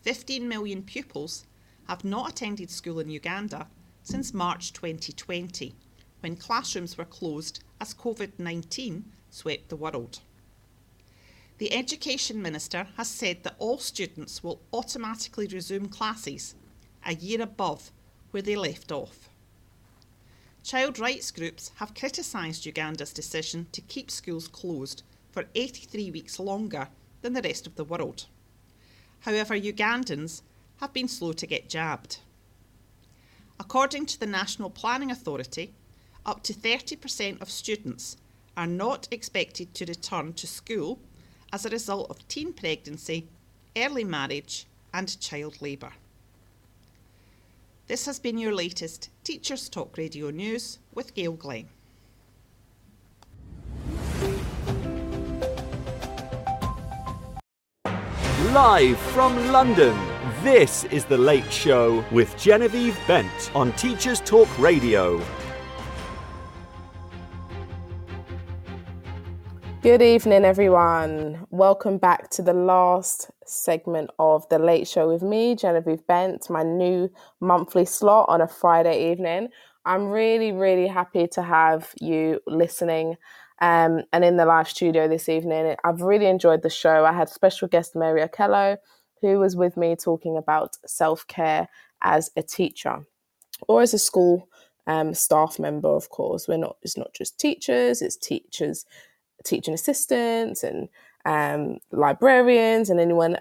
15 0.00 0.48
million 0.48 0.82
pupils 0.82 1.44
have 1.86 2.02
not 2.02 2.30
attended 2.30 2.70
school 2.70 2.98
in 2.98 3.10
Uganda 3.10 3.68
since 4.02 4.32
March 4.32 4.72
2020, 4.72 5.74
when 6.20 6.34
classrooms 6.34 6.96
were 6.96 7.04
closed 7.04 7.62
as 7.78 7.92
COVID 7.92 8.38
19 8.38 9.04
swept 9.28 9.68
the 9.68 9.76
world. 9.76 10.20
The 11.58 11.74
Education 11.74 12.40
Minister 12.40 12.88
has 12.96 13.08
said 13.08 13.42
that 13.42 13.56
all 13.58 13.76
students 13.76 14.42
will 14.42 14.62
automatically 14.72 15.46
resume 15.46 15.90
classes 15.90 16.54
a 17.04 17.14
year 17.14 17.42
above 17.42 17.92
where 18.30 18.42
they 18.42 18.56
left 18.56 18.90
off. 18.90 19.28
Child 20.66 20.98
rights 20.98 21.30
groups 21.30 21.70
have 21.76 21.94
criticised 21.94 22.66
Uganda's 22.66 23.12
decision 23.12 23.68
to 23.70 23.80
keep 23.82 24.10
schools 24.10 24.48
closed 24.48 25.04
for 25.30 25.44
83 25.54 26.10
weeks 26.10 26.40
longer 26.40 26.88
than 27.22 27.34
the 27.34 27.42
rest 27.42 27.68
of 27.68 27.76
the 27.76 27.84
world. 27.84 28.26
However, 29.20 29.54
Ugandans 29.54 30.42
have 30.80 30.92
been 30.92 31.06
slow 31.06 31.32
to 31.34 31.46
get 31.46 31.68
jabbed. 31.68 32.18
According 33.60 34.06
to 34.06 34.18
the 34.18 34.26
National 34.26 34.68
Planning 34.68 35.12
Authority, 35.12 35.72
up 36.26 36.42
to 36.42 36.52
30% 36.52 37.40
of 37.40 37.48
students 37.48 38.16
are 38.56 38.66
not 38.66 39.06
expected 39.12 39.72
to 39.74 39.86
return 39.86 40.32
to 40.32 40.48
school 40.48 40.98
as 41.52 41.64
a 41.64 41.70
result 41.70 42.10
of 42.10 42.26
teen 42.26 42.52
pregnancy, 42.52 43.28
early 43.76 44.02
marriage, 44.02 44.66
and 44.92 45.20
child 45.20 45.62
labour. 45.62 45.92
This 47.88 48.06
has 48.06 48.18
been 48.18 48.36
your 48.36 48.52
latest 48.52 49.10
Teachers 49.22 49.68
Talk 49.68 49.96
Radio 49.96 50.30
News 50.30 50.80
with 50.92 51.14
Gail 51.14 51.34
Glenn. 51.34 51.68
Live 58.52 58.98
from 58.98 59.36
London, 59.52 59.96
this 60.42 60.82
is 60.86 61.04
The 61.04 61.16
Late 61.16 61.52
Show 61.52 62.04
with 62.10 62.36
Genevieve 62.36 62.98
Bent 63.06 63.54
on 63.54 63.70
Teachers 63.74 64.20
Talk 64.22 64.48
Radio. 64.58 65.22
Good 69.86 70.02
evening, 70.02 70.44
everyone. 70.44 71.46
Welcome 71.50 71.98
back 71.98 72.28
to 72.30 72.42
the 72.42 72.52
last 72.52 73.30
segment 73.44 74.10
of 74.18 74.44
The 74.48 74.58
Late 74.58 74.88
Show 74.88 75.06
with 75.06 75.22
me, 75.22 75.54
Genevieve 75.54 76.04
Bent, 76.08 76.50
my 76.50 76.64
new 76.64 77.08
monthly 77.38 77.84
slot 77.84 78.28
on 78.28 78.40
a 78.40 78.48
Friday 78.48 79.12
evening. 79.12 79.50
I'm 79.84 80.08
really, 80.08 80.50
really 80.50 80.88
happy 80.88 81.28
to 81.28 81.40
have 81.40 81.92
you 82.00 82.40
listening 82.48 83.16
um, 83.60 84.02
and 84.12 84.24
in 84.24 84.36
the 84.36 84.44
live 84.44 84.68
studio 84.68 85.06
this 85.06 85.28
evening. 85.28 85.76
I've 85.84 86.00
really 86.00 86.26
enjoyed 86.26 86.62
the 86.62 86.68
show. 86.68 87.04
I 87.04 87.12
had 87.12 87.28
special 87.28 87.68
guest 87.68 87.94
Mary 87.94 88.22
Okello, 88.22 88.78
who 89.20 89.38
was 89.38 89.54
with 89.54 89.76
me 89.76 89.94
talking 89.94 90.36
about 90.36 90.78
self 90.84 91.24
care 91.28 91.68
as 92.02 92.32
a 92.36 92.42
teacher 92.42 93.06
or 93.68 93.82
as 93.82 93.94
a 93.94 94.00
school 94.00 94.48
um, 94.88 95.14
staff 95.14 95.60
member, 95.60 95.90
of 95.90 96.08
course. 96.08 96.48
We're 96.48 96.56
not, 96.56 96.76
it's 96.82 96.96
not 96.96 97.14
just 97.14 97.38
teachers, 97.38 98.02
it's 98.02 98.16
teachers 98.16 98.84
teaching 99.46 99.74
assistants 99.74 100.62
and 100.62 100.88
um, 101.24 101.78
librarians 101.92 102.90
and 102.90 103.00
anyone, 103.00 103.36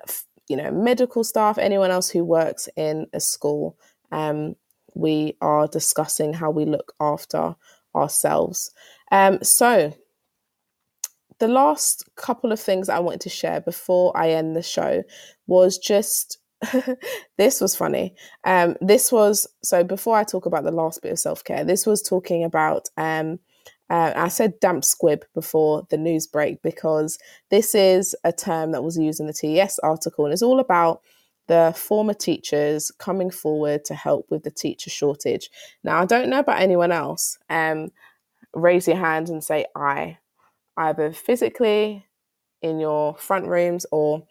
you 0.48 0.58
know, 0.58 0.72
medical 0.72 1.24
staff, 1.24 1.58
anyone 1.58 1.92
else 1.92 2.10
who 2.10 2.24
works 2.24 2.70
in 2.76 3.08
a 3.14 3.20
school. 3.20 3.78
Um, 4.12 4.56
we 4.94 5.36
are 5.42 5.68
discussing 5.68 6.34
how 6.34 6.52
we 6.52 6.66
look 6.66 6.94
after 7.00 7.56
ourselves. 7.94 8.72
Um, 9.12 9.40
so, 9.44 9.94
the 11.40 11.48
last 11.50 12.10
couple 12.16 12.54
of 12.54 12.60
things 12.62 12.88
I 12.88 13.00
wanted 13.00 13.22
to 13.22 13.30
share 13.30 13.60
before 13.60 14.16
I 14.16 14.30
end 14.30 14.56
the 14.56 14.64
show 14.64 15.04
was 15.48 15.78
just 15.78 16.38
this 17.38 17.62
was 17.62 17.76
funny. 17.76 18.16
Um, 18.46 18.76
this 18.82 19.12
was 19.12 19.48
so 19.62 19.84
before 19.84 20.18
I 20.18 20.24
talk 20.24 20.46
about 20.46 20.64
the 20.64 20.72
last 20.72 21.02
bit 21.02 21.12
of 21.12 21.20
self 21.20 21.44
care, 21.44 21.64
this 21.64 21.86
was 21.86 22.02
talking 22.02 22.44
about. 22.44 22.88
Um, 22.98 23.40
uh, 23.90 24.14
I 24.16 24.30
said 24.30 24.60
damp 24.60 24.84
squib 24.84 25.26
before 25.34 25.86
the 25.90 25.98
news 25.98 26.26
break 26.28 26.62
because 26.62 27.20
this 27.52 27.76
is 27.76 28.16
a 28.24 28.34
term 28.34 28.72
that 28.72 28.84
was 28.84 28.98
used 28.98 29.20
in 29.20 29.28
the 29.28 29.34
TES 29.34 29.80
article 29.80 30.26
and 30.26 30.34
it's 30.34 30.42
all 30.42 30.60
about 30.60 31.02
the 31.48 31.74
former 31.78 32.14
teachers 32.14 32.92
coming 32.98 33.30
forward 33.30 33.86
to 33.86 33.94
help 33.94 34.26
with 34.32 34.44
the 34.44 34.52
teacher 34.52 34.90
shortage. 34.90 35.50
Now, 35.84 36.02
I 36.02 36.06
don't 36.06 36.30
know 36.30 36.40
about 36.40 36.60
anyone 36.60 36.92
else. 36.92 37.38
Um, 37.50 37.92
raise 38.54 38.88
your 38.88 38.98
hand 38.98 39.30
and 39.30 39.44
say 39.44 39.66
I, 39.76 40.18
either 40.78 41.12
physically 41.12 42.08
in 42.64 42.80
your 42.80 43.16
front 43.18 43.48
rooms 43.48 43.86
or 43.92 44.26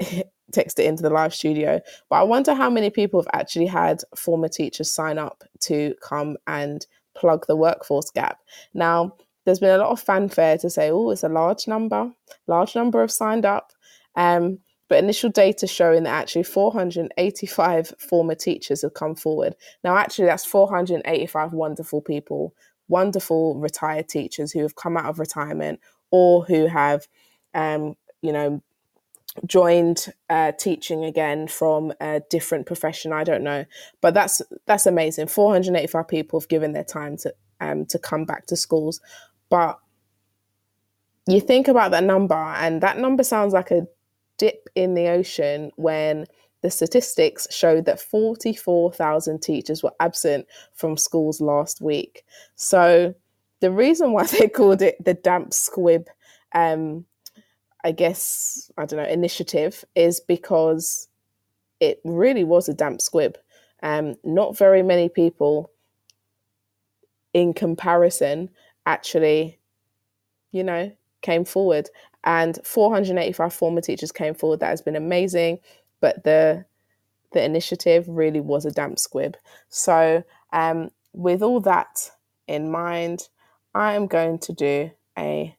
text 0.52 0.78
it 0.78 0.86
into 0.86 1.02
the 1.02 1.10
live 1.10 1.34
studio. 1.34 1.80
But 2.08 2.16
I 2.16 2.22
wonder 2.22 2.54
how 2.54 2.70
many 2.70 2.90
people 2.90 3.20
have 3.20 3.30
actually 3.32 3.66
had 3.66 4.02
former 4.16 4.48
teachers 4.48 4.92
sign 4.92 5.18
up 5.18 5.42
to 5.62 5.94
come 6.00 6.36
and 6.46 6.86
plug 7.14 7.46
the 7.46 7.56
workforce 7.56 8.10
gap. 8.10 8.38
Now, 8.72 9.14
there's 9.44 9.60
been 9.60 9.70
a 9.70 9.78
lot 9.78 9.90
of 9.90 10.00
fanfare 10.00 10.58
to 10.58 10.70
say, 10.70 10.90
oh, 10.90 11.10
it's 11.10 11.22
a 11.22 11.28
large 11.28 11.68
number, 11.68 12.10
large 12.46 12.74
number 12.74 13.00
have 13.00 13.10
signed 13.12 13.44
up. 13.44 13.72
Um, 14.16 14.58
but 14.88 15.02
initial 15.02 15.30
data 15.30 15.66
showing 15.66 16.04
that 16.04 16.14
actually 16.14 16.42
485 16.42 17.94
former 17.98 18.34
teachers 18.34 18.82
have 18.82 18.94
come 18.94 19.14
forward. 19.14 19.54
Now, 19.82 19.96
actually, 19.96 20.26
that's 20.26 20.44
485 20.44 21.52
wonderful 21.52 22.02
people, 22.02 22.54
wonderful 22.88 23.58
retired 23.58 24.08
teachers 24.08 24.52
who 24.52 24.60
have 24.60 24.76
come 24.76 24.96
out 24.96 25.06
of 25.06 25.18
retirement 25.18 25.80
or 26.10 26.44
who 26.44 26.66
have, 26.66 27.08
um, 27.54 27.94
you 28.20 28.32
know, 28.32 28.62
joined 29.46 30.12
uh, 30.30 30.52
teaching 30.52 31.04
again 31.04 31.48
from 31.48 31.92
a 32.00 32.20
different 32.30 32.66
profession. 32.66 33.12
I 33.12 33.24
don't 33.24 33.42
know, 33.42 33.64
but 34.00 34.14
that's 34.14 34.42
that's 34.66 34.86
amazing. 34.86 35.28
Four 35.28 35.52
hundred 35.52 35.76
eighty-five 35.76 36.08
people 36.08 36.40
have 36.40 36.48
given 36.48 36.72
their 36.72 36.84
time 36.84 37.16
to 37.18 37.34
um, 37.60 37.86
to 37.86 37.98
come 37.98 38.24
back 38.24 38.46
to 38.46 38.56
schools, 38.56 39.00
but 39.50 39.78
you 41.26 41.40
think 41.40 41.68
about 41.68 41.90
that 41.92 42.04
number, 42.04 42.34
and 42.34 42.80
that 42.82 42.98
number 42.98 43.24
sounds 43.24 43.52
like 43.52 43.70
a 43.70 43.86
dip 44.38 44.68
in 44.74 44.94
the 44.94 45.08
ocean 45.08 45.70
when 45.76 46.26
the 46.62 46.70
statistics 46.70 47.46
showed 47.50 47.84
that 47.84 48.00
44,000 48.00 49.40
teachers 49.42 49.82
were 49.82 49.92
absent 50.00 50.46
from 50.72 50.96
schools 50.96 51.40
last 51.40 51.82
week. 51.82 52.24
So 52.56 53.14
the 53.60 53.70
reason 53.70 54.12
why 54.12 54.24
they 54.38 54.48
called 54.48 54.82
it 54.82 55.02
the 55.04 55.14
damp 55.14 55.52
squib 55.52 56.08
um, 56.54 57.04
I 57.84 57.92
guess, 57.92 58.70
I 58.78 58.86
don't 58.86 58.98
know, 58.98 59.08
initiative 59.08 59.84
is 59.94 60.18
because 60.18 61.08
it 61.80 62.00
really 62.04 62.42
was 62.42 62.68
a 62.68 62.74
damp 62.74 63.00
squib. 63.00 63.36
Um, 63.82 64.14
not 64.24 64.56
very 64.56 64.82
many 64.82 65.10
people 65.10 65.70
in 67.34 67.52
comparison 67.52 68.48
actually, 68.86 69.58
you 70.52 70.64
know, 70.64 70.90
came 71.20 71.44
forward. 71.44 71.90
And 72.24 72.58
485 72.64 73.52
former 73.52 73.82
teachers 73.82 74.10
came 74.10 74.34
forward. 74.34 74.60
That 74.60 74.70
has 74.70 74.80
been 74.80 74.96
amazing. 74.96 75.58
But 76.00 76.24
the 76.24 76.64
the 77.32 77.44
initiative 77.44 78.06
really 78.08 78.40
was 78.40 78.64
a 78.64 78.70
damp 78.70 78.98
squib. 78.98 79.36
So 79.68 80.22
um, 80.52 80.90
with 81.12 81.42
all 81.42 81.60
that 81.60 82.10
in 82.46 82.70
mind, 82.70 83.28
I 83.74 83.94
am 83.94 84.06
going 84.06 84.38
to 84.38 84.52
do 84.52 84.90
a 85.18 85.54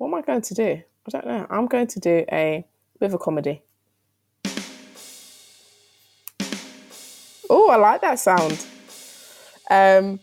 what 0.00 0.08
am 0.08 0.14
I 0.14 0.22
going 0.22 0.40
to 0.40 0.54
do? 0.54 0.82
I 1.06 1.10
don't 1.10 1.26
know. 1.26 1.46
I'm 1.50 1.66
going 1.66 1.86
to 1.88 2.00
do 2.00 2.24
a 2.32 2.64
bit 2.98 3.06
of 3.06 3.12
a 3.12 3.18
comedy. 3.18 3.60
Oh, 7.50 7.68
I 7.68 7.76
like 7.76 8.00
that 8.00 8.18
sound. 8.18 8.64
Um, 9.70 10.18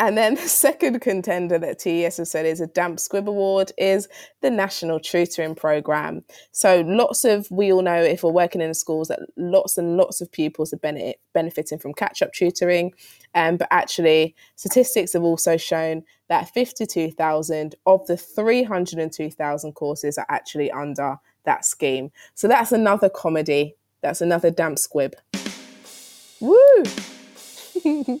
and 0.00 0.16
then 0.16 0.34
the 0.34 0.48
second 0.48 1.00
contender 1.00 1.58
that 1.58 1.78
TES 1.78 2.16
has 2.16 2.30
said 2.30 2.46
is 2.46 2.62
a 2.62 2.66
Damp 2.66 2.98
Squib 2.98 3.28
Award 3.28 3.70
is 3.76 4.08
the 4.40 4.50
National 4.50 4.98
Tutoring 4.98 5.54
Programme. 5.54 6.24
So 6.52 6.80
lots 6.86 7.26
of, 7.26 7.46
we 7.50 7.70
all 7.70 7.82
know 7.82 8.02
if 8.02 8.22
we're 8.22 8.32
working 8.32 8.62
in 8.62 8.72
schools 8.72 9.08
that 9.08 9.20
lots 9.36 9.76
and 9.76 9.98
lots 9.98 10.22
of 10.22 10.32
pupils 10.32 10.72
are 10.72 10.78
benefit, 10.78 11.20
benefiting 11.34 11.78
from 11.78 11.92
catch-up 11.92 12.32
tutoring. 12.32 12.94
Um, 13.34 13.58
but 13.58 13.68
actually, 13.70 14.34
statistics 14.56 15.12
have 15.12 15.22
also 15.22 15.58
shown 15.58 16.02
that 16.30 16.48
52,000 16.48 17.74
of 17.84 18.06
the 18.06 18.16
302,000 18.16 19.72
courses 19.74 20.16
are 20.16 20.26
actually 20.30 20.70
under 20.70 21.18
that 21.44 21.66
scheme. 21.66 22.10
So 22.34 22.48
that's 22.48 22.72
another 22.72 23.10
comedy. 23.10 23.76
That's 24.00 24.22
another 24.22 24.50
damp 24.50 24.78
squib. 24.78 25.14
Woo! 26.40 26.56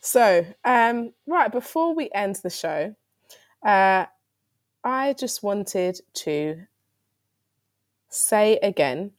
So, 0.00 0.46
um, 0.64 1.12
right, 1.26 1.50
before 1.50 1.94
we 1.94 2.10
end 2.14 2.36
the 2.36 2.50
show, 2.50 2.94
uh, 3.64 4.06
I 4.84 5.12
just 5.14 5.42
wanted 5.42 6.00
to 6.14 6.62
say 8.08 8.58
again 8.62 9.12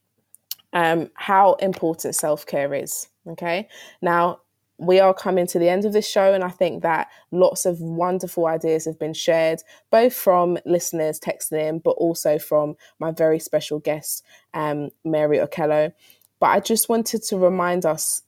um, 0.73 1.09
how 1.15 1.53
important 1.55 2.15
self 2.15 2.45
care 2.45 2.73
is. 2.73 3.07
Okay. 3.27 3.67
Now, 4.01 4.39
we 4.77 4.99
are 5.01 5.13
coming 5.13 5.45
to 5.47 5.59
the 5.59 5.67
end 5.67 5.83
of 5.83 5.91
this 5.91 6.07
show, 6.07 6.33
and 6.33 6.43
I 6.43 6.49
think 6.49 6.83
that 6.83 7.09
lots 7.31 7.65
of 7.65 7.81
wonderful 7.81 8.47
ideas 8.47 8.85
have 8.85 8.97
been 8.97 9.13
shared, 9.13 9.61
both 9.91 10.13
from 10.13 10.57
listeners 10.65 11.19
texting 11.19 11.61
in, 11.67 11.79
but 11.79 11.91
also 11.91 12.39
from 12.39 12.75
my 12.97 13.11
very 13.11 13.39
special 13.39 13.79
guest, 13.79 14.23
um, 14.53 14.89
Mary 15.03 15.37
Okello. 15.39 15.91
But 16.39 16.47
I 16.47 16.61
just 16.61 16.87
wanted 16.87 17.23
to 17.23 17.37
remind 17.37 17.85
us 17.85 18.21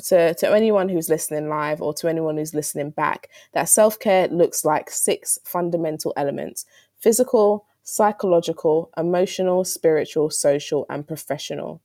to, 0.00 0.34
to 0.34 0.52
anyone 0.52 0.88
who's 0.88 1.08
listening 1.08 1.48
live 1.48 1.82
or 1.82 1.92
to 1.94 2.08
anyone 2.08 2.36
who's 2.36 2.54
listening 2.54 2.90
back 2.90 3.28
that 3.52 3.68
self 3.68 3.98
care 3.98 4.28
looks 4.28 4.64
like 4.64 4.90
six 4.90 5.38
fundamental 5.44 6.12
elements 6.16 6.64
physical, 6.98 7.66
psychological, 7.82 8.90
emotional, 8.96 9.64
spiritual, 9.64 10.30
social, 10.30 10.86
and 10.88 11.06
professional. 11.06 11.80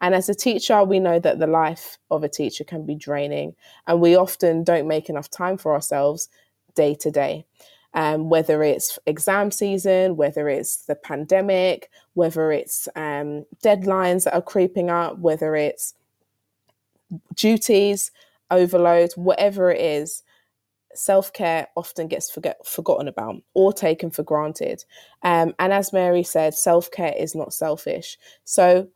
And 0.00 0.14
as 0.14 0.28
a 0.28 0.34
teacher, 0.34 0.84
we 0.84 1.00
know 1.00 1.18
that 1.18 1.40
the 1.40 1.46
life 1.48 1.98
of 2.10 2.22
a 2.22 2.28
teacher 2.28 2.62
can 2.62 2.86
be 2.86 2.94
draining, 2.94 3.56
and 3.86 4.00
we 4.00 4.14
often 4.14 4.62
don't 4.62 4.86
make 4.86 5.08
enough 5.08 5.28
time 5.28 5.58
for 5.58 5.74
ourselves 5.74 6.28
day 6.74 6.94
to 6.94 7.10
day. 7.10 7.44
Um, 7.94 8.28
whether 8.28 8.62
it's 8.62 8.98
exam 9.06 9.50
season, 9.50 10.16
whether 10.16 10.48
it's 10.48 10.84
the 10.84 10.94
pandemic, 10.94 11.90
whether 12.14 12.52
it's 12.52 12.86
um, 12.94 13.44
deadlines 13.64 14.24
that 14.24 14.34
are 14.34 14.42
creeping 14.42 14.90
up, 14.90 15.18
whether 15.18 15.56
it's 15.56 15.94
duties, 17.34 18.10
overload, 18.50 19.12
whatever 19.12 19.70
it 19.70 19.80
is, 19.80 20.22
self 20.94 21.32
care 21.32 21.68
often 21.76 22.08
gets 22.08 22.30
forget, 22.30 22.64
forgotten 22.66 23.08
about 23.08 23.36
or 23.54 23.72
taken 23.72 24.10
for 24.10 24.22
granted. 24.22 24.84
Um, 25.22 25.54
and 25.58 25.72
as 25.72 25.92
Mary 25.92 26.22
said, 26.22 26.54
self 26.54 26.90
care 26.90 27.14
is 27.18 27.34
not 27.34 27.52
selfish. 27.52 28.18
So, 28.44 28.88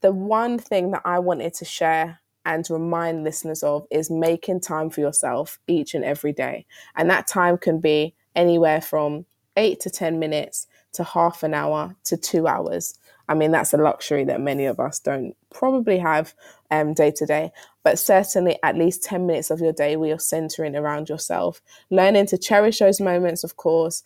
the 0.00 0.12
one 0.12 0.58
thing 0.58 0.92
that 0.92 1.02
I 1.04 1.18
wanted 1.18 1.54
to 1.54 1.64
share 1.64 2.20
and 2.46 2.68
remind 2.70 3.22
listeners 3.22 3.62
of 3.62 3.86
is 3.90 4.10
making 4.10 4.60
time 4.60 4.90
for 4.90 5.00
yourself 5.00 5.58
each 5.66 5.94
and 5.94 6.04
every 6.04 6.32
day. 6.32 6.66
And 6.96 7.10
that 7.10 7.26
time 7.26 7.58
can 7.58 7.80
be 7.80 8.14
anywhere 8.34 8.80
from 8.80 9.26
eight 9.56 9.80
to 9.80 9.90
10 9.90 10.18
minutes 10.18 10.66
to 10.92 11.04
half 11.04 11.42
an 11.42 11.52
hour 11.54 11.94
to 12.04 12.16
two 12.16 12.46
hours. 12.46 12.98
I 13.30 13.34
mean, 13.34 13.52
that's 13.52 13.72
a 13.72 13.76
luxury 13.76 14.24
that 14.24 14.40
many 14.40 14.66
of 14.66 14.80
us 14.80 14.98
don't 14.98 15.36
probably 15.54 15.98
have 15.98 16.34
um, 16.72 16.94
day 16.94 17.12
to 17.12 17.24
day, 17.24 17.52
but 17.84 17.96
certainly 17.96 18.58
at 18.64 18.76
least 18.76 19.04
10 19.04 19.24
minutes 19.24 19.52
of 19.52 19.60
your 19.60 19.72
day 19.72 19.94
where 19.94 20.08
you're 20.08 20.18
centering 20.18 20.74
around 20.74 21.08
yourself, 21.08 21.62
learning 21.90 22.26
to 22.26 22.38
cherish 22.38 22.80
those 22.80 23.00
moments, 23.00 23.44
of 23.44 23.56
course, 23.56 24.02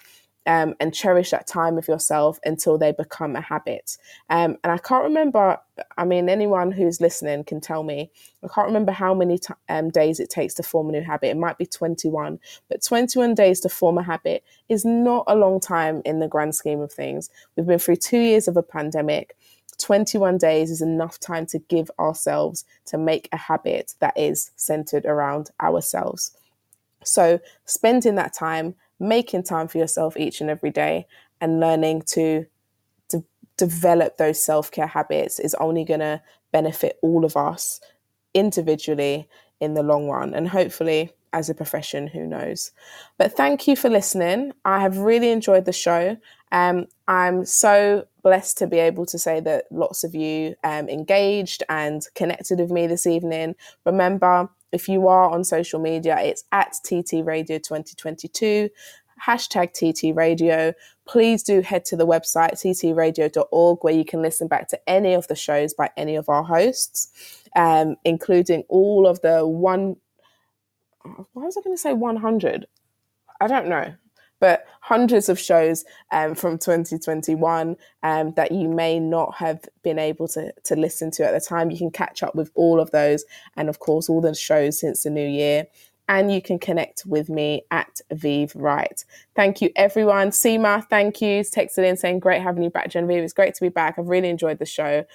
um, 0.46 0.74
and 0.80 0.94
cherish 0.94 1.30
that 1.30 1.46
time 1.46 1.74
with 1.74 1.88
yourself 1.88 2.38
until 2.44 2.76
they 2.76 2.92
become 2.92 3.34
a 3.36 3.40
habit. 3.40 3.96
Um, 4.30 4.56
and 4.62 4.72
I 4.72 4.78
can't 4.78 5.04
remember, 5.04 5.58
I 5.96 6.04
mean, 6.04 6.28
anyone 6.28 6.70
who's 6.70 7.00
listening 7.00 7.44
can 7.44 7.60
tell 7.60 7.82
me, 7.82 8.10
I 8.42 8.48
can't 8.48 8.66
remember 8.66 8.92
how 8.92 9.14
many 9.14 9.38
t- 9.38 9.54
um, 9.68 9.90
days 9.90 10.20
it 10.20 10.30
takes 10.30 10.54
to 10.54 10.62
form 10.62 10.88
a 10.88 10.92
new 10.92 11.02
habit. 11.02 11.28
It 11.28 11.36
might 11.36 11.58
be 11.58 11.66
21, 11.66 12.38
but 12.68 12.82
21 12.82 13.34
days 13.34 13.60
to 13.60 13.68
form 13.68 13.98
a 13.98 14.02
habit 14.02 14.44
is 14.68 14.84
not 14.84 15.24
a 15.26 15.34
long 15.34 15.60
time 15.60 16.02
in 16.04 16.20
the 16.20 16.28
grand 16.28 16.54
scheme 16.54 16.80
of 16.80 16.92
things. 16.92 17.30
We've 17.56 17.66
been 17.66 17.78
through 17.78 17.96
two 17.96 18.18
years 18.18 18.46
of 18.46 18.56
a 18.56 18.62
pandemic. 18.62 19.36
21 19.78 20.38
days 20.38 20.70
is 20.70 20.82
enough 20.82 21.18
time 21.18 21.46
to 21.46 21.58
give 21.58 21.90
ourselves 21.98 22.64
to 22.86 22.96
make 22.96 23.28
a 23.32 23.36
habit 23.36 23.94
that 23.98 24.16
is 24.16 24.52
centered 24.56 25.04
around 25.04 25.50
ourselves. 25.60 26.36
So, 27.02 27.40
spending 27.64 28.14
that 28.14 28.32
time 28.32 28.74
making 29.00 29.42
time 29.42 29.68
for 29.68 29.78
yourself 29.78 30.16
each 30.16 30.40
and 30.40 30.50
every 30.50 30.70
day 30.70 31.06
and 31.40 31.60
learning 31.60 32.02
to, 32.06 32.46
to 33.08 33.24
develop 33.56 34.16
those 34.16 34.44
self 34.44 34.70
care 34.70 34.86
habits 34.86 35.38
is 35.38 35.54
only 35.54 35.84
going 35.84 36.00
to 36.00 36.20
benefit 36.52 36.98
all 37.02 37.24
of 37.24 37.36
us 37.36 37.80
individually 38.32 39.28
in 39.60 39.74
the 39.74 39.82
long 39.82 40.08
run. 40.08 40.34
And 40.34 40.48
hopefully, 40.48 41.12
as 41.32 41.50
a 41.50 41.54
profession, 41.54 42.06
who 42.06 42.26
knows? 42.26 42.70
But 43.18 43.36
thank 43.36 43.66
you 43.66 43.76
for 43.76 43.90
listening. 43.90 44.52
I 44.64 44.80
have 44.80 44.98
really 44.98 45.30
enjoyed 45.30 45.64
the 45.64 45.72
show. 45.72 46.16
Um, 46.52 46.86
I'm 47.08 47.44
so 47.44 48.06
blessed 48.22 48.58
to 48.58 48.66
be 48.68 48.78
able 48.78 49.04
to 49.06 49.18
say 49.18 49.40
that 49.40 49.64
lots 49.70 50.04
of 50.04 50.14
you 50.14 50.54
um, 50.62 50.88
engaged 50.88 51.64
and 51.68 52.06
connected 52.14 52.60
with 52.60 52.70
me 52.70 52.86
this 52.86 53.06
evening. 53.06 53.56
Remember, 53.84 54.48
if 54.74 54.88
you 54.88 55.08
are 55.08 55.30
on 55.30 55.44
social 55.44 55.80
media, 55.80 56.18
it's 56.20 56.44
at 56.52 56.74
TT 56.84 57.24
Radio 57.24 57.58
2022, 57.58 58.68
hashtag 59.24 59.72
TT 59.72 60.14
Radio. 60.16 60.72
Please 61.06 61.42
do 61.42 61.60
head 61.60 61.84
to 61.86 61.96
the 61.96 62.06
website 62.06 62.52
ttradio.org 62.54 63.78
where 63.82 63.94
you 63.94 64.04
can 64.04 64.22
listen 64.22 64.48
back 64.48 64.68
to 64.68 64.88
any 64.88 65.14
of 65.14 65.28
the 65.28 65.36
shows 65.36 65.74
by 65.74 65.90
any 65.96 66.16
of 66.16 66.28
our 66.28 66.42
hosts, 66.42 67.42
um, 67.56 67.96
including 68.04 68.64
all 68.68 69.06
of 69.06 69.20
the 69.20 69.46
one. 69.46 69.96
Why 71.32 71.44
was 71.44 71.56
I 71.56 71.60
going 71.60 71.76
to 71.76 71.80
say 71.80 71.92
100? 71.92 72.66
I 73.40 73.46
don't 73.46 73.68
know 73.68 73.94
but 74.44 74.66
hundreds 74.80 75.30
of 75.30 75.38
shows 75.38 75.86
um, 76.12 76.34
from 76.34 76.58
2021 76.58 77.76
um, 78.02 78.32
that 78.34 78.52
you 78.52 78.68
may 78.68 79.00
not 79.00 79.34
have 79.36 79.64
been 79.82 79.98
able 79.98 80.28
to, 80.28 80.52
to 80.64 80.76
listen 80.76 81.10
to 81.10 81.24
at 81.24 81.32
the 81.32 81.40
time. 81.40 81.70
You 81.70 81.78
can 81.78 81.90
catch 81.90 82.22
up 82.22 82.34
with 82.34 82.50
all 82.54 82.78
of 82.78 82.90
those, 82.90 83.24
and 83.56 83.70
of 83.70 83.78
course, 83.78 84.10
all 84.10 84.20
the 84.20 84.34
shows 84.34 84.78
since 84.78 85.02
the 85.02 85.08
new 85.08 85.26
year. 85.26 85.64
And 86.10 86.30
you 86.30 86.42
can 86.42 86.58
connect 86.58 87.06
with 87.06 87.30
me 87.30 87.62
at 87.70 88.02
Vive 88.12 88.54
Right. 88.54 89.02
Thank 89.34 89.62
you, 89.62 89.70
everyone. 89.76 90.28
Seema, 90.28 90.86
thank 90.90 91.22
you. 91.22 91.40
Texted 91.40 91.88
in 91.88 91.96
saying, 91.96 92.18
Great 92.18 92.42
having 92.42 92.62
you 92.62 92.68
back, 92.68 92.90
Genevieve. 92.90 93.22
It's 93.22 93.32
great 93.32 93.54
to 93.54 93.62
be 93.62 93.70
back. 93.70 93.98
I've 93.98 94.08
really 94.08 94.28
enjoyed 94.28 94.58
the 94.58 94.66
show. 94.66 95.06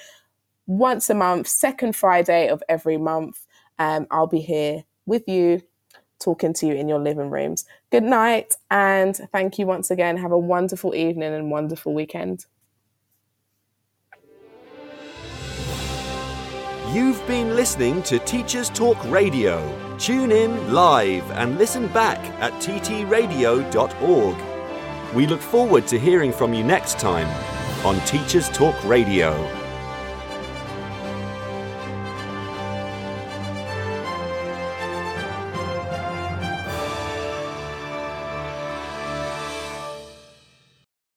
Once 0.65 1.07
a 1.07 1.14
month, 1.14 1.47
second 1.47 1.95
Friday 1.95 2.47
of 2.47 2.64
every 2.68 2.97
month, 2.97 3.45
um, 3.77 4.07
I'll 4.10 4.26
be 4.26 4.41
here 4.41 4.85
with 5.06 5.27
you 5.27 5.61
talking 6.19 6.53
to 6.53 6.68
you 6.68 6.73
in 6.73 6.88
your 6.88 6.99
living 6.99 7.30
rooms. 7.30 7.65
Good 7.91 8.03
night, 8.03 8.56
and 8.70 9.16
thank 9.32 9.57
you 9.57 9.66
once 9.66 9.90
again. 9.90 10.18
Have 10.18 10.32
a 10.32 10.38
wonderful 10.38 10.94
evening 10.94 11.34
and 11.34 11.49
wonderful 11.49 11.94
weekend. 11.94 12.45
You've 16.94 17.26
been 17.28 17.56
listening 17.56 18.03
to 18.03 18.20
Teachers 18.20 18.70
Talk 18.70 18.98
Radio. 19.06 19.76
Tune 19.98 20.32
in 20.32 20.74
live 20.74 21.30
and 21.32 21.57
listen 21.57 21.88
back 21.88 22.18
at 22.41 22.53
ttradio.org. 22.61 24.36
We 25.16 25.28
look 25.28 25.41
forward 25.41 25.88
to 25.88 25.99
hearing 25.99 26.32
from 26.32 26.53
you 26.53 26.64
next 26.64 26.99
time 26.99 27.28
on 27.86 27.99
Teachers 28.06 28.49
Talk 28.49 28.76
Radio. 28.86 29.59